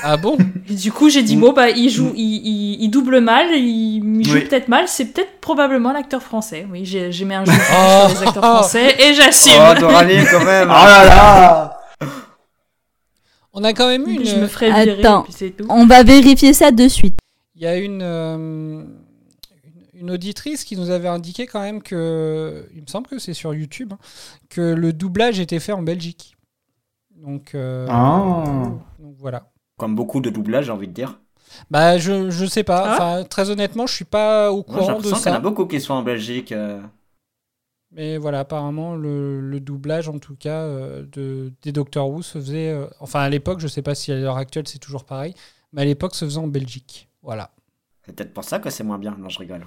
Ah 0.04 0.18
bon 0.18 0.38
du 0.70 0.92
coup, 0.92 1.10
j'ai 1.10 1.24
dit, 1.24 1.36
Mm. 1.38 1.40
bon, 1.42 1.54
bah, 1.54 1.70
il 1.70 1.90
joue, 1.90 2.12
il, 2.16 2.24
il- 2.48 2.84
il 2.84 2.90
double 2.90 3.22
mal, 3.22 3.48
il, 3.56 4.20
il 4.22 4.28
joue 4.28 4.36
Oui. 4.36 4.42
peut-être 4.46 4.68
mal, 4.68 4.88
c'est 4.88 5.06
peut-être 5.06 5.40
probablement 5.42 5.92
l'acteur 5.94 6.22
français. 6.22 6.68
Oui, 6.72 6.86
j'ai 6.86 7.12
j'ai 7.12 7.26
mis 7.26 7.34
un 7.34 7.44
jeu 7.46 7.52
Oh. 7.54 8.08
sur 8.10 8.22
les 8.22 8.28
acteurs 8.28 8.44
français, 8.44 8.96
et 9.00 9.14
j'assume. 9.14 9.54
Oh, 9.72 9.80
Doraline, 9.80 10.26
quand 10.30 10.44
même. 10.46 10.70
oh 10.70 10.74
là 10.86 11.06
là 11.06 11.80
On 13.54 13.64
a 13.64 13.74
quand 13.74 13.88
même 13.88 14.08
eu 14.08 14.14
une. 14.16 14.26
je 14.26 14.36
me 14.36 14.48
ferai 14.48 14.68
virer, 14.68 15.00
Attends, 15.00 15.22
et 15.22 15.24
puis 15.26 15.34
c'est 15.36 15.50
tout. 15.52 15.66
on 15.70 15.86
va 15.86 16.04
vérifier 16.04 16.54
ça 16.54 16.72
de 16.72 16.88
suite. 16.88 17.18
Il 17.56 17.62
y 17.62 17.68
a 17.68 17.78
une, 17.78 18.02
euh, 18.02 18.84
une, 19.94 20.12
auditrice 20.12 20.66
qui 20.66 20.76
nous 20.76 20.90
avait 20.90 21.08
indiqué 21.08 21.46
quand 21.48 21.62
même 21.62 21.82
que, 21.82 22.68
il 22.76 22.82
me 22.82 22.88
semble 22.88 23.08
que 23.08 23.18
c'est 23.18 23.34
sur 23.34 23.54
YouTube, 23.54 23.94
hein, 23.94 23.98
que 24.50 24.62
le 24.62 24.92
doublage 24.92 25.40
était 25.40 25.60
fait 25.62 25.72
en 25.72 25.82
Belgique. 25.84 26.36
Donc, 27.16 27.56
euh, 27.56 27.88
Ah. 27.90 28.44
Voilà. 29.26 29.52
Comme 29.78 29.96
beaucoup 29.96 30.22
de 30.22 30.30
doublages, 30.30 30.66
j'ai 30.66 30.72
envie 30.72 30.88
de 30.88 30.94
dire. 30.94 31.20
Bah 31.72 31.98
je, 31.98 32.30
je 32.30 32.46
sais 32.46 32.64
pas. 32.64 32.84
Ah. 32.86 32.94
Enfin, 32.94 33.24
très 33.24 33.50
honnêtement, 33.50 33.88
je 33.88 33.94
suis 33.96 34.06
pas 34.06 34.52
au 34.52 34.64
Moi, 34.68 34.82
j'ai 34.84 34.86
courant 34.86 35.00
de 35.00 35.04
l'impression 35.04 35.18
qu'il 35.18 35.26
y 35.28 35.30
en 35.30 35.34
ça. 35.34 35.36
a 35.36 35.40
beaucoup 35.40 35.66
qui 35.66 35.82
sont 35.82 35.94
en 35.96 36.04
Belgique. 36.04 36.52
euh. 36.52 36.80
Mais 37.92 38.18
voilà, 38.18 38.42
apparemment, 38.42 38.96
le, 38.96 39.40
le 39.40 39.60
doublage, 39.60 40.10
en 40.10 40.20
tout 40.20 40.36
cas, 40.36 40.62
euh, 40.64 41.06
de, 41.12 41.54
des 41.62 41.72
Doctor 41.72 42.10
Who 42.10 42.22
se 42.22 42.38
faisait. 42.40 42.70
euh, 42.70 42.88
enfin, 43.00 43.22
à 43.22 43.30
l'époque, 43.30 43.60
je 43.60 43.68
sais 43.68 43.82
pas 43.82 43.96
si 43.96 44.12
à 44.12 44.16
l'heure 44.16 44.38
actuelle 44.38 44.68
c'est 44.68 44.80
toujours 44.80 45.06
pareil, 45.06 45.34
mais 45.72 45.82
à 45.84 45.86
l'époque, 45.86 46.14
se 46.16 46.26
faisait 46.26 46.38
en 46.40 46.48
Belgique. 46.48 47.10
Voilà. 47.22 47.52
C'est 48.06 48.16
peut-être 48.16 48.34
pour 48.34 48.44
ça 48.44 48.60
que 48.60 48.70
c'est 48.70 48.84
moins 48.84 48.98
bien. 49.00 49.16
Non, 49.18 49.30
je 49.30 49.40
rigole. 49.40 49.66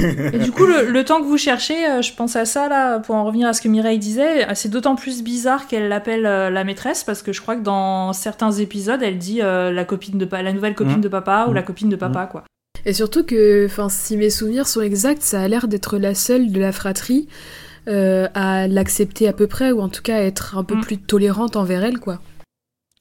Et 0.00 0.38
du 0.38 0.50
coup, 0.52 0.66
le, 0.66 0.90
le 0.90 1.04
temps 1.04 1.20
que 1.20 1.26
vous 1.26 1.38
cherchez, 1.38 1.86
euh, 1.88 2.02
je 2.02 2.12
pense 2.14 2.36
à 2.36 2.44
ça 2.44 2.68
là, 2.68 2.98
pour 2.98 3.14
en 3.14 3.24
revenir 3.24 3.48
à 3.48 3.52
ce 3.52 3.60
que 3.62 3.68
Mireille 3.68 3.98
disait, 3.98 4.44
euh, 4.48 4.52
c'est 4.54 4.68
d'autant 4.68 4.96
plus 4.96 5.22
bizarre 5.22 5.66
qu'elle 5.66 5.88
l'appelle 5.88 6.26
euh, 6.26 6.50
la 6.50 6.64
maîtresse 6.64 7.04
parce 7.04 7.22
que 7.22 7.32
je 7.32 7.40
crois 7.40 7.56
que 7.56 7.62
dans 7.62 8.12
certains 8.12 8.52
épisodes, 8.52 9.02
elle 9.02 9.18
dit 9.18 9.40
euh, 9.42 9.70
la 9.72 9.84
copine 9.84 10.18
de 10.18 10.28
la 10.30 10.52
nouvelle 10.52 10.74
copine 10.74 10.96
Mhm. 10.96 11.00
de 11.02 11.08
papa 11.08 11.46
ou 11.48 11.52
la 11.52 11.62
copine 11.62 11.88
de 11.88 11.96
papa 11.96 12.26
quoi. 12.26 12.44
Et 12.86 12.92
surtout 12.92 13.24
que, 13.24 13.64
enfin, 13.66 13.88
si 13.88 14.16
mes 14.16 14.28
souvenirs 14.30 14.66
sont 14.66 14.82
exacts, 14.82 15.22
ça 15.22 15.40
a 15.40 15.48
l'air 15.48 15.68
d'être 15.68 15.96
la 15.96 16.14
seule 16.14 16.52
de 16.52 16.60
la 16.60 16.70
fratrie 16.72 17.28
euh, 17.88 18.28
à 18.34 18.66
l'accepter 18.68 19.26
à 19.28 19.32
peu 19.32 19.46
près, 19.46 19.72
ou 19.72 19.80
en 19.80 19.88
tout 19.88 20.02
cas 20.02 20.16
à 20.16 20.20
être 20.20 20.58
un 20.58 20.64
peu 20.64 20.78
plus 20.80 20.98
tolérante 20.98 21.56
envers 21.56 21.82
elle, 21.84 21.98
quoi. 21.98 22.18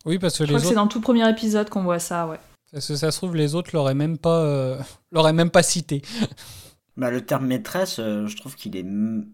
Oui, 0.05 0.19
parce 0.19 0.37
que 0.37 0.43
Je 0.45 0.49
crois 0.49 0.61
que 0.61 0.65
c'est 0.67 0.75
dans 0.75 0.83
le 0.83 0.89
tout 0.89 1.01
premier 1.01 1.29
épisode 1.29 1.69
qu'on 1.69 1.83
voit 1.83 1.99
ça, 1.99 2.27
ouais. 2.27 2.37
Parce 2.73 2.87
que 2.89 2.95
ça 2.95 3.11
se 3.11 3.17
trouve, 3.17 3.35
les 3.35 3.55
autres 3.55 3.69
l'auraient 3.73 3.93
même 3.95 4.17
pas, 4.17 4.41
euh, 4.41 4.77
l'auraient 5.13 5.31
même 5.33 5.51
pas 5.51 5.63
cité. 5.63 6.01
Bah, 6.95 7.09
le 7.09 7.25
terme 7.25 7.47
maîtresse, 7.47 7.97
euh, 7.97 8.27
je 8.27 8.37
trouve 8.37 8.55
qu'il 8.55 8.75
est. 8.75 8.81
m- 8.81 9.25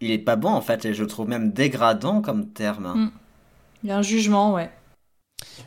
Il 0.00 0.10
est 0.10 0.18
pas 0.18 0.34
bon 0.34 0.48
en 0.48 0.60
fait, 0.60 0.84
et 0.84 0.94
je 0.94 1.02
le 1.02 1.06
trouve 1.08 1.28
même 1.28 1.52
dégradant 1.52 2.22
comme 2.22 2.48
terme. 2.52 2.92
Mm. 3.04 3.10
Il 3.84 3.88
y 3.88 3.92
a 3.92 3.98
un 3.98 4.02
jugement, 4.02 4.52
ouais. 4.54 4.68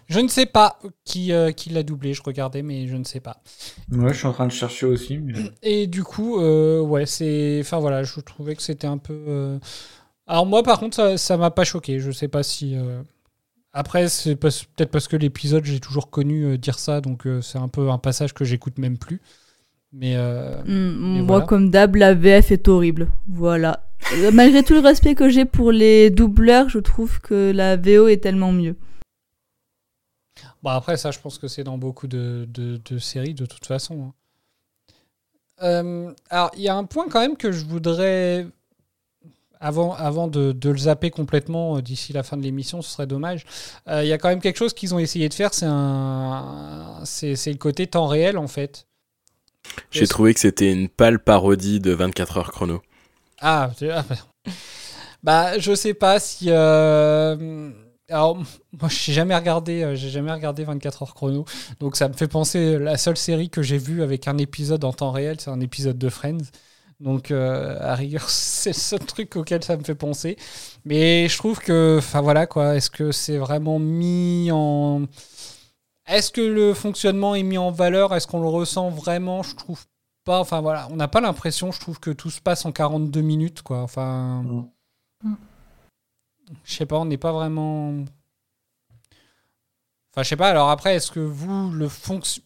Je 0.07 0.19
ne 0.19 0.27
sais 0.27 0.45
pas 0.45 0.79
qui, 1.05 1.31
euh, 1.31 1.51
qui 1.51 1.69
l'a 1.69 1.83
doublé. 1.83 2.13
Je 2.13 2.21
regardais, 2.21 2.63
mais 2.63 2.87
je 2.87 2.97
ne 2.97 3.05
sais 3.05 3.21
pas. 3.21 3.41
Ouais, 3.93 4.11
je 4.11 4.17
suis 4.17 4.27
en 4.27 4.33
train 4.33 4.45
de 4.47 4.51
chercher 4.51 4.85
aussi. 4.85 5.19
mais- 5.19 5.33
Et 5.61 5.87
du 5.87 6.03
coup, 6.03 6.39
euh, 6.41 6.81
ouais, 6.81 7.05
c'est. 7.05 7.59
Enfin 7.61 7.79
voilà, 7.79 8.03
je 8.03 8.19
trouvais 8.19 8.55
que 8.57 8.61
c'était 8.61 8.85
un 8.87 8.97
peu. 8.97 9.23
euh, 9.27 9.59
Alors 10.27 10.45
moi, 10.45 10.63
par 10.63 10.79
contre, 10.81 10.97
ça, 10.97 11.17
ça 11.17 11.37
m'a 11.37 11.49
pas 11.49 11.63
choqué. 11.63 11.99
Je 12.01 12.11
sais 12.11 12.27
pas 12.27 12.43
si. 12.43 12.75
Après, 13.73 14.07
c'est 14.07 14.35
peut-être 14.35 14.91
parce 14.91 15.07
que 15.07 15.15
l'épisode, 15.15 15.65
j'ai 15.65 15.79
toujours 15.79 16.09
connu 16.11 16.45
euh, 16.45 16.57
dire 16.57 16.77
ça, 16.77 17.01
donc 17.01 17.25
euh, 17.25 17.41
c'est 17.41 17.57
un 17.57 17.67
peu 17.67 17.89
un 17.89 17.97
passage 17.97 18.33
que 18.33 18.45
j'écoute 18.45 18.77
même 18.77 18.97
plus. 18.99 19.19
Mais. 19.91 20.13
euh, 20.15 20.61
Mais 20.65 21.19
moi, 21.21 21.25
voilà. 21.25 21.45
comme 21.47 21.71
d'hab, 21.71 21.95
la 21.95 22.13
VF 22.13 22.51
est 22.51 22.67
horrible. 22.67 23.09
Voilà. 23.27 23.89
Malgré 24.33 24.63
tout 24.63 24.73
le 24.73 24.79
respect 24.79 25.15
que 25.15 25.29
j'ai 25.29 25.45
pour 25.45 25.71
les 25.71 26.09
doubleurs, 26.11 26.69
je 26.69 26.77
trouve 26.79 27.19
que 27.21 27.51
la 27.51 27.77
VO 27.77 28.07
est 28.07 28.17
tellement 28.21 28.51
mieux. 28.51 28.75
Bon, 30.61 30.69
après, 30.69 30.97
ça, 30.97 31.11
je 31.11 31.19
pense 31.19 31.37
que 31.39 31.47
c'est 31.47 31.63
dans 31.63 31.77
beaucoup 31.77 32.07
de, 32.07 32.45
de- 32.49 32.79
de 32.83 32.97
séries, 32.97 33.33
de 33.33 33.45
toute 33.45 33.65
façon. 33.65 34.03
hein. 34.03 34.13
Euh, 35.61 36.11
alors, 36.29 36.51
il 36.55 36.61
y 36.63 36.67
a 36.69 36.75
un 36.75 36.83
point 36.83 37.07
quand 37.09 37.21
même 37.21 37.37
que 37.37 37.51
je 37.51 37.63
voudrais. 37.65 38.47
Avant, 39.65 39.93
avant 39.95 40.27
de, 40.27 40.51
de 40.51 40.69
le 40.69 40.77
zapper 40.77 41.09
complètement 41.09 41.77
euh, 41.77 41.81
d'ici 41.81 42.11
la 42.13 42.23
fin 42.23 42.35
de 42.37 42.41
l'émission, 42.43 42.81
ce 42.81 42.91
serait 42.91 43.07
dommage. 43.07 43.45
Euh, 43.87 44.03
Il 44.03 44.09
y 44.09 44.13
a 44.13 44.17
quand 44.17 44.29
même 44.29 44.41
quelque 44.41 44.57
chose 44.57 44.73
qu'ils 44.73 44.93
ont 44.93 44.99
essayé 44.99 45.29
de 45.29 45.33
faire, 45.33 45.53
c'est 45.53 45.65
un, 45.67 46.99
c'est 47.05 47.35
c'est 47.37 47.51
le 47.51 47.57
côté 47.57 47.87
temps 47.87 48.07
réel 48.07 48.37
en 48.37 48.47
fait. 48.47 48.87
J'ai 49.91 50.07
trouvé 50.07 50.33
que 50.33 50.39
c'était 50.41 50.71
une 50.71 50.89
pâle 50.89 51.19
parodie 51.19 51.79
de 51.79 51.91
24 51.93 52.37
heures 52.37 52.51
chrono. 52.51 52.81
Ah, 53.41 53.71
ah, 53.91 54.03
bah. 54.09 54.15
bah, 55.23 55.59
je 55.59 55.73
sais 55.75 55.93
pas 55.93 56.19
si. 56.19 56.47
euh, 56.49 57.71
Alors, 58.09 58.37
moi, 58.37 58.89
j'ai 58.89 59.13
jamais 59.13 59.35
regardé, 59.35 59.83
euh, 59.83 59.95
j'ai 59.95 60.09
jamais 60.09 60.31
regardé 60.31 60.63
24 60.63 61.03
heures 61.03 61.13
chrono, 61.15 61.45
donc 61.79 61.95
ça 61.95 62.07
me 62.09 62.13
fait 62.13 62.27
penser 62.27 62.77
la 62.79 62.97
seule 62.97 63.17
série 63.17 63.49
que 63.49 63.61
j'ai 63.61 63.77
vue 63.77 64.03
avec 64.03 64.27
un 64.27 64.37
épisode 64.37 64.83
en 64.83 64.93
temps 64.93 65.11
réel, 65.11 65.37
c'est 65.39 65.49
un 65.51 65.61
épisode 65.61 65.97
de 65.97 66.09
Friends. 66.09 66.39
Donc, 67.03 67.31
euh, 67.31 67.77
à 67.81 67.95
rigueur, 67.95 68.23
c'est 68.29 68.69
le 68.69 68.75
seul 68.75 68.99
truc 68.99 69.35
auquel 69.35 69.63
ça 69.63 69.75
me 69.75 69.83
fait 69.83 69.95
penser. 69.95 70.37
Mais 70.85 71.27
je 71.27 71.37
trouve 71.37 71.59
que, 71.59 71.97
enfin 71.99 72.21
voilà 72.21 72.47
quoi, 72.47 72.75
est-ce 72.75 72.89
que 72.89 73.11
c'est 73.11 73.37
vraiment 73.37 73.77
mis 73.77 74.49
en. 74.51 75.03
Est-ce 76.07 76.31
que 76.31 76.41
le 76.41 76.73
fonctionnement 76.73 77.35
est 77.35 77.43
mis 77.43 77.57
en 77.57 77.71
valeur? 77.71 78.15
Est-ce 78.15 78.27
qu'on 78.27 78.41
le 78.41 78.47
ressent 78.47 78.89
vraiment? 78.89 79.43
Je 79.43 79.55
trouve 79.55 79.83
pas. 80.23 80.39
Enfin 80.39 80.61
voilà, 80.61 80.87
on 80.91 80.95
n'a 80.95 81.09
pas 81.09 81.21
l'impression, 81.21 81.71
je 81.71 81.79
trouve, 81.79 81.99
que 81.99 82.11
tout 82.11 82.29
se 82.29 82.41
passe 82.41 82.65
en 82.65 82.71
42 82.71 83.21
minutes 83.21 83.61
quoi. 83.63 83.81
Enfin. 83.81 84.43
Mm. 85.23 85.35
Je 86.63 86.73
sais 86.73 86.85
pas, 86.85 86.97
on 86.99 87.05
n'est 87.05 87.17
pas 87.17 87.33
vraiment. 87.33 87.89
Enfin, 90.11 90.23
je 90.23 90.29
sais 90.29 90.37
pas, 90.37 90.49
alors 90.49 90.69
après, 90.69 90.95
est-ce 90.95 91.11
que 91.11 91.19
vous, 91.19 91.71
le 91.71 91.89
fonction. 91.89 92.43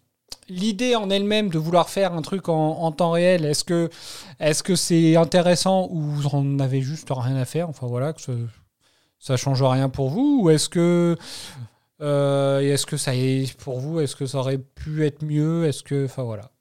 L'idée 0.49 0.95
en 0.95 1.09
elle-même 1.09 1.49
de 1.49 1.57
vouloir 1.57 1.89
faire 1.89 2.13
un 2.13 2.21
truc 2.21 2.47
en, 2.47 2.91
temps 2.93 3.11
réel, 3.11 3.43
est-ce 3.43 3.63
que 4.63 4.75
c'est 4.75 5.15
intéressant 5.17 5.89
ou 5.91 5.99
vous 5.99 6.27
en 6.27 6.59
avez 6.59 6.81
juste 6.81 7.09
rien 7.11 7.35
à 7.35 7.43
faire 7.43 7.67
Enfin 7.67 7.87
voilà, 7.87 8.13
que 8.13 8.21
ça, 9.19 9.35
change 9.35 9.61
rien 9.61 9.89
pour 9.89 10.09
vous 10.09 10.41
Ou 10.43 10.49
est-ce 10.49 10.69
que 10.69 11.17
euh, 12.01 12.59
est-ce 12.61 12.85
que 12.85 12.95
ça 12.95 13.13
est 13.13 13.57
pour 13.57 13.79
vous 13.79 13.99
Est-ce 13.99 14.15
que 14.15 14.25
ça 14.25 14.37
aurait 14.37 14.59
pu 14.59 15.05
être 15.05 15.23
mieux 15.23 15.65
Est-ce 15.65 15.83
que 15.83 16.05
enfin 16.05 16.23
voilà. 16.23 16.51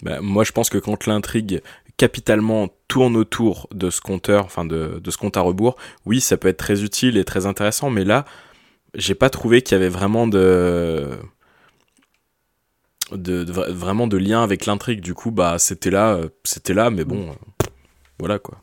Bah, 0.00 0.20
moi, 0.22 0.44
je 0.44 0.52
pense 0.52 0.70
que 0.70 0.78
quand 0.78 1.06
l'intrigue 1.06 1.60
capitalement 1.98 2.68
tourne 2.86 3.16
autour 3.16 3.68
de 3.74 3.90
ce 3.90 4.00
compteur, 4.00 4.46
enfin 4.46 4.64
de, 4.64 5.00
de 5.02 5.10
ce 5.10 5.18
compte 5.18 5.36
à 5.36 5.40
rebours, 5.40 5.76
oui, 6.06 6.20
ça 6.22 6.38
peut 6.38 6.48
être 6.48 6.58
très 6.58 6.84
utile 6.84 7.18
et 7.18 7.24
très 7.24 7.44
intéressant, 7.44 7.90
mais 7.90 8.04
là, 8.04 8.24
j'ai 8.94 9.14
pas 9.14 9.28
trouvé 9.28 9.60
qu'il 9.60 9.76
y 9.76 9.80
avait 9.80 9.88
vraiment 9.88 10.26
de, 10.26 11.18
de, 13.12 13.44
de- 13.44 13.52
vra- 13.52 13.70
vraiment 13.72 14.06
de 14.06 14.16
lien 14.16 14.42
avec 14.42 14.66
l'intrigue. 14.66 15.00
Du 15.00 15.14
coup, 15.14 15.30
bah, 15.30 15.58
c'était 15.58 15.90
là, 15.90 16.14
euh, 16.14 16.28
c'était 16.44 16.74
là, 16.74 16.90
mais 16.90 17.04
bon, 17.04 17.28
euh, 17.30 17.66
voilà 18.18 18.38
quoi. 18.38 18.58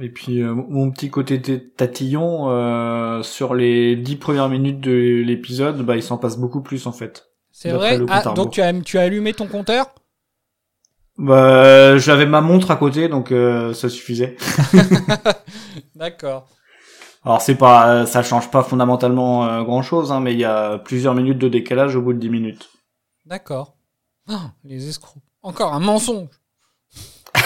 Et 0.00 0.08
puis 0.08 0.42
euh, 0.42 0.54
mon 0.54 0.90
petit 0.90 1.10
côté 1.10 1.40
tatillon 1.76 2.48
euh, 2.50 3.22
sur 3.22 3.54
les 3.54 3.96
dix 3.96 4.16
premières 4.16 4.48
minutes 4.48 4.80
de 4.80 5.22
l'épisode, 5.24 5.82
bah 5.84 5.94
il 5.96 6.02
s'en 6.02 6.16
passe 6.16 6.38
beaucoup 6.38 6.62
plus 6.62 6.86
en 6.86 6.92
fait. 6.92 7.26
C'est 7.52 7.70
vrai? 7.70 7.98
Ah, 8.08 8.22
donc 8.34 8.50
tu 8.50 8.62
as, 8.62 8.72
tu 8.80 8.98
as 8.98 9.02
allumé 9.02 9.34
ton 9.34 9.46
compteur? 9.46 9.94
Bah 11.18 11.96
j'avais 11.98 12.26
ma 12.26 12.40
montre 12.40 12.70
à 12.70 12.76
côté 12.76 13.08
donc 13.08 13.30
euh, 13.30 13.74
ça 13.74 13.88
suffisait. 13.90 14.36
D'accord. 15.94 16.48
Alors 17.24 17.40
c'est 17.40 17.54
pas, 17.54 18.06
ça 18.06 18.22
change 18.22 18.50
pas 18.50 18.62
fondamentalement 18.62 19.62
grand 19.64 19.82
chose, 19.82 20.12
hein, 20.12 20.20
mais 20.20 20.32
il 20.32 20.38
y 20.38 20.44
a 20.44 20.78
plusieurs 20.78 21.14
minutes 21.14 21.38
de 21.38 21.48
décalage 21.48 21.94
au 21.94 22.02
bout 22.02 22.12
de 22.14 22.18
10 22.18 22.30
minutes. 22.30 22.68
D'accord. 23.26 23.74
Ah, 24.28 24.52
les 24.64 24.88
escrocs. 24.88 25.22
Encore 25.42 25.74
un 25.74 25.80
mensonge. 25.80 26.28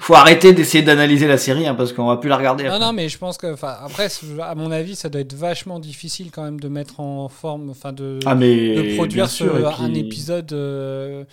Faut 0.00 0.14
arrêter 0.14 0.52
d'essayer 0.52 0.82
d'analyser 0.84 1.26
la 1.26 1.38
série 1.38 1.66
hein, 1.66 1.74
parce 1.74 1.92
qu'on 1.92 2.06
va 2.06 2.18
plus 2.18 2.28
la 2.28 2.36
regarder. 2.36 2.64
Non, 2.64 2.70
après. 2.72 2.84
non, 2.86 2.92
mais 2.92 3.08
je 3.08 3.16
pense 3.16 3.38
que, 3.38 3.54
après, 3.64 4.08
à 4.42 4.54
mon 4.54 4.70
avis, 4.70 4.96
ça 4.96 5.08
doit 5.08 5.20
être 5.22 5.32
vachement 5.34 5.78
difficile 5.78 6.30
quand 6.30 6.42
même 6.42 6.60
de 6.60 6.68
mettre 6.68 7.00
en 7.00 7.28
forme, 7.28 7.70
enfin, 7.70 7.92
de, 7.92 8.18
Ah, 8.26 8.34
mais 8.34 8.74
de 8.74 8.96
produire 8.96 9.26
et 9.40 9.82
un 9.82 9.94
épisode. 9.94 10.52
euh, 10.52 11.24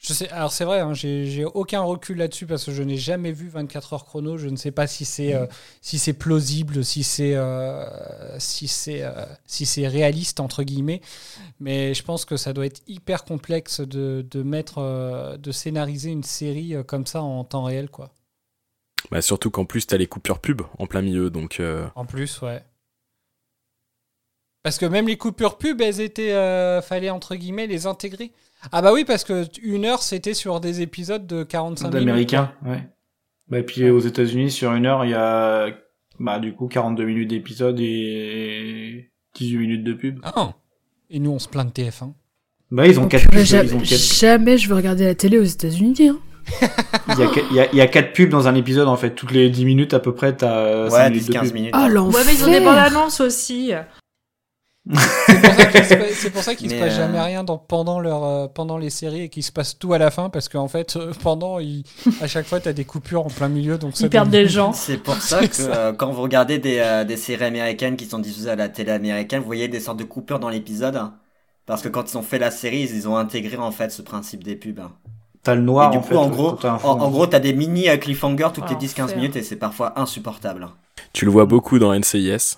je 0.00 0.14
sais, 0.14 0.30
alors 0.30 0.50
c'est 0.50 0.64
vrai, 0.64 0.80
hein, 0.80 0.94
j'ai 0.94 1.44
aucun 1.44 1.82
recul 1.82 2.16
là-dessus 2.16 2.46
parce 2.46 2.64
que 2.64 2.72
je 2.72 2.82
n'ai 2.82 2.96
jamais 2.96 3.32
vu 3.32 3.50
24 3.50 3.92
heures 3.92 4.04
chrono. 4.06 4.38
Je 4.38 4.48
ne 4.48 4.56
sais 4.56 4.70
pas 4.70 4.86
si 4.86 5.04
c'est 5.04 5.34
euh, 5.34 5.46
si 5.82 5.98
c'est 5.98 6.14
plausible, 6.14 6.82
si 6.82 7.02
c'est 7.02 7.34
euh, 7.34 8.38
si 8.38 8.66
c'est 8.66 9.02
euh, 9.02 9.26
si 9.44 9.66
c'est 9.66 9.86
réaliste 9.86 10.40
entre 10.40 10.62
guillemets. 10.62 11.02
Mais 11.60 11.92
je 11.92 12.02
pense 12.02 12.24
que 12.24 12.38
ça 12.38 12.54
doit 12.54 12.64
être 12.64 12.80
hyper 12.86 13.24
complexe 13.24 13.82
de, 13.82 14.26
de 14.28 14.42
mettre 14.42 15.36
de 15.36 15.52
scénariser 15.52 16.10
une 16.10 16.24
série 16.24 16.74
comme 16.86 17.04
ça 17.04 17.20
en 17.20 17.44
temps 17.44 17.64
réel, 17.64 17.90
quoi. 17.90 18.14
Bah, 19.10 19.20
surtout 19.20 19.50
qu'en 19.50 19.66
plus, 19.66 19.86
t'as 19.86 19.98
les 19.98 20.06
coupures 20.06 20.38
pub 20.38 20.62
en 20.78 20.86
plein 20.86 21.02
milieu, 21.02 21.28
donc. 21.28 21.60
En 21.94 22.06
plus, 22.06 22.40
ouais. 22.40 22.64
Parce 24.62 24.78
que 24.78 24.86
même 24.86 25.08
les 25.08 25.18
coupures 25.18 25.58
pub, 25.58 25.82
elles 25.82 26.00
étaient. 26.00 26.80
fallait 26.80 27.10
entre 27.10 27.34
guillemets 27.34 27.66
les 27.66 27.84
intégrer. 27.84 28.32
Ah 28.72 28.82
bah 28.82 28.92
oui, 28.92 29.04
parce 29.04 29.24
que 29.24 29.44
une 29.62 29.84
heure, 29.84 30.02
c'était 30.02 30.34
sur 30.34 30.60
des 30.60 30.82
épisodes 30.82 31.26
de 31.26 31.42
45 31.44 31.88
minutes. 31.88 31.98
D'américains, 32.06 32.52
ouais. 32.66 32.86
Bah, 33.48 33.58
et 33.58 33.62
puis 33.62 33.88
aux 33.90 33.98
États-Unis, 34.00 34.50
sur 34.50 34.72
une 34.74 34.86
heure, 34.86 35.04
il 35.04 35.10
y 35.10 35.14
a 35.14 35.68
bah 36.18 36.38
du 36.38 36.52
coup 36.52 36.68
42 36.68 37.04
minutes 37.04 37.30
d'épisode 37.30 37.78
et 37.80 39.10
18 39.34 39.56
minutes 39.58 39.84
de 39.84 39.92
pub. 39.94 40.20
Ah. 40.22 40.52
Et 41.08 41.18
nous, 41.18 41.30
on 41.30 41.38
se 41.38 41.48
plaint 41.48 41.66
de 41.66 41.82
TF1. 41.82 42.12
Bah 42.70 42.86
ils 42.86 43.00
ont 43.00 43.04
Oh, 43.04 43.08
quatre 43.08 43.22
purée, 43.28 43.38
pubs, 43.42 43.46
ja- 43.46 43.64
ils 43.64 43.74
ont 43.74 43.78
quatre- 43.78 43.98
Jamais 44.18 44.56
je 44.58 44.68
veux 44.68 44.76
regarder 44.76 45.04
la 45.04 45.14
télé 45.16 45.38
aux 45.38 45.42
États-Unis. 45.44 46.08
Hein. 46.08 46.18
Il 47.08 47.18
y, 47.18 47.22
a, 47.22 47.30
il, 47.50 47.56
y 47.56 47.60
a, 47.60 47.72
il 47.72 47.76
y 47.78 47.80
a 47.80 47.86
quatre 47.86 48.12
pubs 48.12 48.28
dans 48.28 48.46
un 48.48 48.54
épisode 48.54 48.86
en 48.88 48.96
fait. 48.96 49.10
Toutes 49.14 49.32
les 49.32 49.50
10 49.50 49.64
minutes 49.64 49.94
à 49.94 49.98
peu 50.00 50.14
près, 50.14 50.36
t'as 50.36 50.84
Ouais, 50.84 50.90
5 50.90 51.10
minutes 51.10 51.28
de 51.28 51.32
10-15 51.32 51.40
pub. 51.46 51.54
minutes. 51.54 51.74
Oh 51.76 51.88
l'enfer 51.88 52.20
Ouais, 52.20 52.26
mais 52.26 52.34
ils 52.34 52.44
ont 52.44 52.50
des 52.52 52.60
bandes 52.60 52.76
annonces 52.78 53.20
aussi. 53.20 53.72
C'est 54.96 56.30
pour 56.30 56.42
ça 56.42 56.54
qu'il 56.54 56.70
se 56.70 56.76
se 56.76 56.80
passe 56.80 56.92
euh, 56.92 56.96
jamais 56.96 57.20
rien 57.20 57.44
dans, 57.44 57.58
pendant, 57.58 58.00
leur, 58.00 58.24
euh, 58.24 58.46
pendant 58.48 58.76
les 58.78 58.90
séries 58.90 59.22
et 59.22 59.28
qu'il 59.28 59.42
se 59.42 59.52
passe 59.52 59.78
tout 59.78 59.92
à 59.92 59.98
la 59.98 60.10
fin 60.10 60.30
parce 60.30 60.48
qu'en 60.48 60.68
fait, 60.68 60.96
euh, 60.96 61.12
pendant, 61.22 61.58
il- 61.58 61.84
à 62.20 62.26
chaque 62.26 62.46
fois, 62.46 62.60
t'as 62.60 62.72
des 62.72 62.84
coupures 62.84 63.24
en 63.26 63.30
plein 63.30 63.48
milieu. 63.48 63.78
Donc 63.78 63.96
ça 63.96 64.06
Ils 64.06 64.10
perdent 64.10 64.30
des 64.30 64.48
gens. 64.48 64.72
C'est 64.74 64.98
pour 64.98 65.16
ça 65.16 65.46
que 65.46 65.54
euh, 65.60 65.92
quand 65.92 66.10
vous 66.10 66.22
regardez 66.22 66.58
des, 66.58 66.78
euh, 66.78 67.04
des 67.04 67.16
séries 67.16 67.44
américaines 67.44 67.96
qui 67.96 68.06
sont 68.06 68.18
diffusées 68.18 68.50
à 68.50 68.56
la 68.56 68.68
télé 68.68 68.90
américaine, 68.92 69.40
vous 69.40 69.46
voyez 69.46 69.68
des 69.68 69.80
sortes 69.80 69.98
de 69.98 70.04
coupures 70.04 70.38
dans 70.40 70.48
l'épisode. 70.50 70.96
hein. 70.96 71.14
Parce 71.66 71.82
que 71.82 71.88
quand 71.88 72.10
ils 72.12 72.18
ont 72.18 72.22
fait 72.22 72.38
la 72.38 72.50
série, 72.50 72.82
ils 72.82 73.08
ont 73.08 73.16
intégré 73.16 73.56
en 73.56 73.70
fait 73.70 73.90
ce 73.90 74.02
principe 74.02 74.42
des 74.42 74.56
pubs. 74.56 74.80
hein. 74.80 74.92
T'as 75.42 75.54
le 75.54 75.62
noir 75.62 75.88
et 75.88 75.92
du 75.92 75.98
en 75.98 76.00
coup, 76.02 76.08
fait. 76.08 76.16
en 76.16 76.28
gros, 76.28 76.58
en, 76.64 76.76
en 77.00 77.10
gros, 77.10 77.26
t'as 77.26 77.38
des 77.40 77.54
mini 77.54 77.88
euh, 77.88 77.96
cliffhangers 77.96 78.48
toutes 78.52 78.68
les 78.68 78.76
Ah, 78.76 78.78
10-15 78.84 79.02
enfer. 79.04 79.16
minutes 79.16 79.36
et 79.36 79.42
c'est 79.42 79.56
parfois 79.56 79.98
insupportable. 79.98 80.68
Tu 81.14 81.24
le 81.24 81.30
vois 81.30 81.46
beaucoup 81.46 81.78
dans 81.78 81.94
NCIS. 81.94 82.56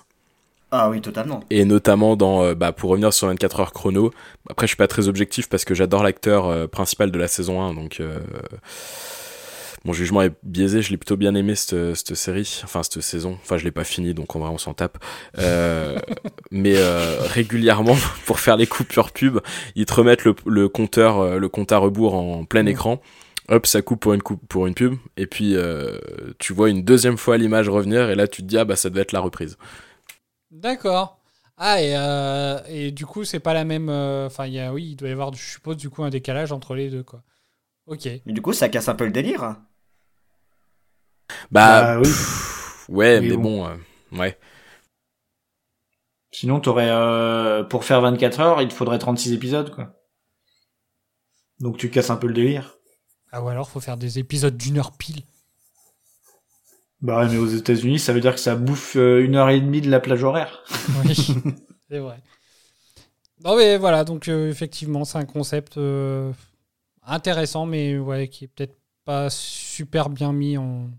Ah 0.75 0.89
oui, 0.89 1.01
totalement. 1.01 1.41
Et 1.51 1.65
notamment 1.65 2.15
dans, 2.15 2.43
euh, 2.43 2.55
bah, 2.55 2.71
pour 2.71 2.89
revenir 2.89 3.13
sur 3.13 3.27
24 3.27 3.59
heures 3.59 3.73
chrono. 3.73 4.11
Après, 4.49 4.65
je 4.65 4.71
suis 4.71 4.77
pas 4.77 4.87
très 4.87 5.07
objectif 5.07 5.47
parce 5.47 5.65
que 5.65 5.75
j'adore 5.75 6.01
l'acteur 6.01 6.47
euh, 6.47 6.65
principal 6.65 7.11
de 7.11 7.19
la 7.19 7.27
saison 7.27 7.61
1, 7.61 7.75
donc 7.75 7.99
euh, 7.99 8.17
mon 9.85 9.93
jugement 9.93 10.23
est 10.23 10.31
biaisé. 10.41 10.81
Je 10.81 10.89
l'ai 10.89 10.97
plutôt 10.97 11.15
bien 11.15 11.35
aimé 11.35 11.53
cette, 11.53 11.93
cette 11.93 12.15
série, 12.15 12.61
enfin 12.63 12.81
cette 12.81 13.01
saison. 13.01 13.37
Enfin, 13.43 13.57
je 13.57 13.65
l'ai 13.65 13.71
pas 13.71 13.83
fini, 13.83 14.15
donc 14.15 14.35
en 14.35 14.39
vrai, 14.39 14.49
on 14.49 14.57
s'en 14.57 14.73
tape. 14.73 14.97
Euh, 15.37 15.99
mais 16.51 16.73
euh, 16.75 17.17
régulièrement, 17.21 17.95
pour 18.25 18.39
faire 18.39 18.57
les 18.57 18.65
coupures 18.65 19.11
pub, 19.11 19.41
ils 19.75 19.85
te 19.85 19.93
remettent 19.93 20.25
le, 20.25 20.35
le 20.47 20.69
compteur, 20.69 21.19
euh, 21.19 21.37
le 21.37 21.49
compte 21.49 21.71
à 21.71 21.77
rebours 21.77 22.15
en 22.15 22.45
plein 22.45 22.65
écran. 22.65 22.99
Hop, 23.49 23.67
ça 23.67 23.81
coupe 23.81 23.99
pour 23.99 24.13
une 24.13 24.21
coupe, 24.21 24.41
pour 24.47 24.67
une 24.67 24.73
pub, 24.73 24.95
et 25.17 25.27
puis 25.27 25.55
euh, 25.55 25.99
tu 26.39 26.53
vois 26.53 26.69
une 26.69 26.81
deuxième 26.83 27.17
fois 27.17 27.37
l'image 27.37 27.67
revenir, 27.67 28.09
et 28.09 28.15
là 28.15 28.25
tu 28.25 28.41
te 28.41 28.47
dis 28.47 28.57
ah 28.57 28.63
bah 28.63 28.77
ça 28.77 28.89
devait 28.89 29.01
être 29.01 29.11
la 29.11 29.19
reprise. 29.19 29.57
D'accord. 30.53 31.19
Ah, 31.57 31.81
et, 31.81 31.95
euh, 31.97 32.59
et 32.67 32.91
du 32.91 33.05
coup, 33.05 33.25
c'est 33.25 33.39
pas 33.41 33.53
la 33.53 33.65
même. 33.65 33.89
euh, 33.89 34.27
Enfin, 34.27 34.45
il 34.47 34.53
y 34.53 34.59
a, 34.59 34.73
oui, 34.73 34.91
il 34.91 34.95
doit 34.95 35.09
y 35.09 35.11
avoir, 35.11 35.33
je 35.33 35.43
suppose, 35.43 35.77
du 35.77 35.89
coup, 35.89 36.03
un 36.03 36.09
décalage 36.09 36.51
entre 36.51 36.75
les 36.75 36.89
deux, 36.89 37.03
quoi. 37.03 37.23
Ok. 37.87 38.07
Mais 38.25 38.33
du 38.33 38.41
coup, 38.41 38.51
ça 38.53 38.67
casse 38.69 38.89
un 38.89 38.95
peu 38.95 39.05
le 39.05 39.11
délire. 39.13 39.55
Bah, 41.51 41.89
Bah, 41.95 41.99
oui. 41.99 42.03
pff, 42.03 42.85
ouais, 42.89 43.19
Oui, 43.19 43.27
mais 43.29 43.37
bon. 43.37 43.43
bon, 43.43 43.67
euh, 43.67 43.77
ouais. 44.11 44.37
Sinon, 46.31 46.59
t'aurais 46.59 46.89
euh, 46.89 47.63
pour 47.63 47.85
faire 47.85 48.01
24 48.01 48.41
heures, 48.41 48.61
il 48.61 48.67
te 48.67 48.73
faudrait 48.73 48.99
36 48.99 49.31
épisodes 49.31 49.73
quoi. 49.73 49.95
Donc 51.59 51.77
tu 51.79 51.89
casses 51.89 52.11
un 52.11 52.17
peu 52.17 52.27
le 52.27 52.33
délire. 52.33 52.77
Ah, 53.33 53.41
ou 53.43 53.49
alors, 53.49 53.69
faut 53.69 53.81
faire 53.81 53.97
des 53.97 54.19
épisodes 54.19 54.55
d'une 54.55 54.77
heure 54.77 54.95
pile. 54.97 55.23
Bah 57.03 57.19
ouais, 57.19 57.27
mais 57.29 57.37
aux 57.37 57.47
États-Unis, 57.47 57.99
ça 57.99 58.13
veut 58.13 58.21
dire 58.21 58.33
que 58.33 58.39
ça 58.39 58.55
bouffe 58.55 58.95
euh, 58.95 59.23
une 59.23 59.35
heure 59.35 59.49
et 59.49 59.59
demie 59.59 59.81
de 59.81 59.91
la 59.91 59.99
plage 59.99 60.23
horaire. 60.23 60.63
Oui, 61.05 61.13
c'est 61.89 61.99
vrai. 61.99 62.17
Non, 63.43 63.57
mais 63.57 63.77
voilà, 63.77 64.03
donc 64.05 64.29
euh, 64.29 64.49
effectivement, 64.49 65.03
c'est 65.03 65.17
un 65.17 65.25
concept 65.25 65.77
euh, 65.77 66.31
intéressant, 67.05 67.65
mais 67.65 67.97
ouais, 67.97 68.29
qui 68.29 68.45
est 68.45 68.47
peut-être 68.47 68.77
pas 69.03 69.29
super 69.29 70.09
bien 70.09 70.31
mis 70.31 70.57
en. 70.57 70.89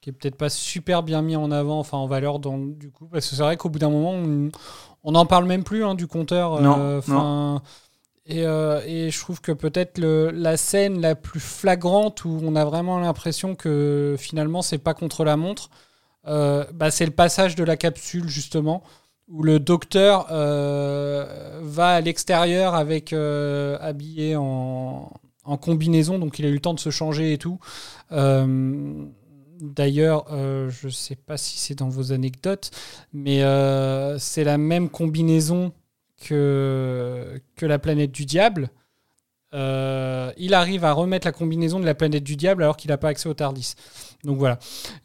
qui 0.00 0.10
est 0.10 0.12
peut-être 0.14 0.36
pas 0.36 0.48
super 0.48 1.02
bien 1.02 1.20
mis 1.20 1.36
en 1.36 1.50
avant, 1.50 1.78
enfin 1.78 1.98
en 1.98 2.06
valeur, 2.06 2.38
dans, 2.38 2.56
du 2.58 2.90
coup, 2.90 3.06
parce 3.06 3.28
que 3.28 3.36
c'est 3.36 3.42
vrai 3.42 3.58
qu'au 3.58 3.68
bout 3.68 3.78
d'un 3.78 3.90
moment, 3.90 4.12
on 4.12 4.50
on 5.06 5.12
n'en 5.12 5.26
parle 5.26 5.44
même 5.44 5.64
plus 5.64 5.84
hein, 5.84 5.94
du 5.94 6.06
compteur. 6.06 6.62
Non, 6.62 7.02
Et, 8.26 8.46
euh, 8.46 8.80
et 8.86 9.10
je 9.10 9.20
trouve 9.20 9.40
que 9.42 9.52
peut-être 9.52 10.00
la 10.00 10.56
scène 10.56 11.00
la 11.00 11.14
plus 11.14 11.40
flagrante 11.40 12.24
où 12.24 12.40
on 12.42 12.56
a 12.56 12.64
vraiment 12.64 12.98
l'impression 12.98 13.54
que 13.54 14.16
finalement 14.18 14.62
c'est 14.62 14.78
pas 14.78 14.94
contre 14.94 15.24
la 15.24 15.36
montre, 15.36 15.68
euh, 16.26 16.64
bah, 16.72 16.90
c'est 16.90 17.04
le 17.04 17.12
passage 17.12 17.54
de 17.54 17.64
la 17.64 17.76
capsule 17.76 18.26
justement 18.28 18.82
où 19.28 19.42
le 19.42 19.58
docteur 19.58 20.28
euh, 20.30 21.60
va 21.62 21.96
à 21.96 22.00
l'extérieur 22.00 22.74
avec 22.74 23.12
habillé 23.12 24.36
en, 24.36 25.12
combinaison, 25.60 26.18
donc 26.18 26.38
il 26.38 26.46
a 26.46 26.48
eu 26.48 26.54
le 26.54 26.60
temps 26.60 26.74
de 26.74 26.80
se 26.80 26.90
changer 26.90 27.34
et 27.34 27.38
tout. 27.38 27.58
D'ailleurs, 29.60 30.26
je 30.30 30.88
sais 30.88 31.16
pas 31.16 31.36
si 31.36 31.58
c'est 31.58 31.74
dans 31.74 31.88
vos 31.88 32.12
anecdotes, 32.12 32.70
mais 33.12 33.42
c'est 34.18 34.44
la 34.44 34.58
même 34.58 34.88
combinaison 34.88 35.72
que, 36.22 37.40
que 37.56 37.66
la 37.66 37.78
planète 37.78 38.12
du 38.12 38.24
diable. 38.26 38.70
Euh, 39.54 40.32
il 40.36 40.52
arrive 40.52 40.84
à 40.84 40.92
remettre 40.92 41.26
la 41.28 41.32
combinaison 41.32 41.78
de 41.78 41.84
la 41.86 41.94
planète 41.94 42.24
du 42.24 42.36
diable 42.36 42.64
alors 42.64 42.76
qu'il 42.76 42.90
n'a 42.90 42.98
pas 42.98 43.08
accès 43.08 43.28
au 43.28 43.34
Tardis. 43.34 43.74
Donc 44.24 44.38
voilà. 44.38 44.58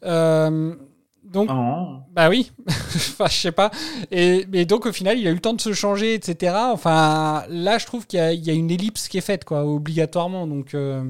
Euh, 0.04 0.74
donc, 1.22 1.48
Oh. 1.52 1.98
bah 2.10 2.28
oui, 2.28 2.50
enfin 2.68 3.26
je 3.28 3.36
sais 3.36 3.52
pas. 3.52 3.70
Et, 4.10 4.44
donc 4.64 4.86
au 4.86 4.92
final, 4.92 5.18
il 5.18 5.26
a 5.28 5.30
eu 5.30 5.34
le 5.34 5.40
temps 5.40 5.52
de 5.54 5.60
se 5.60 5.72
changer, 5.72 6.14
etc. 6.14 6.54
Enfin 6.72 7.44
là, 7.48 7.78
je 7.78 7.86
trouve 7.86 8.06
qu'il 8.08 8.18
y, 8.18 8.22
a- 8.22 8.32
il 8.32 8.44
y 8.44 8.50
a 8.50 8.54
une 8.54 8.70
ellipse 8.70 9.06
qui 9.06 9.18
est 9.18 9.20
faite, 9.20 9.44
quoi, 9.44 9.64
obligatoirement. 9.64 10.48
Donc, 10.48 10.74
euh, 10.74 11.04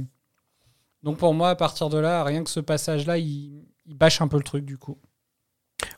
donc 1.03 1.16
pour 1.16 1.32
moi, 1.32 1.48
à 1.51 1.55
partir 1.57 1.88
de 1.88 1.96
là, 1.96 2.22
rien 2.24 2.44
que 2.44 2.51
ce 2.51 2.61
passage-là, 2.61 3.16
il, 3.16 3.64
il 3.86 3.94
bâche 3.94 4.20
un 4.20 4.28
peu 4.28 4.36
le 4.36 4.42
truc 4.42 4.66
du 4.66 4.76
coup. 4.76 4.98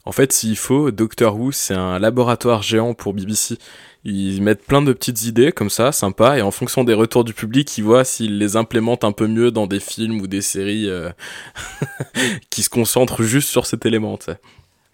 En 0.04 0.12
fait, 0.12 0.32
s'il 0.32 0.56
faut, 0.56 0.90
Doctor 0.90 1.38
Who, 1.38 1.52
c'est 1.52 1.74
un 1.74 1.98
laboratoire 1.98 2.62
géant 2.62 2.94
pour 2.94 3.14
BBC. 3.14 3.58
Ils 4.04 4.42
mettent 4.42 4.64
plein 4.64 4.82
de 4.82 4.92
petites 4.92 5.24
idées 5.24 5.52
comme 5.52 5.70
ça, 5.70 5.92
sympas, 5.92 6.36
et 6.36 6.42
en 6.42 6.50
fonction 6.50 6.82
des 6.82 6.94
retours 6.94 7.22
du 7.22 7.34
public, 7.34 7.78
ils 7.78 7.84
voient 7.84 8.04
s'ils 8.04 8.38
les 8.38 8.56
implémentent 8.56 9.04
un 9.04 9.12
peu 9.12 9.28
mieux 9.28 9.52
dans 9.52 9.68
des 9.68 9.78
films 9.78 10.20
ou 10.20 10.26
des 10.26 10.42
séries 10.42 10.88
euh, 10.88 11.10
qui 12.50 12.64
se 12.64 12.68
concentrent 12.68 13.22
juste 13.22 13.48
sur 13.48 13.64
cet 13.66 13.86
élément. 13.86 14.18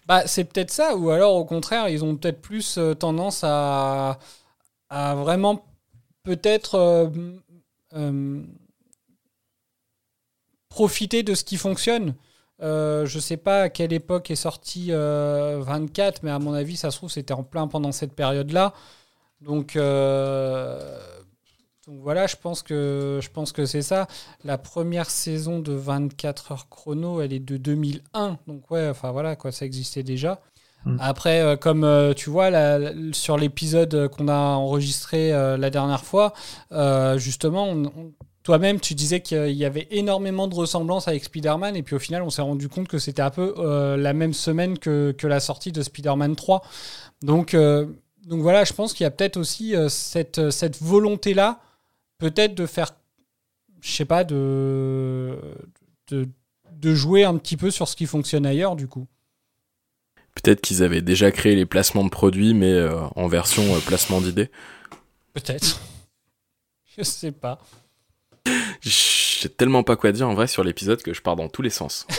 Bah, 0.05 0.27
c'est 0.27 0.43
peut-être 0.43 0.69
ça, 0.69 0.95
ou 0.95 1.09
alors 1.09 1.35
au 1.35 1.45
contraire, 1.45 1.89
ils 1.89 2.03
ont 2.03 2.15
peut-être 2.15 2.41
plus 2.41 2.77
euh, 2.77 2.93
tendance 2.93 3.43
à, 3.43 4.19
vraiment 4.91 5.65
peut-être 6.23 7.09
euh, 7.95 8.41
profiter 10.69 11.23
de 11.23 11.33
ce 11.33 11.43
qui 11.43 11.57
fonctionne. 11.57 12.13
Euh, 12.61 13.05
je 13.05 13.19
sais 13.19 13.37
pas 13.37 13.63
à 13.63 13.69
quelle 13.69 13.93
époque 13.93 14.31
est 14.31 14.35
sorti 14.35 14.87
euh, 14.89 15.59
24, 15.61 16.23
mais 16.23 16.31
à 16.31 16.39
mon 16.39 16.53
avis, 16.53 16.75
ça 16.75 16.91
se 16.91 16.97
trouve, 16.97 17.09
c'était 17.09 17.33
en 17.33 17.43
plein 17.43 17.67
pendant 17.67 17.91
cette 17.91 18.13
période-là. 18.13 18.73
Donc, 19.41 19.75
euh, 19.75 20.99
donc 21.87 21.99
voilà, 22.01 22.27
je 22.27 22.35
pense 22.35 22.61
que, 22.61 23.19
je 23.21 23.29
pense 23.29 23.51
que 23.51 23.65
c'est 23.65 23.81
ça. 23.81 24.07
La 24.43 24.57
première 24.57 25.09
saison 25.09 25.59
de 25.59 25.71
24 25.73 26.51
heures 26.51 26.69
chrono, 26.69 27.21
elle 27.21 27.33
est 27.33 27.39
de 27.39 27.57
2001. 27.57 28.37
Donc 28.47 28.69
ouais, 28.71 28.87
enfin 28.89 29.11
voilà, 29.11 29.35
quoi, 29.35 29.51
ça 29.51 29.65
existait 29.65 30.03
déjà. 30.03 30.41
Mm. 30.85 30.97
Après, 30.99 31.41
euh, 31.41 31.55
comme 31.57 31.83
euh, 31.83 32.13
tu 32.13 32.29
vois, 32.29 32.49
sur 33.13 33.37
l'épisode 33.37 34.07
qu'on 34.09 34.27
a 34.27 34.35
enregistré 34.37 35.33
euh, 35.33 35.57
la 35.57 35.69
dernière 35.69 36.03
fois, 36.05 36.33
euh, 36.71 37.17
justement, 37.17 37.65
on- 37.69 37.85
on- 37.85 38.13
toi-même, 38.43 38.79
tu 38.79 38.95
disais 38.95 39.21
qu'il 39.21 39.51
y 39.51 39.65
avait 39.65 39.87
énormément 39.91 40.47
de 40.47 40.55
ressemblances 40.55 41.07
avec 41.07 41.23
Spider-Man, 41.25 41.75
et 41.75 41.83
puis 41.83 41.95
au 41.95 41.99
final, 41.99 42.23
on 42.23 42.29
s'est 42.29 42.41
rendu 42.41 42.69
compte 42.69 42.87
que 42.87 42.97
c'était 42.97 43.21
un 43.21 43.29
peu 43.29 43.53
euh, 43.57 43.97
la 43.97 44.13
même 44.13 44.33
semaine 44.33 44.79
que, 44.79 45.13
que 45.17 45.27
la 45.27 45.39
sortie 45.39 45.71
de 45.71 45.81
Spider-Man 45.81 46.35
3. 46.35 46.63
Donc, 47.21 47.53
euh, 47.53 47.85
donc 48.25 48.41
voilà, 48.41 48.63
je 48.63 48.73
pense 48.73 48.93
qu'il 48.93 49.03
y 49.03 49.07
a 49.07 49.11
peut-être 49.11 49.37
aussi 49.37 49.75
euh, 49.75 49.89
cette, 49.89 50.51
cette 50.51 50.81
volonté-là, 50.81 51.59
peut-être 52.17 52.55
de 52.55 52.65
faire, 52.65 52.95
je 53.81 53.91
sais 53.91 54.05
pas, 54.05 54.23
de, 54.23 55.37
de, 56.09 56.27
de 56.71 56.95
jouer 56.95 57.25
un 57.25 57.37
petit 57.37 57.57
peu 57.57 57.71
sur 57.71 57.89
ce 57.89 57.95
qui 57.95 58.05
fonctionne 58.05 58.45
ailleurs, 58.45 58.77
du 58.77 58.87
coup. 58.87 59.05
Peut-être 60.41 60.61
qu'ils 60.61 60.81
avaient 60.81 61.01
déjà 61.01 61.31
créé 61.31 61.55
les 61.55 61.65
placements 61.65 62.05
de 62.05 62.09
produits, 62.09 62.53
mais 62.53 62.87
en 63.15 63.27
version 63.27 63.63
placement 63.85 64.21
d'idées. 64.21 64.49
Peut-être. 65.33 65.81
Je 66.97 67.03
sais 67.03 67.33
pas. 67.33 67.59
J'ai 68.81 69.49
tellement 69.49 69.83
pas 69.83 69.95
quoi 69.95 70.11
dire 70.11 70.27
en 70.27 70.33
vrai 70.33 70.47
sur 70.47 70.63
l'épisode 70.63 71.01
que 71.01 71.13
je 71.13 71.21
pars 71.21 71.35
dans 71.35 71.49
tous 71.49 71.61
les 71.61 71.69
sens. 71.69 72.05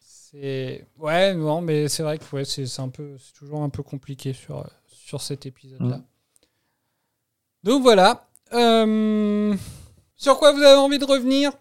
C'est 0.00 0.86
ouais, 0.98 1.34
non, 1.34 1.60
mais 1.60 1.88
c'est 1.88 2.02
vrai 2.02 2.18
que 2.18 2.24
ouais, 2.34 2.44
c'est 2.44 2.66
c'est 2.66 2.82
un 2.82 2.88
peu, 2.88 3.16
c'est 3.18 3.32
toujours 3.32 3.62
un 3.62 3.68
peu 3.68 3.82
compliqué 3.82 4.32
sur 4.32 4.68
sur 4.88 5.22
cet 5.22 5.46
épisode-là. 5.46 5.98
Mm. 5.98 6.04
Donc 7.62 7.82
voilà. 7.82 8.28
Euh, 8.52 9.54
sur 10.16 10.38
quoi 10.38 10.52
vous 10.52 10.62
avez 10.62 10.78
envie 10.78 10.98
de 10.98 11.04
revenir? 11.04 11.52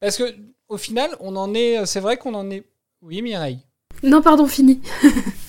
Parce 0.00 0.16
que 0.16 0.34
au 0.68 0.76
final, 0.76 1.10
on 1.20 1.36
en 1.36 1.52
est. 1.54 1.84
C'est 1.86 2.00
vrai 2.00 2.16
qu'on 2.16 2.34
en 2.34 2.50
est. 2.50 2.64
Oui, 3.02 3.22
Mireille. 3.22 3.60
Non, 4.02 4.22
pardon, 4.22 4.46
fini. 4.46 4.80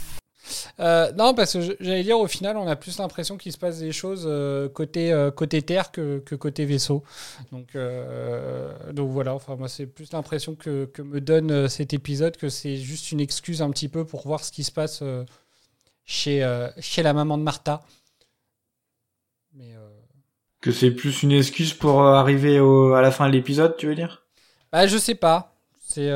Euh, 0.80 1.12
non, 1.14 1.34
parce 1.34 1.54
que 1.54 1.76
j'allais 1.80 2.04
dire, 2.04 2.20
au 2.20 2.28
final, 2.28 2.58
on 2.58 2.68
a 2.68 2.76
plus 2.76 2.98
l'impression 2.98 3.38
qu'il 3.38 3.52
se 3.52 3.58
passe 3.58 3.80
des 3.80 3.92
choses 3.92 4.26
euh, 4.28 4.70
côté, 4.70 5.12
euh, 5.12 5.32
côté 5.32 5.62
terre 5.62 5.92
que, 5.92 6.20
que 6.20 6.36
côté 6.36 6.66
vaisseau. 6.66 7.04
Donc, 7.52 7.78
donc 8.94 9.10
voilà, 9.10 9.34
enfin, 9.34 9.56
moi, 9.56 9.68
c'est 9.68 9.86
plus 9.86 10.12
l'impression 10.12 10.56
que, 10.56 10.86
que 10.86 11.02
me 11.02 11.22
donne 11.22 11.68
cet 11.68 11.94
épisode 11.94 12.38
que 12.38 12.50
c'est 12.50 12.78
juste 12.78 13.12
une 13.12 13.20
excuse 13.20 13.62
un 13.62 13.70
petit 13.72 13.88
peu 13.88 14.06
pour 14.06 14.26
voir 14.26 14.44
ce 14.44 14.52
qui 14.52 14.64
se 14.64 14.72
passe 14.72 15.04
chez, 16.06 16.68
chez 16.80 17.04
la 17.04 17.14
maman 17.14 17.38
de 17.38 17.44
Martha. 17.44 17.82
Mais, 19.54 19.74
Que 20.62 20.72
c'est 20.72 20.92
plus 20.92 21.24
une 21.24 21.32
excuse 21.32 21.74
pour 21.74 22.02
arriver 22.04 22.60
au, 22.60 22.94
à 22.94 23.02
la 23.02 23.12
fin 23.12 23.28
de 23.28 23.34
l'épisode, 23.34 23.76
tu 23.78 23.88
veux 23.88 23.96
dire? 23.96 24.24
Bah, 24.72 24.88
je 24.88 24.98
sais 24.98 25.16
pas. 25.16 25.56
C'est. 25.88 26.10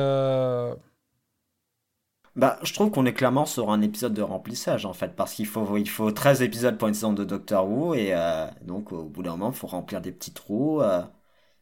Bah, 2.36 2.58
je 2.64 2.72
trouve 2.72 2.90
qu'on 2.90 3.06
est 3.06 3.12
clairement 3.12 3.46
sur 3.46 3.70
un 3.70 3.80
épisode 3.80 4.12
de 4.12 4.22
remplissage 4.22 4.86
en 4.86 4.92
fait, 4.92 5.14
parce 5.14 5.34
qu'il 5.34 5.46
faut, 5.46 5.76
il 5.76 5.88
faut 5.88 6.10
13 6.10 6.42
épisodes 6.42 6.76
pour 6.76 6.88
une 6.88 6.94
saison 6.94 7.12
de 7.12 7.22
Doctor 7.22 7.68
Who, 7.68 7.94
et 7.94 8.08
euh, 8.10 8.46
donc 8.62 8.90
au 8.90 9.04
bout 9.04 9.22
d'un 9.22 9.32
moment, 9.32 9.50
il 9.52 9.56
faut 9.56 9.68
remplir 9.68 10.00
des 10.00 10.10
petits 10.10 10.32
trous, 10.32 10.80
euh, 10.82 11.02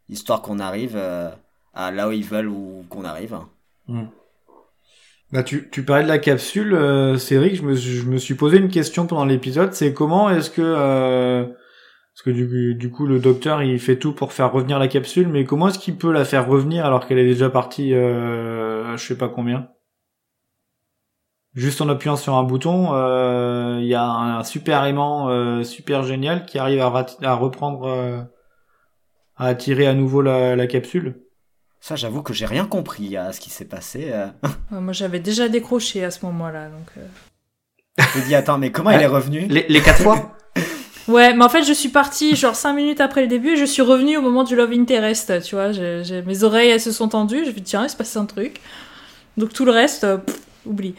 histoire 0.08 0.40
qu'on 0.40 0.58
arrive 0.58 0.94
euh, 0.96 1.28
à 1.74 1.90
là 1.90 2.08
où 2.08 2.12
ils 2.12 2.24
veulent 2.24 2.48
ou 2.48 2.86
qu'on 2.88 3.04
arrive. 3.04 3.36
Hmm. 3.86 4.06
Bah, 5.30 5.42
tu, 5.42 5.68
tu 5.70 5.84
parlais 5.84 6.04
de 6.04 6.08
la 6.08 6.18
capsule, 6.18 7.18
Cédric, 7.18 7.56
je 7.56 7.62
me, 7.62 7.74
je 7.74 8.06
me 8.06 8.16
suis 8.16 8.34
posé 8.34 8.56
une 8.56 8.68
question 8.68 9.06
pendant 9.06 9.26
l'épisode, 9.26 9.74
c'est 9.74 9.92
comment 9.92 10.30
est-ce 10.30 10.50
que... 10.50 11.54
Parce 12.14 12.22
que 12.24 12.30
du, 12.30 12.74
du 12.74 12.90
coup, 12.90 13.06
le 13.06 13.18
docteur, 13.18 13.62
il 13.62 13.80
fait 13.80 13.96
tout 13.96 14.12
pour 14.12 14.34
faire 14.34 14.52
revenir 14.52 14.78
la 14.78 14.88
capsule, 14.88 15.28
mais 15.28 15.44
comment 15.44 15.68
est-ce 15.68 15.78
qu'il 15.78 15.96
peut 15.96 16.12
la 16.12 16.26
faire 16.26 16.46
revenir 16.46 16.84
alors 16.84 17.06
qu'elle 17.06 17.18
est 17.18 17.26
déjà 17.26 17.48
partie, 17.48 17.92
je 17.92 18.96
sais 18.98 19.16
pas 19.16 19.30
combien? 19.30 19.68
Juste 21.54 21.80
en 21.82 21.88
appuyant 21.90 22.16
sur 22.16 22.34
un 22.34 22.44
bouton, 22.44 22.94
euh, 22.94 23.78
il 23.80 23.86
y 23.86 23.94
a 23.94 24.04
un 24.04 24.42
super 24.44 24.84
aimant 24.84 25.28
euh, 25.28 25.62
super 25.64 26.02
génial 26.02 26.46
qui 26.46 26.58
arrive 26.58 26.80
à, 26.80 27.06
à 27.22 27.34
reprendre, 27.34 27.86
euh, 27.88 28.20
à 29.36 29.46
attirer 29.48 29.86
à 29.86 29.92
nouveau 29.92 30.22
la, 30.22 30.56
la 30.56 30.66
capsule. 30.66 31.20
Ça, 31.80 31.94
j'avoue 31.96 32.22
que 32.22 32.32
j'ai 32.32 32.46
rien 32.46 32.64
compris 32.64 33.16
à 33.18 33.32
ce 33.32 33.40
qui 33.40 33.50
s'est 33.50 33.66
passé. 33.66 34.10
euh. 34.12 34.26
Ouais, 34.70 34.80
moi, 34.80 34.92
j'avais 34.94 35.20
déjà 35.20 35.48
décroché 35.48 36.02
à 36.04 36.10
ce 36.10 36.24
moment-là. 36.24 36.68
Donc, 36.68 36.86
euh. 36.96 37.06
Je 38.14 38.20
me 38.20 38.24
dis, 38.24 38.34
attends, 38.34 38.56
mais 38.56 38.70
comment 38.72 38.90
il 38.90 39.02
est 39.02 39.06
revenu? 39.06 39.40
Les, 39.50 39.66
les 39.68 39.80
quatre 39.80 40.02
fois? 40.02 40.32
Ouais, 41.08 41.34
mais 41.34 41.44
en 41.44 41.48
fait, 41.48 41.64
je 41.64 41.72
suis 41.72 41.88
partie 41.88 42.36
genre 42.36 42.54
5 42.54 42.74
minutes 42.74 43.00
après 43.00 43.22
le 43.22 43.26
début 43.26 43.54
et 43.54 43.56
je 43.56 43.64
suis 43.64 43.82
revenue 43.82 44.16
au 44.16 44.22
moment 44.22 44.44
du 44.44 44.54
Love 44.54 44.70
Interest, 44.70 45.42
tu 45.42 45.56
vois. 45.56 45.72
j'ai- 45.72 46.04
j'ai- 46.04 46.22
mes 46.22 46.44
oreilles, 46.44 46.70
elles 46.70 46.80
se 46.80 46.92
sont 46.92 47.08
tendues. 47.08 47.38
Je 47.38 47.40
me 47.40 47.44
suis 47.46 47.54
dit, 47.54 47.62
tiens, 47.64 47.82
il 47.82 47.90
se 47.90 47.96
passe 47.96 48.16
un 48.16 48.24
truc. 48.24 48.60
Donc 49.36 49.52
tout 49.52 49.64
le 49.64 49.72
reste, 49.72 50.06
pff, 50.24 50.38
oublie. 50.64 50.94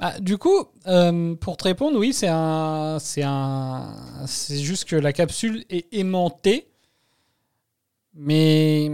Bah, 0.00 0.14
du 0.20 0.38
coup, 0.38 0.64
euh, 0.86 1.34
pour 1.34 1.56
te 1.56 1.64
répondre, 1.64 1.98
oui, 1.98 2.12
c'est 2.12 2.28
un, 2.30 2.98
c'est 3.00 3.24
un, 3.24 3.94
c'est 4.26 4.58
juste 4.58 4.84
que 4.84 4.94
la 4.94 5.12
capsule 5.12 5.64
est 5.70 5.86
aimantée, 5.92 6.68
mais, 8.14 8.90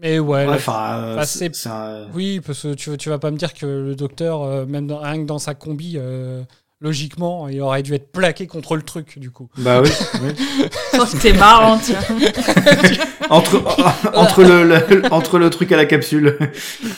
mais 0.00 0.18
ouais. 0.18 0.46
Enfin, 0.48 0.98
euh, 0.98 1.16
bah, 1.16 1.24
c'est- 1.26 1.38
c'est- 1.38 1.54
c'est 1.54 1.68
un- 1.68 2.08
oui, 2.14 2.40
parce 2.40 2.62
que 2.62 2.74
tu, 2.74 2.96
tu 2.98 3.08
vas 3.08 3.18
pas 3.18 3.30
me 3.30 3.36
dire 3.38 3.54
que 3.54 3.64
le 3.66 3.94
docteur, 3.94 4.42
euh, 4.42 4.66
même 4.66 4.86
dans- 4.86 4.98
rien 5.00 5.18
que 5.18 5.26
dans 5.26 5.38
sa 5.38 5.54
combi, 5.54 5.94
euh, 5.96 6.42
logiquement, 6.80 7.48
il 7.48 7.60
aurait 7.62 7.82
dû 7.82 7.94
être 7.94 8.12
plaqué 8.12 8.46
contre 8.46 8.76
le 8.76 8.82
truc, 8.82 9.18
du 9.18 9.30
coup. 9.30 9.48
Bah 9.58 9.80
oui. 9.82 9.88
oui. 10.22 10.66
Oh, 11.00 11.04
T'es 11.20 11.32
marrant, 11.32 11.78
tiens. 11.78 11.98
entre 13.30 13.62
entre 14.14 14.44
le, 14.44 14.64
le- 14.64 15.12
entre 15.12 15.38
le 15.38 15.50
truc 15.50 15.72
à 15.72 15.76
la 15.78 15.86
capsule. 15.86 16.38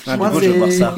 Ah, 0.06 0.16
Moi, 0.16 0.30
coup, 0.30 0.40
je 0.40 0.50
vais 0.50 0.58
voir 0.58 0.72
ça. 0.72 0.94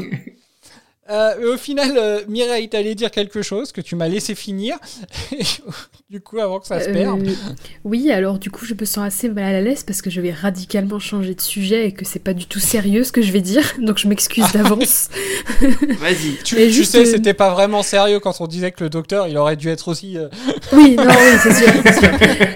Euh, 1.12 1.54
au 1.54 1.56
final, 1.58 1.92
euh, 1.96 2.20
Mireille, 2.28 2.68
t'allais 2.70 2.94
dire 2.94 3.10
quelque 3.10 3.42
chose 3.42 3.70
que 3.70 3.80
tu 3.82 3.96
m'as 3.96 4.08
laissé 4.08 4.34
finir. 4.34 4.76
du 6.10 6.20
coup, 6.20 6.38
avant 6.40 6.58
que 6.60 6.66
ça 6.66 6.80
se 6.80 6.88
Euh, 6.88 6.92
perde. 6.92 7.28
oui, 7.84 8.10
alors 8.10 8.38
du 8.38 8.50
coup, 8.50 8.64
je 8.64 8.74
me 8.78 8.84
sens 8.86 9.04
assez 9.06 9.28
mal 9.28 9.54
à 9.54 9.60
l'aise 9.60 9.82
parce 9.82 10.00
que 10.02 10.10
je 10.10 10.20
vais 10.20 10.32
radicalement 10.32 10.98
changer 10.98 11.34
de 11.34 11.40
sujet 11.40 11.86
et 11.88 11.92
que 11.92 12.04
c'est 12.06 12.18
pas 12.18 12.32
du 12.34 12.46
tout 12.46 12.60
sérieux 12.60 13.04
ce 13.04 13.12
que 13.12 13.22
je 13.22 13.30
vais 13.32 13.40
dire, 13.40 13.62
donc 13.78 13.98
je 13.98 14.08
m'excuse 14.08 14.44
d'avance. 14.52 15.08
Vas-y. 16.00 16.36
Tu, 16.44 16.54
Mais 16.56 16.66
tu 16.66 16.72
juste, 16.72 16.92
sais, 16.92 17.00
euh, 17.00 17.04
c'était 17.04 17.34
pas 17.34 17.50
vraiment 17.52 17.82
sérieux 17.82 18.20
quand 18.20 18.40
on 18.40 18.46
disait 18.46 18.72
que 18.72 18.82
le 18.84 18.90
docteur, 18.90 19.28
il 19.28 19.36
aurait 19.36 19.56
dû 19.56 19.68
être 19.68 19.88
aussi. 19.88 20.16
euh, 20.18 20.28
Oui, 20.72 20.96
non, 20.96 21.04
oui, 21.08 21.38
c'est 21.42 21.54
sûr, 21.54 21.72
c'est 21.84 21.98
sûr. 21.98 22.10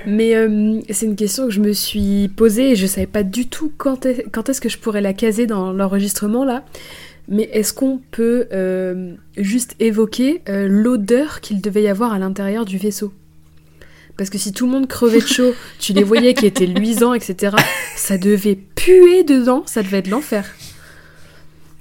Mais 0.06 0.34
euh, 0.34 0.80
c'est 0.90 1.06
une 1.06 1.16
question 1.16 1.44
que 1.46 1.50
je 1.52 1.60
me 1.60 1.72
suis 1.72 2.28
posée 2.28 2.70
et 2.72 2.76
je 2.76 2.86
savais 2.86 3.06
pas 3.06 3.22
du 3.22 3.46
tout 3.48 3.72
quand 3.76 4.06
est- 4.06 4.24
quand 4.32 4.48
est-ce 4.48 4.60
que 4.60 4.68
je 4.68 4.78
pourrais 4.78 5.00
la 5.00 5.12
caser 5.12 5.46
dans 5.46 5.72
l'enregistrement 5.72 6.44
là. 6.44 6.64
Mais 7.28 7.44
est-ce 7.52 7.72
qu'on 7.72 8.00
peut 8.10 8.46
euh, 8.52 9.14
juste 9.36 9.74
évoquer 9.80 10.42
euh, 10.48 10.68
l'odeur 10.68 11.40
qu'il 11.40 11.60
devait 11.60 11.82
y 11.82 11.88
avoir 11.88 12.12
à 12.12 12.18
l'intérieur 12.18 12.64
du 12.64 12.78
vaisseau? 12.78 13.12
Parce 14.16 14.30
que 14.30 14.38
si 14.38 14.52
tout 14.52 14.66
le 14.66 14.72
monde 14.72 14.86
crevait 14.88 15.20
de 15.20 15.26
chaud, 15.26 15.52
tu 15.78 15.92
les 15.92 16.04
voyais 16.04 16.34
qui 16.34 16.46
étaient 16.46 16.66
luisants, 16.66 17.14
etc., 17.14 17.56
ça 17.96 18.16
devait 18.16 18.54
puer 18.54 19.24
dedans, 19.24 19.62
ça 19.66 19.82
devait 19.82 19.98
être 19.98 20.08
l'enfer. 20.08 20.46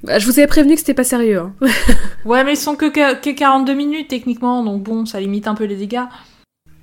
Bah, 0.03 0.19
je 0.19 0.25
vous 0.25 0.37
avais 0.39 0.47
prévenu 0.47 0.73
que 0.73 0.79
c'était 0.79 0.93
pas 0.93 1.03
sérieux. 1.03 1.39
hein. 1.39 1.53
Ouais, 2.25 2.43
mais 2.43 2.53
ils 2.53 2.57
sont 2.57 2.75
que, 2.75 2.89
que, 2.89 3.21
que 3.21 3.29
42 3.35 3.73
minutes 3.73 4.07
techniquement, 4.07 4.63
donc 4.63 4.83
bon, 4.83 5.05
ça 5.05 5.19
limite 5.19 5.47
un 5.47 5.55
peu 5.55 5.65
les 5.65 5.75
dégâts. 5.75 6.03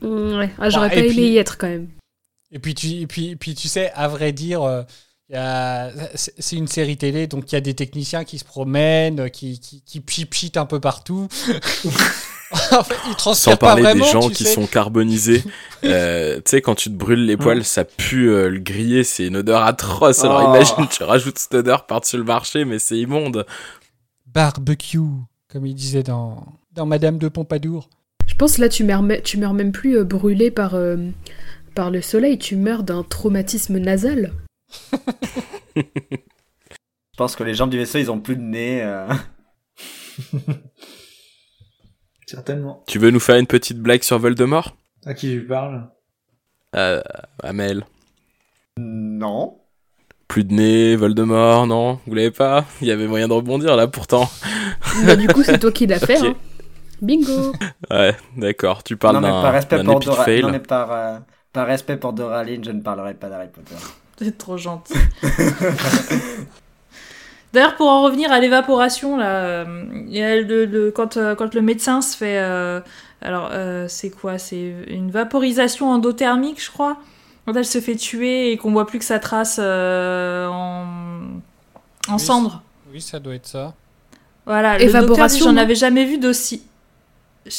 Mm, 0.02 0.38
ouais. 0.38 0.50
Ah, 0.58 0.70
J'aurais 0.70 0.88
Bah, 0.88 0.94
pas 0.94 1.00
aimé 1.00 1.08
puis- 1.10 1.28
y 1.32 1.36
être 1.38 1.58
quand 1.58 1.68
même. 1.68 1.88
Et 2.52 2.58
puis 2.58 2.74
tu, 2.74 2.86
et 2.88 3.06
puis, 3.06 3.30
et 3.30 3.36
puis 3.36 3.54
tu 3.54 3.66
sais, 3.68 3.90
à 3.94 4.08
vrai 4.08 4.32
dire, 4.32 4.62
euh, 4.62 4.82
c'est 5.31 6.57
une 6.57 6.68
série 6.68 6.97
télé, 6.97 7.27
donc 7.27 7.51
il 7.53 7.55
y 7.55 7.59
a 7.59 7.61
des 7.61 7.75
techniciens 7.75 8.25
qui 8.25 8.39
se 8.39 8.45
promènent, 8.45 9.31
qui, 9.31 9.59
qui, 9.61 9.83
qui 9.83 10.25
pchit 10.27 10.53
un 10.57 10.66
peu 10.66 10.79
partout. 10.81 11.29
en 12.73 12.83
fait, 12.85 12.95
ils 13.09 13.35
Sans 13.35 13.51
pas 13.53 13.57
parler 13.57 13.83
vraiment, 13.83 14.05
des 14.05 14.11
gens 14.11 14.29
qui 14.29 14.45
sais. 14.45 14.55
sont 14.55 14.66
carbonisés. 14.66 15.43
Euh, 15.85 16.37
tu 16.37 16.43
sais, 16.47 16.61
quand 16.62 16.77
tu 16.77 16.91
te 16.91 16.95
brûles 16.95 17.27
les 17.27 17.37
poils, 17.37 17.64
ça 17.64 17.85
pue 17.85 18.31
euh, 18.31 18.49
le 18.49 18.61
grillé, 18.61 19.03
c'est 19.03 19.27
une 19.27 19.39
odeur 19.39 19.64
atroce. 19.64 20.23
Alors 20.23 20.45
Oh. 20.47 20.55
imagine, 20.55 20.87
tu 20.89 21.03
rajoutes 21.03 21.39
cette 21.41 21.55
odeur 21.55 21.87
par-dessus 21.87 22.18
le 22.18 22.23
marché, 22.23 22.64
mais 22.64 22.79
c'est 22.79 22.97
immonde. 22.97 23.45
Barbecue, 24.27 25.01
comme 25.49 25.66
il 25.66 25.75
disait 25.75 26.05
dans, 26.05 26.47
dans 26.73 26.87
Madame 26.87 27.18
de 27.18 27.27
Pompadour. 27.29 27.91
Je 28.29 28.35
pense 28.37 28.59
là 28.59 28.68
tu 28.68 28.85
meurs, 28.85 29.03
me- 29.03 29.20
tu 29.20 29.39
meurs 29.39 29.55
même 29.55 29.73
plus 29.73 29.99
euh, 29.99 30.05
brûlé 30.05 30.53
par, 30.53 30.75
euh, 30.77 30.97
par 31.75 31.91
le 31.91 32.01
soleil, 32.01 32.39
tu 32.39 32.55
meurs 32.55 32.85
d'un 32.85 33.03
traumatisme 33.03 33.79
nasal. 33.79 34.33
Je 35.77 35.83
pense 37.16 37.37
que 37.37 37.45
les 37.45 37.55
gens 37.55 37.66
du 37.66 37.77
vaisseau, 37.79 37.99
ils 37.99 38.11
ont 38.11 38.20
plus 38.20 38.37
de 38.37 38.43
nez. 38.43 38.83
euh. 38.83 39.07
Certainement. 42.27 42.83
Tu 42.87 42.99
veux 42.99 43.11
nous 43.11 43.20
faire 43.20 43.37
une 43.37 43.47
petite 43.47 43.79
blague 43.79 44.03
sur 44.03 44.18
Voldemort? 44.18 44.75
À 45.05 45.14
qui 45.14 45.29
tu 45.31 45.47
parles 45.47 45.89
euh, 46.75 47.03
Amel. 47.43 47.85
Non. 48.79 49.59
Plus 50.29 50.45
de 50.45 50.55
nez, 50.55 50.97
Voldemort, 50.97 51.66
non? 51.66 52.01
Vous 52.07 52.14
l'avez 52.14 52.31
pas? 52.31 52.64
Il 52.81 52.89
y 52.89 52.91
avait 52.91 53.07
moyen 53.07 53.29
de 53.29 53.35
rebondir 53.35 53.77
là 53.77 53.87
pourtant. 53.87 54.31
Bah, 55.05 55.16
du 55.16 55.29
coup 55.29 55.43
c'est 55.43 55.59
toi 55.59 55.70
qui 55.73 55.87
l'as 55.87 55.99
fait. 56.07 56.27
Hein. 56.27 56.35
Bingo 57.03 57.53
Ouais, 57.91 58.16
d'accord. 58.37 58.83
Tu 58.83 58.97
parles 58.97 59.16
non, 59.16 59.20
mais 59.20 59.29
par 59.29 59.85
d'un 59.85 59.99
Dora... 59.99 60.25
fail. 60.25 60.43
Non, 60.43 60.51
mais 60.53 60.61
par, 60.61 60.93
euh, 60.93 61.18
par 61.53 61.66
respect 61.66 61.97
pour 61.99 62.12
Doraline, 62.14 62.64
je 62.64 62.70
ne 62.70 62.81
parlerai 62.81 63.14
pas 63.14 63.29
d'Harry 63.29 63.49
Potter. 63.49 63.75
C'est 64.25 64.39
trop 64.39 64.57
gentil. 64.57 64.95
D'ailleurs, 67.53 67.77
pour 67.77 67.89
en 67.89 68.03
revenir 68.03 68.33
à 68.33 68.41
l'évaporation, 68.41 69.16
là, 69.18 69.45
euh, 69.45 69.85
il 70.09 70.16
y 70.16 70.23
a 70.23 70.41
le, 70.41 70.64
le- 70.64 70.91
quand, 70.91 71.16
euh, 71.18 71.35
quand 71.35 71.55
le 71.55 71.61
médecin 71.61 72.01
se 72.01 72.16
fait. 72.16 72.39
euh, 72.39 72.81
alors, 73.20 73.51
euh, 73.53 73.87
c'est 73.89 74.09
quoi? 74.11 74.39
C'est 74.39 74.75
une 74.89 75.11
vaporisation 75.11 75.91
endothermique, 75.91 76.62
je 76.64 76.70
crois. 76.70 76.97
Quand 77.45 77.55
elle 77.55 77.66
se 77.66 77.81
fait 77.81 77.97
tuer 77.97 78.53
et 78.53 78.57
qu'on 78.57 78.73
voit 78.73 78.87
plus 78.87 78.99
que 78.99 79.05
sa 79.05 79.18
trace 79.18 79.59
euh, 79.62 80.47
en, 80.49 80.87
en 82.09 82.18
Oui, 82.93 83.01
ça 83.01 83.18
doit 83.18 83.35
être 83.35 83.47
ça. 83.47 83.75
Voilà, 84.47 84.79
le 84.79 84.85
docteur 84.87 85.01
Évaporation, 85.05 85.47
J'en 85.47 85.57
avais 85.57 85.75
jamais 85.75 86.05
vu 86.05 86.18
d'aussi. 86.18 86.62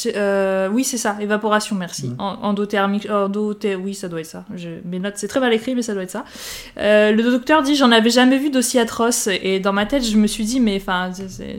Euh, 0.06 0.68
oui, 0.72 0.82
c'est 0.82 0.96
ça, 0.96 1.16
évaporation, 1.20 1.76
merci. 1.76 2.08
Mm. 2.08 2.14
En- 2.18 2.38
Endothermique, 2.42 3.06
endothé- 3.06 3.76
oui, 3.76 3.94
ça 3.94 4.08
doit 4.08 4.20
être 4.20 4.26
ça. 4.26 4.44
Je- 4.56 4.80
mes 4.84 4.98
notes, 4.98 5.14
c'est 5.16 5.28
très 5.28 5.40
mal 5.40 5.52
écrit, 5.52 5.74
mais 5.74 5.82
ça 5.82 5.92
doit 5.92 6.02
être 6.04 6.10
ça. 6.10 6.24
Euh, 6.78 7.12
le 7.12 7.22
docteur 7.22 7.62
dit 7.62 7.76
J'en 7.76 7.92
avais 7.92 8.08
jamais 8.10 8.38
vu 8.38 8.48
d'aussi 8.50 8.78
atroce. 8.78 9.28
Et 9.42 9.60
dans 9.60 9.72
ma 9.74 9.84
tête, 9.84 10.02
je 10.04 10.16
me 10.16 10.26
suis 10.26 10.44
dit 10.44 10.58
Mais 10.60 10.76
enfin, 10.80 11.10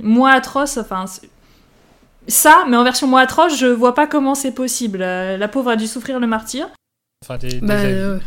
moins 0.01 0.32
atroce, 0.34 0.78
enfin. 0.78 1.05
Ça, 2.28 2.65
mais 2.67 2.76
en 2.76 2.84
version 2.84 3.05
moins 3.07 3.21
atroce, 3.21 3.55
je 3.59 3.67
vois 3.67 3.93
pas 3.93 4.07
comment 4.07 4.34
c'est 4.34 4.51
possible. 4.53 4.99
Euh, 5.03 5.38
La 5.38 5.47
pauvre 5.47 5.69
a 5.69 5.76
dû 5.76 5.86
souffrir 5.86 6.19
le 6.19 6.26
martyr. 6.26 6.67
Enfin, 7.23 7.38
des, 7.38 7.49
des 7.49 7.59
Bah, 7.59 7.76
euh, 7.76 8.17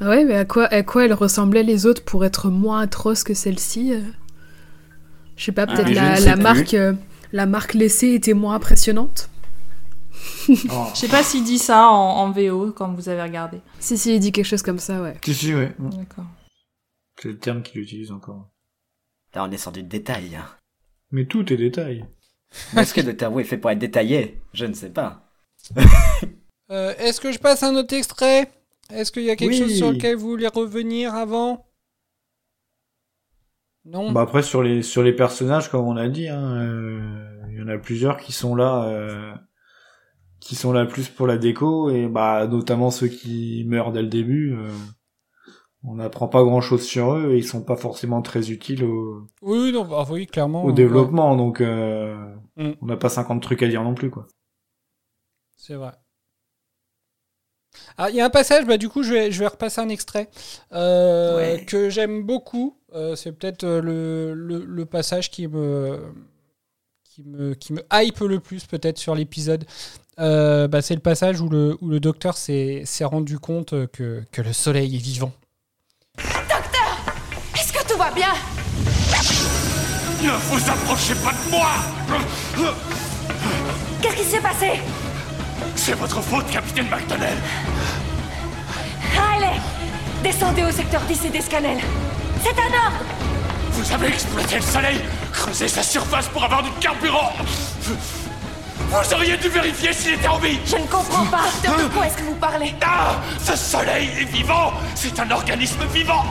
ouais, 0.00 0.24
mais 0.24 0.36
à 0.36 0.44
quoi, 0.44 0.66
à 0.66 0.82
quoi 0.84 1.04
elles 1.04 1.12
ressemblaient 1.12 1.64
les 1.64 1.86
autres 1.86 2.04
pour 2.04 2.24
être 2.24 2.48
moins 2.48 2.82
atroces 2.82 3.24
que 3.24 3.34
celle-ci 3.34 3.94
Je 5.36 5.44
sais 5.44 5.50
pas, 5.52 5.66
peut-être 5.66 5.86
mais 5.88 5.94
je 6.16 6.24
la, 6.26 6.36
marque, 6.36 6.74
euh, 6.74 6.92
la 7.34 7.46
marque 7.46 7.74
laissée 7.74 8.14
était 8.14 8.32
moins 8.32 8.54
impressionnante. 8.54 9.28
oh. 10.48 10.86
Je 10.94 11.00
sais 11.00 11.08
pas 11.08 11.22
s'il 11.24 11.42
dit 11.42 11.58
ça 11.58 11.88
en, 11.88 11.94
en 12.22 12.30
VO 12.30 12.70
quand 12.72 12.92
vous 12.94 13.08
avez 13.08 13.22
regardé. 13.22 13.58
Si, 13.80 13.98
si, 13.98 14.14
il 14.14 14.20
dit 14.20 14.30
quelque 14.30 14.46
chose 14.46 14.62
comme 14.62 14.78
ça, 14.78 15.02
ouais. 15.02 15.16
Si, 15.24 15.34
si, 15.34 15.52
ouais. 15.54 15.74
D'accord. 15.78 16.24
C'est 17.20 17.28
le 17.28 17.38
terme 17.38 17.62
qu'il 17.62 17.80
utilise 17.80 18.12
encore. 18.12 18.48
Là, 19.34 19.44
on 19.44 19.50
est 19.50 19.56
sur 19.58 19.72
du 19.72 19.82
détail. 19.82 20.36
hein. 20.36 20.46
Mais 21.10 21.24
tout 21.26 21.52
est 21.52 21.56
détail. 21.56 22.04
Est-ce 22.76 22.94
que 22.94 23.00
Doctor 23.00 23.32
Who 23.32 23.40
est 23.40 23.44
fait 23.44 23.58
pour 23.58 23.70
être 23.72 23.78
détaillé? 23.80 24.40
Je 24.52 24.66
ne 24.66 24.74
sais 24.74 24.90
pas. 24.90 25.28
Euh, 26.70 26.94
Est-ce 26.98 27.20
que 27.20 27.32
je 27.32 27.38
passe 27.38 27.62
un 27.64 27.74
autre 27.74 27.94
extrait? 27.94 28.48
Est-ce 28.90 29.10
qu'il 29.10 29.24
y 29.24 29.30
a 29.30 29.36
quelque 29.36 29.50
Oui. 29.50 29.58
chose 29.58 29.76
sur 29.76 29.90
lequel 29.90 30.16
vous 30.16 30.28
voulez 30.28 30.46
revenir 30.46 31.14
avant? 31.14 31.66
Non 33.86 34.12
Bah 34.12 34.22
après 34.22 34.42
sur 34.42 34.62
les 34.62 34.82
sur 34.82 35.02
les 35.02 35.12
personnages 35.12 35.70
comme 35.70 35.86
on 35.86 35.96
a 35.96 36.08
dit, 36.08 36.28
hein, 36.28 36.56
euh, 36.56 37.46
il 37.50 37.58
y 37.58 37.62
en 37.62 37.68
a 37.68 37.78
plusieurs 37.78 38.16
qui 38.18 38.32
sont 38.32 38.54
là, 38.54 38.84
euh, 38.86 39.32
qui 40.40 40.54
sont 40.56 40.72
là 40.72 40.84
plus 40.86 41.08
pour 41.08 41.26
la 41.26 41.38
déco 41.38 41.90
et 41.90 42.06
bah 42.06 42.46
notamment 42.46 42.90
ceux 42.90 43.08
qui 43.08 43.64
meurent 43.66 43.92
dès 43.92 44.02
le 44.02 44.08
début. 44.08 44.54
euh, 44.54 44.68
on 45.84 45.96
n'apprend 45.96 46.28
pas 46.28 46.42
grand 46.42 46.60
chose 46.62 46.82
sur 46.84 47.12
eux 47.14 47.32
et 47.32 47.38
ils 47.38 47.44
sont 47.44 47.62
pas 47.62 47.76
forcément 47.76 48.22
très 48.22 48.50
utiles 48.50 48.84
au, 48.84 49.26
Oui, 49.42 49.70
non, 49.72 49.84
bah, 49.84 50.06
oui, 50.10 50.26
clairement. 50.26 50.64
au 50.64 50.68
ouais. 50.68 50.72
développement 50.72 51.36
donc 51.36 51.60
euh, 51.60 52.16
Mm. 52.56 52.70
on 52.80 52.86
n'a 52.86 52.96
pas 52.96 53.08
50 53.08 53.42
trucs 53.42 53.62
à 53.64 53.68
dire 53.68 53.82
non 53.82 53.94
plus 53.94 54.10
quoi. 54.10 54.26
C'est 55.56 55.74
vrai. 55.74 55.92
Ah, 57.98 58.10
il 58.10 58.16
y 58.16 58.20
a 58.20 58.24
un 58.24 58.30
passage, 58.30 58.66
bah, 58.66 58.76
du 58.78 58.88
coup, 58.88 59.02
je 59.02 59.12
vais, 59.12 59.32
je 59.32 59.40
vais 59.40 59.46
repasser 59.48 59.80
un 59.80 59.88
extrait 59.88 60.28
euh, 60.72 61.56
Ouais. 61.56 61.64
que 61.64 61.90
j'aime 61.90 62.22
beaucoup. 62.22 62.78
Euh, 62.94 63.16
c'est 63.16 63.32
peut-être 63.32 63.64
euh, 63.64 63.80
le, 63.80 64.34
le, 64.34 64.64
le 64.64 64.84
passage 64.86 65.30
qui 65.30 65.48
me, 65.48 66.00
qui, 67.02 67.22
me, 67.24 67.54
qui 67.54 67.72
me 67.72 67.82
hype 67.92 68.20
le 68.20 68.38
plus, 68.38 68.66
peut-être, 68.66 68.98
sur 68.98 69.14
l'épisode. 69.14 69.64
Euh, 70.20 70.68
bah, 70.68 70.80
c'est 70.80 70.94
le 70.94 71.00
passage 71.00 71.40
où 71.40 71.48
le, 71.48 71.76
où 71.80 71.88
le 71.88 71.98
docteur 71.98 72.36
s'est 72.36 72.82
s'est 72.84 73.04
rendu 73.04 73.38
compte 73.40 73.86
que, 73.88 74.22
que 74.30 74.42
le 74.42 74.52
soleil 74.52 74.94
est 74.94 75.00
vivant. 75.00 75.32
Est-ce 76.18 77.72
que 77.72 77.92
tout 77.92 77.98
va 77.98 78.12
bien? 78.12 78.32
Ne 80.22 80.30
vous 80.30 80.70
approchez 80.70 81.14
pas 81.16 81.32
de 81.32 81.50
moi 81.50 82.72
Qu'est-ce 84.00 84.16
qui 84.16 84.24
s'est 84.24 84.40
passé? 84.40 84.80
C'est 85.74 85.94
votre 85.94 86.20
faute, 86.22 86.48
capitaine 86.50 86.86
McDonnell 86.88 87.36
Riley 89.12 89.60
Descendez 90.22 90.62
au 90.62 90.70
secteur 90.70 91.02
10 91.02 91.24
et 91.26 91.30
des 91.30 91.40
scannels. 91.40 91.80
C'est 92.44 92.60
un 92.60 92.84
ordre 92.84 92.98
Vous 93.70 93.92
avez 93.92 94.08
exploité 94.08 94.56
le 94.56 94.62
soleil, 94.62 95.00
creusé 95.32 95.66
sa 95.66 95.82
surface 95.82 96.28
pour 96.28 96.44
avoir 96.44 96.62
du 96.62 96.70
carburant. 96.72 97.32
Vous 97.80 99.14
auriez 99.14 99.38
dû 99.38 99.48
vérifier 99.48 99.94
s'il 99.94 100.12
était 100.12 100.28
en 100.28 100.36
vie. 100.36 100.58
Je 100.66 100.76
ne 100.76 100.86
comprends 100.86 101.24
pas. 101.24 101.44
De 101.62 101.88
quoi 101.88 102.06
est-ce 102.06 102.18
que 102.18 102.22
vous 102.24 102.34
parlez? 102.34 102.74
Ah 102.84 103.16
Ce 103.42 103.56
soleil 103.56 104.10
est 104.20 104.30
vivant. 104.30 104.74
C'est 104.94 105.18
un 105.18 105.30
organisme 105.30 105.86
vivant. 105.90 106.26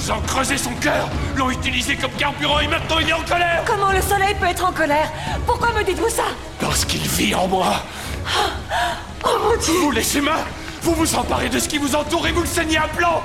Ils 0.00 0.10
ont 0.10 0.20
creusé 0.22 0.56
son 0.56 0.72
cœur, 0.76 1.06
l'ont 1.36 1.50
utilisé 1.50 1.96
comme 1.96 2.12
carburant 2.12 2.60
et 2.60 2.68
maintenant 2.68 2.98
il 2.98 3.08
est 3.10 3.12
en 3.12 3.22
colère. 3.22 3.62
Comment 3.66 3.92
le 3.92 4.00
soleil 4.00 4.34
peut 4.40 4.46
être 4.46 4.64
en 4.64 4.72
colère? 4.72 5.12
Pourquoi 5.44 5.72
me 5.74 5.84
dites-vous 5.84 6.08
ça? 6.08 6.24
Parce 6.60 6.86
qu'il 6.86 7.02
vit 7.02 7.34
en 7.34 7.46
moi. 7.46 7.74
Oh 9.22 9.38
mon 9.42 9.56
dieu. 9.58 9.74
Vous, 9.80 9.90
les 9.90 10.16
humains 10.16 10.44
Vous 10.84 10.92
vous 10.94 11.14
emparez 11.14 11.48
de 11.48 11.58
ce 11.58 11.66
qui 11.68 11.78
vous 11.78 11.94
entoure 11.96 12.26
et 12.26 12.32
vous 12.32 12.42
le 12.42 12.46
saignez 12.46 12.76
à 12.76 12.86
blanc 12.88 13.22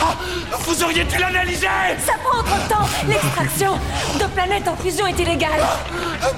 Ah 0.00 0.14
Vous 0.60 0.82
auriez 0.84 1.04
dû 1.04 1.18
l'analyser 1.18 1.66
Ça 2.06 2.12
prend 2.22 2.42
trop 2.42 2.56
de 2.56 2.68
temps 2.68 2.88
L'extraction 3.08 3.72
de 4.20 4.24
planètes 4.32 4.68
en 4.68 4.76
fusion 4.76 5.06
est 5.06 5.18
illégale 5.18 5.60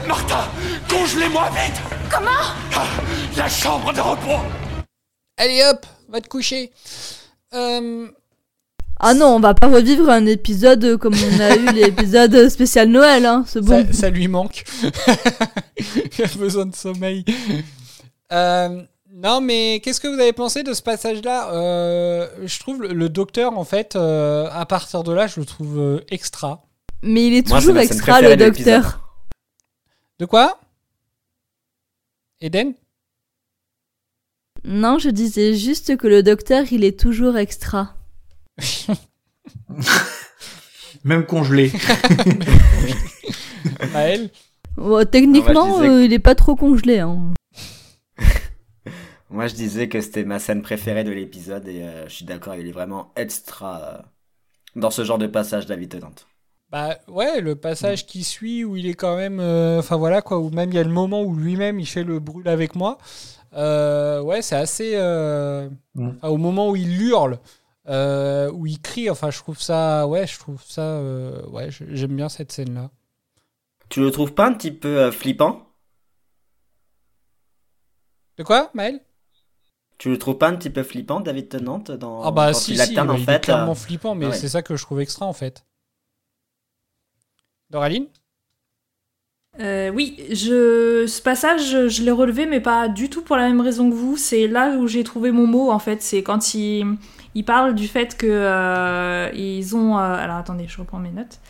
Martha 0.09 0.49
Congelez-moi 0.88 1.49
vite 1.51 1.80
Comment? 2.11 2.30
Ah, 2.74 2.84
La 3.36 3.49
chambre 3.49 3.93
de 3.93 4.01
repos 4.01 4.41
Allez 5.36 5.62
hop, 5.70 5.86
va 6.11 6.20
te 6.20 6.28
coucher. 6.28 6.70
Euh, 7.55 8.09
Ah 8.99 9.14
non, 9.14 9.36
on 9.36 9.41
va 9.41 9.55
pas 9.55 9.68
revivre 9.68 10.09
un 10.11 10.26
épisode 10.26 10.97
comme 10.99 11.14
on 11.14 11.41
a 11.41 11.55
eu 11.57 11.66
l'épisode 11.74 12.49
spécial 12.49 12.88
Noël, 12.88 13.24
hein, 13.26 13.45
c'est 13.47 13.61
bon. 13.62 13.86
ça, 13.86 13.93
ça 13.93 14.11
lui 14.11 14.28
manque. 14.28 14.64
Il 15.78 16.24
a 16.24 16.26
besoin 16.38 16.66
de 16.66 16.74
sommeil. 16.76 17.24
Euh, 18.32 18.82
non, 19.12 19.40
mais 19.40 19.80
qu'est-ce 19.82 20.00
que 20.00 20.08
vous 20.08 20.20
avez 20.20 20.32
pensé 20.32 20.62
de 20.62 20.72
ce 20.72 20.82
passage-là? 20.82 21.52
Euh, 21.52 22.28
Je 22.44 22.58
trouve 22.61 22.82
le, 22.82 22.92
le 22.92 23.08
docteur, 23.08 23.56
en 23.58 23.64
fait, 23.64 23.96
euh, 23.96 24.48
à 24.52 24.66
partir 24.66 25.02
de 25.02 25.12
là, 25.12 25.26
je 25.26 25.40
le 25.40 25.46
trouve 25.46 25.78
euh, 25.78 26.00
extra. 26.11 26.62
Mais 27.02 27.26
il 27.26 27.34
est 27.34 27.48
Moi, 27.48 27.58
toujours 27.58 27.78
extra, 27.78 28.20
le 28.20 28.36
docteur. 28.36 29.14
De 30.18 30.26
quoi? 30.26 30.61
Eden? 32.40 32.74
Non, 34.64 34.98
je 34.98 35.08
disais 35.08 35.54
juste 35.54 35.96
que 35.96 36.06
le 36.06 36.22
docteur, 36.22 36.64
il 36.70 36.84
est 36.84 36.98
toujours 36.98 37.38
extra. 37.38 37.96
Même 41.04 41.24
congelé. 41.24 41.72
Maël 43.92 44.30
Bon, 44.76 45.06
techniquement, 45.06 45.82
il 45.82 46.12
est 46.12 46.18
pas 46.18 46.34
trop 46.34 46.54
congelé. 46.56 46.98
Hein. 47.00 47.32
Moi, 49.31 49.47
je 49.47 49.55
disais 49.55 49.89
que 49.89 50.01
c'était 50.01 50.24
ma 50.24 50.39
scène 50.39 50.62
préférée 50.62 51.05
de 51.05 51.11
l'épisode 51.12 51.66
et 51.68 51.83
euh, 51.83 52.09
je 52.09 52.14
suis 52.14 52.24
d'accord, 52.24 52.55
il 52.57 52.66
est 52.66 52.72
vraiment 52.72 53.12
extra 53.16 53.83
euh, 53.83 54.03
dans 54.76 54.91
ce 54.91 55.05
genre 55.05 55.18
de 55.18 55.26
passage, 55.28 55.66
David 55.66 55.91
Tennant. 55.91 56.12
Bah 56.70 56.99
ouais, 57.09 57.41
le 57.41 57.57
passage 57.57 58.07
qui 58.07 58.22
suit 58.22 58.64
où 58.64 58.76
il 58.76 58.87
est 58.87 58.95
quand 58.95 59.16
même, 59.16 59.41
euh, 59.41 59.81
enfin 59.81 59.97
voilà 59.97 60.22
quoi, 60.22 60.39
où 60.39 60.51
même 60.51 60.70
il 60.70 60.76
y 60.76 60.78
a 60.78 60.85
le 60.85 60.91
moment 60.91 61.22
où 61.22 61.35
lui-même 61.35 61.81
il 61.81 61.87
fait 61.87 62.05
le 62.05 62.20
brûle 62.20 62.49
avec 62.49 62.76
moi. 62.76 62.99
Euh, 63.55 64.20
ouais, 64.22 64.43
c'est 64.43 64.57
assez. 64.57 64.93
euh, 64.95 65.68
Mm. 65.95 66.11
au 66.22 66.37
moment 66.37 66.70
où 66.70 66.76
il 66.76 67.03
hurle, 67.03 67.41
euh, 67.89 68.51
où 68.53 68.66
il 68.66 68.81
crie, 68.81 69.11
enfin 69.11 69.31
je 69.33 69.39
trouve 69.39 69.61
ça, 69.61 70.07
ouais, 70.07 70.26
je 70.28 70.39
trouve 70.39 70.62
ça, 70.62 70.83
euh, 70.83 71.45
ouais, 71.49 71.68
j'aime 71.70 72.14
bien 72.16 72.28
cette 72.28 72.53
scène 72.53 72.74
là. 72.74 72.91
Tu 73.91 74.01
le 74.01 74.11
trouves 74.11 74.33
pas 74.33 74.47
un 74.47 74.55
petit 74.55 74.70
peu 74.70 74.89
euh, 75.01 75.12
flippant? 75.12 75.66
De 78.37 78.43
quoi, 78.45 78.70
Maël? 78.74 79.01
Tu 80.01 80.09
le 80.09 80.16
trouves 80.16 80.38
pas 80.38 80.48
un 80.48 80.57
petit 80.57 80.70
peu 80.70 80.82
flippant, 80.82 81.20
David 81.20 81.51
Tennant, 81.51 81.78
dans 81.78 82.22
Ah 82.22 82.30
bah 82.30 82.53
quand 82.53 82.59
si, 82.59 82.70
il 82.70 82.76
si, 82.76 82.80
alterne 82.80 83.11
en 83.11 83.16
il 83.16 83.24
fait 83.24 83.34
est 83.34 83.40
clairement 83.40 83.72
euh, 83.72 83.74
flippant, 83.74 84.14
mais 84.14 84.28
ouais. 84.28 84.32
c'est 84.32 84.48
ça 84.48 84.62
que 84.62 84.74
je 84.74 84.82
trouve 84.82 84.98
extra 85.03 85.26
en 85.26 85.34
fait. 85.34 85.66
Doraline? 87.68 88.07
Euh, 89.61 89.90
oui, 89.90 90.16
je, 90.30 91.05
ce 91.07 91.20
passage, 91.20 91.70
je, 91.70 91.88
je 91.88 92.03
l'ai 92.03 92.12
relevé, 92.12 92.46
mais 92.46 92.61
pas 92.61 92.88
du 92.88 93.11
tout 93.11 93.20
pour 93.20 93.36
la 93.36 93.46
même 93.46 93.61
raison 93.61 93.90
que 93.90 93.94
vous. 93.94 94.16
C'est 94.16 94.48
là 94.48 94.70
où 94.78 94.86
j'ai 94.88 95.05
trouvé 95.05 95.32
mon 95.32 95.46
mot, 95.46 95.70
en 95.70 95.78
fait. 95.78 96.01
C'est 96.01 96.22
quand 96.22 96.55
il, 96.55 96.96
il 97.34 97.44
parle 97.44 97.74
du 97.74 97.86
fait 97.86 98.16
que 98.16 98.26
euh, 98.26 99.30
ils 99.34 99.76
ont. 99.76 99.98
euh, 99.98 100.14
alors 100.14 100.36
attendez, 100.36 100.66
je 100.66 100.78
reprends 100.78 100.98
mes 100.98 101.11
notes. 101.11 101.40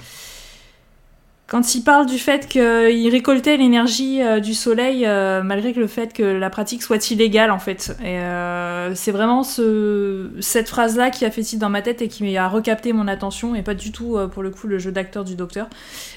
Quand 1.51 1.75
il 1.75 1.83
parle 1.83 2.07
du 2.07 2.19
fait 2.19 2.47
qu'ils 2.47 3.09
récoltaient 3.11 3.57
l'énergie 3.57 4.23
euh, 4.23 4.39
du 4.39 4.55
soleil, 4.55 5.05
euh, 5.05 5.43
malgré 5.43 5.73
que 5.73 5.81
le 5.81 5.89
fait 5.89 6.13
que 6.13 6.23
la 6.23 6.49
pratique 6.49 6.81
soit 6.81 7.11
illégale, 7.11 7.51
en 7.51 7.59
fait. 7.59 7.97
Et 8.05 8.21
euh, 8.21 8.95
c'est 8.95 9.11
vraiment 9.11 9.43
ce, 9.43 10.31
cette 10.39 10.69
phrase-là 10.69 11.11
qui 11.11 11.25
a 11.25 11.31
fait 11.33 11.43
tilt 11.43 11.61
dans 11.61 11.69
ma 11.69 11.83
tête 11.83 12.03
et 12.03 12.09
qui 12.09 12.37
a 12.37 12.49
recapté 12.49 12.93
mon 12.93 13.09
attention, 13.09 13.57
et 13.57 13.63
pas 13.63 13.75
du 13.75 13.91
tout, 13.91 14.17
pour 14.33 14.45
le 14.45 14.51
coup, 14.51 14.69
le 14.69 14.79
jeu 14.79 14.93
d'acteur 14.93 15.25
du 15.25 15.35
docteur. 15.35 15.67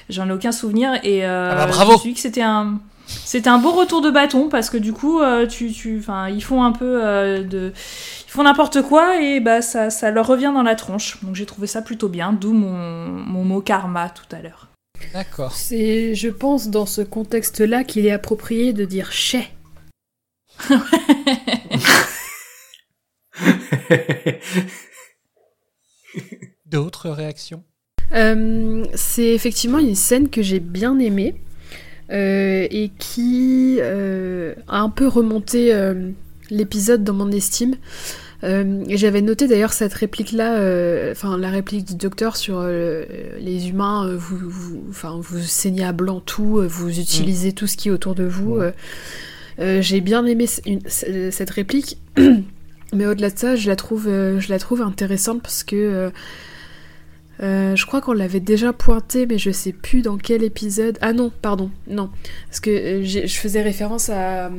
J'en 0.08 0.28
ai 0.28 0.32
aucun 0.32 0.52
souvenir, 0.52 0.94
et 1.02 1.26
euh, 1.26 1.50
Ah 1.50 1.56
bah, 1.56 1.66
bravo. 1.66 1.90
je 1.90 1.96
me 1.96 2.00
suis 2.00 2.08
dit 2.10 2.14
que 2.14 2.20
c'était 2.20 2.42
un... 2.42 2.78
C'était 3.06 3.50
un 3.50 3.58
beau 3.58 3.72
retour 3.72 4.00
de 4.00 4.10
bâton 4.10 4.48
parce 4.48 4.70
que 4.70 4.78
du 4.78 4.94
coup, 4.94 5.20
euh, 5.20 5.46
tu, 5.46 5.70
tu, 5.72 6.02
ils 6.30 6.42
font 6.42 6.62
un 6.62 6.72
peu 6.72 7.04
euh, 7.04 7.42
de, 7.42 7.72
ils 8.26 8.30
font 8.30 8.44
n'importe 8.44 8.80
quoi 8.80 9.20
et 9.20 9.40
bah 9.40 9.60
ça, 9.60 9.90
ça 9.90 10.10
leur 10.10 10.26
revient 10.26 10.52
dans 10.54 10.62
la 10.62 10.74
tronche. 10.74 11.18
Donc 11.22 11.34
j'ai 11.34 11.44
trouvé 11.44 11.66
ça 11.66 11.82
plutôt 11.82 12.08
bien, 12.08 12.32
d'où 12.32 12.54
mon, 12.54 12.72
mon 12.72 13.44
mot 13.44 13.60
karma 13.60 14.08
tout 14.08 14.34
à 14.34 14.40
l'heure. 14.40 14.63
D'accord. 15.12 15.52
C'est, 15.52 16.14
je 16.14 16.28
pense, 16.28 16.68
dans 16.68 16.86
ce 16.86 17.02
contexte-là 17.02 17.84
qu'il 17.84 18.06
est 18.06 18.12
approprié 18.12 18.72
de 18.72 18.84
dire 18.84 19.12
chais. 19.12 19.50
D'autres 26.66 27.10
réactions? 27.10 27.62
Euh, 28.12 28.84
c'est 28.94 29.34
effectivement 29.34 29.78
une 29.78 29.94
scène 29.94 30.28
que 30.28 30.42
j'ai 30.42 30.60
bien 30.60 30.98
aimée 30.98 31.34
euh, 32.10 32.66
et 32.70 32.90
qui 32.98 33.78
euh, 33.80 34.54
a 34.68 34.80
un 34.80 34.90
peu 34.90 35.08
remonté 35.08 35.72
euh, 35.74 36.10
l'épisode 36.50 37.02
dans 37.02 37.14
mon 37.14 37.30
estime. 37.32 37.76
Euh, 38.44 38.84
J'avais 38.88 39.22
noté 39.22 39.48
d'ailleurs 39.48 39.72
cette 39.72 39.94
réplique-là, 39.94 40.58
euh, 40.58 41.12
enfin 41.12 41.38
la 41.38 41.48
réplique 41.50 41.86
du 41.86 41.94
docteur 41.94 42.36
sur 42.36 42.58
euh, 42.58 43.04
les 43.40 43.68
humains, 43.70 44.14
vous, 44.16 44.36
vous, 44.38 44.84
enfin, 44.90 45.18
vous 45.20 45.38
saignez 45.40 45.84
à 45.84 45.92
blanc 45.92 46.20
tout, 46.20 46.62
vous 46.68 47.00
utilisez 47.00 47.52
tout 47.52 47.66
ce 47.66 47.76
qui 47.76 47.88
est 47.88 47.92
autour 47.92 48.14
de 48.14 48.24
vous. 48.24 48.60
J'ai 49.58 50.00
bien 50.00 50.26
aimé 50.26 50.46
une- 50.66 50.80
cette 50.88 51.50
réplique, 51.50 51.98
mais 52.92 53.06
au-delà 53.06 53.30
de 53.30 53.38
ça, 53.38 53.56
je 53.56 53.66
la 53.68 53.76
trouve, 53.76 54.04
je 54.06 54.48
la 54.48 54.58
trouve 54.58 54.82
intéressante 54.82 55.40
parce 55.42 55.64
que 55.64 56.10
euh, 57.42 57.74
je 57.74 57.84
crois 57.86 58.00
qu'on 58.00 58.12
l'avait 58.12 58.38
déjà 58.40 58.72
pointé, 58.72 59.26
mais 59.26 59.38
je 59.38 59.50
sais 59.50 59.72
plus 59.72 60.02
dans 60.02 60.16
quel 60.18 60.44
épisode. 60.44 60.98
Ah 61.00 61.12
non, 61.12 61.32
pardon, 61.42 61.70
non. 61.88 62.08
Parce 62.48 62.60
que 62.60 62.70
euh, 62.70 63.02
je 63.04 63.26
faisais 63.34 63.60
référence 63.62 64.08
à, 64.08 64.50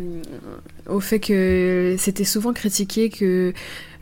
au 0.87 0.99
fait 0.99 1.19
que 1.19 1.95
c'était 1.97 2.23
souvent 2.23 2.53
critiqué 2.53 3.09
que 3.09 3.53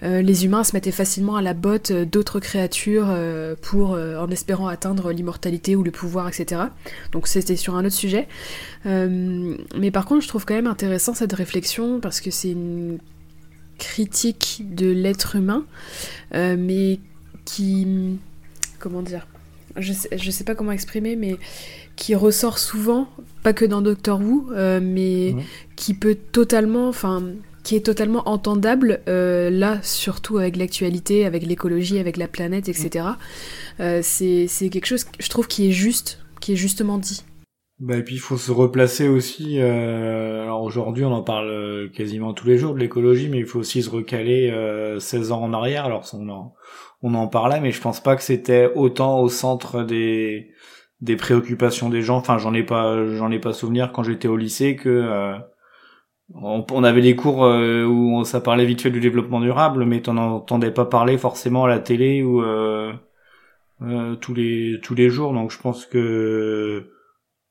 euh, 0.03 0.21
les 0.21 0.45
humains 0.45 0.63
se 0.63 0.73
mettaient 0.73 0.91
facilement 0.91 1.35
à 1.35 1.41
la 1.41 1.53
botte 1.53 1.91
d'autres 1.91 2.39
créatures 2.39 3.07
euh, 3.09 3.55
pour, 3.61 3.93
euh, 3.93 4.17
en 4.17 4.29
espérant 4.29 4.67
atteindre 4.67 5.11
l'immortalité 5.11 5.75
ou 5.75 5.83
le 5.83 5.91
pouvoir, 5.91 6.27
etc. 6.27 6.61
Donc 7.11 7.27
c'était 7.27 7.55
sur 7.55 7.75
un 7.75 7.85
autre 7.85 7.95
sujet. 7.95 8.27
Mais 8.85 9.91
par 9.91 10.05
contre, 10.05 10.23
je 10.23 10.27
trouve 10.27 10.45
quand 10.45 10.55
même 10.55 10.67
intéressant 10.67 11.13
cette 11.13 11.33
réflexion 11.33 11.99
parce 12.01 12.19
que 12.19 12.31
c'est 12.31 12.51
une 12.51 12.99
critique 13.77 14.63
de 14.69 14.89
l'être 14.91 15.35
humain, 15.37 15.65
mais 16.33 16.99
qui 17.45 18.19
comment 18.79 19.01
dire 19.01 19.27
je 19.77 19.93
sais, 19.93 20.09
je 20.15 20.31
sais 20.31 20.43
pas 20.43 20.53
comment 20.55 20.71
exprimer 20.71 21.15
mais 21.15 21.37
qui 21.95 22.15
ressort 22.15 22.59
souvent, 22.59 23.07
pas 23.43 23.53
que 23.53 23.65
dans 23.65 23.81
Doctor 23.81 24.19
Who, 24.19 24.51
euh, 24.51 24.79
mais 24.81 25.35
qui 25.75 25.93
peut 25.93 26.17
totalement, 26.31 26.87
enfin, 26.87 27.23
qui 27.63 27.75
est 27.75 27.85
totalement 27.85 28.27
entendable 28.27 29.01
euh, 29.07 29.49
là, 29.49 29.79
surtout 29.81 30.37
avec 30.37 30.57
l'actualité, 30.57 31.25
avec 31.25 31.45
l'écologie, 31.45 31.99
avec 31.99 32.17
la 32.17 32.27
planète, 32.27 32.67
etc. 32.69 33.07
Euh, 33.79 34.01
c'est 34.03 34.47
c'est 34.47 34.69
quelque 34.69 34.85
chose, 34.85 35.05
je 35.19 35.29
trouve, 35.29 35.47
qui 35.47 35.69
est 35.69 35.71
juste, 35.71 36.19
qui 36.41 36.53
est 36.53 36.57
justement 36.57 36.97
dit. 36.97 37.23
Bah, 37.79 37.97
et 37.97 38.03
puis 38.03 38.15
il 38.15 38.19
faut 38.19 38.37
se 38.37 38.51
replacer 38.51 39.07
aussi. 39.07 39.59
Euh, 39.59 40.43
alors 40.43 40.61
aujourd'hui, 40.61 41.05
on 41.05 41.11
en 41.11 41.23
parle 41.23 41.89
quasiment 41.93 42.33
tous 42.33 42.47
les 42.47 42.57
jours 42.57 42.73
de 42.73 42.79
l'écologie, 42.79 43.29
mais 43.29 43.39
il 43.39 43.45
faut 43.45 43.59
aussi 43.59 43.81
se 43.81 43.89
recaler 43.89 44.51
euh, 44.51 44.99
16 44.99 45.31
ans 45.31 45.41
en 45.41 45.53
arrière. 45.53 45.85
Alors 45.85 46.05
on 46.13 46.29
en, 46.29 46.53
on 47.01 47.13
en 47.15 47.27
parlait, 47.27 47.61
mais 47.61 47.71
je 47.71 47.81
pense 47.81 48.01
pas 48.01 48.15
que 48.15 48.23
c'était 48.23 48.71
autant 48.75 49.19
au 49.19 49.29
centre 49.29 49.83
des 49.83 50.51
des 51.01 51.15
préoccupations 51.15 51.89
des 51.89 52.01
gens. 52.01 52.17
Enfin, 52.17 52.37
j'en 52.37 52.53
ai 52.53 52.63
pas, 52.63 53.05
j'en 53.15 53.31
ai 53.31 53.39
pas 53.39 53.53
souvenir 53.53 53.91
quand 53.91 54.03
j'étais 54.03 54.27
au 54.27 54.37
lycée 54.37 54.75
que 54.75 54.89
euh, 54.89 55.37
on, 56.33 56.65
on 56.71 56.83
avait 56.83 57.01
des 57.01 57.15
cours 57.15 57.45
euh, 57.45 57.85
où 57.85 58.23
ça 58.23 58.41
parlait 58.41 58.65
vite 58.65 58.81
fait 58.81 58.91
du 58.91 58.99
développement 58.99 59.41
durable, 59.41 59.85
mais 59.85 60.01
t'en 60.01 60.17
entendais 60.17 60.71
pas 60.71 60.85
parler 60.85 61.17
forcément 61.17 61.65
à 61.65 61.67
la 61.67 61.79
télé 61.79 62.23
ou 62.23 62.41
euh, 62.41 62.93
euh, 63.81 64.15
tous 64.15 64.33
les 64.33 64.79
tous 64.81 64.95
les 64.95 65.09
jours. 65.09 65.33
Donc 65.33 65.51
je 65.51 65.59
pense 65.59 65.85
que 65.85 66.89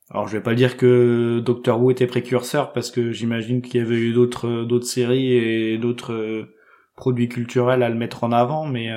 alors 0.09 0.27
je 0.27 0.33
vais 0.37 0.43
pas 0.43 0.55
dire 0.55 0.77
que 0.77 1.39
Doctor 1.39 1.81
Who 1.81 1.91
était 1.91 2.07
précurseur 2.07 2.73
parce 2.73 2.91
que 2.91 3.11
j'imagine 3.11 3.61
qu'il 3.61 3.79
y 3.79 3.83
avait 3.83 3.99
eu 3.99 4.13
d'autres 4.13 4.63
d'autres 4.63 4.85
séries 4.85 5.33
et 5.33 5.77
d'autres 5.77 6.47
produits 6.95 7.29
culturels 7.29 7.83
à 7.83 7.89
le 7.89 7.95
mettre 7.95 8.23
en 8.23 8.31
avant, 8.31 8.65
mais 8.65 8.89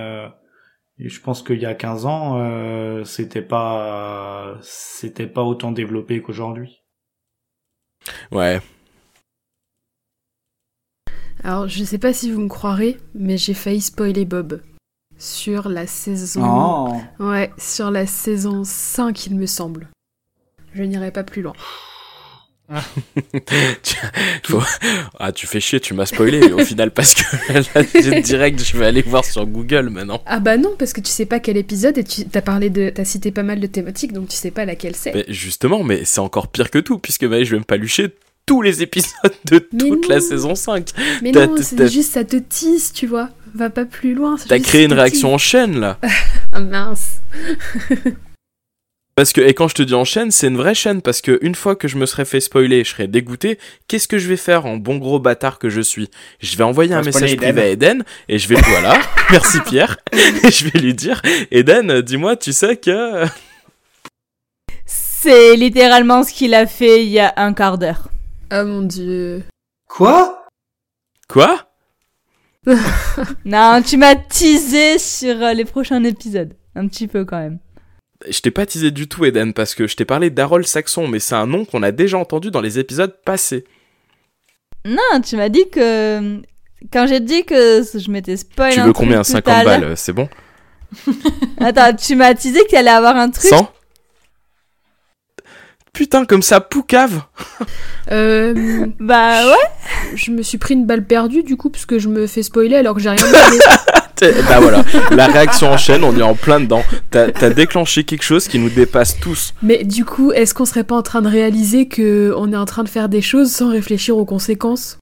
et 0.98 1.08
je 1.08 1.20
pense 1.20 1.42
qu'il 1.42 1.60
y 1.60 1.66
a 1.66 1.74
15 1.74 2.06
ans 2.06 2.38
euh, 2.38 3.04
c'était 3.04 3.42
pas 3.42 4.56
c'était 4.62 5.26
pas 5.26 5.42
autant 5.42 5.72
développé 5.72 6.22
qu'aujourd'hui. 6.22 6.82
Ouais. 8.32 8.60
Alors, 11.42 11.68
je 11.68 11.84
sais 11.84 11.98
pas 11.98 12.12
si 12.12 12.30
vous 12.30 12.40
me 12.40 12.48
croirez, 12.48 12.98
mais 13.14 13.36
j'ai 13.36 13.54
failli 13.54 13.80
spoiler 13.80 14.24
Bob 14.24 14.62
sur 15.18 15.68
la 15.68 15.86
saison. 15.86 16.42
Oh. 16.44 17.22
Ouais, 17.22 17.50
sur 17.58 17.90
la 17.90 18.06
saison 18.06 18.64
5, 18.64 19.26
il 19.26 19.36
me 19.36 19.46
semble. 19.46 19.88
Je 20.72 20.82
n'irai 20.82 21.10
pas 21.10 21.24
plus 21.24 21.42
loin. 21.42 21.54
Tu- 23.82 23.96
faut- 24.44 24.62
Ah, 25.18 25.32
tu 25.32 25.46
fais 25.46 25.60
chier, 25.60 25.80
tu 25.80 25.94
m'as 25.94 26.06
spoilé 26.06 26.52
au 26.52 26.58
final 26.64 26.90
parce 26.90 27.14
que 27.14 27.22
là, 28.12 28.20
direct, 28.20 28.62
je 28.64 28.76
vais 28.76 28.86
aller 28.86 29.02
voir 29.02 29.24
sur 29.24 29.46
Google 29.46 29.88
maintenant. 29.90 30.20
Ah 30.26 30.40
bah 30.40 30.56
non, 30.56 30.74
parce 30.78 30.92
que 30.92 31.00
tu 31.00 31.10
sais 31.10 31.26
pas 31.26 31.38
quel 31.40 31.56
épisode 31.56 31.96
et 31.98 32.04
tu 32.04 32.24
t'as 32.26 32.42
parlé 32.42 32.70
de, 32.70 32.90
t'as 32.90 33.04
cité 33.04 33.30
pas 33.30 33.42
mal 33.44 33.60
de 33.60 33.66
thématiques, 33.66 34.12
donc 34.12 34.28
tu 34.28 34.36
sais 34.36 34.50
pas 34.50 34.64
laquelle 34.64 34.96
c'est. 34.96 35.14
Mais 35.14 35.24
justement, 35.28 35.82
mais 35.84 36.04
c'est 36.04 36.20
encore 36.20 36.48
pire 36.48 36.70
que 36.70 36.78
tout 36.78 36.98
puisque 36.98 37.26
bah, 37.26 37.42
je 37.44 37.50
vais 37.52 37.58
me 37.58 37.64
palucher 37.64 38.08
tous 38.46 38.62
les 38.62 38.82
épisodes 38.82 39.10
de 39.50 39.58
toute 39.58 40.08
la 40.08 40.20
saison 40.20 40.54
5. 40.54 40.90
Mais 41.22 41.32
non, 41.32 41.56
c'est 41.60 41.90
juste 41.90 42.12
ça 42.12 42.24
te 42.24 42.36
tease, 42.36 42.92
tu 42.92 43.06
vois. 43.06 43.30
Va 43.54 43.70
pas 43.70 43.84
plus 43.86 44.14
loin. 44.14 44.36
T'as 44.48 44.58
créé 44.58 44.84
une 44.84 44.92
réaction 44.92 45.32
en 45.34 45.38
chaîne 45.38 45.78
là. 45.80 45.98
Ah 46.52 46.60
mince. 46.60 47.18
Parce 49.16 49.32
que, 49.32 49.40
et 49.40 49.54
quand 49.54 49.66
je 49.66 49.74
te 49.74 49.82
dis 49.82 49.94
en 49.94 50.04
chaîne, 50.04 50.30
c'est 50.30 50.48
une 50.48 50.58
vraie 50.58 50.74
chaîne, 50.74 51.00
parce 51.00 51.22
que 51.22 51.38
une 51.40 51.54
fois 51.54 51.74
que 51.74 51.88
je 51.88 51.96
me 51.96 52.04
serais 52.04 52.26
fait 52.26 52.38
spoiler, 52.38 52.84
je 52.84 52.90
serais 52.90 53.06
dégoûté, 53.08 53.58
qu'est-ce 53.88 54.08
que 54.08 54.18
je 54.18 54.28
vais 54.28 54.36
faire 54.36 54.66
en 54.66 54.76
bon 54.76 54.98
gros 54.98 55.18
bâtard 55.18 55.58
que 55.58 55.70
je 55.70 55.80
suis? 55.80 56.10
Je 56.40 56.54
vais 56.58 56.64
envoyer 56.64 56.92
un 56.92 57.00
message 57.00 57.32
Eden. 57.32 57.40
privé 57.40 57.62
à 57.62 57.68
Eden, 57.68 58.04
et 58.28 58.38
je 58.38 58.46
vais, 58.46 58.60
voilà, 58.68 59.00
merci 59.30 59.58
Pierre, 59.62 59.96
et 60.12 60.50
je 60.50 60.68
vais 60.68 60.78
lui 60.78 60.92
dire, 60.92 61.22
Eden, 61.50 62.02
dis-moi, 62.02 62.36
tu 62.36 62.52
sais 62.52 62.76
que... 62.76 63.24
C'est 64.84 65.56
littéralement 65.56 66.22
ce 66.22 66.34
qu'il 66.34 66.52
a 66.52 66.66
fait 66.66 67.02
il 67.02 67.08
y 67.08 67.18
a 67.18 67.32
un 67.38 67.54
quart 67.54 67.78
d'heure. 67.78 68.08
Ah 68.50 68.64
mon 68.64 68.82
dieu. 68.82 69.42
Quoi? 69.88 70.46
Quoi? 71.26 71.66
Non, 73.46 73.80
tu 73.82 73.96
m'as 73.96 74.14
teasé 74.14 74.98
sur 74.98 75.42
euh, 75.42 75.54
les 75.54 75.64
prochains 75.64 76.04
épisodes. 76.04 76.52
Un 76.74 76.86
petit 76.86 77.08
peu 77.08 77.24
quand 77.24 77.38
même. 77.38 77.58
Je 78.28 78.40
t'ai 78.40 78.50
pas 78.50 78.64
teasé 78.66 78.90
du 78.90 79.08
tout, 79.08 79.24
Eden, 79.24 79.52
parce 79.52 79.74
que 79.74 79.86
je 79.86 79.94
t'ai 79.96 80.04
parlé 80.04 80.30
d'Harold 80.30 80.66
Saxon, 80.66 81.06
mais 81.08 81.18
c'est 81.18 81.34
un 81.34 81.46
nom 81.46 81.64
qu'on 81.64 81.82
a 81.82 81.92
déjà 81.92 82.16
entendu 82.18 82.50
dans 82.50 82.60
les 82.62 82.78
épisodes 82.78 83.14
passés. 83.24 83.64
Non, 84.84 85.20
tu 85.24 85.36
m'as 85.36 85.48
dit 85.48 85.68
que. 85.70 86.40
Quand 86.92 87.06
j'ai 87.06 87.20
dit 87.20 87.44
que 87.44 87.82
je 87.82 88.10
m'étais 88.10 88.36
spoil 88.36 88.72
tu 88.72 88.80
veux 88.80 88.92
combien? 88.92 89.18
tout 89.22 89.30
50 89.32 89.48
à 89.54 89.64
l'heure- 89.64 89.80
balles, 89.80 89.96
c'est 89.96 90.12
bon? 90.12 90.28
Attends, 91.60 91.94
tu 91.94 92.14
m'as 92.16 92.34
teasé 92.34 92.64
qu'il 92.66 92.78
allait 92.78 92.90
avoir 92.90 93.16
un 93.16 93.30
truc. 93.30 93.50
100 93.50 93.70
Putain, 95.96 96.26
comme 96.26 96.42
ça, 96.42 96.60
poucave 96.60 97.22
Euh, 98.12 98.84
Bah 99.00 99.46
ouais. 99.46 100.14
je 100.14 100.30
me 100.30 100.42
suis 100.42 100.58
pris 100.58 100.74
une 100.74 100.84
balle 100.84 101.06
perdue 101.06 101.42
du 101.42 101.56
coup 101.56 101.70
parce 101.70 101.86
que 101.86 101.98
je 101.98 102.08
me 102.10 102.26
fais 102.26 102.42
spoiler 102.42 102.76
alors 102.76 102.94
que 102.94 103.00
j'ai 103.00 103.08
rien 103.08 103.24
Bah 104.20 104.60
voilà, 104.60 104.84
la 105.10 105.26
réaction 105.26 105.70
en 105.70 105.78
chaîne, 105.78 106.04
on 106.04 106.14
est 106.16 106.22
en 106.22 106.34
plein 106.34 106.60
dedans. 106.60 106.82
T'as 107.10 107.30
déclenché 107.50 108.04
quelque 108.04 108.22
chose 108.22 108.46
qui 108.46 108.58
nous 108.58 108.68
dépasse 108.68 109.18
tous. 109.20 109.54
Mais 109.62 109.84
du 109.84 110.04
coup, 110.04 110.32
est-ce 110.32 110.52
qu'on 110.54 110.64
serait 110.66 110.84
pas 110.84 110.96
en 110.96 111.02
train 111.02 111.22
de 111.22 111.28
réaliser 111.28 111.88
que 111.88 112.32
on 112.36 112.52
est 112.52 112.56
en 112.56 112.64
train 112.66 112.84
de 112.84 112.88
faire 112.90 113.08
des 113.08 113.22
choses 113.22 113.50
sans 113.52 113.70
réfléchir 113.70 114.16
aux 114.18 114.24
conséquences? 114.26 114.98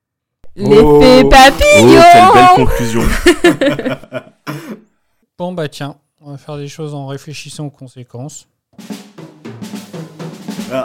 L'effet 0.57 0.81
Oh. 0.81 1.21
Oh, 1.25 1.29
papillon 1.29 2.01
quelle 2.13 2.33
belle 2.35 2.49
conclusion. 2.55 3.03
Bon 5.39 5.53
bah 5.53 5.69
tiens, 5.69 5.97
on 6.21 6.31
va 6.31 6.39
faire 6.39 6.57
des 6.57 6.69
choses 6.69 6.95
en 6.95 7.09
réfléchissant 7.09 7.67
aux 7.67 7.71
conséquences. 7.71 8.47
Ah, 10.73 10.85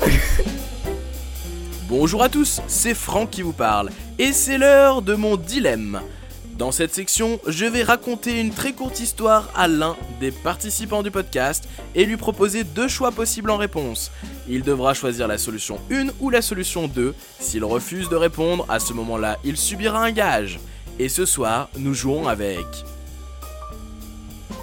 Bonjour 1.88 2.22
à 2.22 2.28
tous, 2.28 2.62
c'est 2.68 2.94
Franck 2.94 3.30
qui 3.30 3.42
vous 3.42 3.52
parle, 3.52 3.90
et 4.18 4.32
c'est 4.32 4.56
l'heure 4.56 5.02
de 5.02 5.14
mon 5.14 5.36
dilemme. 5.36 6.00
Dans 6.56 6.72
cette 6.72 6.94
section, 6.94 7.38
je 7.46 7.66
vais 7.66 7.82
raconter 7.82 8.40
une 8.40 8.50
très 8.50 8.72
courte 8.72 9.00
histoire 9.00 9.50
à 9.54 9.68
l'un 9.68 9.96
des 10.20 10.30
participants 10.30 11.02
du 11.02 11.10
podcast 11.10 11.68
et 11.94 12.04
lui 12.04 12.16
proposer 12.16 12.64
deux 12.64 12.88
choix 12.88 13.12
possibles 13.12 13.50
en 13.50 13.56
réponse. 13.56 14.10
Il 14.48 14.62
devra 14.62 14.94
choisir 14.94 15.28
la 15.28 15.38
solution 15.38 15.78
1 15.90 16.08
ou 16.20 16.30
la 16.30 16.42
solution 16.42 16.86
2. 16.86 17.14
S'il 17.38 17.64
refuse 17.64 18.08
de 18.08 18.16
répondre, 18.16 18.64
à 18.68 18.78
ce 18.78 18.92
moment-là, 18.92 19.38
il 19.44 19.56
subira 19.56 20.02
un 20.02 20.12
gage. 20.12 20.60
Et 20.98 21.08
ce 21.08 21.24
soir, 21.24 21.68
nous 21.78 21.94
jouons 21.94 22.28
avec 22.28 22.66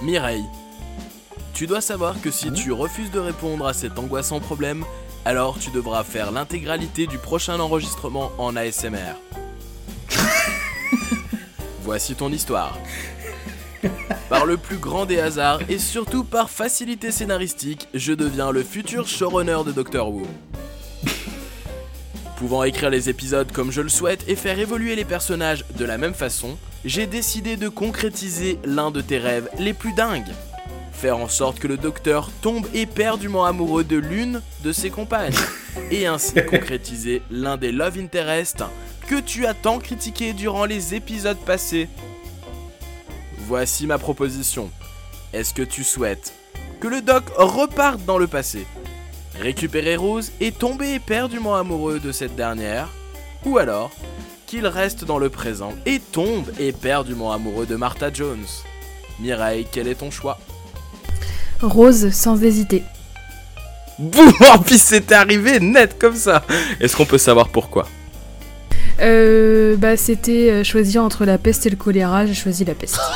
Mireille. 0.03 0.45
Tu 1.57 1.65
dois 1.65 1.81
savoir 1.81 2.21
que 2.21 2.29
si 2.29 2.51
tu 2.51 2.71
refuses 2.71 3.09
de 3.09 3.17
répondre 3.17 3.65
à 3.65 3.73
cet 3.73 3.97
angoissant 3.97 4.39
problème, 4.39 4.85
alors 5.25 5.57
tu 5.57 5.71
devras 5.71 6.03
faire 6.03 6.31
l'intégralité 6.31 7.07
du 7.07 7.17
prochain 7.17 7.59
enregistrement 7.59 8.31
en 8.37 8.55
ASMR. 8.55 9.15
Voici 11.81 12.13
ton 12.13 12.31
histoire. 12.31 12.77
Par 14.29 14.45
le 14.45 14.57
plus 14.57 14.77
grand 14.77 15.07
des 15.07 15.19
hasards 15.19 15.61
et 15.67 15.79
surtout 15.79 16.23
par 16.23 16.51
facilité 16.51 17.11
scénaristique, 17.11 17.87
je 17.95 18.13
deviens 18.13 18.51
le 18.51 18.61
futur 18.61 19.07
showrunner 19.07 19.63
de 19.65 19.71
Doctor 19.71 20.13
Who. 20.13 20.27
Pouvant 22.35 22.65
écrire 22.65 22.91
les 22.91 23.09
épisodes 23.09 23.51
comme 23.51 23.71
je 23.71 23.81
le 23.81 23.89
souhaite 23.89 24.23
et 24.27 24.35
faire 24.35 24.59
évoluer 24.59 24.95
les 24.95 25.05
personnages 25.05 25.65
de 25.75 25.85
la 25.85 25.97
même 25.97 26.13
façon, 26.13 26.55
j'ai 26.85 27.07
décidé 27.07 27.57
de 27.57 27.67
concrétiser 27.67 28.59
l'un 28.63 28.91
de 28.91 29.01
tes 29.01 29.17
rêves 29.17 29.49
les 29.57 29.73
plus 29.73 29.93
dingues. 29.93 30.35
Faire 30.97 31.19
en 31.19 31.27
sorte 31.27 31.59
que 31.59 31.67
le 31.67 31.77
docteur 31.77 32.31
tombe 32.41 32.65
éperdument 32.73 33.45
amoureux 33.45 33.83
de 33.83 33.97
l'une 33.97 34.41
de 34.63 34.71
ses 34.71 34.89
compagnes. 34.89 35.35
Et 35.91 36.07
ainsi 36.07 36.33
concrétiser 36.49 37.21
l'un 37.29 37.55
des 37.55 37.71
love 37.71 37.99
interest 37.99 38.63
que 39.07 39.19
tu 39.19 39.45
as 39.45 39.53
tant 39.53 39.77
critiqué 39.77 40.33
durant 40.33 40.65
les 40.65 40.95
épisodes 40.95 41.37
passés. 41.37 41.87
Voici 43.37 43.85
ma 43.85 43.99
proposition. 43.99 44.71
Est-ce 45.33 45.53
que 45.53 45.61
tu 45.61 45.83
souhaites 45.83 46.33
que 46.79 46.87
le 46.87 47.01
doc 47.01 47.25
reparte 47.37 48.03
dans 48.05 48.17
le 48.17 48.27
passé, 48.27 48.65
récupérer 49.39 49.97
Rose 49.97 50.31
et 50.39 50.51
tomber 50.51 50.93
éperdument 50.93 51.55
amoureux 51.55 51.99
de 51.99 52.11
cette 52.11 52.35
dernière, 52.35 52.89
ou 53.45 53.59
alors 53.59 53.91
qu'il 54.47 54.65
reste 54.65 55.05
dans 55.05 55.19
le 55.19 55.29
présent 55.29 55.73
et 55.85 55.99
tombe 55.99 56.51
éperdument 56.59 57.31
amoureux 57.31 57.67
de 57.67 57.75
Martha 57.75 58.11
Jones? 58.11 58.45
Mireille, 59.19 59.67
quel 59.71 59.87
est 59.87 59.95
ton 59.95 60.09
choix? 60.09 60.39
Rose, 61.61 62.09
sans 62.11 62.41
hésiter. 62.43 62.83
Boum 63.99 64.31
En 64.53 64.59
plus 64.59 64.81
c'était 64.81 65.15
arrivé 65.15 65.59
net 65.59 65.97
comme 65.99 66.15
ça 66.15 66.43
Est-ce 66.79 66.95
qu'on 66.95 67.05
peut 67.05 67.17
savoir 67.17 67.49
pourquoi? 67.49 67.87
Euh, 68.99 69.75
bah 69.75 69.95
c'était 69.95 70.49
euh, 70.51 70.63
choisir 70.63 71.03
entre 71.03 71.25
la 71.25 71.37
peste 71.37 71.65
et 71.67 71.69
le 71.69 71.75
choléra, 71.75 72.25
j'ai 72.25 72.33
choisi 72.33 72.65
la 72.65 72.73
peste. 72.73 72.99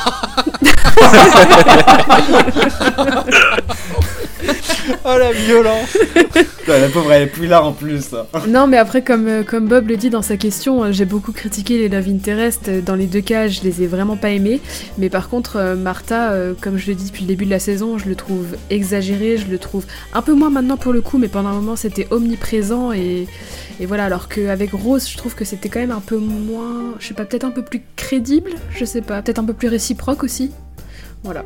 Oh 5.04 5.16
la 5.18 5.32
violence 5.32 5.96
La 6.68 6.88
pauvre, 6.88 7.12
elle 7.12 7.22
est 7.22 7.26
plus 7.26 7.48
là 7.48 7.64
en 7.64 7.72
plus. 7.72 8.14
Non, 8.48 8.66
mais 8.66 8.76
après, 8.76 9.02
comme, 9.02 9.26
euh, 9.26 9.42
comme 9.42 9.66
Bob 9.66 9.88
le 9.88 9.96
dit 9.96 10.10
dans 10.10 10.22
sa 10.22 10.36
question, 10.36 10.84
euh, 10.84 10.92
j'ai 10.92 11.04
beaucoup 11.04 11.32
critiqué 11.32 11.76
les 11.76 11.88
Love 11.88 12.08
Interest. 12.08 12.68
Euh, 12.68 12.80
Dans 12.80 12.94
les 12.94 13.06
deux 13.06 13.20
cas, 13.20 13.48
je 13.48 13.62
les 13.62 13.82
ai 13.82 13.86
vraiment 13.86 14.16
pas 14.16 14.30
aimés. 14.30 14.60
Mais 14.96 15.10
par 15.10 15.28
contre, 15.28 15.74
Martha, 15.76 16.34
comme 16.60 16.78
je 16.78 16.88
le 16.88 16.94
dis 16.94 17.06
depuis 17.06 17.22
le 17.22 17.28
début 17.28 17.44
de 17.44 17.50
la 17.50 17.58
saison, 17.58 17.98
je 17.98 18.08
le 18.08 18.14
trouve 18.14 18.46
exagéré. 18.70 19.36
Je 19.36 19.50
le 19.50 19.58
trouve 19.58 19.84
un 20.14 20.22
peu 20.22 20.32
moins 20.34 20.50
maintenant 20.50 20.76
pour 20.76 20.92
le 20.92 21.00
coup, 21.00 21.18
mais 21.18 21.28
pendant 21.28 21.50
un 21.50 21.54
moment, 21.54 21.76
c'était 21.76 22.06
omniprésent. 22.10 22.92
Et, 22.92 23.26
et 23.80 23.86
voilà, 23.86 24.04
alors 24.04 24.28
qu'avec 24.28 24.70
Rose, 24.72 25.08
je 25.08 25.16
trouve 25.16 25.34
que 25.34 25.44
c'était 25.44 25.68
quand 25.68 25.80
même 25.80 25.90
un 25.90 26.00
peu 26.04 26.16
moins. 26.16 26.94
Je 27.00 27.08
sais 27.08 27.14
pas, 27.14 27.24
peut-être 27.24 27.44
un 27.44 27.50
peu 27.50 27.62
plus 27.62 27.82
crédible. 27.96 28.52
Je 28.74 28.84
sais 28.84 29.02
pas, 29.02 29.20
peut-être 29.20 29.38
un 29.38 29.44
peu 29.44 29.54
plus 29.54 29.68
réciproque 29.68 30.22
aussi. 30.22 30.52
Voilà. 31.24 31.44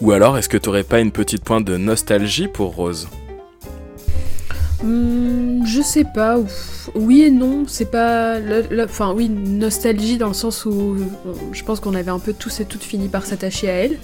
Ou 0.00 0.12
alors, 0.12 0.36
est-ce 0.36 0.48
que 0.48 0.58
t'aurais 0.58 0.84
pas 0.84 1.00
une 1.00 1.12
petite 1.12 1.42
pointe 1.42 1.64
de 1.64 1.76
nostalgie 1.76 2.48
pour 2.48 2.74
Rose? 2.74 3.08
Hmm, 4.82 5.64
je 5.66 5.80
sais 5.80 6.04
pas. 6.04 6.38
ouf. 6.38 6.90
Oui 6.94 7.22
et 7.22 7.30
non. 7.30 7.64
C'est 7.66 7.90
pas. 7.90 8.38
la- 8.38 8.60
la- 8.62 8.84
Enfin, 8.84 9.12
oui, 9.14 9.28
nostalgie 9.28 10.18
dans 10.18 10.28
le 10.28 10.34
sens 10.34 10.64
où 10.66 10.96
on- 11.26 11.52
je 11.52 11.64
pense 11.64 11.80
qu'on 11.80 11.94
avait 11.94 12.10
un 12.10 12.18
peu 12.18 12.32
tous 12.32 12.60
et 12.60 12.64
toutes 12.66 12.82
fini 12.82 13.08
par 13.08 13.24
s'attacher 13.24 13.70
à 13.70 13.72
elle. 13.74 13.98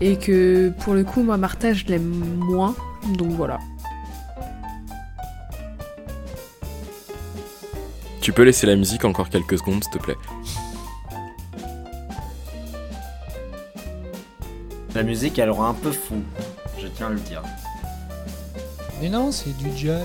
Et 0.00 0.16
que 0.16 0.70
pour 0.80 0.94
le 0.94 1.04
coup, 1.04 1.22
moi, 1.22 1.36
Martha, 1.36 1.72
je 1.74 1.84
l'aime 1.86 2.08
moins. 2.38 2.74
Donc 3.18 3.30
voilà. 3.32 3.58
Tu 8.20 8.32
peux 8.32 8.42
laisser 8.42 8.66
la 8.66 8.74
musique 8.76 9.04
encore 9.04 9.28
quelques 9.28 9.58
secondes, 9.58 9.84
s'il 9.84 9.92
te 9.92 9.98
plaît 9.98 10.16
La 14.94 15.02
musique, 15.02 15.38
elle 15.38 15.50
rend 15.50 15.66
un 15.68 15.74
peu 15.74 15.92
fou. 15.92 16.16
Je 16.80 16.86
tiens 16.88 17.08
à 17.08 17.10
le 17.10 17.20
dire. 17.20 17.42
Mais 19.00 19.08
non, 19.08 19.30
c'est 19.30 19.56
du 19.56 19.76
jazz. 19.76 20.02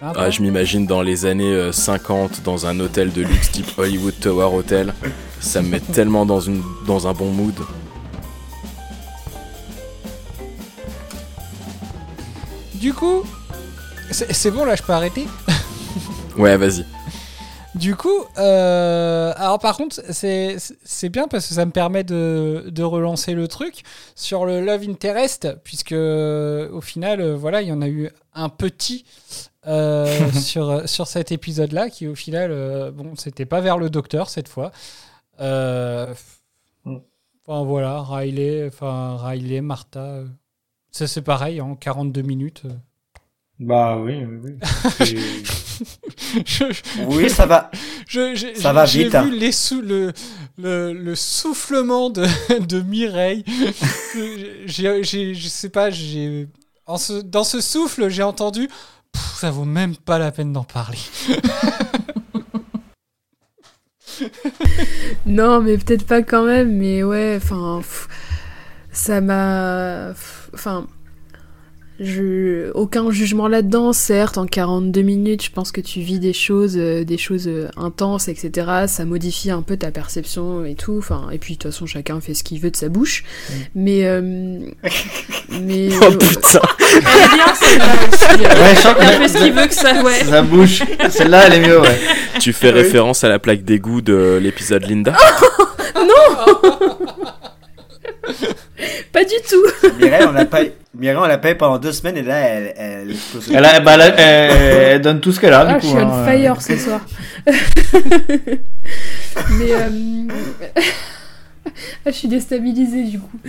Ah, 0.00 0.30
je 0.30 0.42
m'imagine 0.42 0.86
dans 0.86 1.02
les 1.02 1.26
années 1.26 1.52
euh, 1.52 1.72
50 1.72 2.42
dans 2.44 2.66
un 2.66 2.78
hôtel 2.78 3.12
de 3.12 3.22
luxe 3.22 3.50
type 3.50 3.66
Hollywood 3.76 4.14
Tower 4.20 4.54
Hotel. 4.56 4.94
Ça 5.40 5.60
me 5.60 5.68
met 5.68 5.80
tellement 5.80 6.24
dans, 6.24 6.40
une, 6.40 6.62
dans 6.86 7.08
un 7.08 7.12
bon 7.12 7.30
mood. 7.30 7.54
Du 12.74 12.94
coup, 12.94 13.24
c'est 14.10 14.50
bon 14.52 14.64
là, 14.64 14.76
je 14.76 14.82
peux 14.82 14.92
arrêter? 14.92 15.26
Ouais, 16.36 16.56
vas-y. 16.56 16.84
Du 17.78 17.94
coup, 17.94 18.24
euh, 18.38 19.32
alors 19.36 19.60
par 19.60 19.76
contre, 19.76 20.02
c'est 20.10 21.08
bien 21.10 21.28
parce 21.28 21.46
que 21.46 21.54
ça 21.54 21.64
me 21.64 21.70
permet 21.70 22.02
de, 22.02 22.64
de 22.68 22.82
relancer 22.82 23.34
le 23.34 23.46
truc 23.46 23.84
sur 24.16 24.46
le 24.46 24.64
Love 24.64 24.88
Interest, 24.88 25.56
puisque 25.62 25.92
au 25.92 26.80
final, 26.80 27.20
euh, 27.20 27.36
voilà, 27.36 27.62
il 27.62 27.68
y 27.68 27.72
en 27.72 27.80
a 27.80 27.88
eu 27.88 28.10
un 28.34 28.48
petit 28.48 29.04
euh, 29.68 30.32
sur, 30.32 30.88
sur 30.88 31.06
cet 31.06 31.30
épisode-là, 31.30 31.88
qui 31.88 32.08
au 32.08 32.16
final, 32.16 32.50
euh, 32.50 32.90
bon, 32.90 33.14
c'était 33.14 33.46
pas 33.46 33.60
vers 33.60 33.78
le 33.78 33.90
docteur 33.90 34.28
cette 34.28 34.48
fois. 34.48 34.72
Enfin 35.38 36.14
voilà, 37.46 38.02
Riley, 38.02 38.66
enfin 38.66 39.16
Riley, 39.18 39.60
Martha, 39.60 40.24
ça 40.90 41.06
c'est 41.06 41.22
pareil, 41.22 41.60
en 41.60 41.76
42 41.76 42.22
minutes. 42.22 42.64
Bah 43.60 43.96
oui, 43.98 44.24
oui, 44.24 44.38
oui. 44.44 44.56
Je- 46.46 46.64
Oui, 47.06 47.28
ça 47.30 47.46
va. 47.46 47.70
Je- 48.08 48.34
j'ai- 48.34 48.54
Ça 48.54 48.72
va 48.72 48.84
j'ai 48.86 49.04
vite, 49.04 49.14
hein. 49.14 49.24
vu 49.24 49.36
les 49.36 49.52
sou- 49.52 49.80
le, 49.82 50.12
le, 50.58 50.92
le 50.92 51.14
soufflement 51.16 52.10
de, 52.10 52.24
de 52.66 52.80
Mireille. 52.80 53.44
j'ai, 54.66 55.02
j'ai- 55.02 55.34
je 55.34 55.48
sais 55.48 55.68
pas, 55.70 55.90
j'ai, 55.90 56.48
en 56.86 56.98
ce- 56.98 57.20
dans 57.22 57.44
ce 57.44 57.60
souffle, 57.60 58.08
j'ai 58.08 58.22
entendu. 58.22 58.68
Pff, 59.12 59.22
ça 59.40 59.50
vaut 59.50 59.64
même 59.64 59.96
pas 59.96 60.18
la 60.18 60.30
peine 60.32 60.52
d'en 60.52 60.64
parler. 60.64 60.98
Non, 65.26 65.60
mais 65.60 65.78
peut-être 65.78 66.06
pas 66.06 66.22
quand 66.22 66.44
même, 66.44 66.76
mais 66.76 67.02
ouais, 67.02 67.34
enfin, 67.36 67.80
ça 68.92 69.20
m'a. 69.20 70.10
Enfin, 70.54 70.86
je... 72.00 72.70
aucun 72.74 73.10
jugement 73.10 73.48
là-dedans, 73.48 73.92
certes, 73.92 74.38
en 74.38 74.46
42 74.46 75.00
minutes, 75.02 75.44
je 75.44 75.50
pense 75.50 75.72
que 75.72 75.80
tu 75.80 76.00
vis 76.00 76.18
des 76.18 76.32
choses, 76.32 76.76
euh, 76.76 77.04
des 77.04 77.18
choses 77.18 77.48
euh, 77.48 77.68
intenses, 77.76 78.28
etc. 78.28 78.66
Ça 78.86 79.04
modifie 79.04 79.50
un 79.50 79.62
peu 79.62 79.76
ta 79.76 79.90
perception 79.90 80.64
et 80.64 80.74
tout, 80.74 80.96
enfin, 80.98 81.28
et 81.32 81.38
puis 81.38 81.54
de 81.54 81.58
toute 81.58 81.72
façon, 81.72 81.86
chacun 81.86 82.20
fait 82.20 82.34
ce 82.34 82.44
qu'il 82.44 82.60
veut 82.60 82.70
de 82.70 82.76
sa 82.76 82.88
bouche, 82.88 83.24
mais. 83.74 84.00
euh, 84.04 84.20
mais. 85.60 85.88
Oh 86.00 86.10
putain 86.12 86.60
Elle 86.78 86.98
est 86.98 87.34
bien 87.34 87.54
celle-là 87.54 87.84
aussi. 88.12 88.44
euh, 88.44 88.62
Ouais, 88.62 88.74
je 88.74 88.80
sens 88.80 88.94
que- 88.94 89.00
chacun 89.02 89.18
fait 89.20 89.28
ce 89.28 89.38
qu'il 89.38 89.52
veut 89.52 89.66
que 89.66 89.74
ça. 89.74 90.02
Ouais. 90.02 90.24
Ça 90.24 90.42
bouge. 90.42 90.82
Celle-là, 91.10 91.46
elle 91.46 91.54
est 91.54 91.66
mieux, 91.68 91.80
ouais. 91.80 91.98
Tu 92.40 92.52
fais 92.52 92.70
référence 92.70 93.24
à 93.24 93.28
la 93.28 93.38
plaque 93.38 93.64
d'égout 93.64 94.00
de 94.00 94.38
l'épisode 94.40 94.84
Linda 94.88 95.16
Pas 99.12 99.24
du 99.24 99.34
tout 99.48 99.64
Mireille, 99.98 100.24
on 100.28 100.32
l'a 100.32 100.44
pas, 100.44 100.60
Mireille, 100.94 101.18
on 101.18 101.26
l'a 101.26 101.38
pas 101.38 101.50
eu 101.50 101.56
pendant 101.56 101.78
deux 101.78 101.92
semaines 101.92 102.16
et 102.16 102.22
là, 102.22 102.36
elle, 102.38 102.74
elle 102.76 103.10
explose. 103.10 103.50
Elle, 103.52 103.64
a- 103.64 103.80
bah, 103.80 103.96
elle, 104.00 104.14
elle- 104.18 104.82
elle 104.92 105.00
donne 105.00 105.20
tout 105.20 105.32
ce 105.32 105.40
qu'elle 105.40 105.52
a, 105.52 105.60
Ah, 105.60 105.74
du 105.78 105.86
je 105.86 105.90
coup. 105.92 105.96
suis 105.96 106.04
on 106.04 106.12
hein. 106.12 106.26
fire 106.26 106.60
ce 106.62 106.76
soir. 106.76 107.00
Mais 109.50 109.72
euh... 109.72 109.88
ah, 112.06 112.06
je 112.06 112.10
suis 112.12 112.28
déstabilisée 112.28 113.04
du 113.04 113.18
coup. 113.20 113.38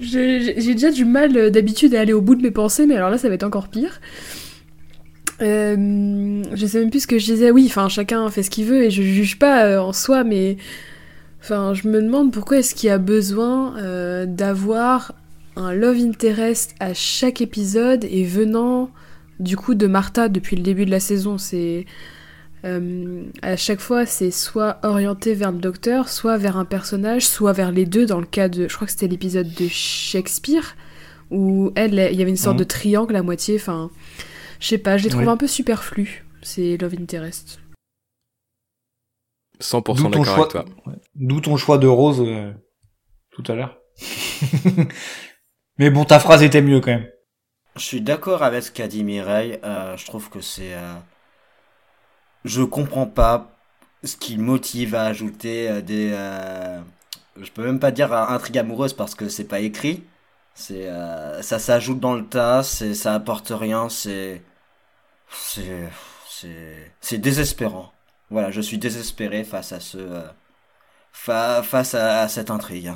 Je- 0.00 0.40
J'ai 0.40 0.60
j'ai 0.60 0.72
déjà 0.74 0.90
du 0.90 1.04
mal 1.04 1.36
euh, 1.36 1.50
d'habitude 1.50 1.94
à 1.94 2.00
aller 2.00 2.12
au 2.12 2.20
bout 2.20 2.34
de 2.34 2.42
mes 2.42 2.50
pensées, 2.50 2.86
mais 2.86 2.96
alors 2.96 3.10
là 3.10 3.18
ça 3.18 3.28
va 3.28 3.34
être 3.34 3.42
encore 3.44 3.68
pire. 3.68 4.00
Euh, 5.42 6.42
je 6.54 6.66
sais 6.66 6.78
même 6.80 6.90
plus 6.90 7.00
ce 7.00 7.06
que 7.06 7.18
je 7.18 7.26
disais. 7.26 7.50
Oui, 7.50 7.66
enfin 7.68 7.88
chacun 7.88 8.28
fait 8.30 8.42
ce 8.42 8.50
qu'il 8.50 8.64
veut 8.66 8.84
et 8.84 8.90
je 8.90 9.02
juge 9.02 9.38
pas 9.38 9.64
euh, 9.64 9.80
en 9.80 9.92
soi, 9.92 10.22
mais 10.24 10.56
enfin 11.40 11.74
je 11.74 11.88
me 11.88 12.00
demande 12.00 12.32
pourquoi 12.32 12.58
est-ce 12.58 12.74
qu'il 12.74 12.86
y 12.88 12.90
a 12.90 12.98
besoin 12.98 13.76
euh, 13.78 14.24
d'avoir 14.26 15.12
un 15.56 15.72
love 15.74 15.98
interest 15.98 16.74
à 16.80 16.94
chaque 16.94 17.40
épisode 17.40 18.04
et 18.04 18.24
venant 18.24 18.90
du 19.40 19.56
coup 19.56 19.74
de 19.74 19.86
Martha 19.86 20.28
depuis 20.28 20.56
le 20.56 20.62
début 20.62 20.84
de 20.86 20.90
la 20.90 21.00
saison. 21.00 21.38
C'est 21.38 21.86
à 23.42 23.56
chaque 23.56 23.80
fois 23.80 24.06
c'est 24.06 24.30
soit 24.30 24.78
orienté 24.84 25.34
vers 25.34 25.50
le 25.50 25.58
docteur, 25.58 26.08
soit 26.08 26.36
vers 26.38 26.56
un 26.56 26.64
personnage, 26.64 27.26
soit 27.26 27.52
vers 27.52 27.72
les 27.72 27.86
deux. 27.86 28.06
Dans 28.06 28.20
le 28.20 28.26
cas 28.26 28.48
de, 28.48 28.68
je 28.68 28.74
crois 28.76 28.86
que 28.86 28.92
c'était 28.92 29.08
l'épisode 29.08 29.52
de 29.52 29.66
Shakespeare 29.68 30.76
où 31.32 31.72
elle, 31.74 31.94
il 32.12 32.16
y 32.16 32.22
avait 32.22 32.30
une 32.30 32.36
sorte 32.36 32.58
Mhm. 32.58 32.60
de 32.60 32.64
triangle 32.64 33.16
à 33.16 33.22
moitié. 33.22 33.56
Enfin, 33.56 33.90
je 34.62 34.68
sais 34.68 34.78
pas, 34.78 34.96
je 34.96 35.04
les 35.04 35.10
trouve 35.10 35.28
un 35.28 35.36
peu 35.36 35.46
superflus. 35.46 36.24
C'est 36.42 36.76
love 36.78 36.94
interest. 36.98 37.60
100% 39.60 39.94
D'où 39.94 40.02
ton 40.08 40.10
d'accord 40.10 40.24
choix, 40.24 40.38
avec 40.38 40.50
toi. 40.50 40.64
ouais. 40.86 40.98
D'où 41.14 41.40
ton 41.40 41.56
choix 41.56 41.78
de 41.78 41.86
rose 41.86 42.20
euh, 42.20 42.52
tout 43.30 43.44
à 43.48 43.54
l'heure. 43.54 43.78
Mais 45.78 45.90
bon, 45.90 46.04
ta 46.04 46.18
phrase 46.20 46.42
était 46.42 46.62
mieux 46.62 46.80
quand 46.80 46.92
même. 46.92 47.08
Je 47.76 47.82
suis 47.82 48.00
d'accord 48.00 48.42
avec 48.42 48.62
ce 48.62 48.70
qu'a 48.70 48.88
dit 48.88 49.04
Mireille. 49.04 49.58
euh, 49.64 49.96
je 49.96 50.06
trouve 50.06 50.28
que 50.30 50.40
c'est. 50.40 50.74
euh, 50.74 50.94
Je 52.44 52.62
comprends 52.62 53.06
pas 53.06 53.50
ce 54.04 54.16
qui 54.16 54.36
motive 54.38 54.94
à 54.94 55.04
ajouter 55.04 55.70
euh, 55.70 55.80
des. 55.80 56.10
euh, 56.12 56.80
Je 57.40 57.50
peux 57.50 57.64
même 57.64 57.78
pas 57.80 57.90
dire 57.92 58.12
euh, 58.12 58.26
intrigue 58.26 58.58
amoureuse 58.58 58.92
parce 58.94 59.14
que 59.14 59.28
c'est 59.28 59.44
pas 59.44 59.60
écrit. 59.60 60.02
C'est 60.54 60.88
euh, 60.88 61.40
ça 61.42 61.58
s'ajoute 61.58 62.00
dans 62.00 62.14
le 62.14 62.24
tas. 62.26 62.62
C'est 62.62 62.94
ça 62.94 63.14
apporte 63.14 63.52
rien. 63.54 63.88
C'est 63.88 64.42
c'est 65.34 65.88
c'est 66.28 66.92
c'est 67.00 67.18
désespérant. 67.18 67.92
Voilà, 68.30 68.50
je 68.50 68.60
suis 68.60 68.78
désespéré 68.78 69.44
face 69.44 69.72
à 69.72 69.80
ce 69.80 69.98
euh, 69.98 70.22
fa- 71.12 71.62
face 71.62 71.94
à, 71.94 72.22
à 72.22 72.28
cette 72.28 72.50
intrigue. 72.50 72.92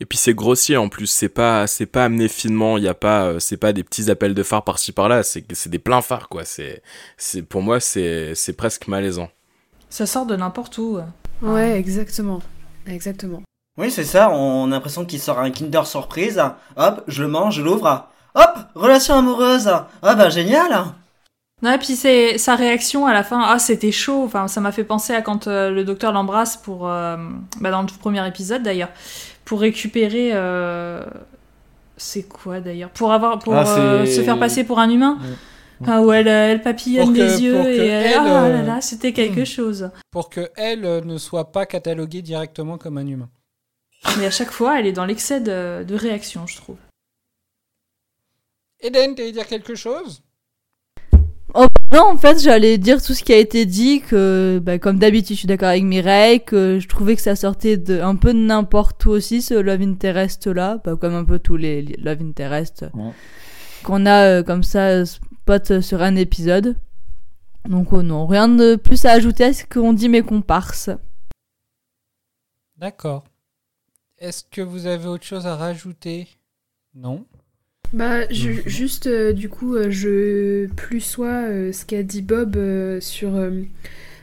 Et 0.00 0.06
puis 0.06 0.16
c'est 0.16 0.32
grossier 0.34 0.76
en 0.78 0.88
plus, 0.88 1.06
c'est 1.06 1.28
pas 1.28 1.66
c'est 1.66 1.86
pas 1.86 2.04
amené 2.04 2.28
finement, 2.28 2.78
il 2.78 2.84
y 2.84 2.88
a 2.88 2.94
pas 2.94 3.24
euh, 3.26 3.38
c'est 3.38 3.56
pas 3.58 3.72
des 3.74 3.84
petits 3.84 4.10
appels 4.10 4.34
de 4.34 4.42
phare 4.42 4.64
par-ci 4.64 4.92
par-là, 4.92 5.22
c'est 5.22 5.44
c'est 5.54 5.68
des 5.68 5.78
pleins 5.78 6.00
phares 6.02 6.28
quoi, 6.28 6.44
c'est 6.44 6.82
c'est 7.18 7.42
pour 7.42 7.60
moi 7.62 7.78
c'est 7.80 8.34
c'est 8.34 8.54
presque 8.54 8.88
malaisant. 8.88 9.28
Ça 9.90 10.06
sort 10.06 10.26
de 10.26 10.34
n'importe 10.34 10.78
où. 10.78 10.98
Ouais, 11.42 11.78
exactement. 11.78 12.40
Exactement. 12.86 13.42
Oui, 13.78 13.90
c'est 13.90 14.04
ça, 14.04 14.30
on 14.30 14.66
a 14.72 14.74
l'impression 14.74 15.04
qu'il 15.04 15.20
sort 15.20 15.38
un 15.38 15.50
Kinder 15.50 15.86
Surprise. 15.86 16.42
Hop, 16.76 17.04
je 17.06 17.22
le 17.22 17.28
mange, 17.28 17.56
je 17.56 17.62
l'ouvre. 17.62 18.08
Hop, 18.34 18.54
relation 18.74 19.14
amoureuse. 19.14 19.68
Ah 19.68 20.14
bah 20.14 20.30
génial. 20.30 20.86
Et 21.64 21.78
puis 21.78 21.96
c'est 21.96 22.36
sa 22.36 22.54
réaction 22.54 23.06
à 23.06 23.14
la 23.14 23.24
fin, 23.24 23.40
ah 23.42 23.58
c'était 23.58 23.90
chaud, 23.90 24.22
enfin 24.24 24.46
ça 24.46 24.60
m'a 24.60 24.72
fait 24.72 24.84
penser 24.84 25.14
à 25.14 25.22
quand 25.22 25.46
euh, 25.46 25.70
le 25.70 25.84
docteur 25.84 26.12
l'embrasse 26.12 26.58
pour, 26.58 26.86
euh, 26.86 27.16
bah, 27.62 27.70
dans 27.70 27.80
le 27.80 27.88
tout 27.88 27.96
premier 27.96 28.26
épisode 28.28 28.62
d'ailleurs, 28.62 28.90
pour 29.46 29.60
récupérer, 29.60 30.32
euh, 30.34 31.02
c'est 31.96 32.24
quoi 32.24 32.60
d'ailleurs, 32.60 32.90
pour 32.90 33.10
avoir, 33.10 33.38
pour 33.38 33.54
Ah, 33.54 33.64
se 34.04 34.22
faire 34.22 34.38
passer 34.38 34.64
pour 34.64 34.78
un 34.80 34.90
humain, 34.90 35.18
Ouais. 35.22 35.34
Enfin, 35.82 36.00
où 36.02 36.10
elle, 36.10 36.26
elle 36.28 36.62
papillonne 36.62 37.12
que- 37.12 37.18
les 37.18 37.42
yeux 37.42 37.54
et 37.68 37.86
elle, 37.86 38.06
elle, 38.12 38.18
ah 38.18 38.48
là 38.48 38.62
là, 38.62 38.80
c'était 38.80 39.12
quelque 39.12 39.44
chose. 39.44 39.90
Pour 40.10 40.30
que 40.30 40.48
elle 40.56 40.80
ne 41.04 41.18
soit 41.18 41.52
pas 41.52 41.66
cataloguée 41.66 42.22
directement 42.22 42.78
comme 42.78 42.96
un 42.96 43.06
humain. 43.06 43.28
Mais 44.18 44.24
à 44.24 44.30
chaque 44.30 44.50
fois, 44.52 44.80
elle 44.80 44.86
est 44.86 44.92
dans 44.92 45.04
l'excès 45.04 45.38
de, 45.40 45.84
de 45.84 45.94
réaction, 45.94 46.46
je 46.46 46.56
trouve. 46.56 46.76
Eden, 48.80 49.14
t'allais 49.14 49.32
dire 49.32 49.46
quelque 49.46 49.74
chose? 49.74 50.22
Non, 51.92 52.02
en 52.12 52.16
fait, 52.16 52.40
j'allais 52.42 52.78
dire 52.78 53.02
tout 53.02 53.14
ce 53.14 53.22
qui 53.22 53.32
a 53.32 53.38
été 53.38 53.64
dit, 53.64 54.00
que 54.00 54.60
bah, 54.62 54.78
comme 54.78 54.98
d'habitude, 54.98 55.34
je 55.36 55.40
suis 55.40 55.46
d'accord 55.48 55.68
avec 55.68 55.84
Mireille, 55.84 56.40
que 56.44 56.78
je 56.80 56.88
trouvais 56.88 57.14
que 57.16 57.22
ça 57.22 57.36
sortait 57.36 57.76
de, 57.76 58.00
un 58.00 58.16
peu 58.16 58.32
de 58.34 58.38
n'importe 58.38 59.04
où 59.06 59.10
aussi, 59.10 59.40
ce 59.42 59.54
Love 59.54 59.82
Interest 59.82 60.46
là, 60.48 60.80
bah, 60.84 60.96
comme 60.96 61.14
un 61.14 61.24
peu 61.24 61.38
tous 61.38 61.56
les 61.56 61.82
Love 61.82 62.22
Interest 62.22 62.84
Ouais. 62.94 63.12
qu'on 63.84 64.04
a 64.06 64.24
euh, 64.40 64.42
comme 64.42 64.62
ça, 64.64 65.04
spot 65.06 65.80
sur 65.80 66.02
un 66.02 66.16
épisode. 66.16 66.76
Donc, 67.68 67.92
oh 67.92 68.02
non, 68.02 68.26
rien 68.26 68.48
de 68.48 68.76
plus 68.76 69.04
à 69.04 69.12
ajouter 69.12 69.44
à 69.44 69.52
ce 69.52 69.64
qu'ont 69.64 69.92
dit 69.92 70.08
mes 70.08 70.22
comparses. 70.22 70.90
D'accord. 72.76 73.24
Est-ce 74.18 74.44
que 74.50 74.60
vous 74.62 74.86
avez 74.86 75.06
autre 75.06 75.24
chose 75.24 75.46
à 75.46 75.56
rajouter? 75.56 76.28
Non? 76.94 77.24
Bah, 77.92 78.28
ju- 78.30 78.62
juste, 78.66 79.06
euh, 79.06 79.32
du 79.32 79.48
coup, 79.48 79.74
euh, 79.76 79.90
je 79.90 80.66
plus 80.74 81.00
sois 81.00 81.48
euh, 81.48 81.72
ce 81.72 81.84
qu'a 81.84 82.02
dit 82.02 82.22
Bob 82.22 82.56
sur. 83.00 83.30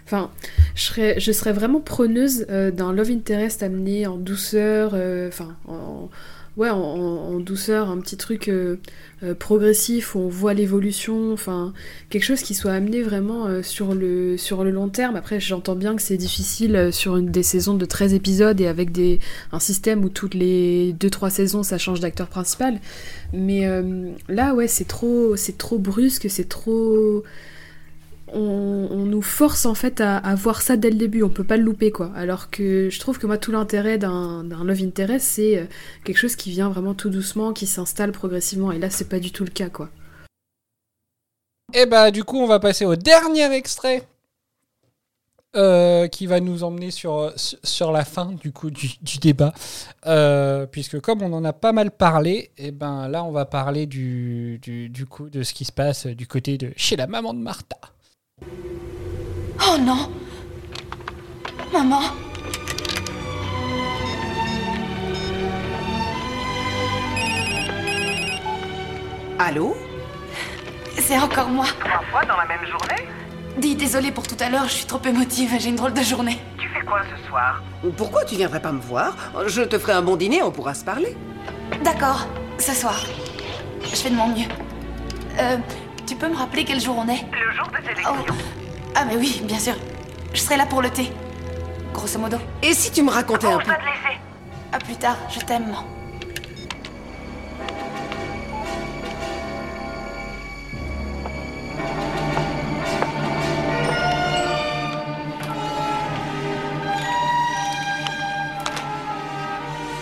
Enfin, 0.06 0.32
je 0.76 0.82
serais, 0.84 1.20
je 1.20 1.32
serais 1.32 1.54
vraiment 1.54 1.80
preneuse 1.80 2.46
d'un 2.48 2.92
Love 2.94 3.10
Interest 3.12 3.64
amené 3.64 4.06
en 4.06 4.18
douceur, 4.18 4.94
enfin, 5.28 5.56
en, 5.68 6.10
ouais, 6.58 6.70
en, 6.70 7.40
douceur, 7.40 7.90
un 7.90 8.00
petit 8.00 8.18
truc 8.18 8.48
euh, 8.48 8.78
euh, 9.24 9.34
progressif 9.34 10.16
où 10.16 10.20
on 10.20 10.28
voit 10.28 10.54
l'évolution, 10.54 11.34
enfin, 11.34 11.74
quelque 12.10 12.24
chose 12.24 12.42
qui 12.42 12.54
soit 12.54 12.72
amené 12.72 13.02
vraiment 13.02 13.48
euh, 13.48 13.64
sur, 13.64 13.94
le, 13.96 14.38
sur 14.38 14.64
le 14.64 14.72
long 14.72 14.90
terme. 14.90 15.16
Après, 15.16 15.40
j'entends 15.40 15.76
bien 15.76 15.96
que 15.96 16.02
c'est 16.02 16.18
difficile 16.18 16.90
sur 16.92 17.20
des 17.22 17.44
saisons 17.44 17.76
de 17.76 17.86
13 17.86 18.14
épisodes 18.14 18.60
et 18.62 18.68
avec 18.68 18.92
des, 18.92 19.20
un 19.52 19.60
système 19.60 20.04
où 20.06 20.10
toutes 20.10 20.36
les 20.36 20.94
2-3 20.94 21.30
saisons 21.30 21.64
ça 21.64 21.78
change 21.78 22.00
d'acteur 22.00 22.28
principal. 22.28 22.80
Mais 23.34 23.66
là, 24.30 24.54
ouais, 24.54 24.68
c'est 24.68 24.88
trop, 24.88 25.36
c'est 25.36 25.58
trop 25.58 25.80
brusque, 25.80 26.30
c'est 26.30 26.48
trop. 26.48 27.24
On, 28.36 29.06
nous 29.06 29.22
force 29.22 29.66
en 29.66 29.76
fait 29.76 30.02
à, 30.02 30.34
voir 30.36 30.62
ça 30.62 30.76
dès 30.76 30.90
le 30.90 30.96
début, 30.96 31.24
on 31.24 31.30
peut 31.30 31.44
pas 31.44 31.58
le 31.58 31.64
louper 31.64 31.92
quoi. 31.92 32.12
Alors 32.16 32.50
que 32.50 32.90
je 32.90 33.00
trouve 33.00 33.20
que 33.20 33.28
moi, 33.28 33.38
tout 33.38 33.52
l'intérêt 33.52 33.98
d'un 33.98 34.44
Love 34.44 34.82
Interest, 34.82 35.26
c'est 35.26 35.58
euh, 35.60 35.66
quelque 36.04 36.18
chose 36.18 36.36
qui 36.36 36.50
vient 36.50 36.70
vraiment 36.70 36.94
tout 36.94 37.10
doucement, 37.10 37.54
qui 37.54 37.68
s'installe 37.68 38.12
progressivement. 38.12 38.72
Et 38.72 38.80
là, 38.80 38.90
c'est 38.90 39.08
pas 39.10 39.20
du 39.20 39.32
tout 39.32 39.44
le 39.44 39.52
cas 39.52 39.70
quoi. 39.70 39.90
Et 41.74 41.86
bah 41.86 42.12
du 42.12 42.24
coup, 42.24 42.38
on 42.40 42.48
va 42.48 42.60
passer 42.60 42.86
au 42.86 42.96
dernier 42.96 43.52
extrait 43.54 44.08
euh, 45.56 46.08
qui 46.08 46.26
va 46.26 46.40
nous 46.40 46.64
emmener 46.64 46.90
sur, 46.90 47.32
sur- 47.36 47.92
la 47.92 48.04
fin 48.06 48.32
du 48.32 48.52
coup 48.52 48.72
du, 48.72 48.98
débat. 49.22 49.54
Euh, 50.08 50.66
puisque 50.66 51.00
comme 51.00 51.22
on 51.22 51.32
en 51.32 51.46
a 51.46 51.54
pas 51.54 51.72
mal 51.72 51.92
parlé, 51.92 52.50
et 52.58 52.72
ben 52.72 53.08
là 53.08 53.24
on 53.24 53.32
va 53.32 53.46
parler 53.46 53.86
du, 53.86 54.58
du, 54.64 54.90
du 54.90 55.06
coup 55.06 55.30
de 55.30 55.44
ce 55.44 55.54
qui 55.54 55.66
se 55.66 55.72
passe 55.72 56.08
du 56.08 56.26
côté 56.26 56.58
de 56.58 56.74
chez 56.76 56.96
la 56.96 57.06
maman 57.06 57.36
de 57.36 57.40
Martha. 57.40 57.78
Oh 59.68 59.78
non 59.80 60.12
Maman 61.72 62.02
Allô? 69.40 69.76
C'est 71.00 71.18
encore 71.18 71.50
moi. 71.50 71.66
Trois 71.80 72.04
fois 72.12 72.26
dans 72.26 72.38
la 72.38 72.46
même 72.46 72.66
journée? 72.66 73.08
Dis 73.58 73.76
désolé 73.76 74.12
pour 74.12 74.26
tout 74.26 74.38
à 74.40 74.50
l'heure, 74.50 74.66
je 74.66 74.74
suis 74.74 74.86
trop 74.86 75.02
émotive, 75.06 75.52
j'ai 75.60 75.70
une 75.70 75.76
drôle 75.76 75.94
de 75.94 76.02
journée. 76.02 76.40
Tu 76.58 76.70
fais 76.70 76.86
quoi 76.86 77.02
ce 77.04 77.28
soir? 77.28 77.62
Pourquoi 77.98 78.24
tu 78.26 78.36
viendrais 78.36 78.62
pas 78.62 78.72
me 78.72 78.80
voir? 78.80 79.16
Je 79.48 79.62
te 79.62 79.78
ferai 79.78 79.94
un 79.94 80.02
bon 80.02 80.16
dîner, 80.16 80.42
on 80.42 80.52
pourra 80.52 80.74
se 80.74 80.86
parler. 80.86 81.18
D'accord, 81.84 82.28
ce 82.58 82.74
soir. 82.74 83.04
Je 83.82 83.96
fais 83.96 84.10
de 84.10 84.16
mon 84.16 84.28
mieux. 84.28 84.48
Euh, 85.40 85.58
tu 86.06 86.16
peux 86.16 86.28
me 86.28 86.36
rappeler 86.36 86.66
quel 86.66 86.80
jour 86.80 86.96
on 86.98 87.08
est 87.08 87.26
Le 87.32 87.52
jour 87.56 87.68
des 87.70 87.86
élections. 87.90 88.14
Oh. 88.30 88.34
Ah 88.96 89.06
mais 89.06 89.16
oui, 89.16 89.42
bien 89.46 89.60
sûr. 89.60 89.76
Je 90.34 90.40
serai 90.40 90.58
là 90.58 90.66
pour 90.66 90.82
le 90.82 90.90
thé. 90.90 91.12
Grosso 91.94 92.20
modo. 92.20 92.38
Et 92.62 92.74
si 92.74 92.92
tu 92.92 93.04
me 93.04 93.12
racontais 93.12 93.48
un 93.48 93.56
On 93.56 93.60
peu 93.60 93.68
va 93.68 93.76
te 93.76 93.82
laisser. 93.82 94.20
À 94.72 94.80
plus 94.80 94.96
tard, 94.96 95.18
je 95.30 95.40
t'aime. 95.40 95.76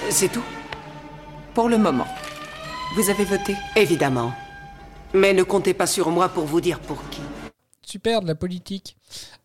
C'est 0.09 0.29
tout 0.29 0.43
Pour 1.53 1.69
le 1.69 1.77
moment. 1.77 2.07
Vous 2.95 3.09
avez 3.09 3.23
voté 3.23 3.55
Évidemment. 3.77 4.33
Mais 5.13 5.33
ne 5.33 5.43
comptez 5.43 5.73
pas 5.73 5.87
sur 5.87 6.09
moi 6.09 6.29
pour 6.29 6.45
vous 6.45 6.61
dire 6.61 6.79
pour 6.79 6.97
qui. 7.09 7.21
Super 7.85 8.21
de 8.21 8.27
la 8.27 8.35
politique. 8.35 8.95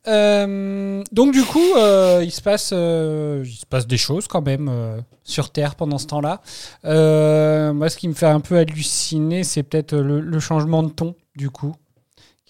Euh, 0.06 1.02
donc 1.10 1.32
du 1.32 1.42
coup, 1.42 1.74
euh, 1.76 2.20
il 2.22 2.30
se 2.30 2.40
passe, 2.40 2.70
euh, 2.72 3.42
il 3.44 3.56
se 3.56 3.66
passe 3.66 3.88
des 3.88 3.96
choses 3.96 4.28
quand 4.28 4.42
même 4.42 4.68
euh, 4.70 5.00
sur 5.24 5.50
Terre 5.50 5.74
pendant 5.74 5.98
ce 5.98 6.06
temps-là. 6.06 6.40
Euh, 6.84 7.72
moi, 7.72 7.88
ce 7.88 7.96
qui 7.96 8.06
me 8.06 8.14
fait 8.14 8.26
un 8.26 8.38
peu 8.38 8.56
halluciner, 8.56 9.42
c'est 9.42 9.64
peut-être 9.64 9.96
le, 9.96 10.20
le 10.20 10.38
changement 10.38 10.84
de 10.84 10.90
ton 10.90 11.16
du 11.34 11.50
coup. 11.50 11.74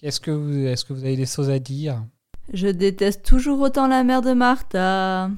Est-ce 0.03 0.19
que 0.19 0.29
vous, 0.29 0.67
est-ce 0.67 0.85
que 0.85 0.93
vous 0.93 1.03
avez 1.03 1.15
des 1.15 1.25
choses 1.25 1.49
à 1.49 1.57
dire? 1.57 2.03
Je 2.53 2.67
déteste 2.67 3.25
toujours 3.25 3.59
autant 3.61 3.87
la 3.87 4.03
mère 4.03 4.21
de 4.21 4.33
Martha. 4.33 5.31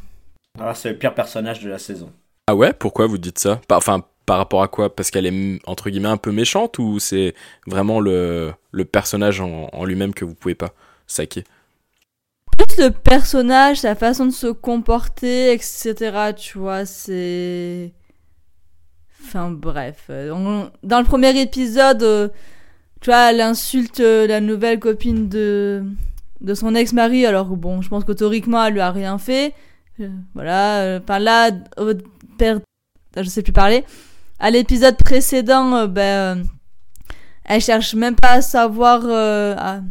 Ah, 0.60 0.74
c'est 0.76 0.90
le 0.90 0.98
pire 0.98 1.16
personnage 1.16 1.62
de 1.64 1.70
la 1.70 1.80
saison. 1.80 2.12
Ah 2.48 2.56
ouais? 2.56 2.74
Pourquoi 2.74 3.08
vous 3.08 3.18
dites 3.18 3.40
ça? 3.40 3.62
Par- 3.70 3.78
Enfin, 3.78 4.04
par 4.30 4.38
rapport 4.38 4.62
à 4.62 4.68
quoi? 4.68 4.96
Parce 4.96 5.10
qu'elle 5.10 5.26
est, 5.26 5.60
entre 5.66 5.90
guillemets, 5.90 6.08
un 6.08 6.18
peu 6.18 6.32
méchante 6.32 6.78
ou 6.78 7.00
c'est 7.00 7.34
vraiment 7.66 8.00
le, 8.00 8.54
le 8.72 8.86
personnage 8.86 9.42
en, 9.42 9.86
lui-même 9.86 10.14
que 10.14 10.24
vous 10.24 10.36
pouvez 10.36 10.54
pas 10.54 10.76
saquer? 11.08 11.46
Plus 12.56 12.78
le 12.78 12.92
personnage, 12.92 13.78
sa 13.78 13.96
façon 13.96 14.28
de 14.28 14.32
se 14.32 14.46
comporter, 14.46 15.52
etc. 15.52 15.96
Tu 16.38 16.60
vois, 16.60 16.86
c'est. 16.86 17.92
Enfin 19.26 19.50
bref. 19.50 20.06
Euh, 20.12 20.68
Dans 20.84 21.00
le 21.00 21.06
premier 21.06 21.42
épisode, 21.42 22.04
euh, 22.04 22.28
tu 23.02 23.10
vois, 23.10 23.32
elle 23.32 23.42
insulte 23.42 24.00
euh, 24.00 24.28
la 24.28 24.42
nouvelle 24.42 24.78
copine 24.78 25.28
de, 25.28 25.84
de 26.42 26.54
son 26.54 26.76
ex-mari, 26.76 27.26
alors 27.26 27.50
que 27.50 27.56
bon, 27.56 27.82
je 27.82 27.90
pense 27.90 28.04
qu'autoriquement, 28.04 28.64
elle 28.64 28.74
lui 28.74 28.80
a 28.80 28.92
rien 28.92 29.18
fait. 29.18 29.56
Voilà. 30.36 31.00
Enfin 31.02 31.18
là, 31.18 31.50
au 31.78 31.94
père. 32.38 32.60
Je 33.18 33.24
sais 33.24 33.42
plus 33.42 33.54
parler. 33.54 33.84
À 34.40 34.52
l'épisode 34.52 34.98
précédent, 34.98 35.76
euh, 35.76 35.88
ben. 35.88 36.38
euh, 36.40 36.44
elle 37.46 37.62
cherche 37.62 37.94
même 37.96 38.16
pas 38.16 38.34
à 38.34 38.42
savoir. 38.42 39.02
euh, 39.06 39.56
à- 39.58 39.82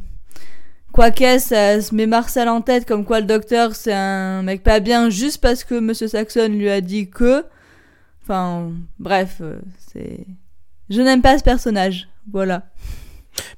Quoi 0.92 1.10
qu'est-ce, 1.10 1.54
elle 1.54 1.82
se 1.84 1.94
met 1.94 2.06
Marcel 2.06 2.48
en 2.48 2.60
tête 2.60 2.86
comme 2.88 3.04
quoi 3.04 3.20
le 3.20 3.26
docteur 3.26 3.76
c'est 3.76 3.92
un 3.92 4.42
mec 4.42 4.62
pas 4.64 4.80
bien 4.80 5.10
juste 5.10 5.40
parce 5.40 5.62
que 5.62 5.78
Monsieur 5.78 6.08
Saxon 6.08 6.48
lui 6.48 6.68
a 6.70 6.80
dit 6.80 7.08
que. 7.10 7.44
Enfin, 8.22 8.72
bref, 8.98 9.40
c'est. 9.92 10.26
Je 10.88 11.00
n'aime 11.02 11.22
pas 11.22 11.38
ce 11.38 11.44
personnage, 11.44 12.08
voilà. 12.32 12.66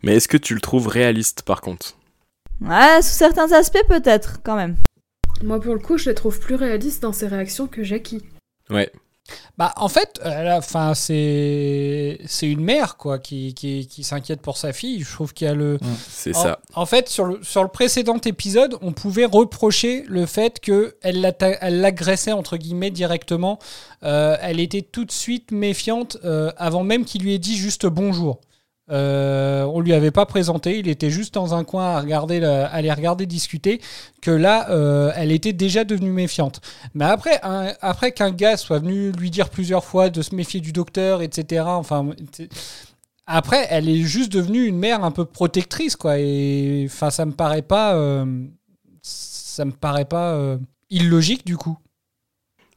Mais 0.03 0.17
est-ce 0.17 0.29
que 0.29 0.37
tu 0.37 0.55
le 0.55 0.61
trouves 0.61 0.89
réaliste 0.89 1.43
par 1.43 1.61
contre? 1.61 1.97
Ouais, 2.61 3.01
sous 3.01 3.15
certains 3.15 3.53
aspects 3.53 3.87
peut-être, 3.89 4.43
quand 4.43 4.57
même. 4.57 4.77
Moi, 5.43 5.61
pour 5.61 5.73
le 5.73 5.81
coup, 5.81 5.97
je 5.97 6.11
les 6.11 6.15
trouve 6.15 6.39
plus 6.41 6.57
réalistes 6.57 7.01
dans 7.03 7.13
ses 7.13 7.29
réactions 7.29 7.69
que 7.69 7.83
Jackie. 7.85 8.23
Ouais. 8.69 8.91
Bah, 9.59 9.73
en 9.77 9.89
fait, 9.89 10.21
a- 10.25 10.57
enfin, 10.59 10.95
c'est 10.95 12.19
c'est 12.27 12.47
une 12.49 12.61
mère 12.63 12.97
quoi 12.97 13.19
qui, 13.19 13.53
qui, 13.55 13.87
qui 13.87 14.05
s'inquiète 14.05 14.41
pour 14.41 14.57
sa 14.57 14.73
fille. 14.73 15.03
Je 15.03 15.13
trouve 15.13 15.33
qu'il 15.35 15.47
y 15.47 15.51
a 15.51 15.55
le. 15.55 15.79
C'est 16.09 16.35
en, 16.37 16.43
ça. 16.43 16.59
En 16.75 16.87
fait, 16.87 17.09
sur 17.09 17.25
le, 17.27 17.41
sur 17.43 17.63
le 17.63 17.69
précédent 17.69 18.19
épisode, 18.25 18.77
on 18.83 18.93
pouvait 18.93 19.27
reprocher 19.27 20.05
le 20.09 20.27
fait 20.27 20.61
que 20.61 20.97
elle 21.03 21.21
l'atta- 21.21 21.59
elle 21.61 21.81
l'agressait 21.81 22.33
entre 22.33 22.57
guillemets 22.57 22.91
directement. 22.91 23.59
Euh, 24.03 24.37
elle 24.41 24.61
était 24.61 24.83
tout 24.83 25.05
de 25.05 25.13
suite 25.13 25.51
méfiante 25.53 26.17
euh, 26.25 26.51
avant 26.57 26.83
même 26.85 27.05
qu'il 27.05 27.23
lui 27.23 27.35
ait 27.35 27.39
dit 27.39 27.57
juste 27.57 27.87
bonjour. 27.87 28.41
Euh, 28.91 29.63
on 29.65 29.81
lui 29.81 29.93
avait 29.93 30.11
pas 30.11 30.27
présenté, 30.27 30.79
il 30.79 30.89
était 30.89 31.11
juste 31.11 31.35
dans 31.35 31.55
un 31.55 31.65
coin 31.65 31.95
à 31.97 32.01
regarder, 32.01 32.41
la- 32.41 32.67
à 32.67 32.83
les 32.83 32.93
regarder 32.93 33.27
discuter. 33.27 33.81
Que 34.21 34.31
là, 34.31 34.71
euh, 34.71 35.13
elle 35.17 35.31
était 35.33 35.53
déjà 35.53 35.85
devenue 35.85 36.11
méfiante. 36.11 36.61
Mais 36.95 37.05
après, 37.05 37.41
après 37.81 38.13
qu'un 38.13 38.31
gars 38.33 38.57
soit 38.57 38.79
venu 38.81 39.13
lui 39.13 39.31
dire 39.31 39.49
plusieurs 39.49 39.85
fois 39.85 40.11
de 40.11 40.23
se 40.23 40.35
méfier 40.35 40.61
du 40.61 40.73
docteur, 40.73 41.23
etc. 41.23 41.65
Enfin, 41.67 42.11
après, 43.27 43.67
elle 43.71 43.89
est 43.89 44.03
juste 44.03 44.33
devenue 44.33 44.65
une 44.67 44.79
mère 44.79 45.05
un 45.05 45.11
peu 45.13 45.25
protectrice, 45.25 45.95
quoi. 45.97 46.19
Et 46.19 46.85
enfin, 46.87 47.11
ça 47.11 47.25
me 47.27 47.33
paraît 47.33 47.63
pas, 47.63 47.95
euh, 47.95 48.45
ça 49.03 49.65
me 49.65 49.73
paraît 49.73 50.05
pas 50.05 50.33
euh, 50.35 50.59
illogique 50.91 51.47
du 51.47 51.57
coup. 51.57 51.79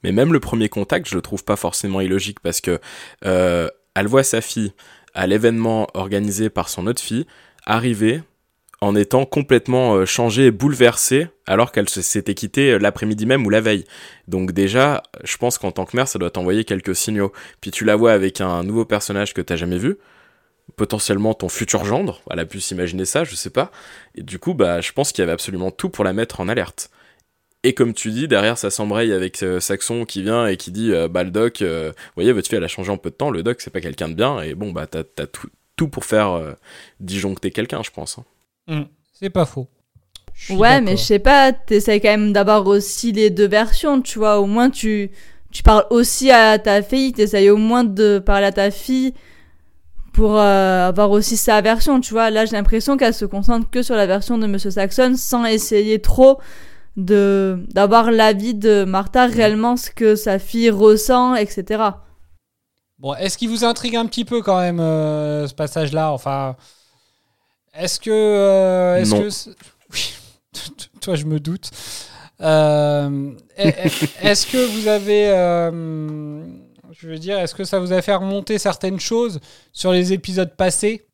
Mais 0.04 0.12
même 0.12 0.34
le 0.34 0.40
premier 0.40 0.70
contact, 0.70 1.08
je 1.10 1.16
le 1.16 1.22
trouve 1.22 1.44
pas 1.44 1.56
forcément 1.56 2.02
illogique 2.02 2.40
parce 2.42 2.62
que 2.62 2.80
elle 3.22 4.08
voit 4.08 4.24
sa 4.24 4.42
fille 4.42 4.74
à 5.14 5.28
l'événement 5.28 5.88
organisé 5.94 6.50
par 6.50 6.70
son 6.70 6.88
autre 6.88 7.02
fille 7.02 7.26
arriver 7.66 8.22
en 8.82 8.96
étant 8.96 9.26
complètement 9.26 9.96
euh, 9.96 10.06
changée 10.06 10.48
et 10.48 10.52
bouleversée 10.52 11.28
alors 11.48 11.72
qu'elle 11.72 11.88
s'était 11.88 12.34
quittée 12.34 12.72
euh, 12.72 12.80
l'après-midi 12.80 13.26
même 13.26 13.46
ou 13.46 13.50
la 13.50 13.62
veille. 13.62 13.86
Donc 14.28 14.52
déjà, 14.52 15.04
je 15.24 15.38
pense 15.38 15.58
qu'en 15.58 15.72
tant 15.72 15.86
que 15.86 15.96
mère, 15.96 16.08
ça 16.08 16.20
doit 16.20 16.32
t'envoyer 16.32 16.66
quelques 16.66 16.96
signaux. 16.96 17.32
Puis 17.62 17.72
tu 17.72 17.86
la 17.86 17.96
vois 17.96 18.12
avec 18.12 18.42
un 18.42 18.64
nouveau 18.64 18.84
personnage 18.84 19.34
que 19.34 19.42
t'as 19.42 19.56
jamais 19.56 19.78
vu, 19.78 19.98
potentiellement 20.76 21.34
ton 21.34 21.48
futur 21.48 21.86
gendre, 21.86 22.22
elle 22.30 22.40
a 22.40 22.46
pu 22.46 22.60
s'imaginer 22.60 23.06
ça, 23.06 23.24
je 23.24 23.36
sais 23.36 23.50
pas. 23.50 23.72
Et 24.16 24.24
du 24.24 24.38
coup, 24.38 24.54
bah, 24.54 24.82
je 24.82 24.92
pense 24.92 25.12
qu'il 25.12 25.22
y 25.22 25.24
avait 25.24 25.32
absolument 25.32 25.72
tout 25.72 25.90
pour 25.90 26.04
la 26.04 26.12
mettre 26.12 26.42
en 26.42 26.50
alerte. 26.50 26.90
Et 27.66 27.74
comme 27.74 27.94
tu 27.94 28.12
dis, 28.12 28.28
derrière 28.28 28.58
ça 28.58 28.70
s'embraye 28.70 29.14
avec 29.14 29.42
euh, 29.42 29.60
Saxon 29.62 30.04
qui 30.06 30.22
vient 30.22 30.48
et 30.48 30.58
qui 30.58 30.72
dit 30.72 30.92
euh, 30.92 31.08
Bah, 31.08 31.24
le 31.24 31.32
doc, 31.32 31.62
euh, 31.62 31.92
vous 31.96 32.12
voyez, 32.16 32.34
votre 32.34 32.48
fille 32.50 32.58
elle 32.58 32.64
a 32.64 32.68
changé 32.68 32.92
en 32.92 32.98
peu 32.98 33.10
de 33.10 33.16
temps, 33.16 33.30
le 33.32 33.42
doc 33.44 33.62
c'est 33.62 33.70
pas 33.72 33.80
quelqu'un 33.82 34.10
de 34.10 34.16
bien, 34.16 34.42
et 34.42 34.54
bon, 34.54 34.72
bah, 34.72 34.86
t'as 34.86 35.04
t'as 35.04 35.28
tout, 35.28 35.48
tout 35.78 35.88
pour 35.88 36.04
faire 36.04 36.32
euh, 36.32 36.52
disjoncter 37.00 37.52
quelqu'un, 37.52 37.82
je 37.84 37.92
pense. 37.92 38.18
hein. 38.20 38.26
Hmm, 38.68 38.84
C'est 39.14 39.30
pas 39.30 39.46
faux. 39.46 39.68
Ouais, 40.50 40.82
mais 40.82 40.98
je 40.98 41.04
sais 41.04 41.20
pas, 41.20 41.54
t'essayes 41.54 42.02
quand 42.02 42.10
même 42.10 42.34
d'avoir 42.34 42.66
aussi 42.68 43.12
les 43.12 43.30
deux 43.30 43.48
versions, 43.48 44.02
tu 44.02 44.18
vois. 44.20 44.40
Au 44.40 44.46
moins, 44.48 44.70
tu, 44.70 45.12
tu 45.52 45.64
parles 45.64 45.86
aussi 45.90 46.32
à 46.32 46.58
ta 46.60 46.82
fille, 46.82 47.14
t'essayes 47.14 47.50
au 47.50 47.58
moins 47.58 47.84
de 47.84 48.20
parler 48.20 48.48
à 48.48 48.52
ta 48.52 48.72
fille 48.72 49.14
pour 50.12 50.38
euh, 50.40 50.88
avoir 50.88 51.12
aussi 51.12 51.38
sa 51.38 51.62
version, 51.62 52.02
tu 52.02 52.14
vois. 52.14 52.30
Là, 52.30 52.46
j'ai 52.46 52.56
l'impression 52.56 52.98
qu'elle 52.98 53.14
se 53.14 53.26
concentre 53.26 53.70
que 53.70 53.84
sur 53.84 53.96
la 53.96 54.06
version 54.08 54.38
de 54.38 54.48
Monsieur 54.48 54.72
Saxon 54.72 55.14
sans 55.18 55.46
essayer 55.46 56.00
trop 56.00 56.40
de 56.96 57.66
d'avoir 57.70 58.12
l'avis 58.12 58.54
de 58.54 58.84
Martha, 58.84 59.26
réellement 59.28 59.78
ce 59.78 59.90
que 59.90 60.16
sa 60.16 60.40
fille 60.40 60.70
ressent, 60.70 61.36
etc. 61.36 61.84
Bon, 63.00 63.16
est-ce 63.16 63.38
qu'il 63.38 63.50
vous 63.50 63.66
intrigue 63.66 63.96
un 63.96 64.06
petit 64.06 64.26
peu 64.26 64.42
quand 64.42 64.60
même 64.60 64.80
euh, 64.80 65.48
ce 65.48 65.54
passage-là? 65.54 66.12
Enfin, 66.12 66.56
est-ce 67.74 68.00
que, 68.00 68.12
euh, 68.12 68.98
est-ce 68.98 69.16
que, 69.16 69.30
c'est- 69.30 69.50
oui, 69.94 70.14
toi 71.02 71.16
je 71.16 71.26
me 71.26 71.40
doute. 71.40 71.70
Euh, 72.42 73.32
est- 73.58 74.04
est-ce 74.22 74.46
que 74.48 74.66
vous 74.80 74.88
avez, 74.88 75.30
euh, 75.30 76.44
je 76.92 77.08
veux 77.10 77.18
dire, 77.20 77.40
est-ce 77.40 77.56
que 77.56 77.64
ça 77.64 77.80
vous 77.80 77.92
a 77.92 78.02
fait 78.02 78.14
remonter 78.16 78.58
certaines 78.60 79.00
choses 79.00 79.40
sur 79.72 79.92
les 79.92 80.14
épisodes 80.14 80.56
passés? 80.56 81.08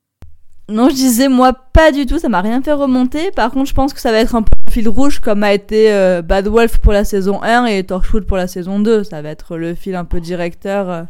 Non, 0.69 0.89
je 0.89 0.95
disais 0.95 1.27
moi 1.27 1.53
pas 1.53 1.91
du 1.91 2.05
tout, 2.05 2.19
ça 2.19 2.29
m'a 2.29 2.41
rien 2.41 2.61
fait 2.61 2.73
remonter. 2.73 3.31
Par 3.31 3.51
contre, 3.51 3.69
je 3.69 3.73
pense 3.73 3.93
que 3.93 3.99
ça 3.99 4.11
va 4.11 4.19
être 4.19 4.35
un 4.35 4.43
peu 4.43 4.51
le 4.65 4.71
fil 4.71 4.87
rouge 4.87 5.19
comme 5.19 5.43
a 5.43 5.53
été 5.53 5.91
euh, 5.91 6.21
Bad 6.21 6.47
Wolf 6.47 6.77
pour 6.77 6.93
la 6.93 7.03
saison 7.03 7.41
1 7.41 7.65
et 7.65 7.83
Torchwood 7.83 8.25
pour 8.25 8.37
la 8.37 8.47
saison 8.47 8.79
2. 8.79 9.03
Ça 9.03 9.21
va 9.21 9.29
être 9.29 9.57
le 9.57 9.73
fil 9.75 9.95
un 9.95 10.05
peu 10.05 10.19
directeur 10.21 10.89
euh, 10.89 11.03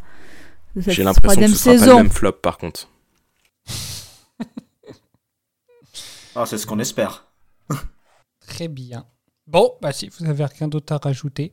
de 0.76 0.81
cette 0.81 0.94
J'ai 0.94 1.03
l'impression 1.03 1.41
que 1.41 1.45
troisième 1.45 1.52
ce 1.52 1.57
sera 1.57 1.73
pas 1.73 1.80
saison. 1.80 1.98
le 1.98 2.03
même 2.03 2.11
flop 2.11 2.34
par 2.34 2.57
contre. 2.57 2.90
Ah, 6.36 6.45
c'est 6.45 6.60
ce 6.60 6.68
qu'on 6.68 6.80
espère. 6.80 7.26
Très 8.48 8.68
bien. 8.69 9.06
Bon, 9.48 9.73
bah 9.81 9.91
si 9.91 10.07
vous 10.07 10.26
avez 10.26 10.45
rien 10.45 10.68
d'autre 10.68 10.94
à 10.94 10.98
rajouter, 10.98 11.52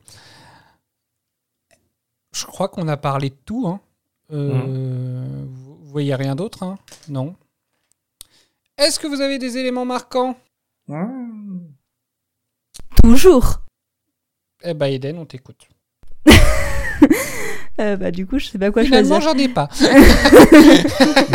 je 2.33 2.45
crois 2.45 2.69
qu'on 2.69 2.87
a 2.87 2.97
parlé 2.99 3.31
de 3.31 3.37
tout. 3.45 3.67
Hein. 3.67 3.81
Euh, 4.33 5.45
vous, 5.49 5.77
vous 5.77 5.91
voyez 5.91 6.15
rien 6.15 6.37
d'autre 6.37 6.63
hein? 6.63 6.77
Non? 7.09 7.35
Est-ce 8.79 8.99
que 9.01 9.07
vous 9.07 9.21
avez 9.21 9.39
des 9.39 9.57
éléments 9.57 9.85
marquants? 9.87 10.37
Toujours. 13.03 13.61
Eh 14.63 14.75
bah 14.75 14.89
Eden, 14.89 15.19
on 15.19 15.27
t'écoute. 15.27 15.69
Euh, 17.79 17.95
bah 17.97 18.11
du 18.11 18.27
coup, 18.27 18.39
je 18.39 18.47
sais 18.47 18.59
pas 18.59 18.71
quoi 18.71 18.85
Finalement, 18.85 19.21
choisir. 19.21 19.33
j'en 19.37 19.39
ai 19.39 19.49
pas. 19.49 19.69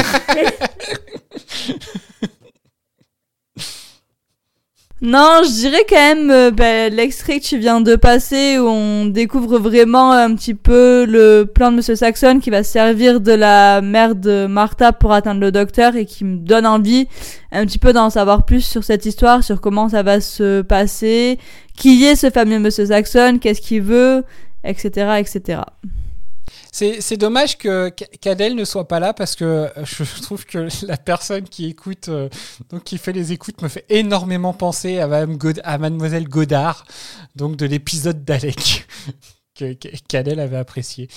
Non, 5.03 5.41
je 5.44 5.49
dirais 5.61 5.84
quand 5.90 5.95
même 5.95 6.30
euh, 6.30 6.52
bah, 6.52 6.90
l'extrait 6.90 7.40
que 7.40 7.45
tu 7.45 7.57
viens 7.57 7.82
de 7.82 7.95
passer 7.95 8.60
où 8.60 8.68
on 8.68 9.07
découvre 9.07 9.57
vraiment 9.57 10.11
un 10.11 10.36
petit 10.36 10.53
peu 10.53 11.07
le 11.10 11.45
plan 11.45 11.72
de 11.72 11.78
Monsieur 11.78 11.95
Saxon 11.95 12.40
qui 12.40 12.52
va 12.52 12.61
servir 12.61 13.19
de 13.19 13.32
la 13.32 13.82
mère 13.82 14.14
de 14.14 14.45
Martha 14.45 14.94
pour 14.94 15.11
atteindre 15.11 15.41
le 15.41 15.52
docteur 15.52 15.95
et 15.95 16.06
qui 16.06 16.23
me 16.23 16.38
donne 16.38 16.68
envie 16.68 17.07
un 17.52 17.65
petit 17.65 17.80
peu 17.80 17.94
d'en 17.94 18.11
savoir 18.11 18.45
plus 18.45 18.61
sur 18.64 18.84
cette 18.84 19.07
histoire, 19.07 19.44
sur 19.44 19.60
comment 19.60 19.90
ça 19.90 20.03
va 20.03 20.22
se 20.22 20.61
passer, 20.61 21.40
qui 21.76 22.06
est 22.06 22.15
ce 22.15 22.30
fameux 22.30 22.60
Monsieur 22.60 22.86
Saxon, 22.86 23.40
qu'est-ce 23.41 23.61
qu'il 23.61 23.82
veut, 23.82 24.23
etc., 24.64 25.15
etc. 25.18 25.61
C'est 26.72 27.18
dommage 27.18 27.57
que 27.57 27.90
qu'Adèle 27.90 28.56
ne 28.56 28.65
soit 28.65 28.88
pas 28.88 28.99
là 28.99 29.14
parce 29.14 29.36
que 29.36 29.44
euh, 29.44 29.69
je 29.84 30.03
trouve 30.22 30.45
que 30.45 30.68
la 30.86 30.98
personne 30.98 31.48
qui 31.48 31.65
écoute, 31.65 32.10
euh, 32.10 32.30
donc 32.69 32.84
qui 32.84 32.98
fait 32.98 33.11
les 33.11 33.32
écoutes, 33.32 33.61
me 33.61 33.68
fait 33.68 33.86
énormément 33.90 34.53
penser 34.53 34.99
à, 34.99 35.07
Madame 35.07 35.38
Mademoiselle 35.80 36.28
Godard, 36.28 36.86
donc 37.36 37.57
de 37.57 37.65
l'épisode 37.65 38.23
d'Alec 38.23 38.88
qu'Adèle 40.07 40.40
avait 40.40 40.57
apprécié. 40.57 41.10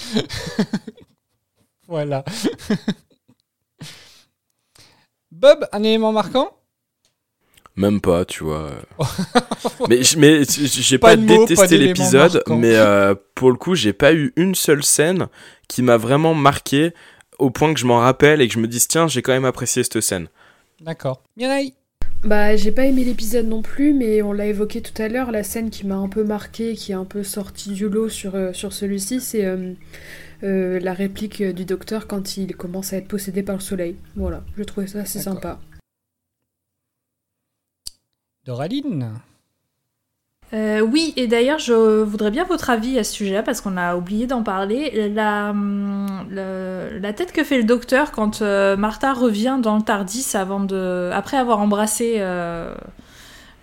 voilà. 1.89 2.25
Bob, 5.31 5.67
un 5.73 5.83
élément 5.83 6.13
marquant? 6.13 6.51
Même 7.77 8.01
pas, 8.01 8.25
tu 8.25 8.45
vois. 8.45 8.71
mais 9.89 10.01
mais 10.17 10.43
j'ai 10.45 10.99
Pas 10.99 11.17
mots, 11.17 11.45
détesté 11.47 11.79
l'épisode, 11.79 12.43
mais 12.49 12.77
euh, 12.77 13.15
pour 13.35 13.51
le 13.51 13.57
coup, 13.57 13.75
j'ai 13.75 13.93
pas 13.93 14.15
eu 14.15 14.33
une 14.37 14.55
seule 14.55 14.85
scène 14.85 15.27
qui 15.69 15.83
m'a 15.83 15.97
vraiment 15.97 16.35
marqué 16.35 16.93
au 17.39 17.51
point 17.51 17.75
que 17.75 17.81
je 17.81 17.87
m'en 17.87 17.99
rappelle 17.99 18.41
et 18.41 18.49
que 18.49 18.55
je 18.55 18.61
me 18.61 18.69
dise 18.69 18.87
tiens, 18.87 19.09
j'ai 19.09 19.23
quand 19.23 19.33
même 19.33 19.45
apprécié 19.45 19.83
cette 19.83 20.01
scène. 20.01 20.29
D'accord. 20.81 21.23
Mireille? 21.37 21.75
Bah, 22.25 22.57
j'ai 22.57 22.73
pas 22.73 22.87
aimé 22.87 23.05
l'épisode 23.05 23.47
non 23.47 23.61
plus, 23.61 23.93
mais 23.93 24.23
on 24.23 24.33
l'a 24.33 24.47
évoqué 24.47 24.81
tout 24.81 25.01
à 25.03 25.09
l'heure. 25.09 25.31
La 25.31 25.43
scène 25.43 25.69
qui 25.69 25.87
m'a 25.87 25.97
un 25.97 26.09
peu 26.09 26.25
marqué, 26.25 26.75
qui 26.75 26.93
est 26.93 26.95
un 26.95 27.05
peu 27.05 27.23
sortie 27.23 27.73
du 27.73 27.89
lot 27.89 28.09
sur, 28.09 28.35
euh, 28.35 28.55
sur 28.55 28.73
celui-ci, 28.73 29.21
c'est 29.21 29.45
euh, 29.45 29.75
euh, 30.43 30.81
la 30.81 30.95
réplique 30.95 31.43
du 31.43 31.67
docteur 31.67 32.07
quand 32.07 32.39
il 32.39 32.57
commence 32.57 32.95
à 32.95 32.97
être 32.97 33.09
possédé 33.09 33.43
par 33.43 33.57
le 33.57 33.61
soleil. 33.61 33.97
Voilà, 34.17 34.43
je 34.57 34.63
trouvais 34.63 34.87
ça 34.87 35.01
assez 35.01 35.19
sympa. 35.19 35.61
Doraline 38.47 39.13
Euh, 40.53 40.81
oui, 40.81 41.13
et 41.17 41.27
d'ailleurs, 41.27 41.59
je 41.59 42.03
voudrais 42.03 42.31
bien 42.31 42.45
votre 42.45 42.71
avis 42.71 42.99
à 42.99 43.05
ce 43.05 43.13
sujet-là 43.15 43.43
parce 43.43 43.61
qu'on 43.61 43.77
a 43.77 43.97
oublié 43.97 44.27
d'en 44.27 44.43
parler. 44.43 45.09
La, 45.13 45.53
le- 45.53 46.99
la 46.99 47.13
tête 47.13 47.33
que 47.33 47.43
fait 47.43 47.57
le 47.59 47.65
docteur 47.65 48.13
quand 48.13 48.43
euh, 48.43 48.77
Martha 48.77 49.13
revient 49.15 49.59
dans 49.61 49.77
le 49.77 49.83
Tardis 49.83 50.27
avant 50.35 50.61
de, 50.61 51.11
après 51.13 51.39
avoir 51.39 51.59
embrassé. 51.61 52.17
euh, 52.19 52.75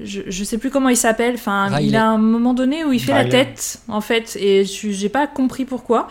je, 0.03 0.21
je 0.27 0.43
sais 0.43 0.57
plus 0.57 0.71
comment 0.71 0.89
il 0.89 0.97
s'appelle. 0.97 1.35
Enfin, 1.35 1.67
Riley. 1.67 1.89
il 1.89 1.95
a 1.95 2.07
un 2.09 2.17
moment 2.17 2.53
donné 2.55 2.83
où 2.83 2.91
il 2.91 2.99
fait 2.99 3.13
la 3.13 3.25
tête, 3.29 3.79
en 3.87 4.01
fait, 4.01 4.35
et 4.41 4.65
je- 4.65 4.89
j'ai 4.89 5.09
pas 5.09 5.27
compris 5.27 5.63
pourquoi. 5.63 6.07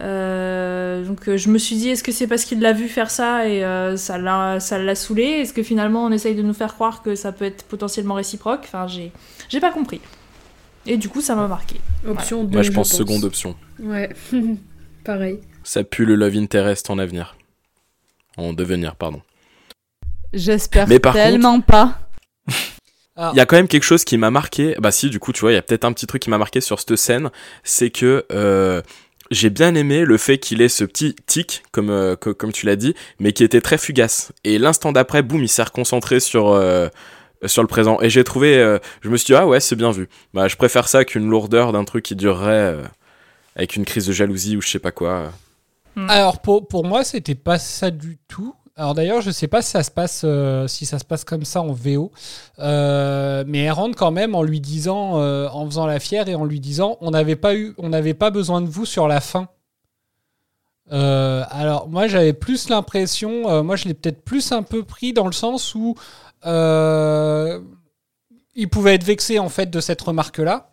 Euh, 0.00 1.04
donc 1.04 1.28
euh, 1.28 1.36
je 1.36 1.50
me 1.50 1.58
suis 1.58 1.76
dit, 1.76 1.90
est-ce 1.90 2.02
que 2.02 2.12
c'est 2.12 2.26
parce 2.26 2.44
qu'il 2.44 2.60
l'a 2.60 2.72
vu 2.72 2.88
faire 2.88 3.10
ça 3.10 3.46
et 3.46 3.64
euh, 3.64 3.96
ça 3.96 4.18
l'a 4.18 4.60
ça 4.60 4.78
l'a 4.78 4.94
saoulé? 4.94 5.24
Est-ce 5.24 5.52
que 5.52 5.62
finalement 5.62 6.04
on 6.04 6.10
essaye 6.10 6.34
de 6.34 6.42
nous 6.42 6.54
faire 6.54 6.74
croire 6.74 7.02
que 7.02 7.14
ça 7.14 7.32
peut 7.32 7.44
être 7.44 7.64
potentiellement 7.64 8.14
réciproque? 8.14 8.62
Enfin, 8.64 8.86
j'ai 8.86 9.12
j'ai 9.48 9.60
pas 9.60 9.70
compris. 9.70 10.00
Et 10.86 10.96
du 10.96 11.08
coup, 11.08 11.20
ça 11.20 11.34
m'a 11.34 11.46
marqué. 11.46 11.76
Option 12.08 12.44
2. 12.44 12.52
Moi, 12.52 12.62
je 12.62 12.70
pense 12.70 12.90
seconde 12.90 13.24
option. 13.24 13.54
Ouais, 13.78 14.10
pareil. 15.04 15.40
Ça 15.62 15.84
pue 15.84 16.06
le 16.06 16.14
love 16.14 16.36
interest 16.36 16.88
en 16.88 16.98
avenir. 16.98 17.36
En 18.38 18.54
devenir, 18.54 18.96
pardon. 18.96 19.20
J'espère 20.32 20.88
Mais 20.88 20.98
par 20.98 21.12
tellement 21.12 21.60
pas. 21.60 21.98
Ah. 23.16 23.32
Il 23.34 23.36
y 23.36 23.40
a 23.40 23.46
quand 23.46 23.56
même 23.56 23.68
quelque 23.68 23.84
chose 23.84 24.04
qui 24.04 24.16
m'a 24.16 24.30
marqué. 24.30 24.74
Bah 24.78 24.90
si, 24.90 25.10
du 25.10 25.18
coup, 25.18 25.32
tu 25.32 25.42
vois, 25.42 25.52
il 25.52 25.56
y 25.56 25.58
a 25.58 25.62
peut-être 25.62 25.84
un 25.84 25.92
petit 25.92 26.06
truc 26.06 26.22
qui 26.22 26.30
m'a 26.30 26.38
marqué 26.38 26.62
sur 26.62 26.80
cette 26.80 26.96
scène, 26.96 27.30
c'est 27.64 27.90
que 27.90 28.24
euh, 28.32 28.80
j'ai 29.30 29.50
bien 29.50 29.74
aimé 29.74 30.04
le 30.04 30.16
fait 30.16 30.38
qu'il 30.38 30.60
ait 30.62 30.68
ce 30.68 30.84
petit 30.84 31.14
tic, 31.26 31.62
comme 31.72 31.90
euh, 31.90 32.16
co- 32.16 32.34
comme 32.34 32.52
tu 32.52 32.66
l'as 32.66 32.76
dit, 32.76 32.94
mais 33.18 33.32
qui 33.32 33.44
était 33.44 33.60
très 33.60 33.78
fugace. 33.78 34.32
Et 34.44 34.58
l'instant 34.58 34.92
d'après, 34.92 35.22
boum, 35.22 35.42
il 35.42 35.48
s'est 35.48 35.62
reconcentré 35.62 36.20
sur 36.20 36.48
euh, 36.48 36.88
sur 37.46 37.62
le 37.62 37.68
présent. 37.68 38.00
Et 38.00 38.10
j'ai 38.10 38.24
trouvé, 38.24 38.56
euh, 38.58 38.78
je 39.02 39.08
me 39.08 39.16
suis 39.16 39.26
dit 39.26 39.34
ah 39.34 39.46
ouais, 39.46 39.60
c'est 39.60 39.76
bien 39.76 39.90
vu. 39.92 40.08
Bah 40.34 40.48
je 40.48 40.56
préfère 40.56 40.88
ça 40.88 41.04
qu'une 41.04 41.28
lourdeur 41.28 41.72
d'un 41.72 41.84
truc 41.84 42.04
qui 42.04 42.16
durerait 42.16 42.74
euh, 42.74 42.82
avec 43.56 43.76
une 43.76 43.84
crise 43.84 44.06
de 44.06 44.12
jalousie 44.12 44.56
ou 44.56 44.60
je 44.62 44.68
sais 44.68 44.78
pas 44.78 44.92
quoi. 44.92 45.32
Alors 46.08 46.40
pour, 46.40 46.66
pour 46.68 46.84
moi, 46.84 47.04
c'était 47.04 47.34
pas 47.34 47.58
ça 47.58 47.90
du 47.90 48.18
tout. 48.28 48.54
Alors 48.80 48.94
d'ailleurs, 48.94 49.20
je 49.20 49.30
sais 49.30 49.46
pas 49.46 49.60
si 49.60 49.72
ça 49.72 49.82
se 49.82 49.90
passe 49.90 50.22
euh, 50.24 50.66
si 50.66 50.86
ça 50.86 50.98
se 50.98 51.04
passe 51.04 51.22
comme 51.22 51.44
ça 51.44 51.60
en 51.60 51.70
VO, 51.70 52.12
Euh, 52.58 53.44
mais 53.46 53.58
elle 53.64 53.72
rentre 53.72 53.94
quand 53.94 54.10
même 54.10 54.34
en 54.34 54.42
lui 54.42 54.58
disant, 54.58 55.20
euh, 55.20 55.48
en 55.50 55.66
faisant 55.66 55.84
la 55.84 56.00
fière 56.00 56.28
et 56.30 56.34
en 56.34 56.46
lui 56.46 56.60
disant, 56.60 56.96
on 57.02 57.10
n'avait 57.10 57.36
pas 57.36 57.52
on 57.76 57.90
n'avait 57.90 58.14
pas 58.14 58.30
besoin 58.30 58.62
de 58.62 58.68
vous 58.68 58.86
sur 58.86 59.06
la 59.06 59.20
fin. 59.20 59.48
Alors 60.90 61.88
moi, 61.90 62.08
j'avais 62.08 62.32
plus 62.32 62.70
l'impression, 62.70 63.62
moi 63.62 63.76
je 63.76 63.86
l'ai 63.86 63.94
peut-être 63.94 64.22
plus 64.24 64.50
un 64.50 64.62
peu 64.62 64.82
pris 64.82 65.12
dans 65.12 65.26
le 65.26 65.32
sens 65.32 65.74
où 65.74 65.94
il 68.54 68.68
pouvait 68.70 68.94
être 68.94 69.04
vexé 69.04 69.38
en 69.38 69.50
fait 69.50 69.68
de 69.70 69.80
cette 69.80 70.00
remarque-là, 70.00 70.70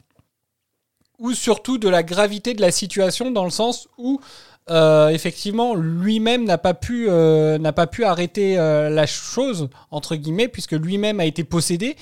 ou 1.19 1.33
surtout 1.33 1.77
de 1.77 1.89
la 1.89 2.03
gravité 2.03 2.53
de 2.53 2.61
la 2.61 2.71
situation 2.71 3.31
dans 3.31 3.43
le 3.43 3.51
sens 3.51 3.89
où 3.97 4.21
euh, 4.69 5.09
effectivement, 5.09 5.75
lui-même 5.75 6.43
n'a 6.43 6.57
pas 6.57 6.73
pu 6.73 7.07
euh, 7.09 7.57
n'a 7.57 7.71
pas 7.71 7.87
pu 7.87 8.03
arrêter 8.03 8.57
euh, 8.57 8.89
la 8.89 9.05
chose 9.05 9.69
entre 9.91 10.15
guillemets 10.15 10.49
puisque 10.49 10.73
lui-même 10.73 11.19
a 11.21 11.25
été 11.25 11.43
possédé 11.45 11.95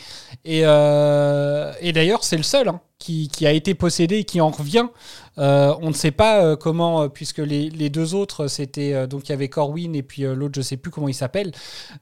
et, 0.46 0.60
et 0.62 1.92
d'ailleurs 1.94 2.24
c'est 2.24 2.38
le 2.38 2.44
seul 2.44 2.68
hein, 2.70 2.82
qui, 2.98 3.28
qui 3.28 3.46
a 3.46 3.52
été 3.52 3.76
possédé 3.76 4.18
et 4.20 4.24
qui 4.24 4.42
en 4.42 4.50
revient. 4.50 4.88
On 5.38 5.88
ne 5.88 5.94
sait 5.94 6.12
pas 6.12 6.56
comment 6.56 7.08
puisque 7.10 7.40
les, 7.40 7.70
les 7.70 7.90
deux 7.90 8.16
autres 8.16 8.48
c'était 8.48 9.06
donc 9.08 9.28
il 9.28 9.32
y 9.32 9.34
avait 9.34 9.50
Corwin 9.50 9.96
et 9.96 10.04
puis 10.04 10.24
l'autre 10.24 10.56
je 10.56 10.62
sais 10.62 10.78
plus 10.78 10.92
comment 10.92 11.08
il 11.08 11.14
s'appelle. 11.14 11.52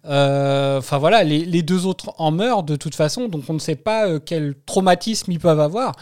Enfin 0.06 0.98
voilà, 0.98 1.24
les, 1.24 1.44
les 1.44 1.62
deux 1.62 1.86
autres 1.86 2.14
en 2.18 2.32
meurent 2.32 2.64
de 2.64 2.76
toute 2.76 2.96
façon 2.96 3.28
donc 3.28 3.44
on 3.50 3.54
ne 3.54 3.60
sait 3.60 3.76
pas 3.76 4.20
quel 4.20 4.56
traumatisme 4.66 5.32
ils 5.32 5.40
peuvent 5.40 5.60
avoir. 5.60 5.94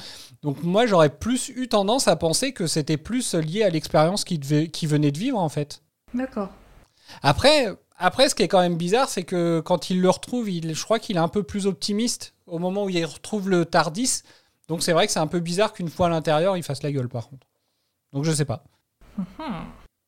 Donc 0.43 0.63
moi 0.63 0.85
j'aurais 0.85 1.09
plus 1.09 1.49
eu 1.49 1.67
tendance 1.67 2.07
à 2.07 2.15
penser 2.15 2.51
que 2.51 2.65
c'était 2.65 2.97
plus 2.97 3.35
lié 3.35 3.63
à 3.63 3.69
l'expérience 3.69 4.23
qu'il 4.23 4.39
venait 4.43 5.11
de 5.11 5.19
vivre 5.19 5.37
en 5.37 5.49
fait. 5.49 5.83
D'accord. 6.13 6.49
Après, 7.21 7.67
après, 7.97 8.29
ce 8.29 8.35
qui 8.35 8.43
est 8.43 8.47
quand 8.47 8.61
même 8.61 8.77
bizarre, 8.77 9.09
c'est 9.09 9.23
que 9.23 9.59
quand 9.59 9.89
il 9.91 10.01
le 10.01 10.09
retrouve, 10.09 10.49
il, 10.49 10.73
je 10.73 10.83
crois 10.83 10.97
qu'il 10.97 11.17
est 11.17 11.19
un 11.19 11.27
peu 11.27 11.43
plus 11.43 11.67
optimiste 11.67 12.33
au 12.47 12.57
moment 12.57 12.85
où 12.85 12.89
il 12.89 13.05
retrouve 13.05 13.49
le 13.49 13.65
Tardis. 13.65 14.23
Donc 14.67 14.81
c'est 14.81 14.93
vrai 14.93 15.05
que 15.05 15.13
c'est 15.13 15.19
un 15.19 15.27
peu 15.27 15.39
bizarre 15.39 15.73
qu'une 15.73 15.89
fois 15.89 16.07
à 16.07 16.09
l'intérieur, 16.09 16.57
il 16.57 16.63
fasse 16.63 16.81
la 16.81 16.91
gueule 16.91 17.09
par 17.09 17.29
contre. 17.29 17.45
Donc 18.11 18.23
je 18.23 18.31
sais 18.31 18.45
pas. 18.45 18.63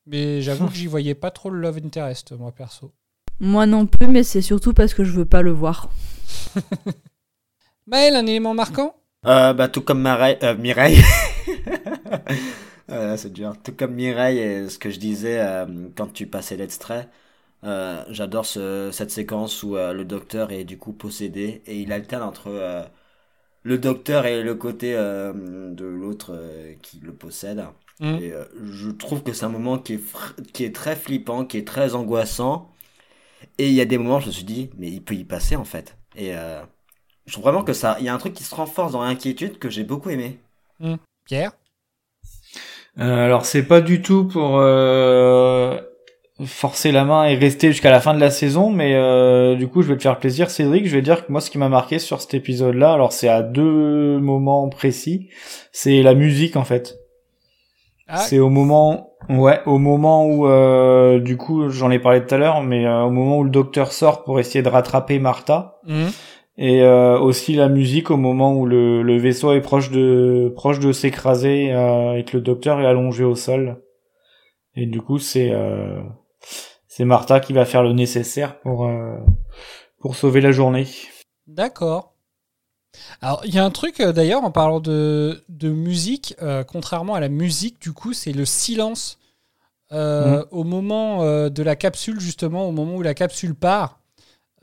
Mais 0.05 0.41
j'avoue 0.41 0.67
que 0.67 0.73
j'y 0.73 0.87
voyais 0.87 1.15
pas 1.15 1.31
trop 1.31 1.49
le 1.49 1.59
Love 1.59 1.77
Interest, 1.85 2.31
moi 2.33 2.51
perso. 2.51 2.91
Moi 3.39 3.65
non 3.65 3.85
plus, 3.85 4.07
mais 4.07 4.23
c'est 4.23 4.41
surtout 4.41 4.73
parce 4.73 4.93
que 4.93 5.03
je 5.03 5.11
veux 5.11 5.25
pas 5.25 5.41
le 5.41 5.51
voir. 5.51 5.89
Maël, 7.87 8.15
un 8.15 8.25
élément 8.25 8.53
marquant? 8.53 8.95
Euh, 9.25 9.53
bah, 9.53 9.67
tout 9.69 9.81
comme 9.81 10.01
Mireille, 10.01 10.37
euh, 10.43 10.55
Mireille. 10.57 11.01
Euh, 12.89 13.15
c'est 13.15 13.31
dur. 13.31 13.53
Tout 13.63 13.71
comme 13.71 13.93
Mireille 13.93 14.39
et 14.39 14.69
ce 14.69 14.77
que 14.77 14.89
je 14.89 14.99
disais 14.99 15.39
euh, 15.39 15.65
quand 15.95 16.11
tu 16.11 16.27
passais 16.27 16.57
l'extrait, 16.57 17.07
j'adore 17.63 18.45
ce- 18.45 18.89
cette 18.91 19.09
séquence 19.09 19.63
où 19.63 19.75
le 19.75 20.03
docteur 20.03 20.51
est 20.51 20.65
du 20.65 20.77
coup 20.77 20.91
possédé 20.91 21.61
et 21.65 21.79
il 21.79 21.93
alterne 21.93 22.23
entre 22.23 22.51
le 23.63 23.77
docteur 23.77 24.25
et 24.25 24.43
le 24.43 24.55
côté 24.55 24.93
de 24.93 25.85
l'autre 25.85 26.37
qui 26.81 26.99
le 26.99 27.13
possède. 27.13 27.63
Mm. 28.01 28.15
Et 28.21 28.33
je 28.63 28.89
trouve 28.91 29.23
que 29.23 29.31
c'est 29.33 29.45
un 29.45 29.49
moment 29.49 29.79
qui 29.79 29.93
est, 29.95 30.03
qui 30.53 30.65
est 30.65 30.75
très 30.75 30.95
flippant, 30.97 31.45
qui 31.45 31.57
est 31.57 31.67
très 31.67 31.95
angoissant. 31.95 32.69
Et 33.57 33.69
il 33.69 33.73
y 33.75 33.81
a 33.81 33.85
des 33.85 33.97
moments, 33.97 34.19
je 34.19 34.27
me 34.27 34.31
suis 34.31 34.43
dit, 34.45 34.69
mais 34.77 34.89
il 34.89 35.01
peut 35.03 35.15
y 35.15 35.23
passer 35.25 35.55
en 35.55 35.65
fait. 35.65 35.97
Et 36.17 36.33
je 37.25 37.33
trouve 37.33 37.43
vraiment 37.43 37.63
que 37.63 37.73
ça, 37.73 37.97
il 37.99 38.05
y 38.05 38.09
a 38.09 38.13
un 38.13 38.17
truc 38.17 38.33
qui 38.33 38.43
se 38.43 38.53
renforce 38.53 38.91
dans 38.91 39.03
l'inquiétude 39.03 39.59
que 39.59 39.69
j'ai 39.69 39.83
beaucoup 39.83 40.09
aimé. 40.09 40.39
Hmm. 40.79 40.95
Pierre 41.25 41.51
Euh, 42.99 43.25
alors 43.25 43.45
c'est 43.45 43.63
pas 43.63 43.81
du 43.81 44.01
tout 44.01 44.27
pour 44.27 44.57
euh, 44.59 45.79
forcer 46.45 46.91
la 46.91 47.05
main 47.05 47.25
et 47.25 47.35
rester 47.35 47.71
jusqu'à 47.71 47.91
la 47.91 48.01
fin 48.01 48.13
de 48.13 48.19
la 48.19 48.29
saison, 48.29 48.69
mais 48.69 48.93
euh, 48.95 49.55
du 49.55 49.67
coup 49.67 49.81
je 49.81 49.87
vais 49.87 49.97
te 49.97 50.03
faire 50.03 50.19
plaisir 50.19 50.49
Cédric, 50.49 50.87
je 50.87 50.95
vais 50.95 51.01
dire 51.01 51.25
que 51.25 51.31
moi 51.31 51.41
ce 51.41 51.49
qui 51.49 51.57
m'a 51.57 51.69
marqué 51.69 51.99
sur 51.99 52.21
cet 52.21 52.33
épisode-là, 52.33 52.93
alors 52.93 53.13
c'est 53.13 53.29
à 53.29 53.41
deux 53.41 54.19
moments 54.19 54.67
précis, 54.69 55.29
c'est 55.71 56.01
la 56.03 56.13
musique 56.13 56.55
en 56.55 56.63
fait. 56.63 56.99
Ah. 58.07 58.17
C'est 58.17 58.39
au 58.39 58.49
moment, 58.49 59.13
ouais, 59.29 59.61
au 59.65 59.77
moment 59.77 60.25
où 60.25 60.47
euh, 60.47 61.19
du 61.19 61.37
coup 61.37 61.69
j'en 61.69 61.89
ai 61.89 61.99
parlé 61.99 62.25
tout 62.25 62.35
à 62.35 62.37
l'heure, 62.37 62.61
mais 62.61 62.85
euh, 62.85 63.03
au 63.03 63.09
moment 63.09 63.37
où 63.37 63.43
le 63.43 63.49
docteur 63.49 63.91
sort 63.93 64.23
pour 64.23 64.39
essayer 64.39 64.61
de 64.61 64.69
rattraper 64.69 65.19
Martha. 65.19 65.79
Mhm. 65.87 66.11
Et 66.57 66.83
euh, 66.83 67.17
aussi 67.19 67.55
la 67.55 67.67
musique 67.67 68.11
au 68.11 68.17
moment 68.17 68.53
où 68.53 68.65
le, 68.67 69.01
le 69.01 69.17
vaisseau 69.17 69.53
est 69.53 69.61
proche 69.61 69.89
de 69.89 70.53
proche 70.55 70.79
de 70.79 70.91
s'écraser 70.91 71.73
euh, 71.73 72.15
et 72.15 72.23
que 72.25 72.37
le 72.37 72.41
docteur 72.43 72.79
est 72.79 72.85
allongé 72.85 73.23
au 73.23 73.35
sol. 73.35 73.81
Et 74.75 74.85
du 74.85 75.01
coup, 75.01 75.17
c'est 75.17 75.51
euh, 75.51 75.99
c'est 76.87 77.05
Martha 77.05 77.39
qui 77.39 77.53
va 77.53 77.65
faire 77.65 77.81
le 77.83 77.93
nécessaire 77.93 78.59
pour 78.59 78.85
euh, 78.85 79.17
pour 79.99 80.15
sauver 80.15 80.41
la 80.41 80.51
journée. 80.51 80.85
D'accord. 81.47 82.13
Alors, 83.21 83.41
il 83.45 83.55
y 83.55 83.57
a 83.59 83.65
un 83.65 83.71
truc 83.71 83.99
euh, 83.99 84.13
d'ailleurs 84.13 84.43
en 84.43 84.51
parlant 84.51 84.79
de, 84.79 85.43
de 85.49 85.69
musique, 85.69 86.35
euh, 86.43 86.63
contrairement 86.63 87.15
à 87.15 87.19
la 87.19 87.29
musique, 87.29 87.81
du 87.81 87.91
coup, 87.93 88.13
c'est 88.13 88.31
le 88.33 88.45
silence 88.45 89.17
euh, 89.91 90.37
Mhm. 90.39 90.45
au 90.51 90.63
moment 90.63 91.49
de 91.49 91.63
la 91.63 91.75
capsule, 91.75 92.19
justement, 92.19 92.67
au 92.67 92.71
moment 92.71 92.95
où 92.95 93.01
la 93.01 93.13
capsule 93.15 93.55
part. 93.55 93.99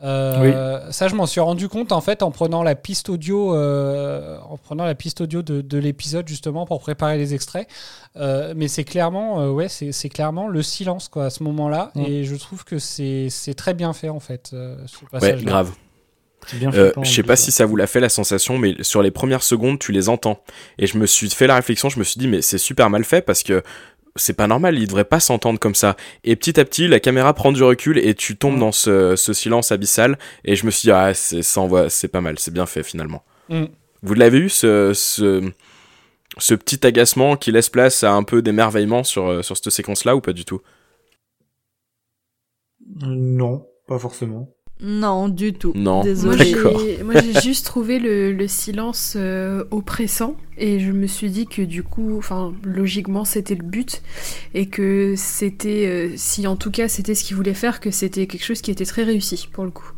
Euh, 0.02 0.90
Ça, 0.90 1.08
je 1.08 1.14
m'en 1.14 1.26
suis 1.26 1.40
rendu 1.40 1.68
compte 1.68 1.92
en 1.92 2.00
fait 2.00 2.22
en 2.22 2.30
prenant 2.30 2.62
la 2.62 2.74
piste 2.74 3.08
audio, 3.08 3.54
euh, 3.54 4.38
en 4.48 4.56
prenant 4.56 4.84
la 4.84 4.94
piste 4.94 5.20
audio 5.20 5.42
de, 5.42 5.60
de 5.60 5.78
l'épisode 5.78 6.26
justement 6.28 6.66
pour 6.66 6.80
préparer 6.80 7.18
les 7.18 7.34
extraits. 7.34 7.68
Euh, 8.16 8.54
mais 8.56 8.68
c'est 8.68 8.84
clairement, 8.84 9.40
euh, 9.40 9.50
ouais, 9.50 9.68
c'est 9.68 10.08
clairement 10.08 10.48
le 10.48 10.62
silence 10.62 11.08
quoi 11.08 11.26
à 11.26 11.30
ce 11.30 11.42
moment-là, 11.42 11.90
Mhm. 11.94 12.04
et 12.06 12.24
je 12.24 12.36
trouve 12.36 12.64
que 12.64 12.78
c'est 12.78 13.28
très 13.56 13.74
bien 13.74 13.92
fait 13.92 14.08
en 14.08 14.20
fait. 14.20 14.50
euh, 14.54 14.76
Ouais, 15.20 15.32
grave. 15.44 15.70
Euh, 16.74 16.92
je 17.04 17.10
sais 17.10 17.22
pas 17.22 17.36
si 17.36 17.52
ça 17.52 17.66
vous 17.66 17.76
l'a 17.76 17.86
fait 17.86 18.00
la 18.00 18.08
sensation, 18.08 18.56
mais 18.56 18.74
sur 18.82 19.02
les 19.02 19.10
premières 19.10 19.42
secondes, 19.42 19.78
tu 19.78 19.92
les 19.92 20.08
entends. 20.08 20.40
Et 20.78 20.86
je 20.86 20.96
me 20.96 21.04
suis 21.04 21.28
fait 21.28 21.46
la 21.46 21.54
réflexion, 21.54 21.90
je 21.90 21.98
me 21.98 22.04
suis 22.04 22.18
dit, 22.18 22.28
mais 22.28 22.40
c'est 22.40 22.56
super 22.56 22.88
mal 22.88 23.04
fait 23.04 23.20
parce 23.20 23.42
que 23.42 23.62
c'est 24.16 24.34
pas 24.34 24.46
normal, 24.46 24.78
ils 24.78 24.86
devraient 24.86 25.04
pas 25.04 25.20
s'entendre 25.20 25.58
comme 25.58 25.74
ça. 25.74 25.96
Et 26.24 26.36
petit 26.36 26.58
à 26.58 26.64
petit, 26.64 26.88
la 26.88 27.00
caméra 27.00 27.32
prend 27.34 27.52
du 27.52 27.62
recul 27.62 27.98
et 27.98 28.14
tu 28.14 28.36
tombes 28.36 28.58
dans 28.58 28.72
ce, 28.72 29.16
ce 29.16 29.32
silence 29.32 29.72
abyssal. 29.72 30.18
Et 30.44 30.56
je 30.56 30.66
me 30.66 30.70
suis 30.70 30.86
dit, 30.86 30.90
ah, 30.90 31.14
c'est, 31.14 31.42
ça 31.42 31.60
envoie, 31.60 31.90
c'est 31.90 32.08
pas 32.08 32.20
mal, 32.20 32.38
c'est 32.38 32.52
bien 32.52 32.66
fait 32.66 32.82
finalement. 32.82 33.22
Mm. 33.48 33.64
Vous 34.02 34.14
l'avez 34.14 34.38
eu, 34.38 34.48
ce, 34.48 34.92
ce, 34.94 35.50
ce 36.38 36.54
petit 36.54 36.86
agacement 36.86 37.36
qui 37.36 37.52
laisse 37.52 37.68
place 37.68 38.02
à 38.02 38.12
un 38.12 38.22
peu 38.22 38.42
d'émerveillement 38.42 39.04
sur, 39.04 39.28
euh, 39.28 39.42
sur 39.42 39.56
cette 39.56 39.70
séquence-là 39.70 40.16
ou 40.16 40.20
pas 40.20 40.32
du 40.32 40.44
tout? 40.44 40.60
Non, 43.02 43.66
pas 43.86 43.98
forcément. 43.98 44.54
Non, 44.82 45.28
du 45.28 45.52
tout. 45.52 45.72
Non. 45.74 45.96
Moi, 45.96 46.04
Désolé. 46.04 46.52
D'accord. 46.52 46.78
j'ai- 46.80 47.02
Moi, 47.04 47.14
j'ai 47.20 47.40
juste 47.40 47.66
trouvé 47.66 47.98
le, 47.98 48.32
le 48.32 48.48
silence 48.48 49.14
euh, 49.16 49.64
oppressant 49.70 50.36
et 50.56 50.80
je 50.80 50.90
me 50.92 51.06
suis 51.06 51.30
dit 51.30 51.46
que 51.46 51.62
du 51.62 51.82
coup, 51.82 52.16
enfin, 52.18 52.54
logiquement, 52.64 53.24
c'était 53.24 53.54
le 53.54 53.64
but 53.64 54.02
et 54.54 54.68
que 54.68 55.14
c'était, 55.16 55.86
euh, 55.86 56.12
si 56.16 56.46
en 56.46 56.56
tout 56.56 56.70
cas 56.70 56.88
c'était 56.88 57.14
ce 57.14 57.24
qu'il 57.24 57.36
voulait 57.36 57.54
faire, 57.54 57.80
que 57.80 57.90
c'était 57.90 58.26
quelque 58.26 58.44
chose 58.44 58.60
qui 58.62 58.70
était 58.70 58.86
très 58.86 59.02
réussi 59.04 59.48
pour 59.52 59.64
le 59.64 59.70
coup. 59.70 59.92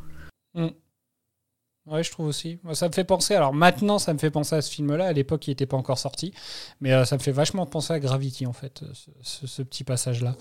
Ouais, 1.84 2.04
je 2.04 2.12
trouve 2.12 2.26
aussi. 2.26 2.60
Ça 2.74 2.86
me 2.86 2.92
fait 2.92 3.02
penser. 3.02 3.34
Alors 3.34 3.52
maintenant, 3.52 3.98
ça 3.98 4.14
me 4.14 4.18
fait 4.18 4.30
penser 4.30 4.54
à 4.54 4.62
ce 4.62 4.70
film-là. 4.70 5.06
À 5.06 5.12
l'époque, 5.12 5.48
il 5.48 5.50
n'était 5.50 5.66
pas 5.66 5.76
encore 5.76 5.98
sorti, 5.98 6.32
mais 6.80 6.92
euh, 6.92 7.04
ça 7.04 7.16
me 7.16 7.20
fait 7.20 7.32
vachement 7.32 7.66
penser 7.66 7.92
à 7.92 7.98
Gravity 7.98 8.46
en 8.46 8.52
fait, 8.52 8.84
ce, 8.92 9.10
ce- 9.22 9.46
ce 9.48 9.62
petit 9.62 9.82
passage-là. 9.82 10.36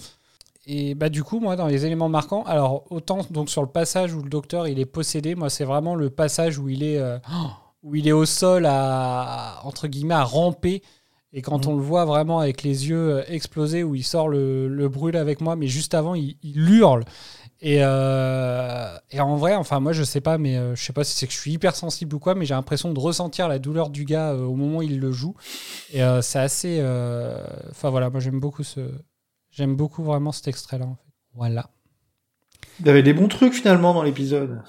Et 0.67 0.93
bah 0.93 1.09
du 1.09 1.23
coup, 1.23 1.39
moi, 1.39 1.55
dans 1.55 1.67
les 1.67 1.85
éléments 1.85 2.09
marquants, 2.09 2.43
alors 2.43 2.85
autant 2.91 3.19
donc 3.31 3.49
sur 3.49 3.61
le 3.61 3.67
passage 3.67 4.13
où 4.13 4.21
le 4.21 4.29
docteur 4.29 4.67
il 4.67 4.79
est 4.79 4.85
possédé, 4.85 5.33
moi 5.33 5.49
c'est 5.49 5.65
vraiment 5.65 5.95
le 5.95 6.09
passage 6.09 6.59
où 6.59 6.69
il 6.69 6.83
est 6.83 6.99
euh, 6.99 7.17
où 7.83 7.95
il 7.95 8.07
est 8.07 8.11
au 8.11 8.25
sol 8.25 8.65
à 8.67 9.59
entre 9.63 9.87
guillemets 9.87 10.13
à 10.13 10.23
ramper. 10.23 10.83
Et 11.33 11.41
quand 11.41 11.65
on 11.65 11.75
le 11.77 11.81
voit 11.81 12.03
vraiment 12.03 12.39
avec 12.39 12.61
les 12.61 12.89
yeux 12.89 13.15
euh, 13.15 13.23
explosés, 13.27 13.83
où 13.83 13.95
il 13.95 14.03
sort 14.03 14.27
le, 14.27 14.67
le 14.67 14.89
brûle 14.89 15.15
avec 15.15 15.39
moi, 15.39 15.55
mais 15.55 15.67
juste 15.67 15.93
avant, 15.93 16.13
il, 16.13 16.35
il 16.43 16.69
hurle. 16.69 17.05
Et, 17.61 17.77
euh, 17.81 18.97
et 19.11 19.19
en 19.21 19.37
vrai, 19.37 19.55
enfin 19.55 19.79
moi 19.79 19.93
je 19.93 20.03
sais 20.03 20.19
pas, 20.19 20.37
mais 20.37 20.57
euh, 20.57 20.75
je 20.75 20.83
sais 20.83 20.93
pas 20.93 21.03
si 21.03 21.15
c'est 21.15 21.27
que 21.27 21.33
je 21.33 21.37
suis 21.37 21.53
hypersensible 21.53 22.15
ou 22.15 22.19
quoi, 22.19 22.35
mais 22.35 22.45
j'ai 22.45 22.55
l'impression 22.55 22.91
de 22.91 22.99
ressentir 22.99 23.47
la 23.47 23.59
douleur 23.59 23.89
du 23.91 24.03
gars 24.03 24.33
au 24.33 24.55
moment 24.55 24.79
où 24.79 24.81
il 24.81 24.99
le 24.99 25.11
joue. 25.11 25.35
Et 25.93 26.01
c'est 26.21 26.39
assez. 26.39 26.79
Enfin 27.69 27.89
voilà, 27.89 28.09
moi 28.09 28.19
j'aime 28.19 28.39
beaucoup 28.39 28.63
ce, 28.63 28.81
j'aime 29.51 29.75
beaucoup 29.75 30.03
vraiment 30.03 30.31
cet 30.31 30.47
extrait-là. 30.47 30.85
En 30.85 30.95
fait. 30.95 31.11
Voilà. 31.35 31.69
Il 32.79 32.87
y 32.87 32.89
avait 32.89 33.03
des 33.03 33.13
bons 33.13 33.27
trucs 33.27 33.53
finalement 33.53 33.93
dans 33.93 34.03
l'épisode. 34.03 34.61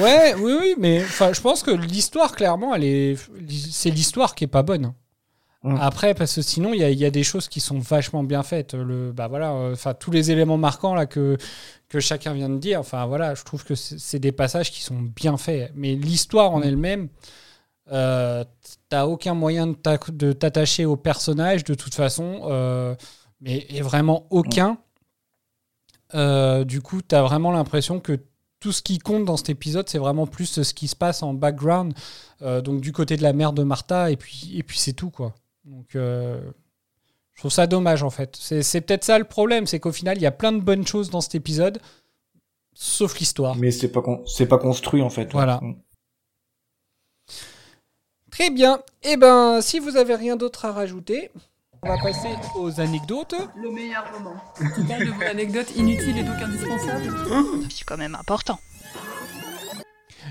Ouais, 0.00 0.34
oui, 0.34 0.52
oui, 0.58 0.74
mais 0.78 1.00
je 1.00 1.40
pense 1.40 1.62
que 1.62 1.70
l'histoire 1.70 2.34
clairement, 2.34 2.74
elle 2.74 2.84
est, 2.84 3.16
c'est 3.48 3.90
l'histoire 3.90 4.34
qui 4.34 4.44
est 4.44 4.48
pas 4.48 4.62
bonne. 4.62 4.92
Mm. 5.64 5.78
Après, 5.80 6.14
parce 6.14 6.34
que 6.34 6.42
sinon, 6.42 6.74
il 6.74 6.80
y 6.80 6.84
a, 6.84 6.90
il 6.90 6.98
y 6.98 7.06
a 7.06 7.10
des 7.10 7.22
choses 7.22 7.48
qui 7.48 7.60
sont 7.60 7.78
vachement 7.78 8.22
bien 8.22 8.42
faites. 8.42 8.74
Le, 8.74 9.12
bah 9.12 9.28
voilà, 9.28 9.52
euh, 9.52 9.72
enfin 9.72 9.94
tous 9.94 10.10
les 10.10 10.30
éléments 10.30 10.58
marquants 10.58 10.94
là 10.94 11.06
que 11.06 11.38
que 11.88 12.00
chacun 12.00 12.34
vient 12.34 12.50
de 12.50 12.58
dire. 12.58 12.80
Enfin 12.80 13.06
voilà, 13.06 13.34
je 13.34 13.44
trouve 13.44 13.64
que 13.64 13.74
c'est 13.74 14.18
des 14.18 14.32
passages 14.32 14.70
qui 14.70 14.82
sont 14.82 15.00
bien 15.00 15.36
faits. 15.38 15.72
Mais 15.74 15.94
l'histoire 15.94 16.52
en 16.52 16.60
elle-même, 16.62 17.08
euh, 17.92 18.44
t'as 18.90 19.06
aucun 19.06 19.34
moyen 19.34 19.66
de 19.66 20.32
t'attacher 20.32 20.84
au 20.84 20.96
personnage 20.96 21.64
de 21.64 21.74
toute 21.74 21.94
façon, 21.94 22.42
euh, 22.44 22.94
mais 23.44 23.66
et 23.68 23.82
vraiment 23.82 24.26
aucun. 24.30 24.78
Euh, 26.14 26.64
du 26.64 26.80
coup, 26.80 27.02
t'as 27.02 27.22
vraiment 27.22 27.52
l'impression 27.52 28.00
que 28.00 28.18
tout 28.60 28.72
ce 28.72 28.80
qui 28.82 28.98
compte 28.98 29.24
dans 29.26 29.36
cet 29.36 29.50
épisode, 29.50 29.88
c'est 29.88 29.98
vraiment 29.98 30.26
plus 30.26 30.62
ce 30.62 30.74
qui 30.74 30.88
se 30.88 30.96
passe 30.96 31.22
en 31.22 31.34
background, 31.34 31.92
euh, 32.40 32.62
donc 32.62 32.80
du 32.80 32.92
côté 32.92 33.16
de 33.16 33.22
la 33.22 33.34
mère 33.34 33.52
de 33.52 33.62
Martha, 33.62 34.10
et 34.10 34.16
puis, 34.16 34.52
et 34.54 34.62
puis 34.62 34.78
c'est 34.78 34.94
tout, 34.94 35.10
quoi. 35.10 35.34
Donc, 35.64 35.94
euh, 35.94 36.40
je 37.34 37.40
trouve 37.40 37.50
ça 37.50 37.66
dommage, 37.66 38.02
en 38.02 38.10
fait. 38.10 38.36
C'est 38.36 38.80
peut-être 38.80 39.04
ça 39.04 39.18
le 39.18 39.24
problème, 39.24 39.66
c'est 39.66 39.80
qu'au 39.80 39.92
final, 39.92 40.16
il 40.16 40.22
y 40.22 40.26
a 40.26 40.30
plein 40.30 40.52
de 40.52 40.60
bonnes 40.60 40.86
choses 40.86 41.10
dans 41.10 41.20
cet 41.20 41.34
épisode, 41.34 41.78
sauf 42.72 43.18
l'histoire. 43.18 43.56
Mais 43.56 43.70
c'est 43.70 43.92
pas 43.92 44.00
con- 44.00 44.24
pas 44.48 44.58
construit 44.58 45.02
en 45.02 45.10
fait. 45.10 45.30
Voilà. 45.32 45.60
Mm. 45.60 45.76
Très 48.30 48.50
bien. 48.50 48.80
Eh 49.02 49.16
ben, 49.16 49.60
si 49.60 49.78
vous 49.78 49.96
avez 49.96 50.14
rien 50.14 50.36
d'autre 50.36 50.64
à 50.64 50.72
rajouter, 50.72 51.30
On 51.84 51.88
va 51.88 51.98
passer 51.98 52.30
aux 52.56 52.80
anecdotes. 52.80 53.34
Le 53.56 53.70
meilleur 53.70 54.04
moment. 54.12 54.34
Tu 54.56 54.84
parles 54.84 55.04
de 55.04 55.10
vos 55.10 55.22
anecdotes 55.22 55.76
inutiles 55.76 56.16
et 56.18 56.22
donc 56.24 56.36
indispensables 56.36 57.12
C'est 57.70 57.84
quand 57.84 57.98
même 57.98 58.14
important. 58.14 58.58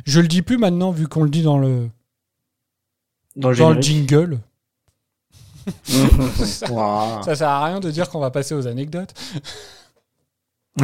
Je 0.05 0.19
le 0.19 0.27
dis 0.27 0.41
plus 0.41 0.57
maintenant 0.57 0.89
vu 0.91 1.07
qu'on 1.07 1.23
le 1.23 1.29
dit 1.29 1.43
dans 1.43 1.59
le 1.59 1.89
Dans 3.35 3.51
le 3.51 3.55
dans 3.55 3.69
le 3.69 3.81
générique. 3.81 4.09
jingle. 4.09 4.39
ça, 5.83 7.21
ça 7.23 7.35
sert 7.35 7.47
à 7.47 7.65
rien 7.65 7.79
de 7.79 7.91
dire 7.91 8.09
qu'on 8.09 8.19
va 8.19 8.31
passer 8.31 8.55
aux 8.55 8.67
anecdotes. 8.67 9.13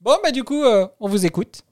Bon 0.00 0.16
bah 0.22 0.30
du 0.30 0.42
coup 0.44 0.64
euh, 0.64 0.86
on 1.00 1.08
vous 1.08 1.26
écoute. 1.26 1.62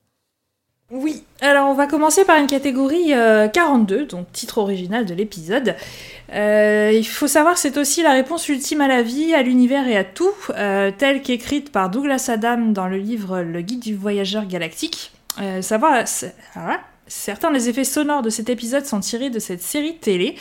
Oui, 0.93 1.25
alors 1.41 1.69
on 1.69 1.75
va 1.75 1.89
commencer 1.89 2.25
par 2.25 2.39
une 2.39 2.47
catégorie 2.47 3.13
euh, 3.13 3.49
42, 3.49 4.07
donc 4.07 4.31
titre 4.31 4.59
original 4.59 5.05
de 5.05 5.15
l'épisode. 5.15 5.75
Euh, 6.33 6.93
il 6.95 7.07
faut 7.07 7.27
savoir 7.27 7.55
que 7.55 7.61
c'est 7.61 7.77
aussi 7.77 8.05
la 8.05 8.13
réponse 8.13 8.49
ultime 8.49 8.81
à 8.81 8.87
la 8.87 9.03
vie, 9.03 9.35
à 9.35 9.43
l'univers 9.43 9.89
et 9.89 9.97
à 9.97 10.05
tout, 10.05 10.31
euh, 10.51 10.93
telle 10.97 11.23
qu'écrite 11.23 11.73
par 11.73 11.91
Douglas 11.91 12.27
Adam 12.29 12.59
dans 12.67 12.87
le 12.87 12.99
livre 12.99 13.41
Le 13.41 13.63
guide 13.63 13.81
du 13.81 13.97
voyageur 13.97 14.47
galactique. 14.47 15.11
Euh, 15.41 15.61
savoir, 15.61 16.05
voilà. 16.55 16.81
certains 17.09 17.51
des 17.51 17.69
effets 17.69 17.85
sonores 17.85 18.23
de 18.23 18.31
cet 18.31 18.49
épisode 18.49 18.87
sont 18.87 19.01
tirés 19.01 19.31
de 19.31 19.41
cette 19.41 19.63
série 19.63 19.97
télé. 19.97 20.37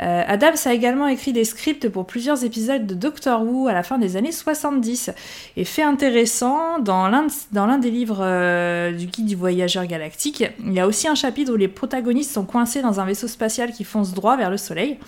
Euh, 0.00 0.22
Adams 0.26 0.56
a 0.64 0.72
également 0.72 1.08
écrit 1.08 1.32
des 1.32 1.44
scripts 1.44 1.88
pour 1.88 2.06
plusieurs 2.06 2.44
épisodes 2.44 2.86
de 2.86 2.94
Doctor 2.94 3.42
Who 3.42 3.68
à 3.68 3.72
la 3.72 3.82
fin 3.82 3.98
des 3.98 4.16
années 4.16 4.32
70. 4.32 5.10
Et 5.56 5.64
fait 5.64 5.82
intéressant, 5.82 6.78
dans 6.78 7.08
l'un 7.08 7.78
des 7.78 7.90
livres 7.90 8.20
euh, 8.20 8.92
du 8.92 9.06
guide 9.06 9.26
du 9.26 9.36
voyageur 9.36 9.86
galactique, 9.86 10.44
il 10.64 10.72
y 10.72 10.80
a 10.80 10.86
aussi 10.86 11.08
un 11.08 11.14
chapitre 11.14 11.52
où 11.52 11.56
les 11.56 11.68
protagonistes 11.68 12.32
sont 12.32 12.44
coincés 12.44 12.82
dans 12.82 13.00
un 13.00 13.04
vaisseau 13.04 13.28
spatial 13.28 13.72
qui 13.72 13.84
fonce 13.84 14.14
droit 14.14 14.36
vers 14.36 14.50
le 14.50 14.56
Soleil. 14.56 14.98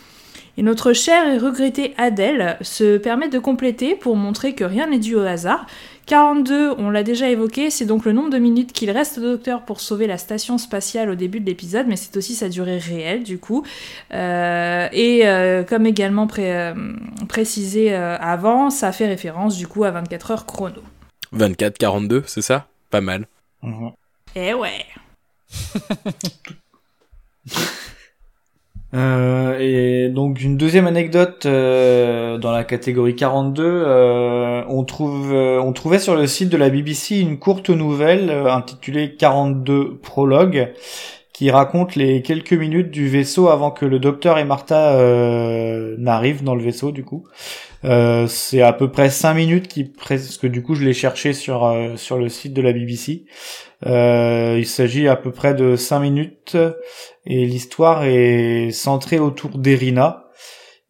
Et 0.57 0.63
notre 0.63 0.93
chère 0.93 1.29
et 1.29 1.39
regrettée 1.39 1.95
Adèle 1.97 2.57
se 2.61 2.99
permet 2.99 3.29
de 3.29 3.39
compléter 3.39 3.95
pour 3.95 4.17
montrer 4.17 4.55
que 4.55 4.65
rien 4.65 4.89
n'est 4.89 4.99
dû 4.99 5.15
au 5.15 5.21
hasard. 5.21 5.67
42, 6.11 6.75
on 6.77 6.91
l'a 6.91 7.05
déjà 7.05 7.31
évoqué, 7.31 7.71
c'est 7.71 7.85
donc 7.85 8.05
le 8.05 8.11
nombre 8.11 8.31
de 8.31 8.39
minutes 8.39 8.73
qu'il 8.73 8.91
reste 8.91 9.19
au 9.19 9.21
docteur 9.21 9.63
pour 9.65 9.81
sauver 9.81 10.09
la 10.09 10.19
station 10.19 10.59
spatiale 10.59 11.09
au 11.09 11.15
début 11.15 11.39
de 11.39 11.47
l'épisode, 11.47 11.87
mais 11.87 11.95
c'est 11.95 12.17
aussi 12.17 12.35
sa 12.35 12.49
durée 12.49 12.79
réelle 12.79 13.23
du 13.23 13.39
coup. 13.39 13.65
Euh, 14.13 14.89
et 14.91 15.29
euh, 15.29 15.63
comme 15.63 15.87
également 15.87 16.27
pré- 16.27 16.53
euh, 16.53 16.75
précisé 17.29 17.95
euh, 17.95 18.17
avant, 18.19 18.71
ça 18.71 18.91
fait 18.91 19.07
référence 19.07 19.57
du 19.57 19.69
coup 19.69 19.85
à 19.85 19.93
24 19.93 20.33
heures 20.33 20.47
chrono. 20.47 20.83
24, 21.31 21.79
42, 21.79 22.25
c'est 22.27 22.43
ça? 22.43 22.67
Pas 22.91 23.01
mal. 23.01 23.29
Eh 24.35 24.53
ouais. 24.53 24.85
Euh, 28.93 29.57
et 29.61 30.09
donc 30.09 30.41
une 30.43 30.57
deuxième 30.57 30.89
anecdote 30.89 31.47
euh, 31.47 32.39
dans 32.39 32.51
la 32.51 32.65
catégorie 32.65 33.15
42, 33.15 33.63
euh, 33.65 34.65
on 34.69 34.83
trouve, 34.85 35.33
euh, 35.33 35.61
on 35.61 35.73
trouvait 35.73 36.01
sur 36.01 36.17
le 36.17 36.27
site 36.27 36.49
de 36.49 36.57
la 36.57 36.71
BBC 36.71 37.21
une 37.21 37.39
courte 37.39 37.71
nouvelle 37.71 38.31
euh, 38.31 38.53
intitulée 38.53 39.15
42 39.15 39.99
prologue 39.99 40.73
qui 41.33 41.51
raconte 41.53 41.95
les 41.95 42.21
quelques 42.21 42.53
minutes 42.53 42.91
du 42.91 43.09
vaisseau 43.09 43.49
avant 43.49 43.71
que 43.71 43.87
le 43.87 44.01
docteur 44.01 44.39
et 44.39 44.45
Martha 44.45 44.95
euh, 44.99 45.95
n'arrivent 45.97 46.43
dans 46.43 46.57
le 46.57 46.63
vaisseau 46.63 46.91
du 46.91 47.05
coup. 47.05 47.27
C'est 47.83 48.61
à 48.61 48.75
peu 48.75 48.91
près 48.91 49.09
5 49.09 49.33
minutes 49.33 49.69
qui 49.69 49.85
parce 49.85 50.37
que 50.37 50.47
du 50.47 50.63
coup 50.63 50.75
je 50.75 50.85
l'ai 50.85 50.93
cherché 50.93 51.33
sur 51.33 51.75
sur 51.97 52.19
le 52.19 52.29
site 52.29 52.53
de 52.53 52.61
la 52.61 52.75
BBC. 52.75 53.25
Euh, 53.87 54.57
il 54.59 54.67
s'agit 54.67 55.09
à 55.09 55.17
peu 55.17 55.33
près 55.33 55.55
de 55.55 55.77
5 55.77 56.01
minutes 56.01 56.57
et 57.27 57.47
l'histoire 57.47 58.05
est 58.05 58.71
centrée 58.73 59.19
autour 59.19 59.59
d'Erina. 59.59 60.25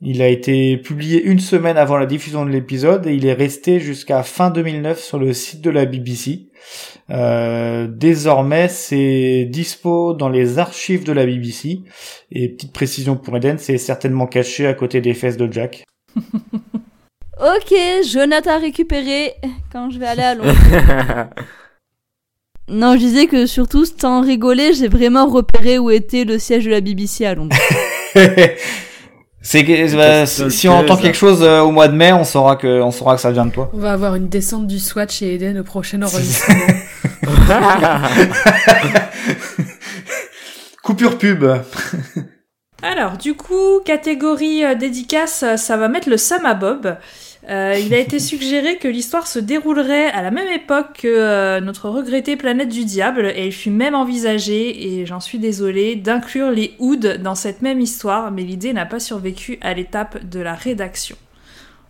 Il 0.03 0.23
a 0.23 0.29
été 0.29 0.79
publié 0.79 1.23
une 1.23 1.41
semaine 1.41 1.77
avant 1.77 1.99
la 1.99 2.07
diffusion 2.07 2.47
de 2.47 2.51
l'épisode 2.51 3.07
et 3.07 3.15
il 3.15 3.27
est 3.27 3.35
resté 3.35 3.81
jusqu'à 3.81 4.23
fin 4.23 4.51
2009 4.51 4.99
sur 4.99 5.19
le 5.19 5.35
site 5.35 5.61
de 5.61 5.71
la 5.71 5.85
BBC. 5.85 6.49
Euh, 7.11 7.87
désormais, 7.87 8.69
c'est 8.69 9.47
dispo 9.51 10.15
dans 10.15 10.31
les 10.31 10.59
archives 10.59 11.05
de 11.05 11.12
la 11.12 11.27
BBC. 11.27 11.83
Et 12.33 12.49
petite 12.49 12.73
précision 12.73 13.17
pour 13.17 13.37
Eden, 13.37 13.59
c'est 13.59 13.77
certainement 13.77 14.27
caché 14.27 14.67
à 14.67 14.73
côté 14.73 15.03
des 15.03 15.15
fesses 15.15 15.37
de 15.37 15.53
Jack. 15.53 15.85
Ok, 17.43 17.75
Jonathan 18.05 18.61
récupéré 18.61 19.33
quand 19.73 19.89
je 19.89 19.99
vais 19.99 20.09
aller 20.09 20.23
à 20.23 20.35
Londres? 20.35 21.31
Non, 22.70 22.94
je 22.94 22.98
disais 22.98 23.26
que 23.26 23.47
surtout, 23.47 23.84
sans 23.84 24.20
rigoler, 24.20 24.72
j'ai 24.74 24.88
vraiment 24.88 25.26
repéré 25.26 25.78
où 25.78 25.90
était 25.90 26.24
le 26.24 26.38
siège 26.38 26.64
de 26.64 26.70
la 26.70 26.80
BBC 26.80 27.26
à 27.26 27.34
Londres. 27.34 27.56
c'est 29.42 29.64
que, 29.64 29.97
bah, 29.97 30.24
si 30.26 30.51
si 30.51 30.68
on 30.68 30.74
entend 30.74 30.97
quelque 30.97 31.16
chose 31.16 31.42
euh, 31.42 31.60
au 31.60 31.72
mois 31.72 31.88
de 31.88 31.97
mai, 31.97 32.12
on 32.12 32.24
saura 32.24 32.55
que 32.56 32.80
on 32.80 32.92
saura 32.92 33.16
que 33.16 33.20
ça 33.20 33.32
vient 33.32 33.47
de 33.47 33.52
toi. 33.52 33.70
On 33.72 33.78
va 33.78 33.92
avoir 33.92 34.14
une 34.14 34.28
descente 34.28 34.66
du 34.68 34.78
SWAT 34.78 35.09
chez 35.09 35.34
Eden 35.34 35.59
au 35.59 35.64
prochain 35.64 36.01
enregistrement. 36.02 36.66
Coupure 40.82 41.18
pub. 41.18 41.44
Alors, 42.82 43.16
du 43.18 43.34
coup, 43.34 43.80
catégorie 43.84 44.64
euh, 44.64 44.74
dédicace, 44.74 45.42
euh, 45.42 45.56
ça 45.56 45.76
va 45.76 45.88
mettre 45.88 46.09
le 46.09 46.16
Sam 46.16 46.47
à 46.47 46.55
Bob. 46.55 46.97
Euh, 47.49 47.75
il 47.83 47.95
a 47.95 47.99
été 47.99 48.19
suggéré 48.19 48.77
que 48.77 48.87
l'histoire 48.87 49.27
se 49.27 49.39
déroulerait 49.39 50.11
à 50.11 50.23
la 50.23 50.31
même 50.31 50.49
époque 50.49 51.01
que 51.03 51.09
euh, 51.09 51.61
notre 51.61 51.89
regrettée 51.89 52.37
planète 52.37 52.69
du 52.69 52.85
diable, 52.85 53.33
et 53.35 53.47
il 53.47 53.53
fut 53.53 53.71
même 53.71 53.95
envisagé, 53.95 54.99
et 54.99 55.07
j'en 55.07 55.21
suis 55.21 55.39
désolée, 55.39 55.97
d'inclure 55.97 56.51
les 56.51 56.75
Hoods 56.79 57.19
dans 57.19 57.35
cette 57.35 57.62
même 57.62 57.81
histoire, 57.81 58.31
mais 58.31 58.43
l'idée 58.43 58.73
n'a 58.75 58.85
pas 58.85 59.01
survécu 59.01 59.59
à 59.62 59.73
l'étape 59.73 60.29
de 60.29 60.41
la 60.41 60.55
rédaction. 60.55 61.17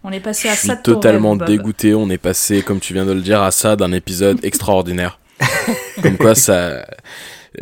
On 0.05 0.13
est 0.13 0.21
passé 0.21 0.49
Je 0.49 0.53
à 0.53 0.57
suis 0.57 0.69
ça 0.69 0.77
de 0.77 0.83
ton 0.83 0.95
totalement 0.95 1.33
rêve, 1.33 1.45
dégoûté. 1.45 1.95
On 1.95 2.09
est 2.09 2.17
passé, 2.17 2.63
comme 2.63 2.81
tu 2.81 2.95
viens 2.95 3.05
de 3.05 3.13
le 3.13 3.21
dire, 3.21 3.43
à 3.43 3.51
ça 3.51 3.77
d'un 3.77 3.93
épisode 3.93 4.43
extraordinaire. 4.45 5.19
comme 6.03 6.17
quoi, 6.17 6.35
ça, 6.35 6.87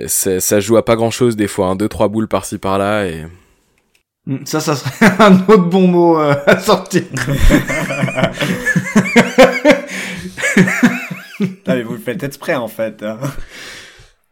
ça, 0.07 0.39
ça 0.39 0.61
joue 0.61 0.77
à 0.77 0.85
pas 0.85 0.95
grand 0.95 1.11
chose 1.11 1.37
des 1.37 1.49
fois. 1.49 1.69
Hein. 1.69 1.77
Deux, 1.77 1.89
trois 1.89 2.09
boules 2.09 2.29
par-ci 2.29 2.59
par-là 2.59 3.07
et. 3.07 3.25
Mm, 4.29 4.45
Ça, 4.45 4.61
ça 4.61 4.77
serait 4.77 5.11
un 5.19 5.41
autre 5.49 5.57
bon 5.65 5.89
mot 5.89 6.21
euh, 6.21 6.35
à 6.47 6.59
sortir. 6.61 7.03
Mais 11.67 11.83
vous 11.83 11.93
le 11.95 11.99
faites 11.99 12.23
exprès 12.23 12.55
en 12.55 12.69
fait. 12.69 13.03
hein. 13.03 13.19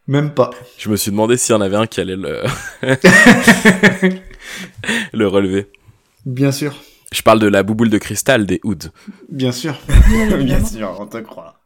Même 0.09 0.31
pas. 0.31 0.51
Je 0.79 0.89
me 0.89 0.97
suis 0.97 1.11
demandé 1.11 1.37
s'il 1.37 1.53
y 1.55 1.59
en 1.59 1.61
avait 1.61 1.77
un 1.77 1.87
qui 1.87 2.01
allait 2.01 2.17
le, 2.17 2.43
le 5.13 5.27
relever. 5.29 5.67
Bien 6.25 6.53
sûr. 6.53 6.75
Je 7.13 7.23
parle 7.23 7.39
de 7.41 7.47
la 7.49 7.63
bouboule 7.63 7.91
de 7.91 7.99
cristal 7.99 8.47
des 8.47 8.61
Hoods. 8.65 8.91
Bien 9.29 9.53
sûr. 9.53 9.77
Bien 10.39 10.65
sûr, 10.65 10.97
on 11.01 11.07
te 11.07 11.19
croit. 11.19 11.61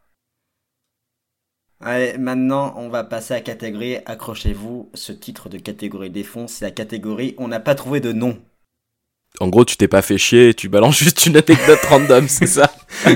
Allez, 1.82 2.18
maintenant, 2.18 2.74
on 2.76 2.90
va 2.90 3.04
passer 3.04 3.32
à 3.32 3.38
la 3.38 3.42
catégorie. 3.42 3.96
Accrochez-vous, 4.04 4.90
ce 4.92 5.12
titre 5.12 5.48
de 5.48 5.56
catégorie 5.56 6.10
des 6.10 6.24
fonds, 6.24 6.46
c'est 6.46 6.66
la 6.66 6.70
catégorie 6.70 7.34
On 7.38 7.48
n'a 7.48 7.60
pas 7.60 7.74
trouvé 7.74 8.00
de 8.00 8.12
nom. 8.12 8.38
En 9.38 9.48
gros, 9.48 9.64
tu 9.64 9.76
t'es 9.76 9.88
pas 9.88 10.02
fait 10.02 10.18
chier 10.18 10.52
tu 10.52 10.68
balances 10.68 10.98
juste 11.04 11.24
une 11.24 11.36
anecdote 11.36 11.80
random, 11.88 12.28
c'est 12.28 12.46
ça? 12.46 12.70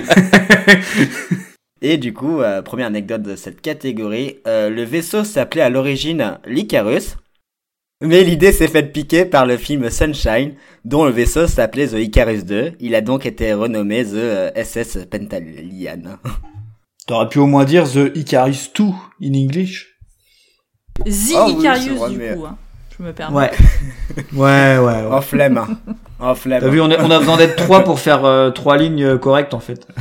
Et 1.82 1.98
du 1.98 2.14
coup, 2.14 2.40
euh, 2.40 2.62
première 2.62 2.86
anecdote 2.86 3.22
de 3.22 3.36
cette 3.36 3.60
catégorie, 3.60 4.38
euh, 4.46 4.70
le 4.70 4.84
vaisseau 4.84 5.24
s'appelait 5.24 5.60
à 5.60 5.68
l'origine 5.68 6.38
l'Icarus, 6.46 7.16
mais 8.00 8.24
l'idée 8.24 8.52
s'est 8.52 8.68
faite 8.68 8.94
piquer 8.94 9.26
par 9.26 9.44
le 9.44 9.58
film 9.58 9.90
Sunshine, 9.90 10.54
dont 10.86 11.04
le 11.04 11.10
vaisseau 11.10 11.46
s'appelait 11.46 11.88
The 11.88 11.98
Icarus 11.98 12.44
2. 12.44 12.72
Il 12.80 12.94
a 12.94 13.02
donc 13.02 13.26
été 13.26 13.52
renommé 13.52 14.04
The 14.04 14.14
euh, 14.14 14.50
SS 14.64 15.00
Pentalian. 15.10 16.18
T'aurais 17.06 17.28
pu 17.28 17.38
au 17.38 17.46
moins 17.46 17.64
dire 17.64 17.84
The 17.90 18.10
Icarus 18.16 18.72
2 18.72 18.84
in 19.22 19.34
English. 19.34 19.98
The 21.04 21.34
Ah 21.36 21.46
oui, 21.46 21.54
vrai, 21.96 22.10
du 22.10 22.16
mais- 22.18 22.34
coup. 22.34 22.46
hein. 22.46 22.56
Je 22.96 23.02
me 23.02 23.12
permets. 23.12 23.36
Ouais. 23.36 23.50
Ouais, 24.32 24.78
ouais, 24.78 24.78
ouais. 24.78 25.06
En 25.12 25.20
flemme. 25.20 25.58
hein. 25.58 25.68
En 26.20 26.34
flemme. 26.36 26.60
T'as 26.62 26.68
vu, 26.68 26.80
on 26.80 26.90
a, 26.90 26.98
on 27.02 27.10
a 27.10 27.18
besoin 27.18 27.36
d'être 27.36 27.56
trois 27.56 27.82
pour 27.82 27.98
faire 27.98 28.24
euh, 28.24 28.50
trois 28.50 28.76
lignes 28.76 29.02
euh, 29.04 29.18
correctes 29.18 29.54
en 29.54 29.60
fait. 29.60 29.86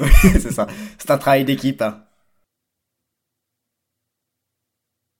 Oui, 0.00 0.08
c'est 0.22 0.52
ça. 0.52 0.68
C'est 0.96 1.10
un 1.10 1.18
travail 1.18 1.44
d'équipe. 1.44 1.82
hein. 1.82 2.04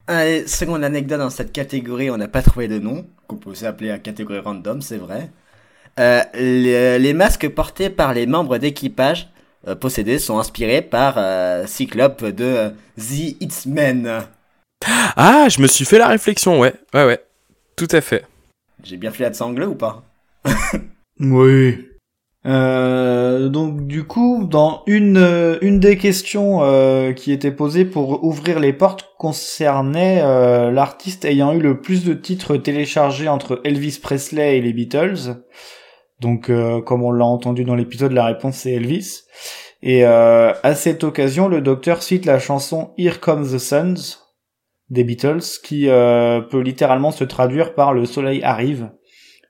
Allez, 0.07 0.47
seconde 0.47 0.85
anecdote 0.85 1.19
dans 1.19 1.31
cette 1.31 1.53
catégorie, 1.53 2.11
on 2.11 2.17
n'a 2.17 2.29
pas 2.29 2.43
trouvé 2.43 2.69
de 2.69 2.79
nom, 2.79 3.07
qu'on 3.27 3.37
peut 3.37 3.51
aussi 3.51 3.67
appeler 3.67 3.89
la 3.89 3.99
catégorie 3.99 4.39
random, 4.39 4.81
c'est 4.81 4.97
vrai. 4.97 5.31
Euh, 5.99 6.23
les, 6.35 6.99
les 7.01 7.13
masques 7.13 7.49
portés 7.49 7.91
par 7.91 8.15
les 8.15 8.27
membres 8.27 8.57
d'équipage 8.59 9.29
possédés 9.75 10.19
sont 10.19 10.39
inspirés 10.39 10.83
par 10.83 11.15
euh, 11.19 11.67
Cyclope 11.67 12.25
de 12.25 12.45
euh, 12.45 12.71
The 12.99 13.41
X-Men. 13.41 14.23
Ah, 15.17 15.49
je 15.49 15.61
me 15.61 15.67
suis 15.67 15.85
fait 15.85 15.99
la 15.99 16.09
réflexion, 16.09 16.61
ouais. 16.61 16.75
Ouais, 16.95 17.05
ouais. 17.05 17.21
Tout 17.77 17.89
à 17.91 18.01
fait. 18.01 18.25
J'ai 18.83 18.97
bien 18.97 19.11
fait 19.11 19.25
la 19.25 19.31
de 19.31 19.35
sangle 19.35 19.65
ou 19.65 19.75
pas? 19.75 20.05
Oui. 21.21 21.85
Euh, 22.47 23.49
donc 23.49 23.87
du 23.89 24.05
coup, 24.05 24.47
dans 24.49 24.83
une 24.87 25.17
euh, 25.17 25.59
une 25.61 25.81
des 25.81 25.99
questions 25.99 26.63
euh, 26.63 27.13
qui 27.13 27.33
était 27.33 27.51
posée 27.51 27.85
pour 27.85 28.23
ouvrir 28.25 28.61
les 28.61 28.73
portes 28.73 29.11
concernait 29.19 30.21
euh, 30.23 30.71
l'artiste 30.71 31.25
ayant 31.25 31.53
eu 31.53 31.61
le 31.61 31.81
plus 31.81 32.05
de 32.05 32.15
titres 32.15 32.57
téléchargés 32.57 33.29
entre 33.29 33.61
Elvis 33.65 33.99
Presley 34.01 34.59
et 34.59 34.61
les 34.61 34.73
Beatles. 34.73 35.43
Donc 36.21 36.51
euh, 36.51 36.81
comme 36.81 37.03
on 37.03 37.13
l'a 37.13 37.25
entendu 37.25 37.65
dans 37.65 37.75
l'épisode, 37.75 38.13
la 38.13 38.27
réponse 38.27 38.57
c'est 38.57 38.73
Elvis. 38.73 39.23
Et 39.83 40.05
euh, 40.05 40.53
à 40.63 40.75
cette 40.75 41.05
occasion, 41.05 41.49
le 41.49 41.61
docteur 41.61 42.03
cite 42.03 42.27
la 42.27 42.39
chanson 42.39 42.93
Here 42.99 43.21
Comes 43.21 43.47
the 43.53 43.59
Suns 43.59 44.19
des 44.91 45.05
Beatles, 45.05 45.43
qui 45.63 45.89
euh, 45.89 46.41
peut 46.41 46.61
littéralement 46.61 47.11
se 47.11 47.25
traduire 47.25 47.75
par 47.75 47.93
le 47.93 48.07
soleil 48.07 48.43
arrive, 48.43 48.91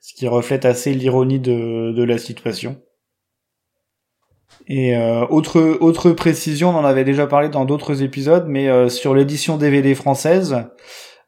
ce 0.00 0.14
qui 0.14 0.26
reflète 0.26 0.64
assez 0.64 0.92
l'ironie 0.94 1.38
de, 1.38 2.02
la 2.02 2.18
situation. 2.18 2.80
Et 4.66 4.96
euh, 4.96 5.26
autre 5.28 5.78
autre 5.80 6.10
précision, 6.10 6.70
on 6.70 6.74
en 6.74 6.84
avait 6.84 7.04
déjà 7.04 7.26
parlé 7.26 7.48
dans 7.48 7.64
d'autres 7.64 8.02
épisodes, 8.02 8.46
mais 8.48 8.68
euh, 8.68 8.88
sur 8.88 9.14
l'édition 9.14 9.56
DVD 9.56 9.94
française, 9.94 10.64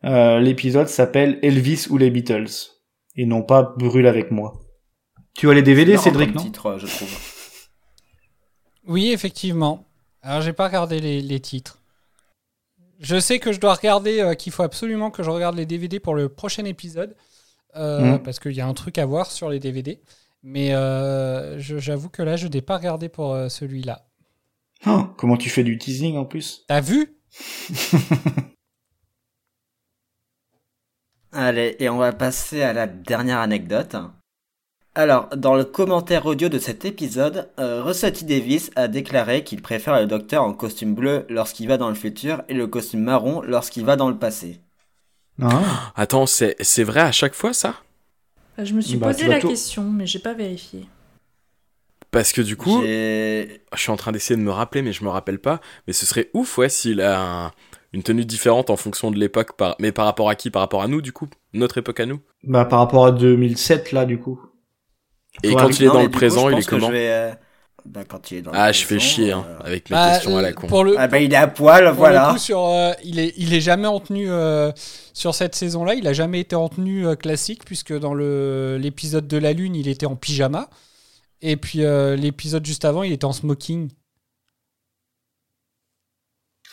l'épisode 0.02 0.88
s'appelle 0.88 1.38
Elvis 1.42 1.86
ou 1.90 1.98
les 1.98 2.10
Beatles 2.10 2.48
et 3.16 3.26
non 3.26 3.42
pas 3.42 3.74
Brûle 3.76 4.06
avec 4.06 4.30
moi. 4.30 4.54
Tu 5.34 5.48
as 5.50 5.54
les 5.54 5.62
DVD, 5.62 5.96
Cédric, 5.96 6.34
non 6.34 6.42
titre, 6.42 6.78
je 6.78 6.86
trouve. 6.86 7.08
Oui, 8.86 9.12
effectivement. 9.12 9.86
Alors, 10.22 10.40
j'ai 10.40 10.52
pas 10.54 10.66
regardé 10.66 11.00
les, 11.00 11.20
les 11.20 11.38
titres. 11.38 11.78
Je 12.98 13.20
sais 13.20 13.38
que 13.38 13.52
je 13.52 13.60
dois 13.60 13.74
regarder, 13.74 14.20
euh, 14.20 14.34
qu'il 14.34 14.52
faut 14.52 14.62
absolument 14.64 15.10
que 15.10 15.22
je 15.22 15.30
regarde 15.30 15.54
les 15.56 15.66
DVD 15.66 16.00
pour 16.00 16.14
le 16.14 16.28
prochain 16.28 16.64
épisode, 16.64 17.14
euh, 17.76 18.00
Mhm. 18.14 18.22
parce 18.22 18.40
qu'il 18.40 18.52
y 18.52 18.60
a 18.60 18.66
un 18.66 18.74
truc 18.74 18.98
à 18.98 19.06
voir 19.06 19.30
sur 19.30 19.48
les 19.50 19.60
DVD. 19.60 20.00
Mais 20.42 20.74
euh, 20.74 21.58
j'avoue 21.58 22.08
que 22.08 22.22
là, 22.22 22.36
je 22.36 22.48
n'ai 22.48 22.62
pas 22.62 22.78
regardé 22.78 23.08
pour 23.08 23.32
euh, 23.34 23.48
celui-là. 23.48 24.06
Oh, 24.86 25.04
Comment 25.18 25.36
tu 25.36 25.50
fais 25.50 25.62
du 25.62 25.76
teasing 25.78 26.16
en 26.16 26.24
plus? 26.24 26.64
T'as 26.66 26.80
vu? 26.80 27.16
Allez, 31.32 31.76
et 31.78 31.88
on 31.88 31.98
va 31.98 32.12
passer 32.12 32.62
à 32.62 32.72
la 32.72 32.86
dernière 32.86 33.38
anecdote. 33.38 33.94
Alors, 34.94 35.28
dans 35.36 35.54
le 35.54 35.64
commentaire 35.64 36.26
audio 36.26 36.48
de 36.48 36.58
cet 36.58 36.84
épisode, 36.84 37.48
euh, 37.60 37.82
Russell 37.82 38.12
T. 38.12 38.24
Davis 38.24 38.70
a 38.74 38.88
déclaré 38.88 39.44
qu'il 39.44 39.62
préfère 39.62 39.98
le 40.00 40.06
docteur 40.06 40.42
en 40.42 40.52
costume 40.52 40.94
bleu 40.94 41.26
lorsqu'il 41.28 41.68
va 41.68 41.76
dans 41.76 41.88
le 41.88 41.94
futur 41.94 42.42
et 42.48 42.54
le 42.54 42.66
costume 42.66 43.00
marron 43.00 43.40
lorsqu'il 43.42 43.84
va 43.84 43.94
dans 43.96 44.08
le 44.08 44.18
passé. 44.18 44.60
Ah. 45.40 45.92
Attends, 45.94 46.26
c'est 46.26 46.56
c'est 46.60 46.82
vrai 46.84 47.00
à 47.00 47.12
chaque 47.12 47.34
fois 47.34 47.52
ça? 47.54 47.76
Je 48.58 48.74
me 48.74 48.80
suis 48.80 48.98
Bah, 48.98 49.06
posé 49.08 49.26
la 49.28 49.40
tout- 49.40 49.48
question, 49.48 49.84
mais 49.84 50.06
j'ai 50.06 50.18
pas 50.18 50.34
vérifié. 50.34 50.86
Parce 52.10 52.32
que 52.32 52.40
du 52.42 52.56
coup, 52.56 52.82
J'ai- 52.82 53.62
je 53.72 53.80
suis 53.80 53.92
en 53.92 53.96
train 53.96 54.10
d'essayer 54.10 54.36
de 54.36 54.42
me 54.44 54.50
rappeler, 54.50 54.82
mais 54.82 54.92
je 54.92 55.04
me 55.04 55.08
rappelle 55.08 55.38
pas. 55.38 55.60
Mais 55.86 55.92
ce 55.92 56.04
serait 56.04 56.28
ouf, 56.34 56.58
ouais, 56.58 56.68
s'il 56.68 57.00
a 57.00 57.46
un- 57.46 57.52
une 57.92 58.02
tenue 58.02 58.24
différente 58.24 58.68
en 58.68 58.76
fonction 58.76 59.12
de 59.12 59.18
l'époque. 59.18 59.56
Par... 59.56 59.76
Mais 59.78 59.92
par 59.92 60.04
rapport 60.06 60.28
à 60.28 60.34
qui? 60.34 60.50
Par 60.50 60.60
rapport 60.62 60.82
à 60.82 60.88
nous, 60.88 61.00
du 61.00 61.12
coup? 61.12 61.28
Notre 61.54 61.78
époque 61.78 62.00
à 62.00 62.06
nous? 62.06 62.20
Bah 62.42 62.64
par 62.64 62.80
rapport 62.80 63.06
à 63.06 63.12
2007 63.12 63.92
là 63.92 64.04
du 64.04 64.18
coup. 64.18 64.40
Et 65.42 65.50
Faudra- 65.50 65.62
quand 65.64 65.78
il 65.78 65.84
est 65.84 65.88
dans 65.88 66.02
le 66.02 66.10
présent, 66.10 66.48
il 66.50 66.58
est 66.58 66.66
comment 66.68 66.88
je 66.88 66.92
vais, 66.92 67.08
euh, 67.10 67.32
Bah, 67.86 68.02
quand 68.06 68.30
il 68.30 68.38
est 68.38 68.42
dans 68.42 68.50
le 68.52 68.58
Ah, 68.58 68.72
je 68.72 68.84
fais 68.84 68.98
chier, 68.98 69.32
hein, 69.32 69.44
euh, 69.48 69.58
avec 69.64 69.88
mes 69.88 69.96
Bah, 69.96 70.12
questions 70.12 70.36
à 70.36 70.42
la 70.42 70.48
euh, 70.48 70.52
con. 70.52 70.66
Pour 70.66 70.84
le, 70.84 70.96
Ah 70.98 71.08
bah 71.08 71.18
il 71.18 71.32
est 71.32 71.36
à 71.36 71.46
poil, 71.48 71.84
pour 71.86 71.94
voilà. 71.94 72.26
le 72.28 72.32
coup, 72.34 72.38
sur, 72.38 72.60
euh, 72.64 72.92
il, 73.04 73.18
est, 73.18 73.32
il 73.38 73.54
est 73.54 73.60
jamais 73.62 73.86
en 73.88 74.00
tenue 74.00 74.30
euh, 74.30 74.70
sur 75.14 75.34
cette 75.34 75.54
saison-là. 75.54 75.94
Il 75.94 76.06
a 76.06 76.12
jamais 76.12 76.40
été 76.40 76.54
en 76.56 76.68
tenue 76.68 77.06
euh, 77.06 77.14
classique, 77.14 77.64
puisque 77.64 77.92
dans 77.98 78.12
le- 78.12 78.76
l'épisode 78.78 79.26
de 79.28 79.38
la 79.38 79.52
Lune, 79.54 79.74
il 79.76 79.88
était 79.88 80.04
en 80.06 80.14
pyjama. 80.16 80.68
Et 81.42 81.56
puis 81.56 81.82
euh, 81.84 82.16
l'épisode 82.16 82.66
juste 82.66 82.84
avant, 82.84 83.02
il 83.02 83.12
était 83.12 83.24
en 83.24 83.32
smoking, 83.32 83.88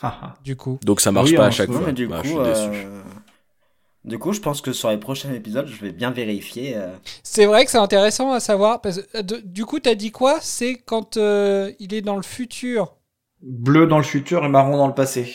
Ah, 0.01 0.19
ah. 0.21 0.33
du 0.43 0.55
coup. 0.57 0.77
Donc 0.83 0.99
ça 1.01 1.11
marche 1.11 1.29
Oui, 1.29 1.37
pas 1.37 1.45
à 1.47 1.51
chaque 1.51 1.71
fois. 1.71 1.81
mais 1.85 1.93
du 1.93 2.07
Bah, 2.07 2.19
je 2.23 2.29
suis 2.29 2.37
déçu. 2.37 2.85
Du 4.07 4.17
coup, 4.19 4.33
je 4.33 4.39
pense 4.41 4.61
que 4.61 4.73
sur 4.73 4.89
les 4.89 4.97
prochains 4.97 5.33
épisodes, 5.33 5.67
je 5.67 5.79
vais 5.81 5.91
bien 5.91 6.11
vérifier. 6.11 6.75
euh, 6.75 6.95
C'est 7.23 7.45
vrai 7.45 7.65
que 7.65 7.71
c'est 7.71 7.77
intéressant 7.77 8.31
à 8.31 8.39
savoir. 8.39 8.81
Parce, 8.81 9.01
que, 9.01 9.17
euh, 9.17 9.21
de- 9.21 9.37
du 9.43 9.65
coup, 9.65 9.79
t'as 9.79 9.95
dit 9.95 10.11
quoi? 10.11 10.39
C'est 10.41 10.75
quand 10.75 11.17
euh, 11.17 11.71
il 11.79 11.93
est 11.93 12.01
dans 12.01 12.15
le 12.15 12.23
futur. 12.23 12.95
Bleu 13.41 13.85
dans 13.85 13.97
le 13.97 14.03
futur 14.03 14.43
et 14.45 14.49
marron 14.49 14.77
dans 14.77 14.87
le 14.87 14.93
passé. 14.95 15.33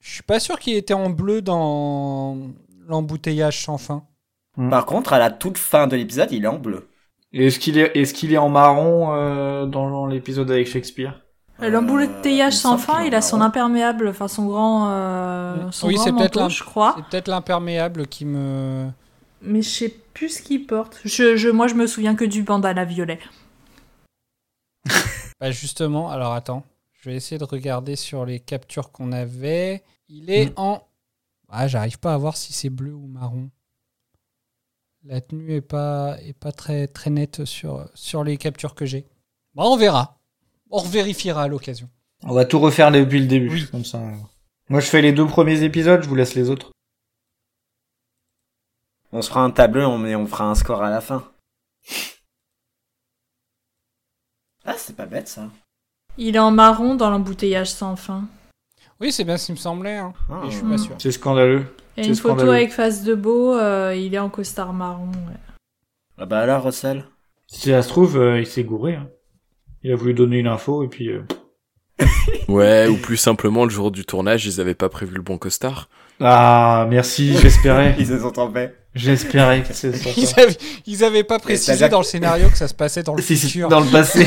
Je 0.00 0.12
suis 0.14 0.22
pas 0.22 0.40
sûr 0.40 0.58
qu'il 0.58 0.76
était 0.76 0.94
en 0.94 1.10
bleu 1.10 1.42
dans 1.42 2.38
l'embouteillage 2.86 3.62
sans 3.64 3.78
fin. 3.78 4.06
Hmm. 4.56 4.70
Par 4.70 4.86
contre, 4.86 5.12
à 5.12 5.18
la 5.18 5.30
toute 5.30 5.58
fin 5.58 5.86
de 5.86 5.96
l'épisode, 5.96 6.30
il 6.32 6.44
est 6.44 6.48
en 6.48 6.58
bleu. 6.58 6.88
Est-ce 7.32 7.58
qu'il 7.58 7.78
est 7.78 7.90
est-ce 7.96 8.14
qu'il 8.14 8.32
est 8.32 8.38
en 8.38 8.48
marron 8.48 9.12
euh, 9.14 9.66
dans 9.66 10.06
l'épisode 10.06 10.50
avec 10.50 10.68
Shakespeare? 10.68 11.23
L'embouteillage 11.60 12.52
il 12.54 12.56
me 12.56 12.60
sans 12.60 12.78
fin, 12.78 13.02
il 13.04 13.14
a 13.14 13.22
son 13.22 13.40
imperméable, 13.40 14.08
enfin 14.08 14.28
son 14.28 14.46
grand, 14.46 14.88
euh, 14.90 15.70
son 15.70 15.86
Oui, 15.86 15.94
grand 15.94 16.04
c'est 16.04 16.12
peut-être 16.12 16.36
manteau, 16.40 16.50
je 16.50 16.64
crois. 16.64 16.94
C'est 16.96 17.04
peut-être 17.06 17.28
l'imperméable 17.28 18.06
qui 18.06 18.24
me. 18.24 18.90
Mais 19.40 19.62
je 19.62 19.68
sais 19.68 19.88
plus 20.14 20.30
ce 20.38 20.42
qu'il 20.42 20.66
porte. 20.66 21.00
Je, 21.04 21.36
je, 21.36 21.48
moi, 21.48 21.66
je 21.68 21.74
me 21.74 21.86
souviens 21.86 22.14
que 22.16 22.24
du 22.24 22.42
bandana 22.42 22.84
violet. 22.84 23.18
Bah 25.40 25.50
justement, 25.50 26.10
alors 26.10 26.32
attends, 26.32 26.64
je 26.92 27.10
vais 27.10 27.16
essayer 27.16 27.38
de 27.38 27.44
regarder 27.44 27.96
sur 27.96 28.24
les 28.24 28.38
captures 28.40 28.92
qu'on 28.92 29.12
avait. 29.12 29.82
Il 30.08 30.30
est 30.30 30.50
Mm. 30.50 30.54
en. 30.56 30.82
Ah, 31.50 31.66
j'arrive 31.68 31.98
pas 31.98 32.14
à 32.14 32.16
voir 32.16 32.36
si 32.36 32.52
c'est 32.52 32.70
bleu 32.70 32.92
ou 32.94 33.06
marron. 33.06 33.50
La 35.04 35.20
tenue 35.20 35.52
est 35.54 35.60
pas 35.60 36.16
est 36.22 36.32
pas 36.38 36.52
très 36.52 36.86
très 36.86 37.10
nette 37.10 37.44
sur 37.44 37.86
sur 37.94 38.24
les 38.24 38.36
captures 38.38 38.74
que 38.74 38.86
j'ai. 38.86 39.06
Bah 39.54 39.64
on 39.66 39.76
verra. 39.76 40.18
On 40.76 40.78
revérifiera 40.78 41.44
à 41.44 41.48
l'occasion. 41.48 41.88
On 42.24 42.32
va 42.34 42.44
tout 42.44 42.58
refaire 42.58 42.90
depuis 42.90 43.20
le 43.20 43.26
début, 43.26 43.48
Oui. 43.50 43.68
comme 43.70 43.84
ça. 43.84 44.00
Moi, 44.68 44.80
je 44.80 44.86
fais 44.86 45.02
les 45.02 45.12
deux 45.12 45.24
premiers 45.26 45.62
épisodes, 45.62 46.02
je 46.02 46.08
vous 46.08 46.16
laisse 46.16 46.34
les 46.34 46.50
autres. 46.50 46.72
On 49.12 49.22
se 49.22 49.28
fera 49.28 49.42
un 49.44 49.52
tableau 49.52 49.82
et 49.82 50.14
on, 50.16 50.22
on 50.22 50.26
fera 50.26 50.46
un 50.50 50.56
score 50.56 50.82
à 50.82 50.90
la 50.90 51.00
fin. 51.00 51.30
Ah, 54.64 54.74
c'est 54.76 54.96
pas 54.96 55.06
bête 55.06 55.28
ça. 55.28 55.48
Il 56.16 56.34
est 56.34 56.40
en 56.40 56.50
marron 56.50 56.96
dans 56.96 57.08
l'embouteillage 57.10 57.70
sans 57.70 57.94
fin. 57.94 58.24
Oui, 59.00 59.12
c'est 59.12 59.22
bien 59.24 59.36
ce 59.36 59.46
qui 59.46 59.52
me 59.52 59.56
semblait. 59.56 59.96
Hein. 59.98 60.12
Ah. 60.28 60.40
Mais 60.42 60.50
je 60.50 60.56
suis 60.56 60.66
pas 60.66 60.78
sûr. 60.78 60.96
C'est 60.98 61.12
scandaleux. 61.12 61.66
Il 61.96 62.02
y 62.02 62.06
a 62.06 62.08
une 62.08 62.16
photo 62.16 62.50
avec 62.50 62.72
face 62.72 63.04
de 63.04 63.14
beau, 63.14 63.54
euh, 63.54 63.94
il 63.94 64.12
est 64.12 64.18
en 64.18 64.28
costard 64.30 64.72
marron. 64.72 65.06
ouais. 65.12 65.36
Ah 66.18 66.26
bah 66.26 66.40
alors, 66.40 66.64
Russell? 66.64 67.04
Si 67.46 67.70
ça 67.70 67.82
se 67.82 67.88
trouve, 67.88 68.16
euh, 68.16 68.40
il 68.40 68.46
s'est 68.46 68.64
gouré. 68.64 68.96
hein. 68.96 69.08
Il 69.84 69.92
a 69.92 69.96
voulu 69.96 70.14
donner 70.14 70.38
une 70.38 70.46
info 70.48 70.82
et 70.82 70.88
puis. 70.88 71.08
euh, 71.10 71.22
Ouais, 72.48 72.88
ou 72.88 72.96
plus 72.96 73.16
simplement, 73.16 73.64
le 73.64 73.70
jour 73.70 73.90
du 73.92 74.04
tournage, 74.04 74.44
ils 74.46 74.60
avaient 74.60 74.74
pas 74.74 74.88
prévu 74.88 75.14
le 75.14 75.22
bon 75.22 75.38
costard. 75.38 75.88
Ah, 76.20 76.86
merci, 76.90 77.36
j'espérais. 77.38 77.94
Ils 77.98 78.06
se 78.06 78.18
sont 78.18 78.30
trompés. 78.30 78.70
j'espérais 78.94 79.62
que 79.62 79.72
c'est 79.72 79.94
sur 79.96 80.10
Ils 80.16 80.40
avaient, 80.40 80.56
ils 80.86 81.04
avaient 81.04 81.24
pas 81.24 81.38
précisé 81.38 81.88
dans 81.88 81.98
le 81.98 82.04
scénario 82.04 82.48
que 82.48 82.56
ça 82.56 82.68
se 82.68 82.74
passait 82.74 83.02
dans 83.02 83.14
le 83.14 83.22
futur. 83.22 83.68
dans 83.68 83.80
le 83.80 83.90
passé. 83.90 84.26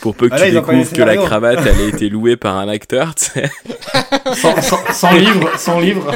Pour 0.00 0.14
peu 0.14 0.28
que 0.28 0.34
Voilà, 0.36 0.46
tu 0.50 0.52
découvres 0.52 0.92
que 0.92 1.02
la 1.02 1.16
cravate, 1.16 1.60
elle 1.66 1.80
a 1.80 1.88
été 1.88 2.08
louée 2.08 2.36
par 2.36 2.56
un 2.56 2.68
acteur, 2.68 3.14
tu 3.14 3.24
sais. 3.24 3.50
sans, 4.34 4.60
sans, 4.62 4.92
sans 4.92 5.12
livre, 5.16 5.58
sans 5.58 5.80
livre. 5.80 6.12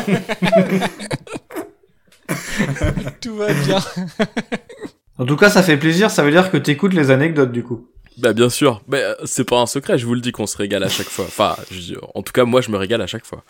Tout 3.20 3.36
va 3.36 3.52
bien. 3.52 3.78
En 5.18 5.26
tout 5.26 5.36
cas, 5.36 5.50
ça 5.50 5.62
fait 5.62 5.76
plaisir, 5.76 6.10
ça 6.10 6.22
veut 6.22 6.30
dire 6.30 6.50
que 6.50 6.56
t'écoutes 6.56 6.94
les 6.94 7.10
anecdotes 7.10 7.52
du 7.52 7.62
coup. 7.64 7.88
Bah 8.18 8.32
bien 8.32 8.48
sûr, 8.50 8.82
mais 8.88 9.02
euh, 9.02 9.14
c'est 9.24 9.44
pas 9.44 9.60
un 9.60 9.66
secret, 9.66 9.96
je 9.98 10.06
vous 10.06 10.14
le 10.14 10.20
dis 10.20 10.32
qu'on 10.32 10.46
se 10.46 10.56
régale 10.56 10.82
à 10.84 10.88
chaque 10.88 11.08
fois. 11.08 11.24
Enfin, 11.26 11.56
je- 11.70 11.94
en 12.14 12.22
tout 12.22 12.32
cas, 12.32 12.44
moi, 12.44 12.60
je 12.60 12.70
me 12.70 12.76
régale 12.76 13.00
à 13.02 13.06
chaque 13.06 13.24
fois. 13.26 13.44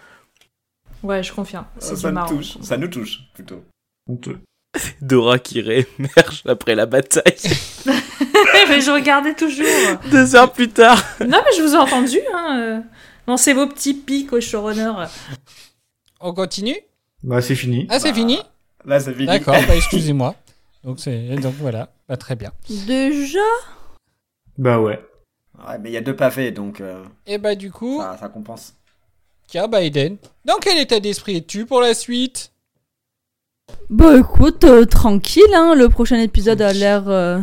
Ouais, 1.03 1.23
je 1.23 1.33
confirme. 1.33 1.65
C'est 1.79 1.97
ça 1.97 2.11
nous 2.11 2.27
touche. 2.27 2.59
Ça 2.61 2.77
nous 2.77 2.89
touche, 2.89 3.21
plutôt. 3.35 3.63
Honteux. 4.09 4.39
Dora 5.01 5.39
qui 5.39 5.61
réémerge 5.61 6.43
après 6.47 6.75
la 6.75 6.87
bataille. 6.87 7.37
mais 8.69 8.81
je 8.81 8.91
regardais 8.91 9.35
toujours. 9.35 9.67
Deux 10.11 10.37
heures 10.37 10.53
plus 10.53 10.69
tard. 10.69 11.03
Non, 11.21 11.39
mais 11.45 11.57
je 11.57 11.63
vous 11.63 11.75
ai 11.75 11.79
entendu. 11.79 12.19
Hein. 12.35 12.59
euh. 12.61 12.81
Lancez 13.27 13.53
vos 13.55 13.67
petits 13.67 13.95
pics 13.95 14.33
au 14.33 14.41
showrunner. 14.41 14.93
On 16.21 16.33
continue? 16.35 16.77
Bah, 17.23 17.41
c'est 17.41 17.55
fini. 17.55 17.87
Ah, 17.91 18.01
c'est 18.01 18.13
fini? 18.15 18.39
Là, 18.85 19.01
c'est 19.01 19.13
fini. 19.15 19.27
D'accord, 19.27 19.55
bah, 19.67 19.77
excusez-moi. 19.77 20.35
Donc, 20.85 21.01
c'est... 21.01 21.37
Donc 21.37 21.55
voilà, 21.55 21.91
bah, 22.09 22.17
très 22.17 22.37
bien. 22.37 22.53
Déjà 22.87 23.41
Bah 24.57 24.81
ouais. 24.81 25.01
Ouais, 25.67 25.79
mais 25.79 25.91
il 25.91 25.93
y 25.93 25.97
a 25.97 26.01
deux 26.01 26.15
pavés, 26.15 26.53
donc 26.53 26.81
euh, 26.81 27.05
Et 27.27 27.37
bah 27.39 27.55
du 27.57 27.73
coup, 27.73 28.01
ça, 28.01 28.17
ça 28.19 28.29
compense. 28.29 28.75
tiens, 29.49 29.67
Biden, 29.67 30.17
dans 30.45 30.59
quel 30.61 30.79
état 30.79 31.01
d'esprit 31.01 31.37
es-tu 31.37 31.67
pour 31.67 31.81
la 31.81 31.95
suite? 31.95 32.53
Bah 33.91 34.17
écoute, 34.17 34.65
euh, 34.65 34.85
tranquille, 34.85 35.53
hein, 35.55 35.75
le 35.75 35.89
prochain 35.89 36.19
épisode 36.21 36.63
a 36.63 36.73
l'air 36.73 37.09
euh, 37.09 37.41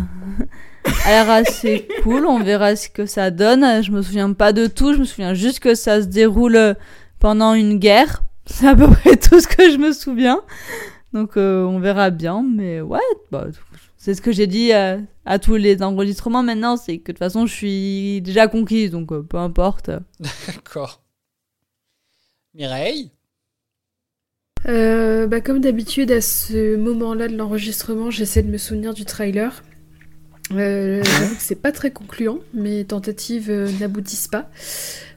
a 1.05 1.09
l'air 1.09 1.29
assez 1.29 1.87
cool, 2.03 2.25
on 2.25 2.41
verra 2.41 2.75
ce 2.75 2.89
que 2.89 3.05
ça 3.05 3.31
donne. 3.31 3.83
Je 3.83 3.91
me 3.91 4.01
souviens 4.01 4.31
pas 4.31 4.53
de 4.53 4.67
tout, 4.67 4.93
je 4.93 4.99
me 4.99 5.05
souviens 5.05 5.33
juste 5.33 5.59
que 5.59 5.75
ça 5.75 6.01
se 6.01 6.07
déroule 6.07 6.75
pendant 7.19 7.53
une 7.53 7.79
guerre. 7.79 8.23
C'est 8.45 8.67
à 8.67 8.75
peu 8.75 8.87
près 8.87 9.17
tout 9.17 9.39
ce 9.41 9.47
que 9.47 9.71
je 9.71 9.77
me 9.77 9.91
souviens. 9.91 10.41
Donc 11.15 11.37
euh, 11.37 11.63
on 11.63 11.79
verra 11.79 12.09
bien, 12.09 12.43
mais 12.43 12.81
ouais, 12.81 12.99
bah, 13.31 13.47
c'est 13.95 14.13
ce 14.13 14.21
que 14.21 14.33
j'ai 14.33 14.47
dit 14.47 14.73
à, 14.73 14.99
à 15.23 15.39
tous 15.39 15.55
les 15.55 15.81
enregistrements 15.81 16.43
maintenant, 16.43 16.75
c'est 16.75 16.97
que 16.97 17.03
de 17.03 17.13
toute 17.13 17.19
façon, 17.19 17.45
je 17.45 17.53
suis 17.53 18.21
déjà 18.21 18.49
conquise, 18.49 18.91
donc 18.91 19.13
euh, 19.13 19.21
peu 19.21 19.37
importe. 19.37 19.91
D'accord. 20.47 21.01
Mireille? 22.53 23.11
Euh, 24.67 25.25
bah, 25.25 25.39
comme 25.39 25.61
d'habitude, 25.61 26.11
à 26.11 26.19
ce 26.19 26.75
moment-là 26.75 27.29
de 27.29 27.37
l'enregistrement, 27.37 28.11
j'essaie 28.11 28.43
de 28.43 28.51
me 28.51 28.57
souvenir 28.57 28.93
du 28.93 29.05
trailer. 29.05 29.63
Euh, 30.51 31.03
c'est 31.39 31.59
pas 31.61 31.71
très 31.71 31.91
concluant, 31.91 32.39
mes 32.53 32.85
tentatives 32.85 33.49
euh, 33.49 33.67
n'aboutissent 33.79 34.27
pas. 34.27 34.49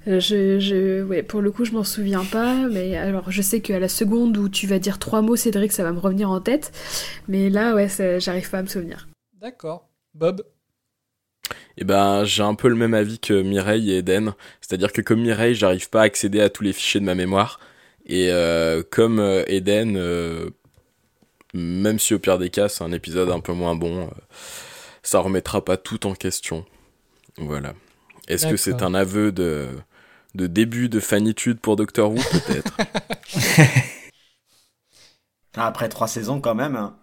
Euh, 0.07 0.21
je, 0.21 0.59
je, 0.59 1.03
ouais, 1.03 1.23
pour 1.23 1.43
le 1.43 1.51
coup, 1.51 1.67
je 1.67 1.73
m'en 1.73 1.85
souviens 1.85 2.25
pas, 2.25 2.55
mais 2.69 2.97
alors 2.97 3.31
je 3.31 3.43
sais 3.43 3.61
qu'à 3.61 3.79
la 3.79 3.89
seconde 3.89 4.39
où 4.39 4.49
tu 4.49 4.67
vas 4.67 4.79
dire 4.79 4.99
trois 4.99 5.21
mots, 5.21 5.37
Cédric, 5.37 5.73
ça 5.73 5.83
va 5.83 5.93
me 5.93 5.99
revenir 5.99 6.31
en 6.31 6.41
tête. 6.41 6.73
Mais 7.29 7.51
là, 7.51 7.75
ouais, 7.75 7.89
ça- 7.89 8.19
j'arrive 8.19 8.49
pas 8.49 8.59
à 8.59 8.63
me 8.63 8.69
souvenir. 8.69 9.07
D'accord. 9.39 9.89
Bob? 10.15 10.43
Et 11.77 11.85
ben, 11.85 12.25
j'ai 12.25 12.43
un 12.43 12.55
peu 12.55 12.69
le 12.69 12.75
même 12.75 12.95
avis 12.95 13.19
que 13.19 13.43
Mireille 13.43 13.93
et 13.93 13.99
Eden. 13.99 14.33
C'est-à-dire 14.61 14.93
que 14.93 15.03
comme 15.03 15.21
Mireille, 15.21 15.55
j'arrive 15.55 15.91
pas 15.91 16.01
à 16.01 16.05
accéder 16.05 16.41
à 16.41 16.49
tous 16.49 16.65
les 16.65 16.73
fichiers 16.73 17.01
de 17.01 17.05
ma 17.05 17.15
mémoire. 17.15 17.61
Et 18.07 18.33
euh, 18.33 18.83
comme 18.91 19.21
Eden, 19.47 19.97
euh, 19.97 20.49
même 21.55 21.99
si 21.99 22.15
au 22.15 22.19
pire 22.19 22.39
des 22.39 22.51
cas, 22.51 22.69
c'est 22.69 22.83
un 22.83 22.93
épisode 22.93 23.31
un 23.31 23.41
peu 23.41 23.53
moins 23.53 23.75
bon, 23.77 24.05
euh, 24.07 24.11
ça 25.09 25.21
remettra 25.21 25.65
pas 25.65 25.77
tout 25.79 26.07
en 26.07 26.15
question. 26.15 26.65
Voilà. 27.39 27.73
Est-ce 28.29 28.47
que 28.47 28.57
c'est 28.59 28.83
un 28.83 28.95
aveu 28.95 29.33
de, 29.33 29.69
de 30.35 30.47
début 30.47 30.89
de 30.89 31.01
fanitude 31.01 31.61
pour 31.61 31.77
Doctor 31.77 32.11
Who, 32.11 32.17
peut-être? 32.31 32.77
Après 35.55 35.89
trois 35.89 36.09
saisons, 36.09 36.41
quand 36.41 36.55
même. 36.55 36.77
hein. 36.77 36.97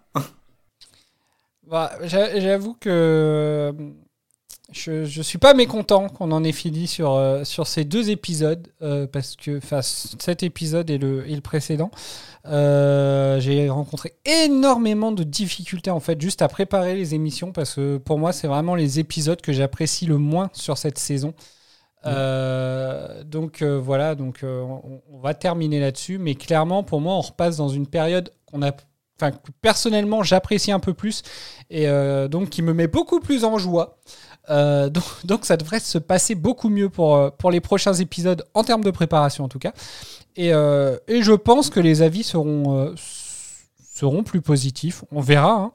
Bah, 1.66 1.92
j'a- 2.02 2.38
J'avoue 2.38 2.74
que 2.74 2.88
euh, 2.88 3.72
je, 4.72 5.04
je 5.04 5.22
suis 5.22 5.38
pas 5.38 5.54
mécontent 5.54 6.08
qu'on 6.08 6.32
en 6.32 6.42
ait 6.44 6.52
fini 6.52 6.86
sur, 6.86 7.12
euh, 7.14 7.44
sur 7.44 7.66
ces 7.66 7.84
deux 7.84 8.10
épisodes, 8.10 8.66
euh, 8.82 9.06
parce 9.06 9.36
que 9.36 9.60
cet 9.82 10.42
épisode 10.42 10.90
et 10.90 10.98
le, 10.98 11.28
et 11.28 11.34
le 11.34 11.40
précédent, 11.40 11.90
euh, 12.46 13.40
j'ai 13.40 13.68
rencontré 13.70 14.14
énormément 14.24 15.12
de 15.12 15.22
difficultés 15.22 15.90
en 15.90 16.00
fait 16.00 16.20
juste 16.20 16.42
à 16.42 16.48
préparer 16.48 16.94
les 16.96 17.14
émissions, 17.14 17.52
parce 17.52 17.74
que 17.74 17.96
pour 17.98 18.18
moi 18.18 18.32
c'est 18.32 18.48
vraiment 18.48 18.74
les 18.74 18.98
épisodes 18.98 19.40
que 19.40 19.52
j'apprécie 19.52 20.06
le 20.06 20.18
moins 20.18 20.50
sur 20.52 20.78
cette 20.78 20.98
saison. 20.98 21.34
Euh, 22.04 23.24
donc 23.24 23.62
euh, 23.62 23.80
voilà, 23.80 24.14
donc 24.14 24.44
euh, 24.44 24.60
on, 24.60 25.00
on 25.10 25.18
va 25.18 25.34
terminer 25.34 25.80
là-dessus, 25.80 26.18
mais 26.18 26.36
clairement 26.36 26.84
pour 26.84 27.00
moi 27.00 27.14
on 27.14 27.20
repasse 27.20 27.56
dans 27.56 27.68
une 27.68 27.88
période 27.88 28.30
qu'on 28.44 28.62
a, 28.62 28.70
enfin 29.20 29.36
personnellement 29.60 30.22
j'apprécie 30.22 30.70
un 30.70 30.78
peu 30.78 30.94
plus 30.94 31.22
et 31.68 31.88
donc 32.28 32.50
qui 32.50 32.62
me 32.62 32.72
met 32.74 32.86
beaucoup 32.86 33.18
plus 33.18 33.44
en 33.44 33.58
joie. 33.58 33.98
Euh, 34.50 34.90
donc, 35.24 35.44
ça 35.44 35.56
devrait 35.56 35.80
se 35.80 35.98
passer 35.98 36.34
beaucoup 36.34 36.68
mieux 36.68 36.88
pour, 36.88 37.16
euh, 37.16 37.30
pour 37.30 37.50
les 37.50 37.60
prochains 37.60 37.94
épisodes 37.94 38.44
en 38.54 38.62
termes 38.64 38.84
de 38.84 38.90
préparation 38.90 39.44
en 39.44 39.48
tout 39.48 39.58
cas. 39.58 39.72
Et, 40.36 40.52
euh, 40.52 40.96
et 41.08 41.22
je 41.22 41.32
pense 41.32 41.70
que 41.70 41.80
les 41.80 42.02
avis 42.02 42.22
seront, 42.22 42.94
seront 43.94 44.22
plus 44.22 44.40
positifs. 44.40 45.04
On 45.10 45.20
verra. 45.20 45.52
hein. 45.52 45.72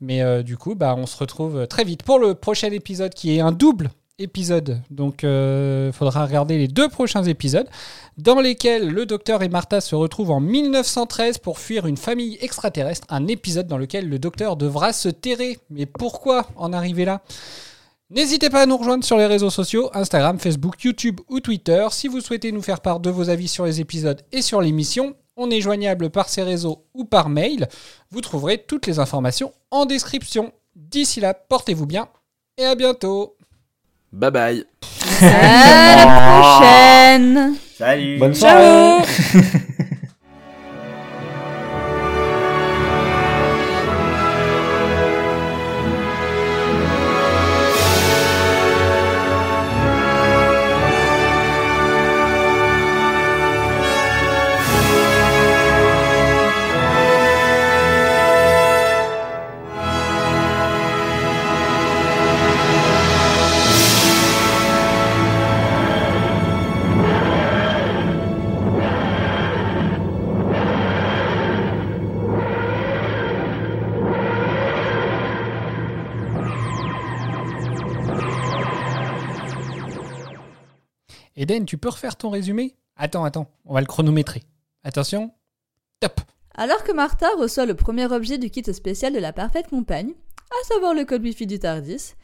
Mais 0.00 0.42
du 0.42 0.56
coup, 0.58 0.74
bah, 0.74 0.94
on 0.98 1.06
se 1.06 1.16
retrouve 1.16 1.66
très 1.66 1.84
vite 1.84 2.02
pour 2.02 2.18
le 2.18 2.34
prochain 2.34 2.70
épisode 2.70 3.14
qui 3.14 3.34
est 3.36 3.40
un 3.40 3.52
double 3.52 3.90
épisode. 4.18 4.80
Donc 4.90 5.22
il 5.22 5.90
faudra 5.94 6.26
regarder 6.26 6.58
les 6.58 6.68
deux 6.68 6.88
prochains 6.88 7.22
épisodes 7.24 7.68
dans 8.18 8.38
lesquels 8.40 8.90
le 8.90 9.06
docteur 9.06 9.42
et 9.42 9.48
Martha 9.48 9.80
se 9.80 9.94
retrouvent 9.94 10.32
en 10.32 10.40
1913 10.40 11.38
pour 11.38 11.58
fuir 11.58 11.86
une 11.86 11.96
famille 11.96 12.36
extraterrestre. 12.42 13.06
Un 13.08 13.26
épisode 13.28 13.66
dans 13.66 13.78
lequel 13.78 14.08
le 14.10 14.18
docteur 14.18 14.56
devra 14.56 14.92
se 14.92 15.08
terrer. 15.08 15.58
Mais 15.70 15.86
pourquoi 15.86 16.46
en 16.56 16.74
arriver 16.74 17.06
là? 17.06 17.22
N'hésitez 18.10 18.50
pas 18.50 18.62
à 18.62 18.66
nous 18.66 18.76
rejoindre 18.76 19.04
sur 19.04 19.16
les 19.16 19.26
réseaux 19.26 19.50
sociaux, 19.50 19.90
Instagram, 19.94 20.38
Facebook, 20.38 20.82
YouTube 20.82 21.20
ou 21.28 21.40
Twitter. 21.40 21.86
Si 21.90 22.06
vous 22.06 22.20
souhaitez 22.20 22.52
nous 22.52 22.62
faire 22.62 22.80
part 22.80 23.00
de 23.00 23.10
vos 23.10 23.30
avis 23.30 23.48
sur 23.48 23.64
les 23.64 23.80
épisodes 23.80 24.20
et 24.30 24.42
sur 24.42 24.60
l'émission, 24.60 25.14
on 25.36 25.50
est 25.50 25.60
joignable 25.60 26.10
par 26.10 26.28
ces 26.28 26.42
réseaux 26.42 26.84
ou 26.94 27.04
par 27.04 27.28
mail. 27.28 27.68
Vous 28.10 28.20
trouverez 28.20 28.58
toutes 28.58 28.86
les 28.86 28.98
informations 28.98 29.52
en 29.70 29.86
description. 29.86 30.52
D'ici 30.76 31.20
là, 31.20 31.34
portez-vous 31.34 31.86
bien 31.86 32.08
et 32.58 32.64
à 32.66 32.74
bientôt. 32.74 33.36
Bye 34.12 34.30
bye. 34.30 34.64
À 35.22 35.96
la 35.96 36.40
prochaine 37.22 37.54
Salut 37.76 38.18
Bonne 38.18 38.34
Ciao 38.34 39.02
Eden, 81.44 81.66
tu 81.66 81.76
peux 81.76 81.90
refaire 81.90 82.16
ton 82.16 82.30
résumé? 82.30 82.74
Attends, 82.96 83.22
attends, 83.22 83.50
on 83.66 83.74
va 83.74 83.82
le 83.82 83.86
chronométrer. 83.86 84.44
Attention, 84.82 85.30
top 86.00 86.22
Alors 86.54 86.82
que 86.84 86.92
Martha 86.92 87.26
reçoit 87.36 87.66
le 87.66 87.74
premier 87.74 88.10
objet 88.10 88.38
du 88.38 88.48
kit 88.48 88.64
spécial 88.72 89.12
de 89.12 89.18
la 89.18 89.34
parfaite 89.34 89.68
compagne, 89.68 90.14
à 90.50 90.66
savoir 90.66 90.94
le 90.94 91.04
code 91.04 91.22
Wi-Fi 91.22 91.46
du 91.46 91.58
TARDIS, 91.58 92.14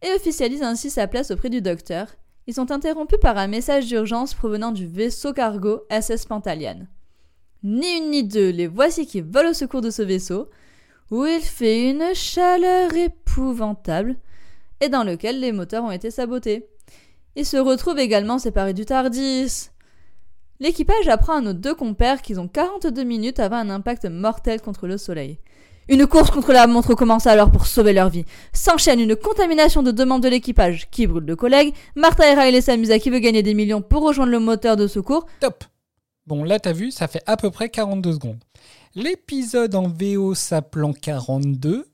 et 0.00 0.14
officialise 0.14 0.62
ainsi 0.62 0.88
sa 0.88 1.06
place 1.06 1.30
auprès 1.30 1.50
du 1.50 1.60
docteur, 1.60 2.06
ils 2.46 2.54
sont 2.54 2.70
interrompus 2.70 3.18
par 3.20 3.36
un 3.36 3.48
message 3.48 3.86
d'urgence 3.86 4.32
provenant 4.32 4.72
du 4.72 4.86
vaisseau 4.86 5.34
cargo 5.34 5.82
SS 5.90 6.24
Pantalian. 6.24 6.86
Ni 7.62 7.98
une 7.98 8.12
ni 8.12 8.24
deux, 8.24 8.48
les 8.48 8.66
voici 8.66 9.06
qui 9.06 9.20
volent 9.20 9.50
au 9.50 9.54
secours 9.54 9.82
de 9.82 9.90
ce 9.90 10.00
vaisseau, 10.00 10.48
où 11.10 11.26
il 11.26 11.42
fait 11.42 11.90
une 11.90 12.14
chaleur 12.14 12.94
épouvantable, 12.94 14.16
et 14.80 14.88
dans 14.88 15.04
lequel 15.04 15.38
les 15.38 15.52
moteurs 15.52 15.84
ont 15.84 15.90
été 15.90 16.10
sabotés. 16.10 16.66
Ils 17.36 17.46
se 17.46 17.56
retrouvent 17.56 17.98
également 17.98 18.38
séparés 18.38 18.74
du 18.74 18.84
TARDIS. 18.84 19.70
L'équipage 20.60 21.08
apprend 21.08 21.38
à 21.38 21.40
nos 21.40 21.52
deux 21.52 21.74
compères 21.74 22.22
qu'ils 22.22 22.38
ont 22.38 22.48
42 22.48 23.02
minutes 23.02 23.40
avant 23.40 23.56
un 23.56 23.70
impact 23.70 24.06
mortel 24.06 24.60
contre 24.60 24.86
le 24.86 24.98
Soleil. 24.98 25.38
Une 25.88 26.06
course 26.06 26.30
contre 26.30 26.52
la 26.52 26.66
montre 26.66 26.94
commence 26.94 27.26
alors 27.26 27.50
pour 27.50 27.66
sauver 27.66 27.92
leur 27.92 28.08
vie. 28.08 28.24
S'enchaîne 28.52 29.00
une 29.00 29.16
contamination 29.16 29.82
de 29.82 29.90
deux 29.90 30.06
membres 30.06 30.22
de 30.22 30.28
l'équipage 30.28 30.88
qui 30.90 31.06
brûlent 31.06 31.26
de 31.26 31.34
collègues. 31.34 31.74
Martha 31.94 32.30
et 32.30 32.34
Riley 32.34 32.60
s'amusent 32.60 32.96
qui 33.02 33.10
veut 33.10 33.18
gagner 33.18 33.42
des 33.42 33.52
millions 33.52 33.82
pour 33.82 34.02
rejoindre 34.02 34.32
le 34.32 34.38
moteur 34.38 34.76
de 34.76 34.86
secours. 34.86 35.26
Top 35.40 35.64
Bon, 36.26 36.42
là, 36.42 36.58
t'as 36.58 36.72
vu, 36.72 36.90
ça 36.90 37.06
fait 37.06 37.22
à 37.26 37.36
peu 37.36 37.50
près 37.50 37.68
42 37.68 38.12
secondes. 38.12 38.42
L'épisode 38.94 39.74
en 39.74 39.88
VO 39.88 40.34
s'appelant 40.34 40.94
42, 40.94 41.86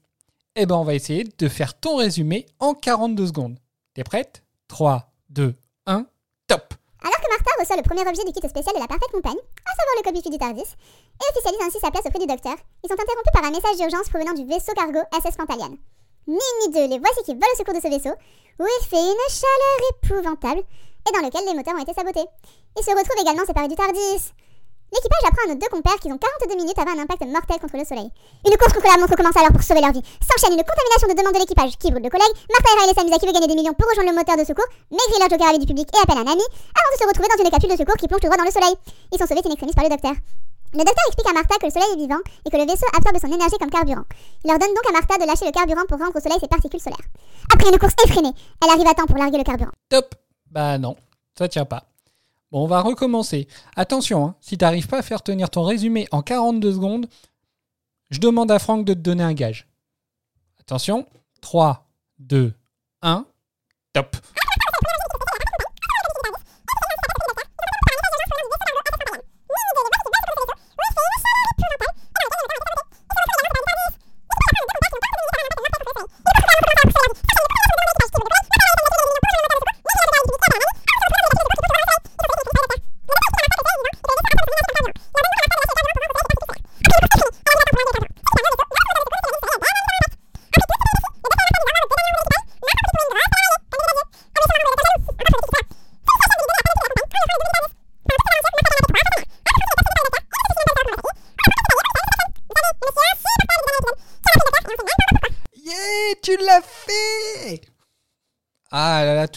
eh 0.54 0.66
ben, 0.66 0.76
on 0.76 0.84
va 0.84 0.94
essayer 0.94 1.24
de 1.36 1.48
faire 1.48 1.74
ton 1.74 1.96
résumé 1.96 2.46
en 2.60 2.74
42 2.74 3.26
secondes. 3.26 3.58
T'es 3.94 4.04
prête? 4.04 4.44
3, 4.68 5.09
2, 5.30 5.54
1, 5.86 6.06
top 6.48 6.74
Alors 7.02 7.20
que 7.22 7.30
Martha 7.30 7.50
reçoit 7.60 7.76
le 7.76 7.82
premier 7.82 8.02
objet 8.02 8.24
du 8.24 8.32
kit 8.32 8.48
spécial 8.48 8.74
de 8.74 8.80
la 8.80 8.88
parfaite 8.88 9.12
compagne, 9.12 9.38
à 9.38 9.72
savoir 9.78 9.94
le 10.02 10.10
Wi-Fi 10.10 10.28
du 10.28 10.38
TARDIS, 10.38 10.74
et 10.74 11.30
officialise 11.30 11.62
ainsi 11.62 11.78
sa 11.78 11.92
place 11.92 12.04
auprès 12.04 12.18
du 12.18 12.26
docteur, 12.26 12.56
ils 12.82 12.88
sont 12.90 12.98
interrompus 12.98 13.32
par 13.32 13.44
un 13.44 13.54
message 13.54 13.78
d'urgence 13.78 14.08
provenant 14.10 14.34
du 14.34 14.44
vaisseau 14.44 14.74
cargo 14.74 14.98
SS 15.14 15.36
Pantalian. 15.36 15.78
Ni 16.26 16.34
une 16.34 16.58
ni 16.66 16.74
deux, 16.74 16.88
les 16.90 16.98
voici 16.98 17.22
qui 17.22 17.34
volent 17.34 17.54
au 17.54 17.58
secours 17.58 17.74
de 17.74 17.80
ce 17.80 17.86
vaisseau, 17.86 18.14
où 18.58 18.66
il 18.66 18.86
fait 18.90 19.06
une 19.06 19.26
chaleur 19.30 19.78
épouvantable, 19.94 20.66
et 20.66 21.12
dans 21.14 21.24
lequel 21.24 21.46
les 21.46 21.54
moteurs 21.54 21.78
ont 21.78 21.82
été 21.82 21.94
sabotés. 21.94 22.26
Ils 22.76 22.82
se 22.82 22.90
retrouvent 22.90 23.22
également 23.22 23.46
séparés 23.46 23.68
du 23.68 23.76
TARDIS. 23.76 24.34
L'équipage 24.92 25.24
apprend 25.30 25.44
à 25.46 25.54
nos 25.54 25.58
deux 25.60 25.70
compères 25.70 25.98
qu'ils 26.02 26.12
ont 26.12 26.18
42 26.18 26.56
minutes 26.56 26.78
avant 26.78 26.90
un 26.98 27.02
impact 27.02 27.22
mortel 27.26 27.58
contre 27.62 27.78
le 27.78 27.84
soleil. 27.86 28.10
Une 28.42 28.56
course 28.58 28.74
contre 28.74 28.90
la 28.90 28.98
montre 28.98 29.14
commence 29.14 29.36
alors 29.38 29.54
pour 29.54 29.62
sauver 29.62 29.80
leur 29.80 29.94
vie. 29.94 30.02
S'enchaîne 30.18 30.58
une 30.58 30.66
contamination 30.66 31.06
de 31.06 31.14
membres 31.14 31.32
de 31.34 31.42
l'équipage 31.46 31.78
qui 31.78 31.90
brûlent 31.94 32.02
de 32.02 32.10
collègues. 32.10 32.34
Martha 32.50 32.68
et 32.74 32.78
Riley 32.82 32.94
s'amusent 32.98 33.14
à 33.14 33.18
qui 33.22 33.26
veut 33.26 33.32
gagner 33.32 33.46
des 33.46 33.54
millions 33.54 33.74
pour 33.74 33.86
rejoindre 33.86 34.10
le 34.10 34.16
moteur 34.18 34.34
de 34.34 34.42
secours, 34.42 34.66
mais 34.90 34.98
grillent 35.14 35.22
leur 35.22 35.30
joker 35.30 35.46
à 35.46 35.58
du 35.58 35.66
public 35.66 35.86
et 35.94 36.00
appellent 36.02 36.26
un 36.26 36.30
ami, 36.30 36.42
avant 36.42 36.90
de 36.90 36.98
se 36.98 37.06
retrouver 37.06 37.28
dans 37.30 37.38
une 37.38 37.50
capsule 37.54 37.70
de 37.70 37.78
secours 37.78 37.94
qui 38.02 38.10
plonge 38.10 38.20
tout 38.20 38.26
droit 38.26 38.40
dans 38.40 38.48
le 38.48 38.50
soleil. 38.50 38.74
Ils 39.14 39.18
sont 39.18 39.30
sauvés 39.30 39.46
in 39.46 39.54
extremis 39.54 39.74
par 39.78 39.86
le 39.86 39.94
docteur. 39.94 40.16
Le 40.74 40.82
docteur 40.86 41.04
explique 41.06 41.30
à 41.30 41.34
Martha 41.38 41.54
que 41.58 41.66
le 41.66 41.74
soleil 41.74 41.90
est 41.94 42.00
vivant 42.02 42.22
et 42.46 42.50
que 42.50 42.58
le 42.58 42.66
vaisseau 42.66 42.86
absorbe 42.94 43.18
son 43.18 43.30
énergie 43.30 43.58
comme 43.58 43.70
carburant. 43.70 44.06
Il 44.44 44.50
ordonne 44.50 44.74
donc 44.74 44.86
à 44.90 44.92
Martha 44.92 45.18
de 45.18 45.26
lâcher 45.26 45.46
le 45.46 45.54
carburant 45.54 45.86
pour 45.86 45.98
rendre 45.98 46.14
au 46.14 46.20
soleil 46.20 46.38
ses 46.38 46.46
particules 46.50 46.82
solaires. 46.82 47.06
Après 47.52 47.70
une 47.70 47.78
course 47.78 47.94
effrénée, 48.06 48.34
elle 48.62 48.70
arrive 48.70 48.86
à 48.86 48.94
temps 48.94 49.06
pour 49.06 49.18
larguer 49.18 49.38
le 49.38 49.44
carburant. 49.46 49.74
Top 49.88 50.14
Bah 50.50 50.78
non, 50.78 50.94
ça 51.36 51.46
tient 51.48 51.64
pas. 51.66 51.86
Bon, 52.50 52.64
on 52.64 52.66
va 52.66 52.80
recommencer. 52.80 53.46
Attention, 53.76 54.26
hein, 54.26 54.34
si 54.40 54.58
t'arrives 54.58 54.88
pas 54.88 54.98
à 54.98 55.02
faire 55.02 55.22
tenir 55.22 55.50
ton 55.50 55.62
résumé 55.62 56.08
en 56.10 56.22
42 56.22 56.72
secondes, 56.72 57.06
je 58.10 58.18
demande 58.18 58.50
à 58.50 58.58
Franck 58.58 58.84
de 58.84 58.94
te 58.94 58.98
donner 58.98 59.22
un 59.22 59.34
gage. 59.34 59.68
Attention. 60.58 61.06
3, 61.40 61.88
2, 62.18 62.52
1. 63.02 63.26
Top. 63.92 64.16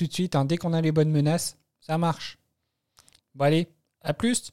Tout 0.03 0.09
de 0.09 0.13
suite, 0.13 0.35
hein, 0.35 0.45
dès 0.45 0.57
qu'on 0.57 0.73
a 0.73 0.81
les 0.81 0.91
bonnes 0.91 1.11
menaces, 1.11 1.57
ça 1.79 1.97
marche. 1.97 2.37
Bon 3.35 3.45
allez, 3.45 3.67
à 4.01 4.13
plus 4.13 4.52